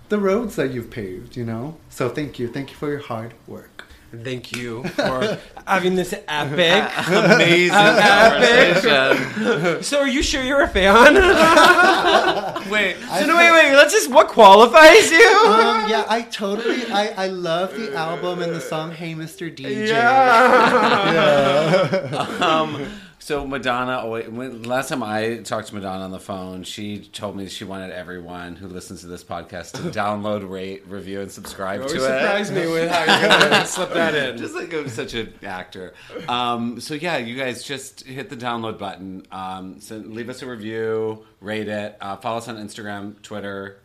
the 0.07 0.19
roads 0.19 0.55
that 0.55 0.71
you've 0.71 0.89
paved, 0.89 1.35
you 1.35 1.45
know? 1.45 1.77
So 1.89 2.09
thank 2.09 2.39
you. 2.39 2.47
Thank 2.47 2.71
you 2.71 2.75
for 2.75 2.89
your 2.89 2.99
hard 2.99 3.33
work. 3.47 3.70
Thank 4.11 4.55
you 4.55 4.83
for 4.83 5.39
having 5.65 5.95
this 5.95 6.13
epic. 6.27 6.91
Amazing 7.07 7.77
Epic. 7.77 9.83
so, 9.83 10.01
are 10.01 10.07
you 10.07 10.21
sure 10.21 10.43
you're 10.43 10.63
a 10.63 10.67
fan? 10.67 11.15
Wait, 12.69 12.97
so, 12.97 13.25
no, 13.25 13.37
wait, 13.37 13.51
wait. 13.51 13.73
Let's 13.73 13.93
just. 13.93 14.09
What 14.09 14.27
qualifies 14.27 15.11
you? 15.11 15.43
Um, 15.45 15.89
yeah, 15.89 16.05
I 16.07 16.21
totally 16.21 16.85
I, 16.91 17.07
I 17.17 17.27
love 17.27 17.75
the 17.75 17.93
album 17.95 18.41
and 18.41 18.53
the 18.53 18.61
song 18.61 18.91
Hey 18.91 19.13
Mr. 19.13 19.53
DJ. 19.53 19.91
um, 22.41 22.85
so 23.23 23.45
Madonna. 23.45 23.99
always- 23.99 24.27
when- 24.27 24.63
Last 24.63 24.89
time 24.89 25.03
I 25.03 25.37
talked 25.37 25.67
to 25.69 25.75
Madonna 25.75 26.03
on 26.03 26.11
the 26.11 26.19
phone, 26.19 26.63
she 26.63 26.99
told 26.99 27.35
me 27.37 27.47
she 27.47 27.63
wanted 27.63 27.91
everyone 27.91 28.55
who 28.55 28.67
listens 28.67 29.01
to 29.01 29.07
this 29.07 29.23
podcast 29.23 29.73
to 29.73 29.77
download, 29.99 30.49
rate, 30.49 30.83
review, 30.87 31.21
and 31.21 31.31
subscribe 31.31 31.83
to 31.83 31.89
surprise 31.89 32.49
it. 32.49 32.53
me 32.55 32.71
with 32.71 32.89
how 32.91 33.03
you're 33.19 33.29
gonna 33.29 33.65
slip 33.65 33.93
that 33.93 34.15
in. 34.15 34.37
Just 34.37 34.55
like 34.55 34.73
I'm 34.73 34.89
such 34.89 35.13
an 35.13 35.33
actor. 35.43 35.93
Um, 36.27 36.79
so 36.79 36.93
yeah, 36.95 37.17
you 37.17 37.35
guys 37.35 37.63
just 37.63 38.01
hit 38.05 38.29
the 38.29 38.37
download 38.37 38.77
button. 38.79 39.25
Um, 39.31 39.79
so 39.79 39.97
leave 39.97 40.29
us 40.29 40.41
a 40.41 40.47
review, 40.47 41.25
rate 41.41 41.67
it, 41.67 41.97
uh, 42.01 42.17
follow 42.17 42.37
us 42.39 42.47
on 42.47 42.57
Instagram, 42.57 43.21
Twitter. 43.21 43.77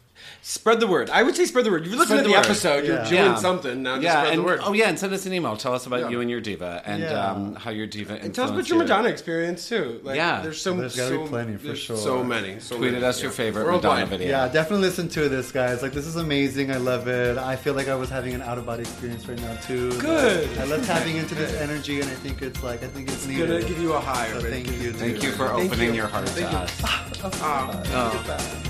Spread 0.43 0.79
the 0.81 0.87
word. 0.87 1.11
I 1.11 1.23
would 1.25 1.35
say 1.35 1.45
spread 1.45 1.65
the 1.65 1.71
word. 1.71 1.85
You've 1.85 1.95
listened 1.95 2.21
Spread 2.21 2.25
to 2.25 2.29
the 2.29 2.29
the, 2.35 2.39
word. 2.39 2.45
episode. 2.47 2.85
You're 2.87 3.05
doing 3.05 3.15
Yeah. 3.15 3.35
something. 3.35 3.83
Now 3.83 3.95
just 3.97 4.05
yeah, 4.05 4.21
spread 4.23 4.33
and, 4.35 4.43
the 4.43 4.47
word. 4.47 4.61
oh 4.63 4.73
yeah, 4.73 4.89
and 4.89 4.99
send 4.99 5.13
us 5.13 5.27
an 5.27 5.33
email. 5.33 5.57
Tell 5.57 5.75
us 5.75 5.87
about 5.87 6.01
Yeah. 6.03 6.09
you 6.11 6.21
and 6.21 6.31
your 6.31 6.41
diva, 6.41 6.83
and 6.87 7.03
Yeah. 7.03 7.31
um, 7.31 7.55
how 7.57 7.71
your 7.71 7.87
diva. 7.87 8.15
and 8.15 8.33
tell 8.35 8.45
us 8.45 8.51
about 8.51 8.61
influenced 8.61 8.69
your 8.71 8.79
you. 8.79 8.85
Madonna 8.85 9.09
experience 9.09 9.69
too. 9.69 10.01
Like, 10.05 10.17
Yeah. 10.17 10.41
there's 10.43 10.61
so 10.61 10.73
There's 10.75 10.95
gotta 10.97 11.19
be 11.19 11.27
plenty, 11.27 11.57
for 11.57 11.67
there's 11.67 11.79
sure. 11.81 11.97
So 11.97 12.23
many. 12.23 12.61
So 12.61 12.77
Tweeted 12.79 12.93
many. 12.93 13.05
us 13.05 13.21
your 13.23 13.33
favorite 13.33 13.65
Worldwide. 13.67 14.05
Madonna 14.05 14.07
video. 14.19 14.29
Yeah, 14.29 14.49
definitely 14.49 14.87
listen 14.87 15.09
to 15.11 15.29
this, 15.29 15.51
guys. 15.51 15.83
Like, 15.83 15.93
this 15.93 16.07
is 16.07 16.17
amazing. 16.17 16.71
I 16.71 16.77
love 16.77 17.09
it. 17.09 17.37
I 17.39 17.57
feel 17.57 17.75
like 17.75 17.89
I 17.89 17.95
was 17.97 18.09
having 18.09 18.33
an 18.35 18.43
out 18.43 18.57
of 18.59 18.67
body 18.67 18.83
experience 18.83 19.27
right 19.29 19.41
now 19.41 19.57
too. 19.67 19.91
Good. 20.01 20.49
I 20.61 20.65
love 20.65 20.87
tapping 20.87 21.17
into 21.17 21.35
this 21.35 21.55
energy, 21.61 22.01
and 22.01 22.09
I 22.09 22.15
think 22.15 22.41
it's 22.43 22.63
like 22.63 22.83
I 22.85 22.87
think 22.87 23.09
it's 23.09 23.27
It's 23.27 23.37
gonna 23.39 23.61
give 23.63 23.81
you 23.81 23.93
a 23.95 24.01
high. 24.01 24.29
So 24.33 24.41
thank 24.41 24.69
you. 24.81 24.93
Thank 24.93 25.23
you 25.23 25.33
for 25.33 25.53
opening 25.53 25.95
your 25.95 26.07
heart 26.07 26.27
to 26.29 26.47
us. 26.47 26.73
Ah, 26.85 27.71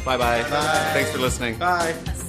Bye 0.05 0.17
bye. 0.17 0.43
Bye. 0.43 0.91
Thanks 0.95 1.11
for 1.11 1.19
listening. 1.19 1.46
Bye. 1.55 1.95
I 2.07 2.26